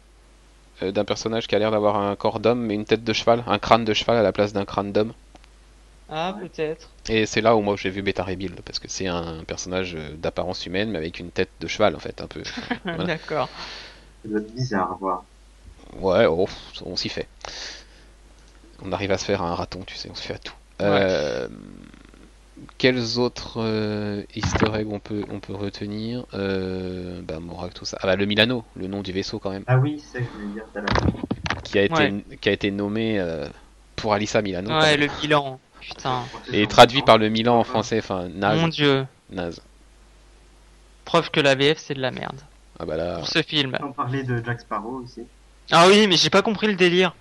euh, 0.83 0.91
d'un 0.91 1.05
personnage 1.05 1.47
qui 1.47 1.55
a 1.55 1.59
l'air 1.59 1.71
d'avoir 1.71 1.97
un 1.97 2.15
corps 2.15 2.39
d'homme 2.39 2.61
mais 2.61 2.75
une 2.75 2.85
tête 2.85 3.03
de 3.03 3.13
cheval, 3.13 3.43
un 3.47 3.59
crâne 3.59 3.85
de 3.85 3.93
cheval 3.93 4.17
à 4.17 4.23
la 4.23 4.31
place 4.31 4.53
d'un 4.53 4.65
crâne 4.65 4.93
d'homme. 4.93 5.13
Ah, 6.09 6.35
peut-être. 6.39 6.89
Et 7.09 7.25
c'est 7.25 7.41
là 7.41 7.55
où 7.55 7.61
moi 7.61 7.75
j'ai 7.77 7.89
vu 7.89 8.01
Beta 8.01 8.23
Bill, 8.35 8.53
parce 8.65 8.79
que 8.79 8.87
c'est 8.89 9.07
un 9.07 9.43
personnage 9.45 9.95
d'apparence 10.17 10.65
humaine 10.65 10.91
mais 10.91 10.97
avec 10.99 11.19
une 11.19 11.31
tête 11.31 11.51
de 11.59 11.67
cheval 11.67 11.95
en 11.95 11.99
fait, 11.99 12.21
un 12.21 12.27
peu. 12.27 12.43
Voilà. 12.85 13.05
D'accord. 13.05 13.49
Ça 14.23 14.29
doit 14.29 14.39
être 14.39 14.53
bizarre 14.53 14.91
à 14.91 14.95
voir. 14.95 15.25
Ouais, 15.99 16.25
oh, 16.25 16.47
on 16.85 16.95
s'y 16.95 17.09
fait. 17.09 17.27
On 18.83 18.91
arrive 18.91 19.11
à 19.11 19.17
se 19.17 19.25
faire 19.25 19.41
un 19.41 19.53
raton, 19.55 19.81
tu 19.85 19.95
sais, 19.95 20.09
on 20.11 20.15
se 20.15 20.21
fait 20.23 20.33
à 20.33 20.39
tout. 20.39 20.53
Euh, 20.81 21.47
quels 22.77 23.19
autres 23.19 23.55
euh, 23.61 24.23
easter 24.35 24.73
eggs 24.75 24.87
on 24.91 24.99
peut, 24.99 25.23
on 25.29 25.39
peut 25.39 25.53
retenir? 25.53 26.25
Euh, 26.33 27.21
Bah, 27.21 27.39
Morag, 27.39 27.73
tout 27.73 27.85
ça. 27.85 27.97
Ah 28.01 28.07
bah, 28.07 28.15
le 28.15 28.25
Milano, 28.25 28.63
le 28.75 28.87
nom 28.87 29.01
du 29.01 29.11
vaisseau 29.11 29.39
quand 29.39 29.51
même, 29.51 29.63
Ah 29.67 29.77
oui, 29.77 29.99
c'est 30.03 30.19
ça 30.19 30.19
que 30.19 30.25
je 30.33 30.39
voulais 30.39 30.53
dire 30.53 30.63
tout 30.71 30.79
à 30.79 30.81
l'heure. 30.81 31.61
qui 31.63 31.77
a 31.79 31.83
été, 31.83 31.93
Ouais. 31.93 32.23
qui 32.39 32.49
a 32.49 32.51
été 32.51 32.71
nommé 32.71 33.19
euh, 33.19 33.47
pour 33.95 34.13
Alissa 34.13 34.41
Milano. 34.41 34.69
quand 34.69 34.79
Ouais, 34.79 34.97
même. 34.97 35.07
le 35.07 35.21
bilan. 35.21 35.59
Putain. 35.79 36.23
Et 36.53 36.67
traduit 36.67 37.01
par 37.01 37.17
le 37.17 37.29
Milan 37.29 37.57
en 37.59 37.63
français, 37.63 37.99
enfin, 37.99 38.29
naze. 38.29 38.59
Mon 38.59 38.67
dieu. 38.67 39.05
naze. 39.31 39.61
Preuve 41.05 41.29
que 41.31 41.39
la 41.39 41.55
VF 41.55 41.77
c'est 41.79 41.95
de 41.95 41.99
la 42.01 42.11
merde. 42.11 42.39
Ah 42.79 42.85
bah 42.85 42.97
là. 42.97 43.15
Pour 43.17 43.27
ce 43.27 43.41
film. 43.41 43.77
On 43.81 43.91
parlait 43.91 44.23
de 44.23 44.41
Jack 44.45 44.61
Sparrow 44.61 45.01
aussi. 45.03 45.21
Ah 45.71 45.85
oui, 45.87 46.07
mais 46.07 46.15
j'ai 46.17 46.29
pas 46.29 46.41
compris 46.41 46.67
le 46.67 46.75
délire. 46.75 47.15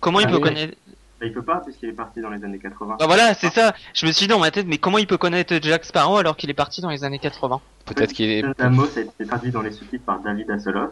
Comment 0.00 0.20
il 0.20 0.26
Ah 0.26 0.30
peut 0.30 0.36
oui. 0.36 0.42
connaître. 0.42 0.74
Bah, 1.20 1.26
il 1.26 1.32
peut 1.34 1.42
pas 1.42 1.56
puisqu'il 1.58 1.90
est 1.90 1.92
parti 1.92 2.20
dans 2.22 2.30
les 2.30 2.42
années 2.42 2.58
80. 2.58 2.96
Bah 2.98 3.06
voilà, 3.06 3.34
c'est 3.34 3.50
ça. 3.50 3.74
Je 3.92 4.06
me 4.06 4.12
suis 4.12 4.24
dit 4.26 4.28
dans 4.32 4.38
ma 4.38 4.50
tête, 4.50 4.66
mais 4.66 4.78
comment 4.78 4.96
il 4.98 5.06
peut 5.06 5.18
connaître 5.18 5.54
Jack 5.60 5.84
Sparrow 5.84 6.16
alors 6.16 6.36
qu'il 6.36 6.48
est 6.48 6.54
parti 6.54 6.80
dans 6.80 6.88
les 6.88 7.04
années 7.04 7.18
80 7.18 7.60
Peut-être 7.84 8.12
qu'il 8.12 8.30
est. 8.30 8.40
Le 8.42 8.70
mot 8.70 8.86
ça 8.86 9.00
a 9.00 9.02
été 9.02 9.26
traduit 9.26 9.50
dans 9.50 9.60
les 9.60 9.72
sous-titres 9.72 10.04
par 10.04 10.20
David 10.20 10.50
Hasselhoff 10.50 10.90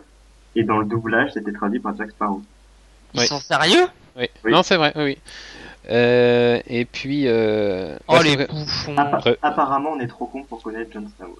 et 0.57 0.65
dans 0.65 0.79
le 0.79 0.85
doublage 0.85 1.31
c'était 1.33 1.53
traduit 1.53 1.81
par 1.81 1.97
Jack 1.97 2.11
Sparrow. 2.11 2.43
Ils 3.15 3.21
Oui. 3.21 3.27
sont 3.27 3.41
sérieux? 3.41 3.87
Oui. 4.17 4.29
Oui. 4.45 4.53
Non, 4.53 4.63
c'est 4.63 4.77
vrai, 4.77 4.93
oui. 4.97 5.17
Euh, 5.91 6.61
et 6.67 6.85
puis. 6.85 7.23
Euh... 7.27 7.97
Oh 8.09 8.15
ouais, 8.15 8.19
c'est 8.23 8.37
les 8.37 8.47
bouffons. 8.47 8.97
Appa- 8.97 9.37
Apparemment 9.41 9.93
on 9.93 10.01
est 10.01 10.09
trop 10.09 10.27
con 10.27 10.43
pour 10.43 10.61
connaître 10.63 10.91
John 10.93 11.09
Stamos. 11.15 11.39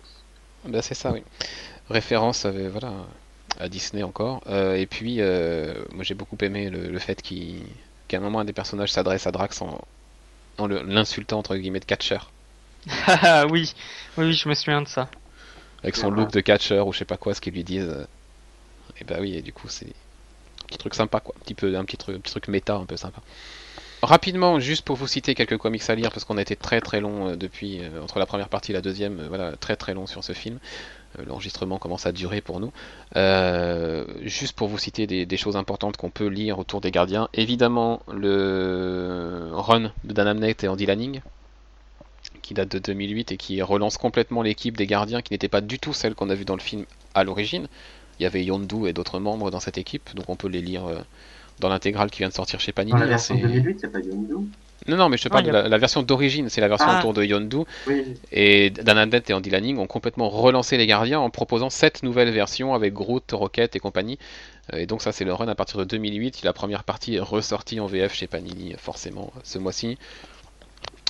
Bah 0.65 0.81
c'est 0.81 0.95
ça, 0.95 1.13
oui. 1.13 1.23
Référence 1.91 2.47
euh, 2.47 2.69
voilà, 2.71 2.93
à 3.59 3.69
Disney 3.69 4.03
encore. 4.03 4.43
Euh, 4.49 4.75
et 4.77 4.87
puis, 4.87 5.17
euh, 5.21 5.75
moi 5.93 6.05
j'ai 6.05 6.15
beaucoup 6.15 6.37
aimé 6.43 6.71
le, 6.71 6.89
le 6.89 6.99
fait 6.99 7.23
qu'à 7.23 8.17
un 8.17 8.21
moment 8.21 8.41
un 8.41 8.45
des 8.45 8.53
personnages 8.53 8.93
s'adresse 8.93 9.27
à 9.27 9.33
Drax 9.33 9.61
en, 9.63 9.81
l'insultant 10.59 11.39
entre 11.39 11.57
guillemets 11.57 11.81
de 11.81 11.85
catcher. 11.85 12.19
Ah 13.07 13.47
oui. 13.47 13.75
oui, 14.17 14.27
oui, 14.27 14.33
je 14.33 14.49
me 14.49 14.55
souviens 14.55 14.83
de 14.83 14.89
ça. 14.89 15.11
Avec 15.83 15.97
son 15.97 16.11
Ouais. 16.11 16.17
look 16.17 16.31
de 16.33 16.41
catcher 16.41 16.81
ou 16.81 16.93
je 16.93 16.99
sais 16.99 17.05
pas 17.05 17.17
quoi, 17.17 17.35
ce 17.35 17.41
qu'ils 17.41 17.55
lui 17.55 17.65
disent. 17.65 17.89
euh, 17.89 18.07
Et 19.01 19.05
bah 19.05 19.17
oui, 19.21 19.35
et 19.37 19.43
du 19.43 19.53
coup 19.53 19.69
c'est 19.69 19.87
un 19.87 20.67
petit 20.69 20.79
truc 20.79 20.95
sympa 20.95 21.21
quoi. 21.21 21.35
Un 21.39 21.41
petit, 21.45 21.55
peu, 21.55 21.77
un 21.77 21.85
petit, 21.85 21.97
truc, 21.97 22.17
un 22.17 22.21
petit 22.21 22.33
truc 22.33 22.49
méta 22.49 22.75
un 22.77 22.87
peu 22.87 22.97
sympa. 22.97 23.21
Rapidement, 24.03 24.61
juste 24.61 24.85
pour 24.85 24.97
vous 24.97 25.09
citer 25.09 25.35
quelques 25.35 25.57
comics 25.59 25.89
à 25.91 25.95
lire, 25.97 26.11
parce 26.13 26.25
qu'on 26.25 26.39
a 26.39 26.43
été 26.43 26.55
très 26.55 26.81
très 26.81 27.01
long 27.01 27.35
depuis, 27.37 27.81
entre 28.01 28.21
la 28.21 28.27
première 28.27 28.49
partie 28.49 28.71
et 28.71 28.75
la 28.75 28.81
deuxième, 28.81 29.27
voilà, 29.27 29.57
très 29.57 29.75
très 29.75 29.93
long 29.93 30.07
sur 30.07 30.23
ce 30.23 30.33
film. 30.35 30.61
Euh, 31.19 31.25
L'enregistrement 31.27 31.79
commence 31.79 32.07
à 32.07 32.13
durer 32.13 32.41
pour 32.41 32.61
nous. 32.61 32.73
Euh, 33.17 34.05
juste 34.23 34.55
pour 34.55 34.69
vous 34.69 34.79
citer 34.79 35.07
des, 35.07 35.27
des 35.27 35.37
choses 35.37 35.57
importantes 35.57 35.97
qu'on 35.97 36.11
peut 36.11 36.27
lire 36.29 36.59
autour 36.59 36.81
des 36.81 36.91
gardiens. 36.91 37.29
Évidemment, 37.35 38.01
le 38.13 39.49
run 39.53 39.93
de 40.05 40.13
Dan 40.13 40.27
Abnett 40.29 40.63
et 40.65 40.69
Andy 40.69 40.87
Lanning, 40.87 41.21
qui 42.43 42.55
date 42.55 42.71
de 42.71 42.79
2008 42.79 43.33
et 43.33 43.37
qui 43.37 43.61
relance 43.63 43.99
complètement 43.99 44.43
l'équipe 44.43 44.77
des 44.77 44.87
gardiens, 44.87 45.23
qui 45.23 45.33
n'était 45.33 45.49
pas 45.49 45.61
du 45.61 45.79
tout 45.79 45.93
celle 45.93 46.15
qu'on 46.15 46.31
a 46.31 46.35
vue 46.35 46.45
dans 46.45 46.57
le 46.57 46.61
film 46.63 46.85
à 47.15 47.25
l'origine. 47.25 47.69
Il 48.19 48.25
y 48.25 48.27
avait 48.27 48.45
Yondu 48.45 48.89
et 48.89 48.93
d'autres 48.93 49.21
membres 49.21 49.51
dans 49.51 49.61
cette 49.61 49.79
équipe, 49.79 50.15
donc 50.15 50.29
on 50.29 50.35
peut 50.37 50.49
les 50.49 50.61
lire 50.61 50.87
euh, 50.87 50.99
dans 51.61 51.69
l'intégrale 51.69 52.11
qui 52.11 52.19
vient 52.19 52.29
de 52.29 52.35
sortir 52.35 52.59
chez 52.59 52.73
Panini. 52.73 52.93
Dans 52.93 52.99
la 52.99 53.05
hein, 53.05 53.09
version 53.09 53.37
c'est- 53.37 53.43
2008 53.43 53.79
c'est 53.81 53.93
pas 53.93 54.01
Yondu? 54.01 54.49
Non, 54.89 54.97
non, 54.97 55.09
mais 55.09 55.17
je 55.19 55.25
te 55.25 55.29
parle 55.29 55.45
Ah, 55.45 55.47
de 55.47 55.53
la, 55.53 55.69
la 55.69 55.79
version 55.79 56.03
d'origine, 56.03 56.49
c'est 56.49 56.61
la 56.61 56.69
version 56.69 56.89
Ah. 56.91 56.99
autour 56.99 57.13
de 57.13 57.23
Yondu. 57.23 57.59
Oui, 57.87 58.15
Et 58.33 58.71
Dan 58.71 58.99
Abnett 58.99 59.29
et 59.31 59.35
Andy 59.35 59.51
Lanning 59.51 59.79
ont 59.79 59.87
complètement 59.87 60.29
relancé 60.31 60.77
les 60.77 60.87
gardiens 60.87 61.21
en 61.21 61.31
proposant 61.31 61.71
sept 61.71 62.03
nouvelles 62.03 62.31
versions 62.31 62.75
avec 62.75 62.95
Groot, 62.95 63.31
Rocket 63.33 63.77
et 63.77 63.79
compagnie. 63.79 64.19
Euh, 64.73 64.79
Et 64.79 64.87
donc 64.87 65.03
ça 65.03 65.13
c'est 65.13 65.25
le 65.25 65.33
run 65.35 65.49
à 65.49 65.55
partir 65.55 65.79
de 65.79 65.85
2008. 65.85 66.43
La 66.43 66.53
première 66.53 66.85
partie 66.85 67.17
est 67.17 67.21
ressortie 67.21 67.81
en 67.81 67.87
VF 67.87 68.15
chez 68.15 68.27
Panini 68.27 68.75
forcément 68.79 69.33
ce 69.45 69.59
mois-ci. 69.59 69.99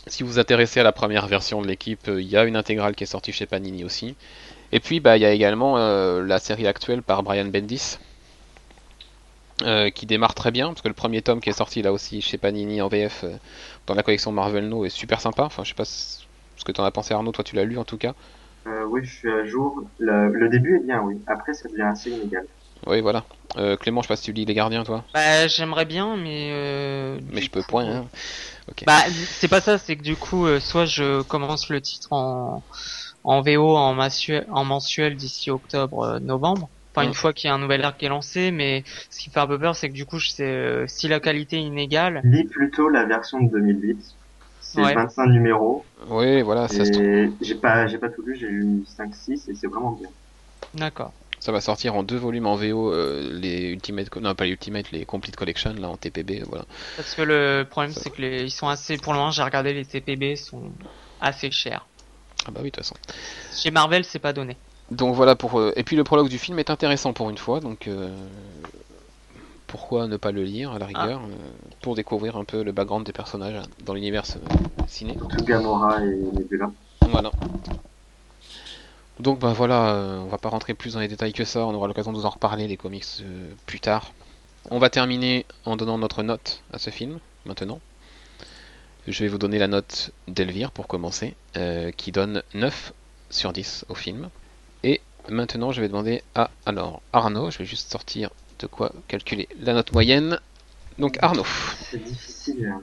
Si 0.07 0.23
vous 0.23 0.31
vous 0.31 0.39
intéressez 0.39 0.81
à 0.81 0.83
la 0.85 0.93
première 0.93 1.27
version 1.27 1.61
de 1.63 1.67
l'équipe, 1.67 2.09
euh, 2.09 2.21
il 2.23 2.29
y 2.29 2.37
a 2.37 2.45
une 2.45 2.57
intégrale 2.57 2.95
qui 2.95 3.05
est 3.05 3.07
sortie 3.09 3.33
chez 3.33 3.47
Panini 3.47 3.85
aussi. 3.85 4.15
Et 4.73 4.81
puis 4.81 5.01
bah, 5.01 5.17
il 5.17 5.23
y 5.23 5.27
a 5.27 5.33
également 5.33 5.77
euh, 5.79 6.25
la 6.25 6.39
série 6.39 6.67
actuelle 6.67 7.03
par 7.03 7.23
Brian 7.23 7.45
Bendis. 7.47 7.99
Euh, 9.63 9.91
qui 9.91 10.07
démarre 10.07 10.35
très 10.35 10.51
bien, 10.51 10.69
parce 10.69 10.83
que 10.83 10.89
le 10.89 10.95
premier 10.95 11.23
tome 11.23 11.41
qui 11.41 11.51
est 11.51 11.55
sorti 11.55 11.83
là 11.83 11.93
aussi 11.93 12.21
chez 12.21 12.39
Panini 12.39 12.81
en 12.81 12.89
VF 12.89 13.25
euh, 13.25 13.37
dans 13.87 13.95
la 13.95 14.03
collection 14.03 14.33
Marvel 14.33 14.69
No 14.69 14.85
est 14.85 14.91
super 14.91 15.21
sympa. 15.21 15.45
Enfin, 15.45 15.65
je 15.65 15.71
sais 15.71 15.75
pas 15.75 15.85
ce 15.85 16.65
que 16.65 16.73
t'en 16.73 16.85
as 16.85 16.91
pensé 16.91 17.15
Arnaud, 17.15 17.33
toi 17.33 17.45
tu 17.45 17.57
l'as 17.57 17.65
lu 17.65 17.79
en 17.79 17.85
tout 17.85 17.99
cas. 17.99 18.15
Euh, 18.67 18.85
oui, 18.85 19.01
je 19.05 19.13
suis 19.15 19.31
à 19.31 19.45
jour. 19.45 19.83
Le, 19.99 20.31
le 20.33 20.49
début 20.49 20.77
est 20.77 20.85
bien, 20.87 21.01
oui. 21.03 21.19
Après, 21.27 21.55
ça 21.55 21.69
devient 21.69 21.83
assez 21.83 22.11
inégal. 22.11 22.45
Oui, 22.87 23.01
voilà. 23.01 23.25
Euh, 23.57 23.77
Clément, 23.77 24.03
je 24.03 24.07
sais 24.07 24.13
pas 24.13 24.17
si 24.17 24.25
tu 24.25 24.33
lis 24.33 24.45
Les 24.45 24.55
Gardiens, 24.55 24.85
toi. 24.85 25.05
Bah, 25.15 25.47
j'aimerais 25.49 25.85
bien, 25.87 26.17
mais. 26.17 26.51
Euh, 26.53 27.19
Mais 27.33 27.41
je 27.41 27.51
peux 27.51 27.63
coup, 27.63 27.69
point. 27.69 27.87
Hein. 27.87 28.07
Bah, 28.87 29.01
c'est 29.31 29.49
pas 29.49 29.61
ça, 29.61 29.79
c'est 29.79 29.97
que 29.97 30.03
du 30.03 30.17
coup, 30.17 30.47
euh, 30.47 30.61
soit 30.61 30.85
je 30.85 31.23
commence 31.23 31.71
le 31.71 31.81
titre 31.81 32.13
en, 32.13 32.63
en 33.25 33.41
VO 33.41 33.77
en 33.77 33.95
mensuel, 33.95 34.47
en 34.51 34.65
mensuel 34.65 35.17
d'ici 35.17 35.51
octobre-novembre. 35.51 36.69
Enfin, 36.95 37.07
Mm. 37.07 37.09
une 37.09 37.15
fois 37.15 37.33
qu'il 37.33 37.49
y 37.49 37.51
a 37.51 37.55
un 37.55 37.59
nouvel 37.59 37.85
arc 37.85 37.99
qui 37.99 38.07
est 38.07 38.09
lancé, 38.09 38.51
mais 38.51 38.83
ce 39.11 39.21
qui 39.21 39.31
fait 39.31 39.41
un 39.41 39.47
peu 39.47 39.59
peur, 39.59 39.77
c'est 39.77 39.89
que 39.89 39.95
du 39.95 40.05
coup, 40.07 40.19
je 40.19 40.31
sais, 40.31 40.45
euh, 40.45 40.85
si 40.87 41.07
la 41.09 41.21
qualité 41.21 41.57
est 41.57 41.63
inégale, 41.63 42.21
Lis 42.25 42.45
plutôt 42.45 42.89
la 42.89 43.05
version 43.05 43.41
de 43.41 43.51
2008. 43.51 43.99
C'est 44.61 44.83
Ouais. 44.83 44.95
25 44.95 45.27
numéros. 45.27 45.85
Oui, 46.11 46.43
voilà, 46.43 46.69
ça, 46.69 46.85
se 46.85 47.31
j'ai 47.41 47.55
pas, 47.55 47.87
j'ai 47.87 47.99
pas 47.99 48.09
tout 48.11 48.23
lu, 48.23 48.37
j'ai 48.37 48.49
lu 48.49 48.85
5-6 48.87 49.49
et 49.49 49.55
c'est 49.55 49.67
vraiment 49.67 49.93
bien. 49.93 50.09
d'accord. 50.75 51.13
ça 51.41 51.53
va 51.53 51.61
sortir 51.61 51.95
en 51.95 52.03
deux 52.03 52.17
volumes 52.17 52.47
en 52.47 52.57
VO, 52.57 52.93
euh, 52.93 53.31
les 53.41 53.71
Ultimate, 53.71 54.15
non 54.17 54.35
pas 54.35 54.45
les 54.45 54.51
Ultimate, 54.51 54.91
les 54.91 55.05
Complete 55.05 55.37
Collection, 55.37 55.73
là 55.79 55.89
en 55.89 55.97
TPB, 55.97 56.43
voilà. 56.49 56.67
Parce 56.97 57.15
que 57.15 57.23
le 57.23 57.65
problème, 57.71 57.93
c'est 57.93 58.11
que 58.11 58.21
les, 58.21 58.43
ils 58.43 58.51
sont 58.51 58.69
assez, 58.69 58.99
pour 58.99 59.13
le 59.13 59.19
moment, 59.21 59.31
j'ai 59.31 59.43
regardé 59.43 59.73
les 59.73 59.85
TPB 59.85 60.37
sont 60.37 60.73
assez 61.21 61.51
chers. 61.51 61.87
Ah 62.47 62.51
bah 62.51 62.61
oui, 62.63 62.71
de 62.71 62.77
toute 62.77 62.85
façon. 62.85 62.97
Chez 63.55 63.71
Marvel, 63.71 64.05
c'est 64.05 64.19
pas 64.19 64.33
donné. 64.33 64.57
Donc 64.91 65.15
voilà 65.15 65.37
pour. 65.37 65.59
euh, 65.59 65.73
Et 65.77 65.85
puis 65.85 65.97
le 65.97 66.05
prologue 66.05 66.29
du 66.29 66.39
film 66.39 66.59
est 66.59 66.71
intéressant 66.71 67.13
pour 67.13 67.29
une 67.31 67.39
fois, 67.39 67.61
donc 67.61 67.89
euh, 67.89 68.09
pourquoi 69.67 70.07
ne 70.07 70.17
pas 70.17 70.33
le 70.33 70.43
lire 70.43 70.73
à 70.73 70.79
la 70.79 70.87
rigueur 70.87 71.21
euh, 71.21 71.35
pour 71.83 71.95
découvrir 71.95 72.37
un 72.37 72.45
peu 72.45 72.63
le 72.63 72.73
background 72.73 73.05
des 73.05 73.13
personnages 73.13 73.57
hein, 73.57 73.69
dans 73.85 73.93
l'univers 73.95 74.25
ciné. 74.87 75.15
Surtout 75.15 75.45
Gamora 75.45 76.03
et 76.05 76.17
Nebula. 76.33 76.71
Voilà. 77.11 77.31
Donc 79.21 79.41
bah 79.41 79.53
voilà, 79.53 79.91
euh, 79.91 80.19
on 80.21 80.27
va 80.29 80.39
pas 80.39 80.49
rentrer 80.49 80.75
plus 80.75 80.95
dans 80.95 81.01
les 81.01 81.09
détails 81.09 81.33
que 81.33 81.45
ça, 81.45 81.67
on 81.67 81.75
aura 81.75 81.89
l'occasion 81.89 82.13
de 82.13 82.19
vous 82.19 82.25
en 82.27 82.31
reparler 82.31 82.69
les 82.69 82.77
comics 82.77 83.05
euh, 83.21 83.51
plus 83.67 83.81
tard. 83.81 84.13
On 84.71 84.79
va 84.79 84.91
terminer 84.91 85.45
en 85.65 85.77
donnant 85.77 85.99
notre 85.99 86.23
note 86.23 86.63
à 86.73 86.79
ce 86.79 86.91
film, 86.91 87.19
maintenant. 87.45 87.81
Je 89.07 89.25
vais 89.25 89.29
vous 89.29 89.39
donner 89.39 89.59
la 89.59 89.67
note 89.69 90.11
d'Elvire 90.29 90.71
pour 90.71 90.87
commencer, 90.87 91.35
euh, 91.57 91.91
qui 91.91 92.13
donne 92.13 92.43
9 92.55 92.93
sur 93.31 93.53
10 93.53 93.87
au 93.89 93.95
film. 93.95 94.29
Maintenant 95.31 95.73
je 95.73 95.81
vais 95.81 95.89
demander 95.89 96.23
à 96.35 96.51
alors 96.67 97.03
Arnaud, 97.13 97.51
je 97.51 97.59
vais 97.59 97.65
juste 97.65 97.91
sortir 97.91 98.31
de 98.61 98.67
quoi 98.67 98.93
calculer 99.09 99.49
la 99.61 99.73
note 99.75 99.93
moyenne. 99.93 100.39
Donc 100.99 101.19
Arnaud, 101.23 101.45
C'est 101.91 102.03
difficile. 102.03 102.73
hein. 102.75 102.83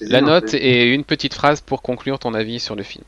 La 0.00 0.18
entre- 0.18 0.26
note 0.28 0.54
et 0.54 0.94
une 0.94 1.04
petite 1.04 1.34
phrase 1.34 1.60
pour 1.60 1.82
conclure 1.82 2.18
ton 2.18 2.32
avis 2.34 2.60
sur 2.60 2.76
le 2.76 2.82
film. 2.84 3.04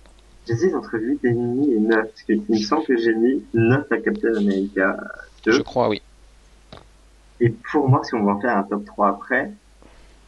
J'hésite 0.49 0.75
entre 0.75 0.99
8 0.99 1.25
et 1.25 1.33
demi 1.33 1.73
et 1.73 1.79
9. 1.79 2.03
Parce 2.09 2.23
qu'il 2.23 2.43
me 2.49 2.59
semble 2.59 2.85
que 2.85 2.97
j'ai 2.97 3.15
mis 3.15 3.45
9 3.55 3.87
à 3.93 3.99
Captain 3.99 4.35
America. 4.37 4.97
Deux. 5.45 5.53
Je 5.53 5.63
crois 5.63 5.89
oui. 5.89 6.03
Et 7.41 7.51
pour 7.71 7.89
moi, 7.89 8.03
si 8.05 8.15
on 8.15 8.25
va 8.25 8.33
en 8.33 8.41
faire 8.41 8.57
un 8.57 8.65
top 8.65 8.85
3 8.85 9.09
après, 9.11 9.53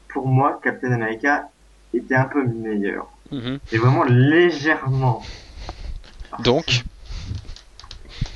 pour 0.09 0.27
moi, 0.29 0.61
Captain 0.63 0.93
America 0.93 1.49
était 1.93 2.15
un 2.15 2.25
peu 2.27 2.45
meilleur. 2.45 3.09
Mhm. 3.33 3.59
Et 3.73 3.79
vraiment 3.79 4.05
légèrement. 4.05 5.23
Donc, 6.45 6.85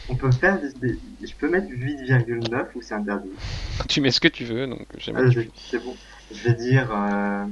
On 0.08 0.14
peut 0.16 0.30
faire 0.32 0.60
des, 0.60 0.72
des- 0.74 0.98
je 1.26 1.34
peux 1.34 1.48
mettre 1.50 1.68
8,9 1.68 2.66
ou 2.74 2.82
c'est 2.82 2.94
interdit. 2.94 3.30
tu 3.88 4.00
mets 4.00 4.10
ce 4.12 4.20
que 4.20 4.28
tu 4.28 4.44
veux, 4.44 4.66
donc 4.66 4.86
j'aime 4.98 5.16
Ah, 5.18 5.30
c'est 5.32 5.50
c'est 5.70 5.78
bon. 5.84 5.96
Je 6.32 6.42
vais 6.48 6.54
dire 6.54 6.88
euh, 6.92 7.44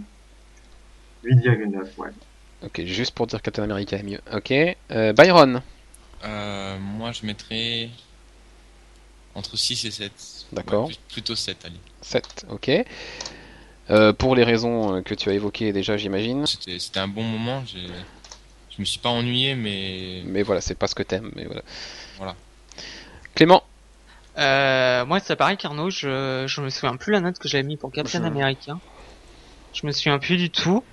8,9, 1.24 1.86
ouais. 1.98 2.10
Ok, 2.62 2.82
juste 2.84 3.12
pour 3.12 3.26
dire 3.26 3.42
Captain 3.42 3.64
America 3.64 3.96
est 3.96 4.02
mieux. 4.02 4.20
Ok, 4.32 4.52
euh, 4.52 5.12
Byron. 5.12 5.62
Euh, 6.24 6.78
moi, 6.78 7.12
je 7.12 7.26
mettrais 7.26 7.90
entre 9.34 9.56
6 9.56 9.84
et 9.84 9.90
7. 9.90 10.12
D'accord. 10.52 10.88
Ouais, 10.88 10.94
plutôt 11.12 11.34
7, 11.34 11.56
allez. 11.64 11.74
7, 12.02 12.46
ok. 12.50 12.70
Euh, 13.90 14.12
pour 14.14 14.34
les 14.34 14.44
raisons 14.44 15.02
que 15.02 15.14
tu 15.14 15.28
as 15.28 15.34
évoquées 15.34 15.72
déjà, 15.72 15.96
j'imagine. 15.98 16.46
C'était 16.46 16.78
c'était 16.78 17.00
un 17.00 17.08
bon 17.08 17.22
moment. 17.24 17.62
Je 18.76 18.80
me 18.82 18.84
suis 18.84 18.98
pas 18.98 19.08
ennuyé, 19.10 19.54
mais 19.54 20.22
Mais 20.26 20.42
voilà, 20.42 20.60
c'est 20.60 20.74
pas 20.74 20.86
ce 20.88 20.94
que 20.94 21.02
t'aimes, 21.02 21.30
mais 21.36 21.44
voilà. 21.44 21.62
Voilà. 22.18 22.34
Clément. 23.34 23.62
Euh, 24.38 25.04
moi, 25.06 25.20
c'est 25.20 25.36
pareil 25.36 25.56
qu'Arnaud, 25.56 25.90
je, 25.90 26.44
je 26.48 26.60
me 26.60 26.70
souviens 26.70 26.96
plus 26.96 27.12
la 27.12 27.20
note 27.20 27.38
que 27.38 27.48
j'avais 27.48 27.62
mis 27.62 27.76
pour 27.76 27.92
Captain 27.92 28.20
Je- 28.22 28.26
America. 28.26 28.76
Je 29.72 29.86
me 29.86 29.92
souviens 29.92 30.18
plus 30.18 30.36
du 30.36 30.50
tout. 30.50 30.84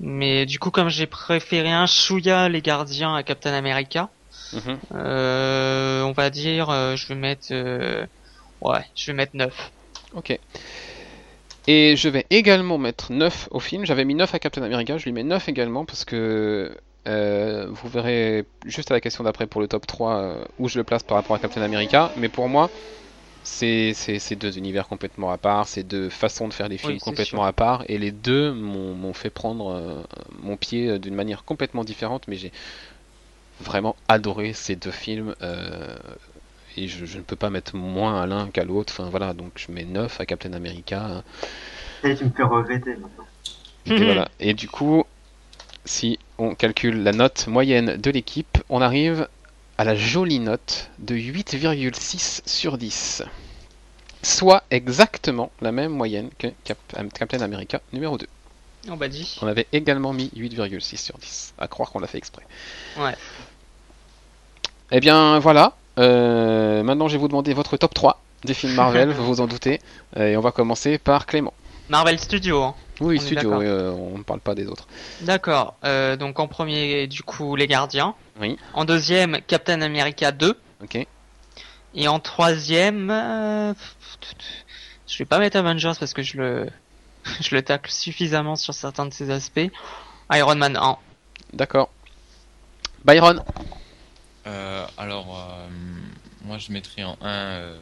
Mais 0.00 0.46
du 0.46 0.58
coup, 0.58 0.70
comme 0.70 0.88
j'ai 0.88 1.06
préféré 1.06 1.70
un 1.70 1.86
chouïa 1.86 2.48
les 2.48 2.62
gardiens 2.62 3.14
à 3.14 3.22
Captain 3.22 3.52
America, 3.52 4.08
Mhm. 4.54 4.78
euh, 4.94 6.02
on 6.02 6.12
va 6.12 6.30
dire, 6.30 6.70
euh, 6.70 6.96
je 6.96 7.06
vais 7.08 7.14
mettre, 7.14 7.48
euh, 7.52 8.06
ouais, 8.62 8.80
je 8.96 9.06
vais 9.10 9.12
mettre 9.16 9.36
9. 9.36 9.70
Ok. 10.14 10.38
Et 11.66 11.96
je 11.96 12.08
vais 12.08 12.24
également 12.30 12.78
mettre 12.78 13.12
9 13.12 13.48
au 13.50 13.60
film. 13.60 13.84
J'avais 13.84 14.04
mis 14.06 14.14
9 14.14 14.34
à 14.34 14.38
Captain 14.38 14.62
America, 14.62 14.96
je 14.96 15.04
lui 15.04 15.12
mets 15.12 15.22
9 15.22 15.48
également 15.48 15.84
parce 15.84 16.04
que 16.06 16.74
euh, 17.08 17.66
vous 17.70 17.88
verrez 17.88 18.44
juste 18.66 18.90
à 18.90 18.94
la 18.94 19.00
question 19.00 19.24
d'après 19.24 19.46
pour 19.46 19.60
le 19.60 19.68
top 19.68 19.86
3 19.86 20.12
euh, 20.14 20.44
où 20.58 20.68
je 20.68 20.78
le 20.78 20.84
place 20.84 21.02
par 21.02 21.16
rapport 21.16 21.36
à 21.36 21.38
Captain 21.38 21.62
America. 21.62 22.12
Mais 22.16 22.28
pour 22.28 22.48
moi, 22.48 22.70
c'est 23.42 23.94
deux 24.36 24.58
univers 24.58 24.86
complètement 24.86 25.30
à 25.30 25.38
part, 25.38 25.66
c'est 25.66 25.82
deux 25.82 26.08
façons 26.10 26.46
de 26.48 26.52
faire 26.52 26.68
des 26.68 26.78
films 26.78 26.92
Oui, 26.94 26.98
complètement 26.98 27.40
sûr. 27.42 27.46
à 27.48 27.52
part. 27.52 27.84
Et 27.88 27.98
les 27.98 28.10
deux 28.12 28.52
m'ont 28.52 29.12
fait 29.14 29.30
prendre 29.30 29.70
euh, 29.70 30.02
mon 30.42 30.56
pied 30.56 30.98
d'une 30.98 31.14
manière 31.14 31.44
complètement 31.44 31.84
différente. 31.84 32.28
Mais 32.28 32.36
j'ai 32.36 32.52
vraiment 33.60 33.96
adoré 34.08 34.52
ces 34.52 34.76
deux 34.76 34.90
films. 34.90 35.34
euh, 35.42 35.96
et 36.76 36.86
je, 36.86 37.04
je 37.04 37.18
ne 37.18 37.22
peux 37.22 37.34
pas 37.36 37.50
mettre 37.50 37.74
moins 37.76 38.20
à 38.22 38.26
l'un 38.26 38.46
qu'à 38.48 38.64
l'autre. 38.64 38.92
Enfin 38.96 39.10
voilà, 39.10 39.34
donc 39.34 39.52
je 39.56 39.72
mets 39.72 39.84
9 39.84 40.20
à 40.20 40.26
Captain 40.26 40.52
America. 40.52 41.24
Et 42.04 42.14
tu 42.14 42.24
me 42.26 42.30
fais 42.30 42.42
regretter 42.44 42.94
maintenant. 42.96 43.26
Et 43.86 44.04
voilà. 44.04 44.28
Et 44.38 44.54
du 44.54 44.68
coup, 44.68 45.04
si 45.84 46.18
on 46.40 46.54
calcule 46.54 47.02
la 47.02 47.12
note 47.12 47.46
moyenne 47.46 47.96
de 47.96 48.10
l'équipe, 48.10 48.58
on 48.68 48.80
arrive 48.80 49.28
à 49.78 49.84
la 49.84 49.94
jolie 49.94 50.38
note 50.40 50.90
de 50.98 51.14
8,6 51.14 52.40
sur 52.46 52.78
10. 52.78 53.22
Soit 54.22 54.62
exactement 54.70 55.50
la 55.62 55.72
même 55.72 55.92
moyenne 55.92 56.28
que 56.38 56.48
Cap- 56.64 56.78
Captain 57.14 57.40
America 57.40 57.80
numéro 57.92 58.18
2. 58.18 58.26
On 58.88 58.96
va 58.96 59.08
dire. 59.08 59.26
On 59.42 59.46
avait 59.46 59.66
également 59.72 60.12
mis 60.12 60.30
8,6 60.36 60.96
sur 60.96 61.16
10. 61.18 61.54
À 61.58 61.68
croire 61.68 61.90
qu'on 61.90 61.98
l'a 62.00 62.06
fait 62.06 62.18
exprès. 62.18 62.42
Ouais. 62.98 63.14
Eh 64.90 65.00
bien 65.00 65.38
voilà. 65.38 65.76
Euh, 65.98 66.82
maintenant 66.82 67.08
je 67.08 67.12
vais 67.14 67.18
vous 67.18 67.28
demander 67.28 67.52
votre 67.54 67.76
top 67.76 67.94
3 67.94 68.20
des 68.44 68.54
films 68.54 68.74
Marvel, 68.74 69.10
vous 69.16 69.24
vous 69.26 69.40
en 69.40 69.46
doutez. 69.46 69.80
Et 70.16 70.36
on 70.36 70.40
va 70.40 70.52
commencer 70.52 70.98
par 70.98 71.26
Clément. 71.26 71.54
Marvel 71.88 72.18
Studio. 72.18 72.62
Hein. 72.62 72.74
Oui, 73.00 73.16
On 73.18 73.24
studio, 73.24 73.62
euh, 73.62 73.90
on 73.92 74.18
ne 74.18 74.22
parle 74.22 74.40
pas 74.40 74.54
des 74.54 74.66
autres. 74.66 74.86
D'accord. 75.22 75.76
Euh, 75.84 76.16
donc 76.16 76.38
en 76.38 76.48
premier, 76.48 77.06
du 77.06 77.22
coup, 77.22 77.56
les 77.56 77.66
gardiens. 77.66 78.14
Oui. 78.40 78.58
En 78.74 78.84
deuxième, 78.84 79.40
Captain 79.46 79.80
America 79.80 80.32
2. 80.32 80.54
Ok. 80.82 81.06
Et 81.94 82.08
en 82.08 82.20
troisième, 82.20 83.10
euh, 83.10 83.74
je 85.06 85.18
vais 85.18 85.24
pas 85.24 85.38
mettre 85.38 85.56
Avengers 85.56 85.92
parce 85.98 86.12
que 86.12 86.22
je 86.22 86.36
le, 86.36 86.68
je 87.40 87.54
le 87.54 87.62
tacle 87.62 87.90
suffisamment 87.90 88.56
sur 88.56 88.74
certains 88.74 89.06
de 89.06 89.12
ses 89.12 89.30
aspects. 89.30 89.70
Iron 90.32 90.56
Man 90.56 90.76
1. 90.76 90.98
D'accord. 91.54 91.90
Byron. 93.04 93.42
Euh, 94.46 94.86
alors, 94.98 95.26
euh, 95.36 95.68
moi, 96.44 96.58
je 96.58 96.70
mettrais 96.70 97.02
en 97.02 97.16
1 97.22 97.74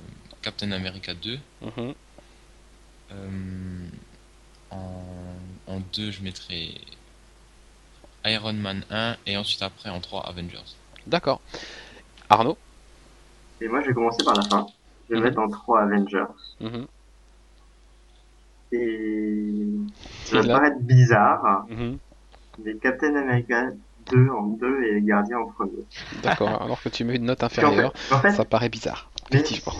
Captain 0.42 0.70
America 0.72 1.12
2. 1.14 1.38
Mhm. 1.62 1.94
Euh, 3.10 3.88
en, 4.70 5.02
en 5.66 5.80
2, 5.94 6.10
je 6.10 6.22
mettrais 6.22 6.68
Iron 8.24 8.52
Man 8.54 8.84
1. 8.90 9.16
Et 9.26 9.36
ensuite, 9.36 9.62
après, 9.62 9.90
en 9.90 10.00
3, 10.00 10.26
Avengers. 10.28 10.58
D'accord. 11.06 11.40
Arnaud? 12.30 12.58
Et 13.60 13.68
moi, 13.68 13.80
je 13.82 13.88
vais 13.88 13.94
commencer 13.94 14.22
par 14.24 14.36
la 14.36 14.44
fin. 14.44 14.66
Je 15.08 15.14
vais 15.14 15.20
Mhm. 15.20 15.24
mettre 15.26 15.38
en 15.40 15.48
3 15.48 15.82
Avengers. 15.82 16.24
Mhm. 16.60 16.86
Et 18.72 19.64
ça 20.24 20.42
va 20.42 20.48
paraître 20.48 20.80
bizarre, 20.80 21.64
Mhm. 21.70 21.98
mais 22.64 22.74
Captain 22.76 23.14
America 23.16 23.70
2 24.10 24.28
en 24.30 24.42
2 24.48 24.82
et 24.84 24.94
les 24.94 25.02
gardiens 25.02 25.38
en 25.38 25.46
premier. 25.46 25.84
D'accord. 26.22 26.48
Alors 26.62 26.82
que 26.82 26.90
tu 26.90 27.04
mets 27.04 27.16
une 27.16 27.24
note 27.24 27.42
inférieure, 27.42 27.94
fait, 27.96 28.14
en 28.14 28.20
fait, 28.20 28.30
ça 28.32 28.44
paraît 28.44 28.68
bizarre. 28.68 29.10
mais 29.30 29.38
Effectivement. 29.38 29.72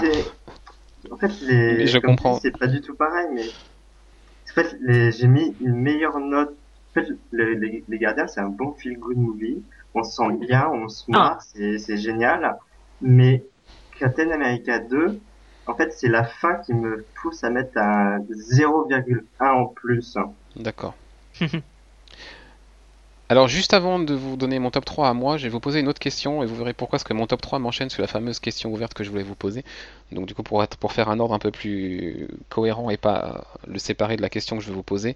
en 1.10 1.16
fait, 1.18 1.30
les, 1.42 1.74
Mais 1.76 1.86
je 1.86 1.98
comme 1.98 2.16
comprends. 2.16 2.40
c'est 2.40 2.58
pas 2.58 2.66
du 2.66 2.80
tout 2.80 2.94
pareil, 2.96 3.26
mais 3.34 3.44
en 4.50 4.54
fait, 4.54 4.76
les- 4.80 5.12
j'ai 5.12 5.26
mis 5.28 5.56
une 5.60 5.76
meilleure 5.76 6.18
note. 6.18 6.50
En 6.96 7.00
fait, 7.00 7.06
les, 7.32 7.54
les, 7.54 7.84
les 7.86 7.98
gardiens, 7.98 8.26
c'est 8.26 8.40
un 8.40 8.48
bon 8.48 8.72
feel 8.74 8.98
good 8.98 9.16
movie. 9.16 9.64
On 9.94 10.02
se 10.02 10.12
sent 10.16 10.36
bien, 10.40 10.68
on 10.68 10.88
se 10.88 11.10
marre, 11.10 11.40
c'est, 11.42 11.78
c'est 11.78 11.96
génial. 11.96 12.56
Mais 13.00 13.44
Captain 13.98 14.30
America 14.30 14.78
2, 14.78 15.20
en 15.66 15.76
fait, 15.76 15.92
c'est 15.92 16.08
la 16.08 16.24
fin 16.24 16.56
qui 16.64 16.72
me 16.74 17.06
pousse 17.20 17.44
à 17.44 17.50
mettre 17.50 17.76
un 17.76 18.18
0,1 18.30 19.50
en 19.52 19.66
plus. 19.66 20.16
D'accord. 20.56 20.94
Alors 23.30 23.46
juste 23.46 23.74
avant 23.74 23.98
de 23.98 24.14
vous 24.14 24.36
donner 24.36 24.58
mon 24.58 24.70
top 24.70 24.86
3 24.86 25.08
à 25.10 25.12
moi, 25.12 25.36
je 25.36 25.42
vais 25.42 25.48
vous 25.50 25.60
poser 25.60 25.80
une 25.80 25.88
autre 25.88 25.98
question 25.98 26.42
et 26.42 26.46
vous 26.46 26.56
verrez 26.56 26.72
pourquoi, 26.72 26.96
parce 26.98 27.04
que 27.04 27.12
mon 27.12 27.26
top 27.26 27.42
3 27.42 27.58
m'enchaîne 27.58 27.90
sur 27.90 28.00
la 28.00 28.08
fameuse 28.08 28.38
question 28.40 28.72
ouverte 28.72 28.94
que 28.94 29.04
je 29.04 29.10
voulais 29.10 29.22
vous 29.22 29.34
poser. 29.34 29.64
Donc 30.12 30.24
du 30.26 30.34
coup 30.34 30.42
pour, 30.42 30.62
être, 30.62 30.78
pour 30.78 30.92
faire 30.92 31.10
un 31.10 31.20
ordre 31.20 31.34
un 31.34 31.38
peu 31.38 31.50
plus 31.50 32.26
cohérent 32.48 32.88
et 32.88 32.96
pas 32.96 33.46
le 33.66 33.78
séparer 33.78 34.16
de 34.16 34.22
la 34.22 34.30
question 34.30 34.56
que 34.56 34.62
je 34.62 34.68
vais 34.68 34.74
vous 34.74 34.82
poser, 34.82 35.14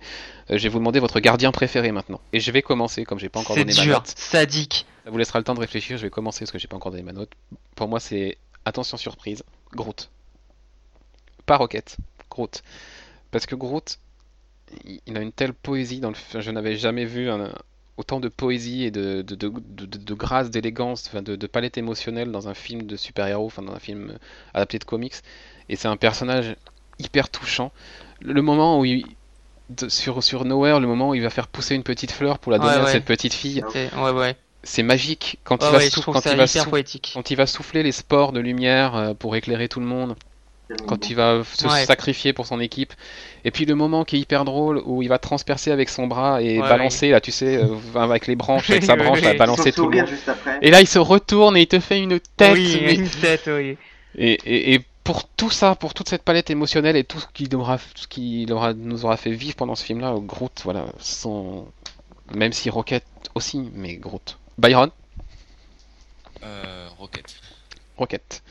euh, 0.51 0.59
je 0.59 0.63
vais 0.65 0.69
vous 0.69 0.79
demander 0.79 1.01
votre 1.01 1.21
gardien 1.21 1.53
préféré 1.53 1.91
maintenant. 1.91 2.21
Et 2.35 2.41
je 2.41 2.51
vais 2.51 2.61
commencer, 2.61 3.05
comme 3.05 3.19
j'ai 3.19 3.31
pas 3.31 3.41
encore 3.41 3.57
donné 3.57 3.73
ma 3.75 3.83
dur, 3.83 3.95
note. 3.95 4.13
sadique. 4.15 4.85
Ça 5.05 5.11
vous 5.11 5.17
laissera 5.17 5.39
le 5.39 5.45
temps 5.45 5.55
de 5.55 5.61
réfléchir, 5.61 5.97
je 5.97 6.03
vais 6.03 6.11
commencer 6.11 6.41
parce 6.41 6.53
que 6.53 6.59
j'ai 6.59 6.69
pas 6.69 6.77
encore 6.77 6.93
donné 6.93 7.03
ma 7.05 7.13
note. 7.13 7.31
Pour 7.77 7.89
moi 7.89 7.99
c'est, 7.99 8.37
attention 8.67 8.99
surprise, 8.99 9.43
Groot. 9.73 10.11
Pas 11.47 11.57
Rocket, 11.57 11.97
Groot. 12.31 12.63
Parce 13.31 13.47
que 13.47 13.55
Groot, 13.55 13.99
il 15.07 15.17
a 15.17 15.21
une 15.23 15.33
telle 15.33 15.55
poésie 15.55 16.01
dans 16.01 16.11
le 16.11 16.41
je 16.41 16.51
n'avais 16.51 16.77
jamais 16.77 17.07
vu 17.07 17.31
un- 17.31 17.53
autant 18.03 18.21
de 18.21 18.29
poésie 18.29 18.83
et 18.85 18.91
de, 18.91 19.23
de, 19.23 19.35
de, 19.37 19.49
de- 19.49 19.87
de- 19.87 19.99
de 19.99 20.15
grâce, 20.15 20.51
d'élégance, 20.51 21.11
de, 21.15 21.47
palette 21.47 21.79
émotionnelle 21.79 22.31
dans 22.33 22.49
un 22.49 22.55
film 22.55 22.83
de 22.83 22.97
super-héros, 22.97 23.47
enfin 23.47 23.63
dans 23.63 23.73
un 23.75 23.79
film 23.79 24.11
euh, 24.11 24.19
adapté 24.55 24.79
de 24.79 24.85
comics. 24.85 25.15
Et 25.69 25.77
c'est 25.77 25.89
un 25.89 25.97
personnage 25.97 26.57
hyper 26.99 27.29
touchant. 27.31 27.71
Le, 28.21 28.33
le 28.33 28.43
moment 28.43 28.79
où 28.81 28.85
il, 28.85 29.07
sur, 29.89 30.23
sur 30.23 30.45
Nowhere, 30.45 30.81
le 30.81 30.87
moment 30.89 31.11
où 31.11 31.15
il 31.15 31.23
va 31.23 31.31
faire 31.31 31.47
pousser 31.47 31.75
une 31.77 31.85
petite 31.85 32.11
fleur 32.11 32.39
pour 32.41 32.51
la 32.53 32.59
donner 32.59 32.73
Ouais, 32.73 32.81
à 32.81 32.85
ouais. 32.85 32.93
cette 32.93 33.05
petite 33.05 33.35
fille, 33.35 33.63
C'est- 33.73 33.95
Ouais, 33.95 34.11
ouais. 34.11 34.37
c'est 34.65 34.83
magique. 34.83 35.39
Quand 35.45 35.59
il 35.63 35.71
va, 35.71 35.79
quand 36.05 36.27
il 36.27 36.37
quand 37.15 37.31
il 37.31 37.37
souffler 37.47 37.83
les 37.85 37.93
spores 37.93 38.33
de 38.33 38.41
lumière 38.41 38.97
euh, 38.97 39.15
pour 39.15 39.37
éclairer 39.37 39.69
tout 39.69 39.81
le 39.81 39.87
monde, 39.87 40.17
quand 40.87 41.11
il 41.11 41.15
va 41.17 41.43
se 41.45 41.67
Ouais. 41.67 41.85
sacrifier 41.85 42.33
pour 42.33 42.47
son 42.47 42.61
équipe, 42.61 42.93
et 43.45 43.51
puis 43.51 43.65
le 43.65 43.75
moment 43.75 44.05
qui 44.05 44.17
est 44.17 44.21
hyper 44.21 44.45
drôle 44.45 44.83
où 44.85 45.03
il 45.03 45.09
va 45.09 45.19
transpercer 45.19 45.71
avec 45.71 45.89
son 45.89 46.07
bras 46.07 46.41
et 46.43 46.61
Ouais, 46.61 46.69
balancer 46.69 47.11
là, 47.11 47.21
tu 47.21 47.31
sais, 47.33 47.57
euh, 47.57 47.77
avec 47.95 48.27
les 48.27 48.37
branches, 48.37 48.71
avec 48.71 48.85
sa 48.85 48.97
branche, 48.97 49.21
là, 49.21 49.35
balancer 49.35 49.73
Son 49.73 49.83
tout 49.83 49.91
le 49.91 50.01
monde. 50.01 50.09
Et 50.61 50.71
là, 50.71 50.81
il 50.81 50.87
se 50.89 50.99
retourne 50.99 51.57
et 51.57 51.63
il 51.63 51.67
te 51.69 51.81
fait 51.81 52.01
une 52.01 52.19
tête. 52.37 52.55
oui, 52.55 52.81
mais- 52.85 52.95
une 52.95 53.09
tête, 53.09 53.45
oui. 53.49 53.77
Et, 54.17 54.33
et, 54.45 54.75
et 54.75 54.81
pour 55.05 55.27
tout 55.29 55.51
ça, 55.51 55.75
pour 55.75 55.95
toute 55.95 56.09
cette 56.09 56.23
palette 56.23 56.51
émotionnelle 56.51 56.97
et 56.97 57.05
tout 57.05 57.19
ce 57.19 57.27
qu'il 57.33 57.55
aura, 57.57 57.79
ce 57.97 58.07
qu'il 58.07 58.53
aura, 58.53 58.73
nous 58.75 59.05
aura 59.05 59.17
fait 59.17 59.33
vivre 59.33 59.57
pendant 59.57 59.75
ce 59.75 59.85
film-là, 59.85 60.15
Groot, 60.19 60.61
voilà, 60.65 60.87
sans... 61.01 61.67
même 62.35 62.53
si 62.53 62.71
Rocket 62.71 63.05
aussi, 63.35 63.69
mais 63.75 63.97
Groot. 63.97 64.39
Byron, 64.59 64.91
Euh, 66.45 66.89
Rocket. 66.99 67.25
Rocket. 67.97 68.43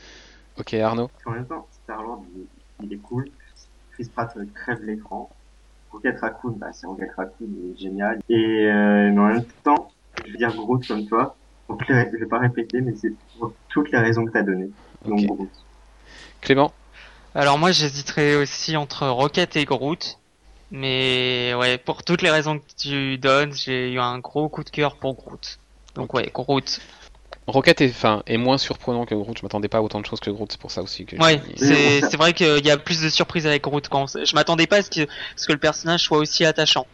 Ok, 0.58 0.74
Arnaud? 0.74 1.10
En 1.26 1.30
même 1.32 1.46
temps, 1.46 1.66
Star-Lord, 1.84 2.24
il, 2.34 2.86
il 2.86 2.92
est 2.92 2.98
cool. 2.98 3.28
Chris 3.92 4.08
Pratt 4.14 4.34
euh, 4.36 4.44
crève 4.54 4.82
l'écran. 4.82 5.30
Rocket 5.90 6.18
Raccoon, 6.20 6.52
bah, 6.52 6.72
c'est 6.72 6.86
Rocket 6.86 7.10
Raccoon, 7.16 7.46
il 7.46 7.72
est 7.72 7.78
génial. 7.78 8.20
Et, 8.28 8.66
euh, 8.66 9.10
mais 9.12 9.18
en 9.18 9.26
même 9.28 9.44
temps, 9.62 9.90
je 10.24 10.32
vais 10.32 10.38
dire 10.38 10.54
Groot 10.54 10.86
comme 10.86 11.06
toi. 11.06 11.36
Donc, 11.68 11.82
je 11.86 11.92
vais 11.92 12.26
pas 12.26 12.38
répéter, 12.38 12.80
mais 12.80 12.94
c'est 12.94 13.12
pour 13.38 13.52
toutes 13.68 13.90
les 13.92 13.98
raisons 13.98 14.24
que 14.24 14.32
t'as 14.32 14.42
données. 14.42 14.70
Donc. 15.04 15.20
Groot. 15.26 15.50
Clément? 16.40 16.72
Alors 17.34 17.58
moi 17.58 17.70
j'hésiterais 17.70 18.34
aussi 18.34 18.76
entre 18.76 19.06
Rocket 19.06 19.56
et 19.56 19.64
Groot. 19.64 20.18
Mais 20.70 21.54
ouais, 21.54 21.78
pour 21.78 22.02
toutes 22.02 22.22
les 22.22 22.30
raisons 22.30 22.58
que 22.58 22.64
tu 22.76 23.18
donnes, 23.18 23.52
j'ai 23.52 23.92
eu 23.92 23.98
un 23.98 24.18
gros 24.18 24.48
coup 24.48 24.64
de 24.64 24.70
cœur 24.70 24.96
pour 24.96 25.14
Groot. 25.14 25.58
Donc 25.94 26.14
ouais, 26.14 26.30
Groot. 26.32 26.80
Rocket 27.46 27.80
est, 27.80 28.36
moins 28.36 28.58
surprenant 28.58 29.04
que 29.04 29.14
Groot. 29.14 29.36
Je 29.36 29.42
m'attendais 29.42 29.68
pas 29.68 29.78
à 29.78 29.82
autant 29.82 30.00
de 30.00 30.06
choses 30.06 30.20
que 30.20 30.30
Groot, 30.30 30.50
c'est 30.52 30.60
pour 30.60 30.70
ça 30.70 30.82
aussi 30.82 31.04
que. 31.04 31.16
Ouais, 31.16 31.40
j'ai- 31.56 32.00
c'est 32.02 32.16
vrai 32.16 32.32
qu'il 32.34 32.64
y 32.64 32.70
a 32.70 32.76
plus 32.76 33.02
de 33.02 33.08
surprises 33.08 33.46
avec 33.46 33.62
Groot. 33.64 33.88
Quand 33.88 34.04
on- 34.16 34.24
je 34.24 34.34
m'attendais 34.34 34.66
pas 34.66 34.76
à 34.76 34.82
ce 34.82 34.90
que, 34.90 35.10
ce 35.36 35.46
que 35.46 35.52
le 35.52 35.58
personnage 35.58 36.02
soit 36.02 36.18
aussi 36.18 36.44
attachant. 36.44 36.86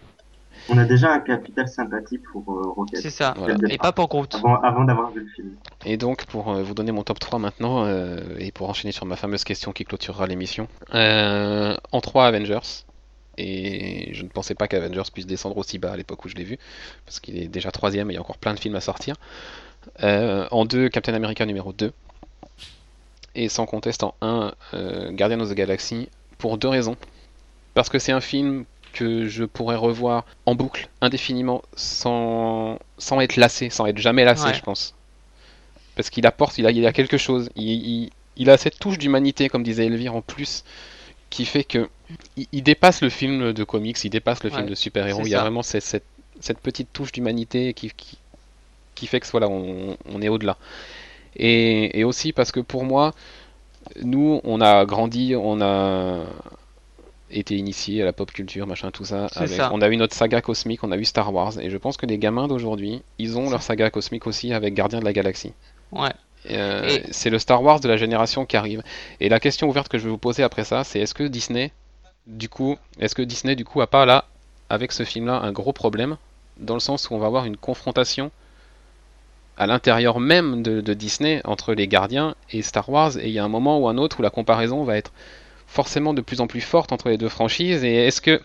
On 0.70 0.76
a 0.76 0.84
déjà 0.84 1.12
un 1.12 1.20
capital 1.20 1.66
sympathie 1.68 2.18
pour 2.18 2.44
euh, 2.52 2.68
Rocket. 2.76 3.00
C'est 3.00 3.10
ça. 3.10 3.32
Voilà. 3.38 3.56
Et 3.70 3.78
pas 3.78 3.92
pour 3.92 4.08
Groot. 4.08 4.34
Avant, 4.34 4.56
avant 4.60 4.84
d'avoir 4.84 5.10
vu 5.12 5.20
le 5.20 5.28
film. 5.34 5.52
Et 5.86 5.96
donc, 5.96 6.26
pour 6.26 6.50
euh, 6.50 6.62
vous 6.62 6.74
donner 6.74 6.92
mon 6.92 7.02
top 7.02 7.18
3 7.18 7.38
maintenant, 7.38 7.84
euh, 7.86 8.18
et 8.38 8.50
pour 8.52 8.68
enchaîner 8.68 8.92
sur 8.92 9.06
ma 9.06 9.16
fameuse 9.16 9.44
question 9.44 9.72
qui 9.72 9.84
clôturera 9.84 10.26
l'émission, 10.26 10.68
euh, 10.94 11.74
en 11.92 12.00
3 12.00 12.26
Avengers. 12.26 12.84
Et 13.40 14.12
je 14.14 14.24
ne 14.24 14.28
pensais 14.28 14.54
pas 14.54 14.66
qu'Avengers 14.66 15.02
puisse 15.12 15.26
descendre 15.26 15.56
aussi 15.58 15.78
bas 15.78 15.92
à 15.92 15.96
l'époque 15.96 16.24
où 16.24 16.28
je 16.28 16.34
l'ai 16.34 16.44
vu, 16.44 16.58
parce 17.06 17.20
qu'il 17.20 17.38
est 17.40 17.46
déjà 17.48 17.70
troisième 17.70 18.10
et 18.10 18.14
il 18.14 18.16
y 18.16 18.18
a 18.18 18.20
encore 18.20 18.38
plein 18.38 18.52
de 18.52 18.58
films 18.58 18.74
à 18.74 18.80
sortir. 18.80 19.14
Euh, 20.02 20.46
en 20.50 20.64
2, 20.64 20.88
Captain 20.88 21.14
America 21.14 21.44
numéro 21.46 21.72
2. 21.72 21.92
Et 23.34 23.48
sans 23.48 23.66
conteste 23.66 24.02
en 24.02 24.14
1, 24.20 24.52
euh, 24.74 25.10
Guardian 25.12 25.40
of 25.40 25.50
the 25.50 25.54
Galaxy, 25.54 26.08
pour 26.38 26.58
deux 26.58 26.68
raisons. 26.68 26.96
Parce 27.74 27.88
que 27.88 27.98
c'est 27.98 28.12
un 28.12 28.20
film 28.20 28.64
que 28.92 29.28
je 29.28 29.44
pourrais 29.44 29.76
revoir 29.76 30.24
en 30.46 30.54
boucle, 30.54 30.88
indéfiniment, 31.00 31.62
sans, 31.76 32.78
sans 32.96 33.20
être 33.20 33.36
lassé, 33.36 33.70
sans 33.70 33.86
être 33.86 33.98
jamais 33.98 34.24
lassé, 34.24 34.46
Ouais. 34.46 34.54
je 34.54 34.62
pense. 34.62 34.94
Parce 35.94 36.10
qu'il 36.10 36.26
apporte, 36.26 36.58
il 36.58 36.66
a, 36.66 36.70
il 36.70 36.84
a 36.86 36.92
quelque 36.92 37.16
chose. 37.18 37.50
Il, 37.56 37.64
il- 37.68 38.10
il 38.40 38.50
a 38.50 38.56
cette 38.56 38.78
touche 38.78 38.98
d'humanité, 38.98 39.48
comme 39.48 39.64
disait 39.64 39.86
Elvire, 39.86 40.14
en 40.14 40.22
plus, 40.22 40.64
qui 41.28 41.44
fait 41.44 41.64
que 41.64 41.88
il, 42.36 42.46
il 42.52 42.62
dépasse 42.62 43.02
le 43.02 43.08
film 43.10 43.52
de 43.52 43.64
comics, 43.64 44.02
il 44.04 44.10
dépasse 44.10 44.42
le 44.44 44.50
film 44.50 44.66
de 44.66 44.74
super-héros. 44.76 45.22
Il 45.24 45.30
y 45.30 45.34
a 45.34 45.40
vraiment 45.40 45.62
cette, 45.62 45.82
cette, 45.82 46.04
cette 46.40 46.58
petite 46.60 46.92
touche 46.92 47.10
d'humanité 47.10 47.74
qui, 47.74 47.90
qui, 47.96 48.16
qui 48.98 49.06
fait 49.06 49.20
que 49.20 49.26
voilà, 49.30 49.48
on, 49.48 49.96
on 50.12 50.20
est 50.22 50.28
au-delà. 50.28 50.56
Et, 51.36 51.98
et 52.00 52.04
aussi 52.04 52.32
parce 52.32 52.52
que 52.52 52.60
pour 52.60 52.84
moi, 52.84 53.12
nous, 54.02 54.40
on 54.44 54.60
a 54.60 54.84
grandi, 54.84 55.34
on 55.36 55.60
a 55.60 56.24
été 57.30 57.56
initié 57.56 58.02
à 58.02 58.04
la 58.06 58.12
pop 58.12 58.30
culture, 58.32 58.66
machin, 58.66 58.90
tout 58.90 59.04
ça. 59.04 59.28
C'est 59.32 59.40
avec- 59.40 59.50
ça. 59.56 59.70
On 59.72 59.80
a 59.82 59.88
eu 59.88 59.96
notre 59.96 60.14
saga 60.14 60.40
cosmique, 60.40 60.82
on 60.82 60.90
a 60.92 60.96
eu 60.96 61.04
Star 61.04 61.32
Wars, 61.32 61.58
et 61.60 61.70
je 61.70 61.76
pense 61.76 61.96
que 61.96 62.06
les 62.06 62.18
gamins 62.18 62.48
d'aujourd'hui, 62.48 63.02
ils 63.18 63.38
ont 63.38 63.50
leur 63.50 63.62
saga 63.62 63.90
cosmique 63.90 64.26
aussi 64.26 64.52
avec 64.52 64.74
Gardien 64.74 65.00
de 65.00 65.04
la 65.04 65.12
Galaxie. 65.12 65.52
Ouais. 65.92 66.10
Euh, 66.50 66.88
Et- 66.88 67.04
C'est 67.12 67.30
le 67.30 67.38
Star 67.38 67.62
Wars 67.62 67.80
de 67.80 67.88
la 67.88 67.96
génération 67.96 68.46
qui 68.46 68.56
arrive. 68.56 68.82
Et 69.20 69.28
la 69.28 69.40
question 69.40 69.68
ouverte 69.68 69.88
que 69.88 69.98
je 69.98 70.04
vais 70.04 70.10
vous 70.10 70.18
poser 70.18 70.42
après 70.42 70.64
ça, 70.64 70.84
c'est 70.84 71.00
est-ce 71.00 71.14
que 71.14 71.24
Disney, 71.24 71.70
du 72.26 72.48
coup, 72.48 72.76
est-ce 72.98 73.14
que 73.14 73.22
Disney, 73.22 73.56
du 73.56 73.64
coup, 73.64 73.80
a 73.80 73.86
pas 73.86 74.06
là, 74.06 74.24
avec 74.70 74.92
ce 74.92 75.02
film-là, 75.04 75.40
un 75.40 75.52
gros 75.52 75.72
problème, 75.72 76.16
dans 76.58 76.74
le 76.74 76.80
sens 76.80 77.10
où 77.10 77.14
on 77.14 77.18
va 77.18 77.26
avoir 77.26 77.44
une 77.44 77.56
confrontation 77.56 78.30
à 79.58 79.66
l'intérieur 79.66 80.20
même 80.20 80.62
de, 80.62 80.80
de 80.80 80.94
Disney 80.94 81.42
entre 81.44 81.74
les 81.74 81.88
gardiens 81.88 82.34
et 82.50 82.62
Star 82.62 82.88
Wars, 82.88 83.18
et 83.18 83.26
il 83.26 83.32
y 83.32 83.38
a 83.38 83.44
un 83.44 83.48
moment 83.48 83.78
ou 83.78 83.88
un 83.88 83.98
autre 83.98 84.20
où 84.20 84.22
la 84.22 84.30
comparaison 84.30 84.84
va 84.84 84.96
être 84.96 85.12
forcément 85.66 86.14
de 86.14 86.22
plus 86.22 86.40
en 86.40 86.46
plus 86.46 86.62
forte 86.62 86.92
entre 86.92 87.10
les 87.10 87.18
deux 87.18 87.28
franchises. 87.28 87.84
Et 87.84 88.06
est-ce 88.06 88.20
que 88.20 88.40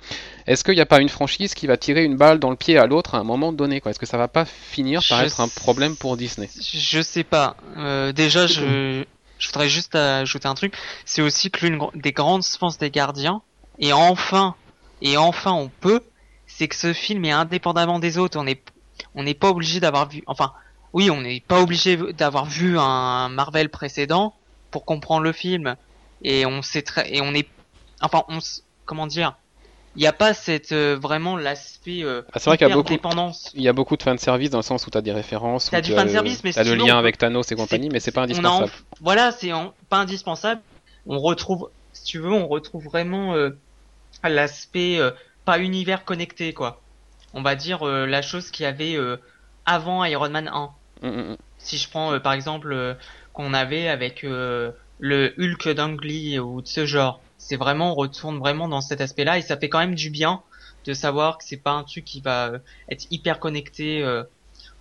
est-ce 0.46 0.64
qu'il 0.64 0.74
n'y 0.74 0.82
a 0.82 0.86
pas 0.86 1.00
une 1.00 1.10
franchise 1.10 1.54
qui 1.54 1.68
va 1.68 1.78
tirer 1.78 2.04
une 2.04 2.18
balle 2.18 2.40
dans 2.40 2.50
le 2.50 2.58
pied 2.58 2.78
à 2.78 2.86
l'autre 2.86 3.16
à 3.16 3.20
un 3.20 3.24
moment 3.24 3.54
donné 3.54 3.80
quoi? 3.80 3.92
Est-ce 3.92 4.00
que 4.00 4.06
ça 4.06 4.18
va 4.18 4.28
pas 4.28 4.44
finir 4.44 5.02
par 5.08 5.22
Je 5.22 5.28
être 5.28 5.40
un 5.40 5.48
problème 5.48 5.96
pour 5.96 6.18
Disney? 6.18 6.50
Je 6.60 7.02
sais 7.02 7.24
pas. 7.24 7.56
Euh, 7.78 8.12
déjà, 8.12 8.46
je, 8.46 9.04
je 9.40 9.48
voudrais 9.48 9.70
juste 9.70 9.96
ajouter 9.96 10.48
un 10.48 10.56
truc. 10.56 10.74
C'est 11.06 11.22
aussi 11.22 11.50
que 11.50 11.66
l'une 11.66 11.80
des 11.96 12.12
grandes 12.12 12.44
forces 12.44 12.78
des 12.78 12.90
gardiens, 12.90 13.42
et 13.80 13.94
enfin, 13.94 14.56
et 15.02 15.16
enfin 15.16 15.54
on 15.54 15.70
peut, 15.80 16.02
c'est 16.46 16.68
que 16.68 16.76
ce 16.76 16.92
film 16.92 17.24
est 17.24 17.32
indépendamment 17.32 18.00
des 18.00 18.18
autres. 18.18 18.38
On 18.38 18.48
est, 18.48 18.62
on 19.16 19.24
n'est 19.24 19.34
pas 19.34 19.50
obligé 19.50 19.80
d'avoir 19.80 20.10
vu, 20.10 20.24
enfin, 20.28 20.52
oui, 20.94 21.10
on 21.10 21.22
n'est 21.22 21.42
pas 21.42 21.62
obligé 21.62 21.98
d'avoir 22.14 22.46
vu 22.46 22.78
un 22.80 23.30
Marvel 23.30 23.70
précédent 23.70 24.36
pour 24.72 24.86
comprendre 24.86 25.24
le 25.24 25.32
film. 25.34 25.76
Et 26.22 26.46
on 26.46 26.62
sait 26.62 26.82
très, 26.84 27.14
et 27.14 27.22
on 27.22 27.34
est, 27.34 27.50
enfin, 28.02 28.24
on, 28.30 28.38
s- 28.38 28.64
comment 28.86 29.08
dire, 29.08 29.36
il 29.96 30.02
n'y 30.02 30.08
a 30.08 30.14
pas 30.14 30.34
cette, 30.34 30.72
euh, 30.72 30.98
vraiment 31.02 31.36
l'aspect, 31.38 32.04
euh, 32.04 32.22
Ah, 32.34 32.40
c'est 32.40 32.46
vrai 32.50 32.58
qu'il 32.58 32.68
y 32.68 32.72
a 32.72 32.76
beaucoup-. 32.76 32.98
Il 33.54 33.62
y 33.62 33.68
a 33.68 33.74
beaucoup 33.74 33.98
de 33.98 34.04
fanservice 34.04 34.50
dans 34.50 34.60
le 34.60 34.64
sens 34.64 34.88
où 34.88 34.90
tu 34.90 34.98
as 34.98 35.02
des 35.02 35.12
références, 35.12 35.70
T'as 35.70 35.80
où 35.80 35.82
du 35.82 35.92
tu 35.92 35.94
as 35.94 36.04
fanservice, 36.04 36.44
mais 36.44 36.52
le, 36.52 36.56
t'as 36.56 36.64
si 36.64 36.70
le 36.70 36.76
tu 36.76 36.88
lien 36.88 36.98
avec 36.98 37.18
Thanos 37.18 37.52
et 37.52 37.56
compagnie, 37.56 37.90
mais 37.90 38.00
c'est 38.00 38.12
pas 38.12 38.24
indispensable. 38.24 38.72
voilà, 39.02 39.32
c'est 39.32 39.52
pas 39.90 39.98
indispensable. 39.98 40.62
On 41.06 41.20
retrouve, 41.20 41.70
si 41.92 42.06
tu 42.06 42.20
veux, 42.20 42.32
on 42.32 42.48
retrouve 42.48 42.84
vraiment 42.86 43.36
euh, 43.36 43.50
l'aspect 44.24 44.98
euh, 45.00 45.12
pas 45.46 45.60
univers 45.60 46.06
connecté, 46.06 46.54
quoi. 46.54 46.84
On 47.34 47.42
va 47.42 47.56
dire 47.56 47.84
la 47.86 48.22
chose 48.22 48.52
qu'il 48.52 48.64
y 48.64 48.68
avait 48.68 48.98
avant 49.66 50.04
Iron 50.06 50.30
Man 50.30 50.48
1. 50.48 50.76
Si 51.58 51.78
je 51.78 51.90
prends 51.90 52.14
euh, 52.14 52.20
par 52.20 52.34
exemple 52.34 52.72
euh, 52.72 52.94
qu'on 53.34 53.54
avait 53.54 53.88
avec 53.88 54.24
euh, 54.24 54.72
le 55.00 55.34
Hulk 55.38 55.70
d'Angly 55.70 56.40
ou 56.40 56.62
de 56.62 56.68
ce 56.68 56.86
genre, 56.86 57.22
c'est 57.38 57.56
vraiment 57.58 57.92
on 57.92 57.96
retourne 57.96 58.40
vraiment 58.40 58.68
dans 58.68 58.82
cet 58.82 59.02
aspect-là 59.02 59.38
et 59.38 59.42
ça 59.42 59.58
fait 59.58 59.70
quand 59.70 59.80
même 59.80 59.96
du 59.96 60.10
bien 60.10 60.42
de 60.86 60.94
savoir 60.94 61.38
que 61.38 61.44
c'est 61.46 61.58
pas 61.58 61.72
un 61.72 61.84
truc 61.84 62.06
qui 62.06 62.22
va 62.22 62.48
euh, 62.48 62.60
être 62.90 63.06
hyper 63.12 63.40
connecté 63.40 64.04
euh, 64.04 64.24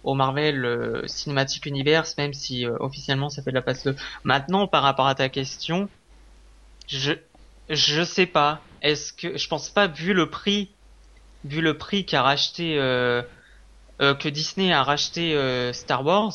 au 0.05 0.15
Marvel 0.15 1.05
Cinematic 1.07 1.65
Universe, 1.65 2.17
même 2.19 2.35
si 2.35 2.67
officiellement 2.67 3.29
ça 3.29 3.41
fait 3.41 3.51
de 3.51 3.55
la 3.55 3.63
passe 3.63 3.85
le. 3.85 3.95
Maintenant, 4.25 4.67
par 4.67 4.83
rapport 4.83 5.07
à 5.07 5.15
ta 5.15 5.29
question, 5.29 5.89
je 6.89 7.13
je 7.69 8.03
sais 8.03 8.27
pas. 8.27 8.61
Est-ce 8.83 9.13
que 9.13 9.37
je 9.37 9.49
pense 9.49 9.71
pas 9.71 9.87
vu 9.87 10.13
le 10.13 10.29
prix, 10.29 10.71
vu 11.45 11.61
le 11.61 11.79
prix 11.79 12.05
qu'a 12.05 12.23
racheté 12.23 12.79
euh, 12.79 13.23
euh, 14.01 14.15
que 14.15 14.29
Disney 14.29 14.73
a 14.73 14.83
racheté 14.83 15.35
euh, 15.35 15.73
Star 15.73 16.05
Wars, 16.05 16.33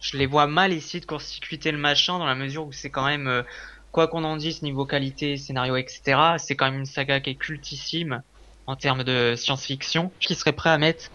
je 0.00 0.16
les 0.16 0.26
vois 0.26 0.46
mal 0.46 0.72
essayer 0.72 1.00
de 1.00 1.06
court-circuiter 1.06 1.72
le 1.72 1.78
machin 1.78 2.18
dans 2.18 2.26
la 2.26 2.34
mesure 2.34 2.66
où 2.66 2.72
c'est 2.72 2.90
quand 2.90 3.04
même 3.04 3.26
euh, 3.26 3.42
quoi 3.90 4.06
qu'on 4.06 4.24
en 4.24 4.36
dise 4.36 4.62
niveau 4.62 4.86
qualité, 4.86 5.36
scénario, 5.36 5.76
etc. 5.76 6.36
C'est 6.38 6.54
quand 6.54 6.66
même 6.66 6.80
une 6.80 6.86
saga 6.86 7.20
qui 7.20 7.30
est 7.30 7.34
cultissime 7.34 8.22
en 8.66 8.76
termes 8.76 9.02
de 9.02 9.34
science-fiction. 9.36 10.12
Qui 10.20 10.34
serait 10.34 10.52
prêt 10.52 10.70
à 10.70 10.78
mettre 10.78 11.10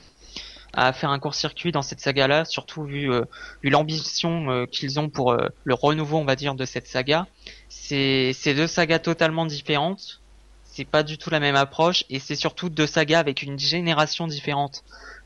à 0.74 0.92
faire 0.92 1.12
un 1.12 1.20
court-circuit 1.20 1.72
dans 1.72 1.84
cette 1.84 2.00
saga-là, 2.00 2.46
surtout 2.46 2.84
vu, 2.84 3.12
euh, 3.12 3.24
vu 3.62 3.70
l'ambition 3.70 4.50
euh, 4.50 4.66
qu'ils 4.66 5.00
ont 5.00 5.08
pour 5.08 5.32
euh, 5.32 5.50
le 5.64 5.76
renouveau, 5.76 6.18
on 6.18 6.26
va 6.26 6.36
dire, 6.36 6.56
de 6.56 6.66
cette 6.66 6.88
saga. 6.88 7.28
C'est 7.70 8.34
c'est 8.34 8.56
deux 8.56 8.68
sagas 8.68 9.00
totalement 9.00 9.46
différentes. 9.46 10.22
C'est 10.64 10.86
pas 10.86 11.04
du 11.04 11.20
tout 11.20 11.30
la 11.30 11.40
même 11.40 11.56
approche 11.56 12.04
et 12.10 12.18
c'est 12.18 12.36
surtout 12.36 12.70
deux 12.70 12.88
sagas 12.88 13.20
avec 13.20 13.44
une 13.44 13.60
génération 13.60 14.26
différente. 14.26 14.84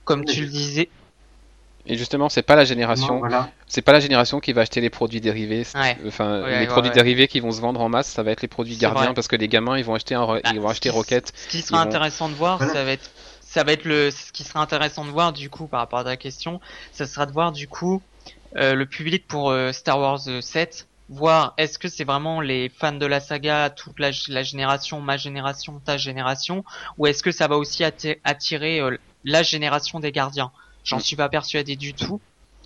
Comme 0.07 0.25
tu 0.25 0.41
le 0.41 0.47
disais. 0.47 0.89
Et 1.89 1.95
justement, 1.95 2.27
c'est 2.27 2.41
pas 2.41 2.55
la 2.55 2.63
Non, 2.63 2.67
génération, 2.67 3.19
voilà. 3.19 3.49
c'est 3.67 3.81
pas 3.81 3.93
la 3.93 3.99
génération 4.01 4.39
qui 4.41 4.51
va 4.51 4.61
acheter 4.61 4.81
les 4.81 4.89
produits 4.89 5.21
dérivés. 5.21 5.65
Ouais. 5.75 5.97
Enfin, 6.07 6.41
Ouais, 6.41 6.51
les 6.51 6.57
ouais, 6.59 6.67
produits 6.67 6.89
ouais. 6.89 6.95
dérivés 6.95 7.27
qui 7.29 7.39
vont 7.39 7.51
se 7.51 7.61
vendre 7.61 7.79
en 7.79 7.87
masse, 7.87 8.07
ça 8.07 8.23
va 8.23 8.31
être 8.31 8.41
les 8.41 8.47
produits 8.49 8.73
C'est 8.75 8.81
gardiens 8.81 9.05
vrai. 9.05 9.13
parce 9.13 9.27
que 9.29 9.35
les 9.37 9.47
gamins, 9.47 9.77
ils 9.77 9.85
vont 9.85 9.93
acheter 9.95 10.15
un, 10.15 10.25
Bah, 10.25 10.39
ils 10.53 10.59
vont 10.59 10.67
acheter 10.67 10.89
qui- 10.89 10.95
Rocket. 10.95 11.31
Ce 11.35 11.47
qui 11.47 11.61
sera 11.61 11.77
vont- 11.83 11.87
intéressant 11.89 12.27
de 12.27 12.33
voir, 12.33 12.57
Voilà. 12.57 12.73
ça 12.73 12.83
va 12.83 12.91
être, 12.91 13.09
ça 13.41 13.63
va 13.63 13.71
être 13.71 13.85
le, 13.85 14.11
ce 14.11 14.31
qui 14.33 14.43
sera 14.43 14.59
intéressant 14.61 15.05
de 15.05 15.11
voir 15.11 15.31
du 15.31 15.49
coup 15.49 15.67
par 15.67 15.79
rapport 15.79 15.99
à 15.99 16.03
ta 16.03 16.17
question, 16.17 16.59
ça 16.91 17.05
sera 17.05 17.25
de 17.25 17.31
voir 17.31 17.51
du 17.53 17.67
coup 17.69 18.01
euh, 18.57 18.73
le 18.75 18.85
public 18.85 19.25
pour 19.27 19.51
euh, 19.51 19.71
Star 19.71 19.97
Wars 19.99 20.19
euh, 20.27 20.41
7, 20.41 20.87
voir 21.09 21.53
est-ce 21.57 21.79
que 21.79 21.87
c'est 21.87 22.03
vraiment 22.03 22.41
les 22.41 22.67
fans 22.69 22.91
de 22.91 23.05
la 23.05 23.21
saga, 23.21 23.69
toute 23.69 23.97
la, 23.99 24.09
la 24.27 24.43
génération, 24.43 24.99
ma 24.99 25.15
génération, 25.15 25.79
ta 25.85 25.95
génération, 25.95 26.65
ou 26.97 27.07
est-ce 27.07 27.23
que 27.23 27.31
ça 27.31 27.47
va 27.47 27.55
aussi 27.57 27.83
atti- 27.83 28.17
attirer 28.25 28.81
euh, 28.81 28.97
la 29.27 29.43
génération 29.43 29.99
des 29.99 30.11
gardiens. 30.11 30.51
J'en 30.83 30.97
Mm. 30.97 31.01
suis 31.01 31.15
pas 31.15 31.29
persuadé 31.29 31.75
du 31.75 31.93
tout. 31.93 32.19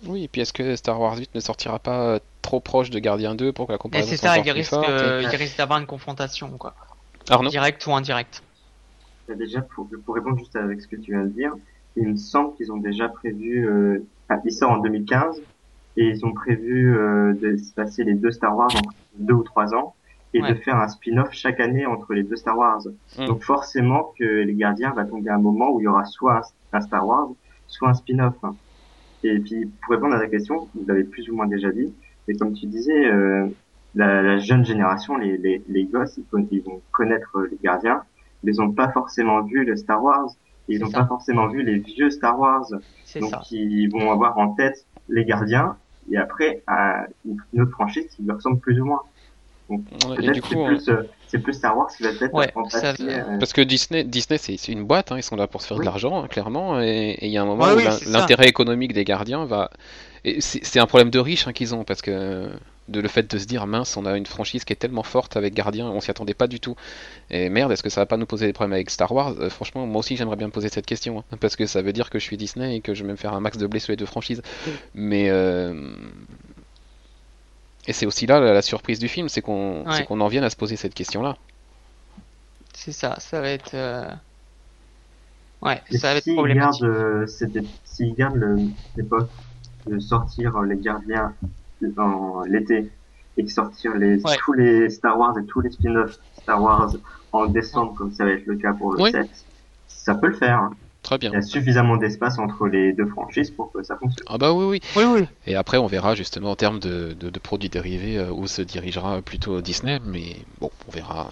Oui, 0.06 0.24
et 0.24 0.28
puis 0.28 0.40
est-ce 0.40 0.52
que 0.52 0.74
Star 0.76 1.00
Wars 1.00 1.16
8 1.18 1.34
ne 1.34 1.40
sortira 1.40 1.78
pas 1.78 2.00
euh, 2.02 2.18
trop 2.40 2.60
proche 2.60 2.90
de 2.90 2.98
Gardien 2.98 3.34
2 3.34 3.52
pour 3.52 3.66
que 3.66 3.72
la 3.72 3.76
Et 3.76 3.78
comparaison 3.78 4.08
c'est 4.10 4.16
soit 4.16 4.28
ça, 4.28 4.34
encore 4.34 4.46
il 4.46 4.50
plus 4.52 4.58
risque, 4.60 4.70
forte 4.70 4.88
euh, 4.88 5.20
et- 5.20 5.24
il 5.24 5.36
risque 5.36 5.58
d'avoir 5.58 5.78
une 5.80 5.86
confrontation, 5.86 6.48
quoi. 6.58 6.74
Arnaud 7.28 7.50
Direct 7.50 7.84
ou 7.86 7.92
indirect. 7.94 8.42
Déjà, 9.28 9.60
pour, 9.62 9.88
pour 10.04 10.14
répondre 10.14 10.38
juste 10.38 10.56
avec 10.56 10.80
ce 10.80 10.88
que 10.88 10.96
tu 10.96 11.12
viens 11.12 11.22
de 11.24 11.28
dire, 11.28 11.52
il 11.96 12.08
me 12.08 12.16
semble 12.16 12.54
qu'ils 12.56 12.72
ont 12.72 12.76
déjà 12.78 13.08
prévu, 13.08 13.66
euh, 13.68 14.04
enfin, 14.28 14.40
il 14.44 14.52
sort 14.52 14.70
en 14.72 14.78
2015, 14.78 15.40
et 15.96 16.04
ils 16.06 16.24
ont 16.26 16.32
prévu 16.32 16.96
euh, 16.96 17.32
de 17.34 17.56
se 17.56 17.72
passer 17.72 18.02
les 18.04 18.14
deux 18.14 18.30
Star 18.32 18.56
Wars 18.56 18.74
en 18.74 18.80
deux 19.18 19.34
ou 19.34 19.42
trois 19.44 19.72
ans, 19.74 19.94
et 20.34 20.40
Ouais. 20.42 20.48
de 20.50 20.54
faire 20.54 20.76
un 20.76 20.88
spin-off 20.88 21.28
chaque 21.32 21.60
année 21.60 21.84
entre 21.86 22.14
les 22.14 22.22
deux 22.22 22.36
Star 22.36 22.56
Wars. 22.56 22.80
Mm. 23.18 23.26
Donc 23.26 23.42
forcément 23.42 24.12
que 24.18 24.24
les 24.24 24.54
gardiens 24.54 24.92
va 24.92 25.04
tomber 25.04 25.30
à 25.30 25.34
un 25.34 25.38
moment 25.40 25.70
où 25.72 25.80
il 25.80 25.84
y 25.84 25.86
aura 25.86 26.04
soit 26.04 26.42
un, 26.72 26.80
Star 26.80 27.06
Wars, 27.06 27.28
soit 27.66 27.88
un 27.90 27.94
spin-off. 27.94 28.34
hein. 28.42 28.54
Et 29.24 29.38
puis, 29.38 29.66
pour 29.82 29.94
répondre 29.94 30.14
à 30.14 30.18
la 30.18 30.26
question, 30.28 30.68
vous 30.74 30.84
l'avez 30.86 31.04
plus 31.04 31.28
ou 31.30 31.36
moins 31.36 31.46
déjà 31.46 31.70
dit, 31.70 31.92
et 32.28 32.34
comme 32.36 32.54
tu 32.54 32.66
disais, 32.66 33.06
euh, 33.06 33.46
la, 33.94 34.20
la 34.22 34.38
jeune 34.38 34.64
génération, 34.64 35.16
les, 35.16 35.36
les, 35.36 35.62
les 35.68 35.84
gosses, 35.84 36.16
ils, 36.16 36.24
con- 36.24 36.48
ils 36.50 36.62
vont 36.62 36.80
connaître 36.92 37.30
euh, 37.38 37.48
les 37.50 37.58
gardiens, 37.62 38.02
mais 38.42 38.52
ils 38.54 38.60
n'ont 38.60 38.72
pas 38.72 38.90
forcément 38.90 39.42
vu 39.42 39.64
le 39.64 39.76
Star 39.76 40.02
Wars, 40.02 40.30
et 40.68 40.74
ils 40.74 40.80
n'ont 40.80 40.90
pas 40.90 41.06
forcément 41.06 41.46
vu 41.48 41.62
les 41.62 41.78
vieux 41.78 42.10
Star 42.10 42.38
Wars. 42.40 42.64
Donc 43.20 43.30
ça. 43.30 43.42
ils 43.52 43.88
vont 43.92 44.10
avoir 44.10 44.38
en 44.38 44.54
tête 44.54 44.86
les 45.08 45.24
gardiens, 45.24 45.76
et 46.10 46.16
après 46.16 46.62
une 47.52 47.60
autre 47.60 47.70
franchise 47.72 48.06
qui 48.08 48.22
leur 48.24 48.36
ressemble 48.36 48.58
plus 48.58 48.80
ou 48.80 48.84
moins. 48.86 49.02
Et 49.70 50.30
du 50.30 50.42
coup, 50.42 50.48
c'est 50.50 50.66
plus, 50.66 50.88
euh, 50.88 51.02
c'est 51.28 51.38
plus 51.38 51.52
Star 51.54 51.76
Wars 51.76 51.88
qui 51.96 52.02
va 52.02 52.10
peut-être 52.10 52.34
Ouais, 52.34 52.52
euh, 52.54 53.38
Parce 53.38 53.52
que 53.52 53.62
Disney, 53.62 54.04
Disney 54.04 54.38
c'est 54.38 54.56
une 54.68 54.84
boîte, 54.84 55.12
hein, 55.12 55.16
ils 55.16 55.22
sont 55.22 55.36
là 55.36 55.46
pour 55.46 55.62
se 55.62 55.66
faire 55.66 55.78
de 55.78 55.84
l'argent, 55.84 56.22
hein, 56.22 56.28
clairement, 56.28 56.80
et 56.80 57.18
il 57.22 57.30
y 57.30 57.38
a 57.38 57.42
un 57.42 57.46
moment 57.46 57.64
Ouais, 57.64 57.72
où 57.72 57.76
oui, 57.76 57.84
l'intérêt 58.06 58.48
économique 58.48 58.92
des 58.92 59.04
gardiens 59.04 59.44
va. 59.44 59.70
C'est 60.40 60.78
un 60.78 60.86
problème 60.86 61.10
de 61.10 61.18
riches 61.18 61.48
hein, 61.48 61.52
qu'ils 61.52 61.74
ont, 61.74 61.84
parce 61.84 62.02
que 62.02 62.50
de 62.88 63.00
le 63.00 63.08
fait 63.08 63.32
de 63.32 63.38
se 63.38 63.46
dire 63.46 63.66
mince, 63.66 63.96
on 63.96 64.04
a 64.06 64.16
une 64.16 64.26
franchise 64.26 64.64
qui 64.64 64.72
est 64.72 64.76
tellement 64.76 65.02
forte 65.04 65.36
avec 65.36 65.54
Gardien, 65.54 65.86
on 65.86 66.00
s'y 66.00 66.10
attendait 66.10 66.34
pas 66.34 66.48
du 66.48 66.60
tout. 66.60 66.76
Et 67.30 67.48
merde, 67.48 67.72
est-ce 67.72 67.82
que 67.82 67.88
ça 67.90 68.00
va 68.02 68.06
pas 68.06 68.16
nous 68.16 68.26
poser 68.26 68.46
des 68.46 68.52
problèmes 68.52 68.72
avec 68.74 68.90
Star 68.90 69.10
Wars? 69.12 69.34
Euh, 69.40 69.48
Franchement, 69.50 69.86
moi 69.86 70.00
aussi 70.00 70.16
j'aimerais 70.16 70.36
bien 70.36 70.48
me 70.48 70.52
poser 70.52 70.68
cette 70.68 70.86
question, 70.86 71.20
hein, 71.20 71.36
parce 71.40 71.56
que 71.56 71.66
ça 71.66 71.80
veut 71.82 71.92
dire 71.92 72.10
que 72.10 72.18
je 72.18 72.24
suis 72.24 72.36
Disney 72.36 72.76
et 72.76 72.80
que 72.80 72.94
je 72.94 73.04
vais 73.04 73.10
me 73.12 73.16
faire 73.16 73.32
un 73.32 73.40
max 73.40 73.56
de 73.56 73.66
blé 73.66 73.78
sur 73.80 73.92
les 73.92 73.96
deux 73.96 74.06
franchises. 74.06 74.42
Mais. 74.94 75.30
euh, 75.30 75.94
Et 77.88 77.92
c'est 77.92 78.06
aussi 78.06 78.26
là 78.26 78.38
la, 78.40 78.52
la 78.52 78.62
surprise 78.62 78.98
du 78.98 79.08
film, 79.08 79.28
c'est 79.28 79.40
qu'on 79.42 79.84
Ouais. 79.86 79.96
c'est 79.96 80.04
qu'on 80.06 80.20
en 80.20 80.28
vienne 80.28 80.44
à 80.44 80.50
se 80.50 80.56
poser 80.56 80.76
cette 80.76 80.94
question-là. 80.94 81.36
C'est 82.74 82.92
ça, 82.92 83.16
ça 83.20 83.40
va 83.40 83.48
être. 83.50 83.74
euh, 83.74 84.08
Ouais, 85.62 85.80
Et 85.90 85.98
ça 85.98 86.08
va 86.12 86.16
être 86.18 86.24
s'ils 86.24 86.34
problématique. 86.34 86.84
s'ils 87.84 88.14
gardent 88.14 88.36
le- 88.36 88.58
l'époque 88.96 89.28
de 89.86 89.98
sortir 90.00 90.60
les 90.62 90.76
gardiens 90.76 91.32
en 91.98 92.42
l'été 92.44 92.90
et 93.36 93.42
de 93.42 93.48
sortir 93.48 93.94
les, 93.94 94.20
Ouais. 94.24 94.36
tous 94.44 94.52
les 94.54 94.90
Star 94.90 95.18
Wars 95.18 95.36
et 95.38 95.44
tous 95.46 95.60
les 95.60 95.70
spin-offs 95.70 96.18
Star 96.42 96.60
Wars 96.62 96.92
en 97.32 97.46
décembre, 97.46 97.94
comme 97.94 98.12
ça 98.12 98.24
va 98.24 98.32
être 98.32 98.46
le 98.46 98.56
cas 98.56 98.72
pour 98.72 98.92
le 98.92 99.02
Oui. 99.02 99.10
7, 99.12 99.28
ça 99.86 100.14
peut 100.16 100.28
le 100.28 100.36
faire. 100.36 100.58
hein. 100.58 100.70
Très 101.02 101.18
bien. 101.18 101.30
Il 101.32 101.34
y 101.34 101.38
a 101.38 101.42
suffisamment 101.42 101.96
d'espace 101.96 102.38
entre 102.38 102.66
les 102.66 102.92
deux 102.92 103.06
franchises 103.06 103.50
pour 103.50 103.72
que 103.72 103.82
ça 103.82 103.96
fonctionne. 103.96 104.26
Ah 104.28 104.38
bah 104.38 104.52
oui, 104.52 104.64
oui. 104.64 104.80
Oui, 104.96 105.04
oui. 105.04 105.26
Et 105.46 105.56
après, 105.56 105.78
on 105.78 105.86
verra 105.86 106.14
justement 106.14 106.50
en 106.52 106.56
termes 106.56 106.78
de, 106.78 107.14
de- 107.18 107.30
de 107.30 107.38
produits 107.38 107.68
dérivés 107.68 108.18
euh, 108.18 108.30
où 108.30 108.46
se 108.46 108.62
dirigera 108.62 109.20
plutôt 109.22 109.60
Disney, 109.60 109.98
mais 110.06 110.36
bon, 110.60 110.70
on 110.88 110.90
verra. 110.92 111.30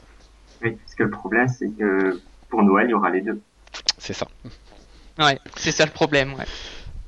Oui, 0.63 0.73
parce 0.77 0.95
que 0.95 1.03
le 1.05 1.11
problème, 1.11 1.49
c'est 1.49 1.71
que 1.71 2.21
pour 2.49 2.63
Noël, 2.63 2.89
il 2.89 2.91
y 2.91 2.95
aura 2.95 3.11
les 3.11 3.21
deux. 3.21 3.41
C'est 3.99 4.13
ça. 4.13 4.27
Ouais, 5.19 5.39
c'est 5.57 5.73
ça 5.73 5.85
le 5.85 5.93
problème, 5.93 6.35
ouais. 6.35 6.47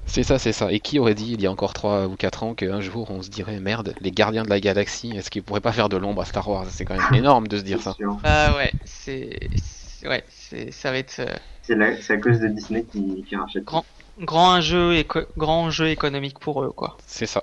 C'est 0.07 0.23
ça, 0.25 0.39
c'est 0.39 0.53
ça. 0.53 0.73
Et 0.73 0.81
qui 0.81 0.99
aurait 0.99 1.15
dit 1.15 1.33
il 1.33 1.41
y 1.41 1.47
a 1.47 1.51
encore 1.51 1.73
3 1.73 2.07
ou 2.07 2.17
4 2.17 2.43
ans 2.43 2.55
qu'un 2.55 2.81
jour 2.81 3.11
on 3.11 3.23
se 3.23 3.31
dirait 3.31 3.61
merde, 3.61 3.95
les 4.01 4.11
gardiens 4.11 4.43
de 4.43 4.51
la 4.51 4.61
galaxie, 4.61 5.13
est-ce 5.17 5.31
qu'ils 5.31 5.43
pourraient 5.43 5.61
pas 5.61 5.73
faire 5.73 5.89
de 5.89 5.97
l'ombre 5.97 6.23
à 6.23 6.25
Star 6.25 6.49
Wars? 6.49 6.67
C'est 6.71 6.85
quand 6.85 6.95
même 6.95 7.07
énorme 7.15 7.49
de 7.49 7.59
se 7.59 7.63
dire 7.63 7.79
C'est 7.79 7.83
ça. 7.83 7.97
sûr. 7.97 8.21
Ah 8.25 8.55
ouais, 8.57 8.73
c'est. 8.85 9.51
C'est- 10.03 10.09
Ouais, 10.09 10.25
c'est... 10.29 10.71
ça 10.73 10.91
va 10.91 10.99
être. 10.99 11.17
euh, 11.21 11.27
C'est 11.63 11.77
la- 11.77 11.97
c'est 12.01 12.15
à 12.15 12.19
cause 12.19 12.41
de 12.41 12.49
Disney 12.49 12.85
qui, 12.91 13.25
qui 13.29 13.37
rachète. 13.37 13.65
Grand. 13.65 13.85
grand 14.21 14.61
jeu, 14.61 14.95
éco- 14.97 15.27
grand 15.39 15.71
jeu 15.71 15.89
économique 15.89 16.39
pour 16.39 16.63
eux, 16.63 16.71
quoi. 16.71 16.97
C'est 17.07 17.27
ça. 17.27 17.43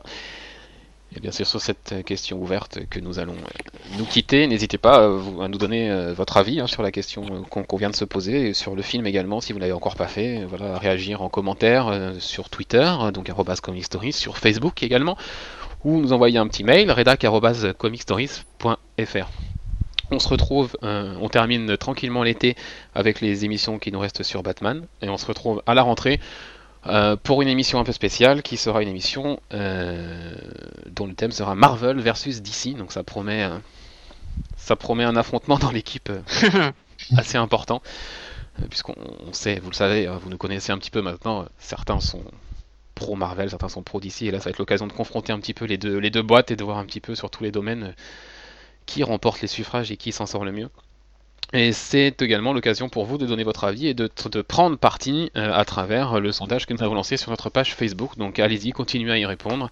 Et 1.16 1.20
bien 1.20 1.32
sûr, 1.32 1.48
sur 1.48 1.60
cette 1.60 1.92
euh, 1.94 2.04
question 2.04 2.38
ouverte 2.40 2.86
que 2.88 3.00
nous 3.00 3.18
allons 3.18 3.34
euh, 3.34 3.98
nous 3.98 4.06
quitter, 4.06 4.46
n'hésitez 4.46 4.78
pas 4.78 5.06
à, 5.06 5.08
vous- 5.08 5.42
à 5.42 5.48
nous 5.48 5.58
donner 5.58 5.90
euh, 5.90 6.14
votre 6.14 6.38
avis 6.38 6.60
hein, 6.60 6.68
sur 6.68 6.84
la 6.84 6.92
question 6.92 7.26
euh, 7.32 7.42
qu'on 7.50 7.64
qu'on 7.64 7.78
vient 7.78 7.90
de 7.90 7.96
se 7.96 8.06
poser, 8.06 8.50
et 8.50 8.54
sur 8.54 8.76
le 8.76 8.84
film 8.84 9.08
également, 9.08 9.42
si 9.42 9.52
vous 9.52 9.58
l'avez 9.58 9.72
encore 9.72 9.96
pas 9.96 10.06
fait, 10.06 10.44
euh, 10.44 10.46
voilà, 10.48 10.76
à 10.76 10.78
réagir 10.78 11.24
en 11.24 11.30
commentaire 11.30 11.88
euh, 11.88 12.20
sur 12.20 12.52
Twitter, 12.52 12.88
euh, 13.02 13.10
donc 13.10 13.28
arrobas 13.28 13.56
Comic 13.56 13.86
Stories, 13.86 14.14
sur 14.14 14.38
Facebook 14.38 14.84
également, 14.84 15.18
ou 15.84 16.00
nous 16.00 16.14
envoyer 16.14 16.38
un 16.38 16.48
petit 16.48 16.64
mail, 16.64 16.92
redac@comicstories.fr. 16.92 19.28
On 20.12 20.20
se 20.20 20.28
retrouve, 20.28 20.76
euh, 20.84 21.14
on 21.22 21.30
termine 21.30 21.78
tranquillement 21.78 22.24
l'été 22.24 22.56
avec 22.96 23.22
les 23.22 23.46
émissions 23.46 23.78
qui 23.78 23.92
nous 23.92 24.00
restent 24.00 24.24
sur 24.24 24.42
Batman, 24.42 24.86
et 25.02 25.10
on 25.10 25.18
se 25.18 25.26
retrouve 25.26 25.62
à 25.68 25.76
la 25.76 25.84
rentrée 25.84 26.20
euh, 26.88 27.16
pour 27.16 27.42
une 27.42 27.48
émission 27.48 27.80
un 27.80 27.84
peu 27.84 27.92
spéciale 27.92 28.42
qui 28.42 28.58
sera 28.58 28.82
une 28.82 28.88
émission 28.88 29.40
euh, 29.54 30.34
dont 30.88 31.06
le 31.06 31.14
thème 31.14 31.32
sera 31.32 31.54
Marvel 31.54 32.00
versus 32.00 32.42
DC. 32.42 32.76
Donc 32.76 32.92
ça 32.92 33.04
promet, 33.04 33.48
ça 34.58 34.76
promet 34.76 35.04
un 35.04 35.16
affrontement 35.16 35.60
dans 35.60 35.72
l'équipe 35.72 36.12
assez 37.18 37.38
important. 37.38 37.82
Puisqu'on 38.70 38.96
on 39.26 39.32
sait, 39.32 39.60
vous 39.60 39.70
le 39.70 39.76
savez, 39.76 40.08
hein, 40.08 40.20
vous 40.22 40.30
nous 40.30 40.38
connaissez 40.38 40.72
un 40.72 40.78
petit 40.78 40.92
peu 40.92 41.02
maintenant, 41.02 41.46
certains 41.60 42.02
sont 42.02 42.24
pro 42.96 43.16
Marvel, 43.16 43.50
certains 43.50 43.70
sont 43.70 43.84
pro 43.84 44.02
DC, 44.02 44.24
et 44.24 44.32
là 44.32 44.40
ça 44.40 44.46
va 44.46 44.50
être 44.50 44.58
l'occasion 44.58 44.86
de 44.86 44.92
confronter 44.92 45.32
un 45.32 45.40
petit 45.40 45.54
peu 45.54 45.64
les 45.64 45.78
deux, 45.78 45.98
les 45.98 46.10
deux 46.10 46.22
boîtes 46.22 46.52
et 46.52 46.58
de 46.58 46.64
voir 46.64 46.78
un 46.78 46.86
petit 46.86 47.00
peu 47.00 47.16
sur 47.16 47.30
tous 47.30 47.44
les 47.44 47.52
domaines 47.52 47.96
qui 48.90 49.04
remporte 49.04 49.42
les 49.42 49.48
suffrages 49.48 49.92
et 49.92 49.98
qui 49.98 50.12
s'en 50.12 50.26
sort 50.26 50.44
le 50.44 50.52
mieux. 50.52 50.70
Et 51.54 51.74
c'est 51.74 52.22
également 52.22 52.54
l'occasion 52.54 52.90
pour 52.90 53.06
vous 53.06 53.20
de 53.20 53.28
donner 53.28 53.44
votre 53.44 53.64
avis 53.64 53.88
et 53.88 53.94
de, 53.94 54.08
prendre 54.42 54.78
parti 54.78 55.32
euh, 55.38 55.54
à 55.54 55.64
travers 55.64 56.20
le 56.20 56.32
sondage 56.32 56.66
que 56.66 56.74
nous 56.74 56.84
avons 56.84 56.96
lancé 56.96 57.16
sur 57.16 57.30
notre 57.30 57.52
page 57.52 57.76
Facebook. 57.76 58.18
Donc 58.18 58.40
allez-y, 58.40 58.72
continuez 58.72 59.12
à 59.12 59.18
y 59.18 59.26
répondre. 59.26 59.70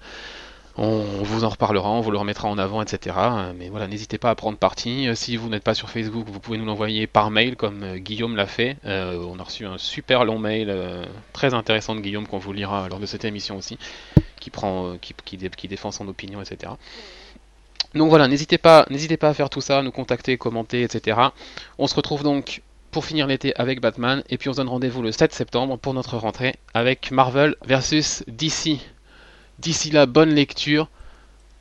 On 0.79 1.01
vous 1.23 1.43
en 1.43 1.49
reparlera, 1.49 1.89
on 1.89 2.01
vous 2.01 2.11
le 2.11 2.19
remettra 2.19 2.47
en 2.47 2.59
avant, 2.59 2.83
etc. 2.83 3.15
Mais 3.57 3.69
voilà, 3.69 3.87
n'hésitez 3.87 4.19
pas 4.19 4.29
à 4.29 4.35
prendre 4.35 4.59
parti. 4.59 5.07
Euh, 5.07 5.15
Si 5.15 5.35
vous 5.35 5.49
n'êtes 5.49 5.63
pas 5.63 5.73
sur 5.73 5.89
Facebook, 5.89 6.27
vous 6.27 6.39
pouvez 6.39 6.59
nous 6.59 6.65
l'envoyer 6.65 7.07
par 7.07 7.31
mail 7.31 7.55
comme 7.55 7.83
euh, 7.83 7.97
Guillaume 7.97 8.35
l'a 8.35 8.45
fait. 8.45 8.77
On 8.83 9.39
a 9.39 9.43
reçu 9.43 9.65
un 9.65 9.79
super 9.79 10.25
long 10.25 10.37
mail 10.37 10.71
très 11.33 11.55
intéressant 11.55 11.95
de 11.95 12.01
Guillaume 12.01 12.27
qu'on 12.27 12.37
vous 12.37 12.53
lira 12.53 12.87
lors 12.87 12.99
de 12.99 13.07
cette 13.07 13.25
émission 13.25 13.57
aussi, 13.57 13.79
qui 14.39 14.51
prend, 14.51 14.97
qui 14.99 15.67
défend 15.67 15.91
son 15.91 16.07
opinion, 16.07 16.39
etc. 16.41 16.73
Donc 17.93 18.09
voilà, 18.09 18.27
n'hésitez 18.27 18.57
pas, 18.57 18.85
n'hésitez 18.89 19.17
pas 19.17 19.29
à 19.29 19.33
faire 19.33 19.49
tout 19.49 19.61
ça, 19.61 19.81
nous 19.81 19.91
contacter, 19.91 20.37
commenter, 20.37 20.83
etc. 20.83 21.19
On 21.77 21.87
se 21.87 21.95
retrouve 21.95 22.23
donc 22.23 22.61
pour 22.91 23.05
finir 23.05 23.27
l'été 23.27 23.55
avec 23.55 23.81
Batman, 23.81 24.23
et 24.29 24.37
puis 24.37 24.49
on 24.49 24.53
se 24.53 24.57
donne 24.57 24.69
rendez-vous 24.69 25.01
le 25.01 25.11
7 25.11 25.33
septembre 25.33 25.77
pour 25.77 25.93
notre 25.93 26.17
rentrée 26.17 26.55
avec 26.73 27.11
Marvel 27.11 27.55
versus 27.65 28.23
DC. 28.27 28.79
D'ici 29.59 29.91
là, 29.91 30.05
bonne 30.05 30.33
lecture, 30.33 30.87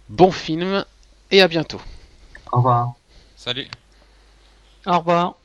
bon 0.09 0.31
film, 0.31 0.85
et 1.31 1.43
à 1.43 1.49
bientôt. 1.49 1.81
Au 2.53 2.59
revoir. 2.59 2.93
Salut. 3.37 3.67
Au 4.87 4.99
revoir. 4.99 5.37